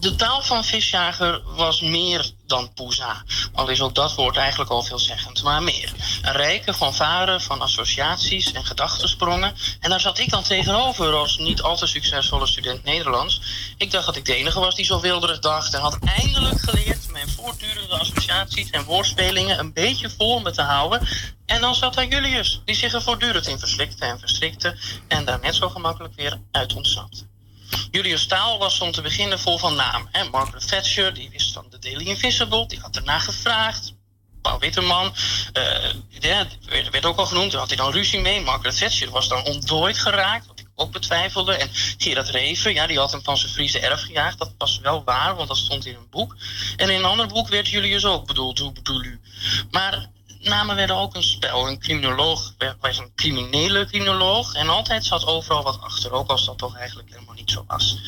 De 0.00 0.14
taal 0.16 0.42
van 0.42 0.64
Visjager 0.64 1.42
was 1.54 1.80
meer 1.80 2.30
dan 2.50 2.72
poesa. 2.74 3.22
Al 3.52 3.68
is 3.68 3.80
ook 3.80 3.94
dat 3.94 4.14
woord 4.14 4.36
eigenlijk 4.36 4.70
al 4.70 4.82
veelzeggend, 4.82 5.42
maar 5.42 5.62
meer. 5.62 5.92
Een 6.22 6.32
rijke 6.32 6.74
fanfare 6.74 7.40
van 7.40 7.60
associaties 7.60 8.52
en 8.52 8.64
gedachtensprongen. 8.64 9.54
En 9.80 9.90
daar 9.90 10.00
zat 10.00 10.18
ik 10.18 10.30
dan 10.30 10.42
tegenover 10.42 11.12
als 11.12 11.38
niet 11.38 11.62
al 11.62 11.76
te 11.76 11.86
succesvolle 11.86 12.46
student 12.46 12.84
Nederlands. 12.84 13.40
Ik 13.76 13.90
dacht 13.90 14.06
dat 14.06 14.16
ik 14.16 14.24
de 14.24 14.34
enige 14.34 14.60
was 14.60 14.74
die 14.74 14.84
zo 14.84 15.00
wilderig 15.00 15.38
dacht 15.38 15.74
en 15.74 15.80
had 15.80 15.98
eindelijk 16.04 16.60
geleerd 16.60 17.10
mijn 17.10 17.28
voortdurende 17.28 17.98
associaties 17.98 18.70
en 18.70 18.84
woordspelingen 18.84 19.58
een 19.58 19.72
beetje 19.72 20.10
vol 20.10 20.40
me 20.40 20.50
te 20.50 20.62
houden. 20.62 21.08
En 21.46 21.60
dan 21.60 21.74
zat 21.74 21.94
daar 21.94 22.06
Julius, 22.06 22.60
die 22.64 22.74
zich 22.74 22.92
er 22.92 23.02
voortdurend 23.02 23.46
in 23.46 23.58
verslikte 23.58 24.04
en 24.04 24.18
verstrikte 24.18 24.76
en 25.08 25.24
daar 25.24 25.40
net 25.40 25.54
zo 25.54 25.68
gemakkelijk 25.68 26.14
weer 26.14 26.40
uit 26.50 26.74
ontsnapte. 26.74 27.28
Julius 27.90 28.20
Staal 28.20 28.58
was 28.58 28.80
om 28.80 28.92
te 28.92 29.02
beginnen 29.02 29.38
vol 29.38 29.58
van 29.58 29.74
naam. 29.74 30.08
Margaret 30.30 30.68
Thatcher, 30.68 31.14
die 31.14 31.30
wist 31.30 31.52
van 31.52 31.66
de 31.70 31.78
Daily 31.78 32.06
Invisible, 32.06 32.66
die 32.66 32.80
had 32.80 32.96
ernaar 32.96 33.20
gevraagd. 33.20 33.94
Paul 34.42 34.58
Witteman, 34.58 35.14
eh, 35.52 35.62
ja, 36.08 36.46
werd, 36.68 36.90
werd 36.90 37.06
ook 37.06 37.18
al 37.18 37.26
genoemd, 37.26 37.50
daar 37.50 37.60
had 37.60 37.68
hij 37.68 37.76
dan 37.76 37.92
ruzie 37.92 38.20
mee. 38.20 38.40
Margaret 38.40 38.78
Thatcher 38.78 39.10
was 39.10 39.28
dan 39.28 39.44
ontdooid 39.44 39.98
geraakt, 39.98 40.46
wat 40.46 40.60
ik 40.60 40.66
ook 40.74 40.92
betwijfelde. 40.92 41.54
En 41.54 41.68
Gerard 41.72 42.28
Reven, 42.28 42.74
ja, 42.74 42.86
die 42.86 42.98
had 42.98 43.12
hem 43.12 43.22
van 43.22 43.38
zijn 43.38 43.52
Friese 43.52 43.78
erf 43.78 44.00
gejaagd. 44.00 44.38
Dat 44.38 44.52
was 44.58 44.78
wel 44.78 45.04
waar, 45.04 45.36
want 45.36 45.48
dat 45.48 45.56
stond 45.56 45.86
in 45.86 45.94
een 45.94 46.10
boek. 46.10 46.36
En 46.76 46.88
in 46.88 46.98
een 46.98 47.04
ander 47.04 47.26
boek 47.26 47.48
werd 47.48 47.68
Julius 47.68 48.04
ook 48.04 48.26
bedoeld, 48.26 48.58
hoe 48.58 48.72
bedoel 48.72 49.04
u? 49.04 49.20
Maar 49.70 50.10
namen 50.40 50.76
werden 50.76 50.96
ook 50.96 51.14
een 51.14 51.22
spel. 51.22 51.68
Een 51.68 51.78
criminoloog 51.78 52.54
was 52.80 52.98
een 52.98 53.12
criminele 53.14 53.86
criminoloog. 53.86 54.54
En 54.54 54.68
altijd 54.68 55.04
zat 55.04 55.26
overal 55.26 55.62
wat 55.62 55.80
achter, 55.80 56.12
ook 56.12 56.30
als 56.30 56.44
dat 56.44 56.58
toch 56.58 56.76
eigenlijk 56.76 57.08
helemaal 57.08 57.34
niet 57.34 57.50
zo 57.50 57.64
was. 57.66 57.98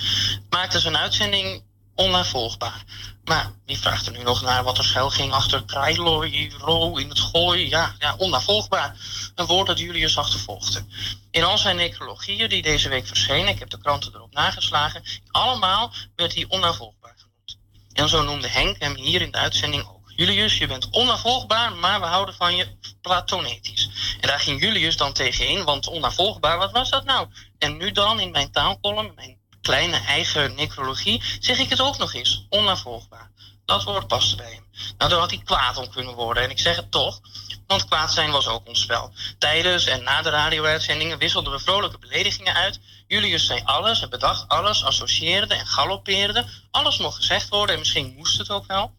Maakte 0.51 0.81
zijn 0.81 0.97
uitzending 0.97 1.63
onnavolgbaar. 1.95 2.85
Maar 3.25 3.53
wie 3.67 3.79
vraagt 3.79 4.07
er 4.07 4.13
nu 4.13 4.23
nog 4.23 4.43
naar 4.43 4.65
wat 4.65 4.79
er 4.79 4.85
schuil 4.85 5.11
ging 5.11 5.33
achter 5.33 5.65
Krailoi, 5.65 6.53
Ro 6.59 6.97
in 6.97 7.09
het 7.09 7.21
gooi? 7.21 7.69
Ja, 7.69 7.95
ja, 7.99 8.15
onnavolgbaar. 8.17 8.97
Een 9.35 9.47
woord 9.47 9.67
dat 9.67 9.79
Julius 9.79 10.19
achtervolgde. 10.19 10.85
In 11.31 11.45
al 11.45 11.59
zijn 11.59 11.77
necrologieën 11.77 12.49
die 12.49 12.63
deze 12.63 12.89
week 12.89 13.07
verschenen, 13.07 13.49
ik 13.49 13.59
heb 13.59 13.71
de 13.71 13.79
kranten 13.79 14.15
erop 14.15 14.33
nageslagen, 14.33 15.03
allemaal 15.31 15.93
werd 16.17 16.35
hij 16.35 16.45
onnavolgbaar 16.49 17.15
genoemd. 17.17 17.59
En 17.93 18.09
zo 18.09 18.23
noemde 18.23 18.49
Henk 18.49 18.77
hem 18.79 18.97
hier 18.97 19.23
in 19.23 19.31
de 19.31 19.39
uitzending 19.39 19.89
ook. 19.89 20.02
Julius, 20.17 20.59
je 20.59 20.67
bent 20.67 20.91
onnavolgbaar, 20.91 21.73
maar 21.73 22.01
we 22.01 22.07
houden 22.07 22.35
van 22.35 22.57
je 22.57 22.67
platonetisch. 23.01 23.91
En 24.21 24.29
daar 24.29 24.41
ging 24.41 24.61
Julius 24.61 24.97
dan 24.97 25.13
tegenin, 25.13 25.65
want 25.65 25.87
onnavolgbaar, 25.87 26.59
wat 26.59 26.73
was 26.73 26.91
dat 26.91 27.05
nou? 27.05 27.29
En 27.59 27.77
nu 27.77 27.93
dan 27.93 28.21
in 28.21 28.31
mijn 28.31 28.51
taalkolom, 28.51 29.13
mijn 29.15 29.39
kleine 29.61 29.97
eigen 29.97 30.55
necrologie, 30.55 31.23
zeg 31.41 31.59
ik 31.59 31.71
het 31.71 31.81
ook 31.81 31.99
nog 31.99 32.15
eens. 32.15 32.47
Onnavolgbaar. 32.49 33.31
Dat 33.65 33.85
woord 33.85 34.07
paste 34.07 34.37
bij 34.37 34.51
hem. 34.51 34.67
Nou, 34.99 35.11
daar 35.11 35.21
had 35.21 35.31
hij 35.31 35.43
kwaad 35.45 35.77
om 35.77 35.91
kunnen 35.91 36.15
worden. 36.15 36.43
En 36.43 36.51
ik 36.51 36.59
zeg 36.59 36.77
het 36.77 36.91
toch, 36.91 37.21
want 37.67 37.85
kwaad 37.85 38.13
zijn 38.13 38.31
was 38.31 38.49
ook 38.49 38.69
ons 38.69 38.81
spel. 38.81 39.13
Tijdens 39.39 39.87
en 39.87 40.03
na 40.03 40.23
de 40.23 40.31
radio-uitzendingen 40.31 41.19
wisselden 41.19 41.53
we 41.53 41.59
vrolijke 41.59 41.99
beledigingen 41.99 42.55
uit. 42.55 42.81
Julius 43.07 43.47
zei 43.47 43.61
alles 43.65 44.03
en 44.03 44.11
bedacht 44.11 44.49
alles, 44.49 44.85
associeerde 44.85 45.55
en 45.55 45.67
galoppeerde. 45.67 46.47
Alles 46.71 46.99
mocht 46.99 47.17
gezegd 47.17 47.49
worden 47.49 47.75
en 47.75 47.81
misschien 47.81 48.15
moest 48.17 48.39
het 48.39 48.51
ook 48.51 48.67
wel. 48.67 48.93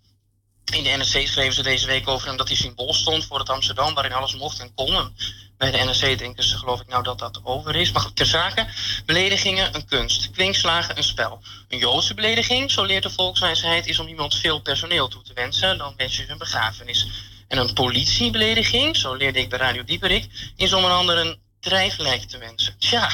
In 0.71 0.83
de 0.83 0.89
NRC 0.89 1.27
schreven 1.27 1.53
ze 1.53 1.63
deze 1.63 1.87
week 1.87 2.07
over 2.07 2.27
hem 2.27 2.37
dat 2.37 2.47
hij 2.47 2.57
symbool 2.57 2.93
stond 2.93 3.25
voor 3.25 3.39
het 3.39 3.49
Amsterdam, 3.49 3.93
waarin 3.93 4.13
alles 4.13 4.35
mocht 4.35 4.59
en 4.59 4.73
kon. 4.73 5.15
bij 5.57 5.71
de 5.71 5.77
NRC 5.77 6.17
denken 6.17 6.43
ze, 6.43 6.57
geloof 6.57 6.81
ik, 6.81 6.87
nou 6.87 7.03
dat 7.03 7.19
dat 7.19 7.39
over 7.43 7.75
is. 7.75 7.91
Maar 7.91 8.01
goed, 8.01 8.15
ter 8.15 8.25
zake, 8.25 8.67
beledigingen 9.05 9.75
een 9.75 9.85
kunst, 9.85 10.31
kwinkslagen 10.31 10.97
een 10.97 11.03
spel. 11.03 11.41
Een 11.67 11.77
Joodse 11.77 12.13
belediging, 12.13 12.71
zo 12.71 12.83
leert 12.83 13.03
de 13.03 13.09
volkswijsheid, 13.09 13.87
is 13.87 13.99
om 13.99 14.07
iemand 14.07 14.35
veel 14.35 14.61
personeel 14.61 15.07
toe 15.07 15.21
te 15.21 15.33
wensen, 15.33 15.77
dan 15.77 15.93
wens 15.97 16.17
je 16.17 16.25
hun 16.25 16.37
begrafenis. 16.37 17.07
En 17.47 17.57
een 17.57 17.73
politiebelediging, 17.73 18.95
zo 18.95 19.13
leerde 19.13 19.39
ik 19.39 19.49
bij 19.49 19.59
Radio 19.59 19.83
Dieperik, 19.83 20.51
is 20.55 20.73
om 20.73 20.83
een 20.83 20.91
ander 20.91 21.17
een 21.17 21.39
drijflijk 21.59 22.23
te 22.23 22.37
wensen. 22.37 22.75
Tja, 22.77 23.11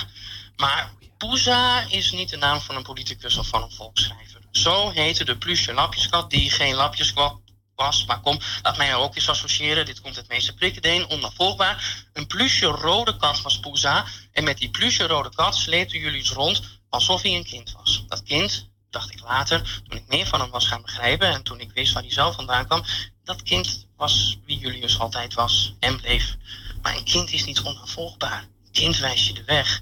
maar 0.55 0.91
Poesa 1.17 1.85
is 1.89 2.11
niet 2.11 2.29
de 2.29 2.37
naam 2.37 2.61
van 2.61 2.75
een 2.75 2.83
politicus 2.83 3.37
of 3.37 3.47
van 3.47 3.63
een 3.63 3.71
volksschrijver. 3.71 4.38
Zo 4.59 4.89
heette 4.89 5.25
de 5.25 5.37
plusje 5.37 5.73
lapjeskat, 5.73 6.29
die 6.29 6.51
geen 6.51 6.75
lapjeskat 6.75 7.39
was. 7.75 8.05
Maar 8.05 8.19
kom, 8.19 8.39
laat 8.61 8.77
mij 8.77 8.95
ook 8.95 9.15
eens 9.15 9.29
associëren. 9.29 9.85
Dit 9.85 10.01
komt 10.01 10.15
het 10.15 10.27
meeste 10.27 10.53
prikkendeen, 10.53 11.07
onnavolgbaar. 11.07 12.05
Een 12.13 12.27
plusje 12.27 12.65
rode 12.65 13.17
kat 13.17 13.41
was 13.41 13.59
Poesa. 13.59 14.05
En 14.31 14.43
met 14.43 14.57
die 14.57 14.69
plusje 14.69 15.07
rode 15.07 15.29
kat 15.35 15.55
sleepten 15.55 15.99
jullie 15.99 16.19
eens 16.19 16.31
rond 16.31 16.61
alsof 16.89 17.21
hij 17.21 17.35
een 17.35 17.43
kind 17.43 17.71
was. 17.71 18.03
Dat 18.07 18.23
kind, 18.23 18.69
dacht 18.89 19.11
ik 19.11 19.21
later, 19.21 19.81
toen 19.87 19.97
ik 19.97 20.07
meer 20.07 20.27
van 20.27 20.39
hem 20.39 20.49
was 20.49 20.67
gaan 20.67 20.81
begrijpen... 20.81 21.27
en 21.27 21.43
toen 21.43 21.59
ik 21.59 21.71
wist 21.71 21.93
waar 21.93 22.03
hij 22.03 22.11
zelf 22.11 22.35
vandaan 22.35 22.65
kwam... 22.65 22.83
dat 23.23 23.43
kind 23.43 23.87
was 23.97 24.37
wie 24.45 24.57
Julius 24.57 24.99
altijd 24.99 25.33
was 25.33 25.73
en 25.79 26.01
bleef. 26.01 26.35
Maar 26.81 26.95
een 26.95 27.03
kind 27.03 27.31
is 27.31 27.45
niet 27.45 27.61
onnavolgbaar. 27.61 28.41
Een 28.41 28.71
kind 28.71 28.97
wijst 28.97 29.25
je 29.25 29.33
de 29.33 29.43
weg. 29.43 29.81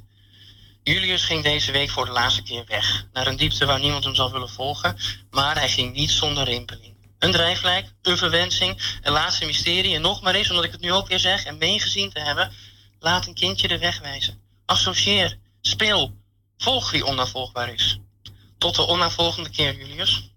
Julius 0.88 1.24
ging 1.24 1.44
deze 1.44 1.72
week 1.72 1.90
voor 1.90 2.06
de 2.06 2.12
laatste 2.12 2.44
keer 2.44 2.64
weg. 2.68 3.06
Naar 3.14 3.28
een 3.28 3.36
diepte 3.36 3.66
waar 3.66 3.80
niemand 3.80 4.04
hem 4.04 4.16
zal 4.16 4.32
willen 4.32 4.50
volgen. 4.50 4.98
Maar 5.30 5.58
hij 5.58 5.70
ging 5.70 5.94
niet 5.94 6.12
zonder 6.12 6.44
rimpeling. 6.44 6.96
Een 7.20 7.32
drijflijk, 7.32 7.94
een 8.02 8.18
verwensing, 8.18 9.00
een 9.02 9.12
laatste 9.12 9.46
mysterie. 9.46 9.96
En 9.96 10.02
nog 10.02 10.22
maar 10.22 10.36
eens, 10.36 10.50
omdat 10.50 10.66
ik 10.66 10.72
het 10.72 10.82
nu 10.82 10.94
ook 10.94 11.08
weer 11.08 11.20
zeg 11.20 11.46
en 11.46 11.58
meegezien 11.58 12.10
te 12.10 12.20
hebben. 12.20 12.52
Laat 13.00 13.28
een 13.28 13.34
kindje 13.34 13.68
de 13.68 13.78
weg 13.78 14.00
wijzen. 14.00 14.42
Associeer, 14.66 15.38
speel, 15.62 16.14
volg 16.58 16.92
wie 16.92 17.06
onnavolgbaar 17.06 17.74
is. 17.74 18.00
Tot 18.58 18.76
de 18.76 18.86
onnavolgende 18.86 19.50
keer, 19.50 19.78
Julius. 19.78 20.30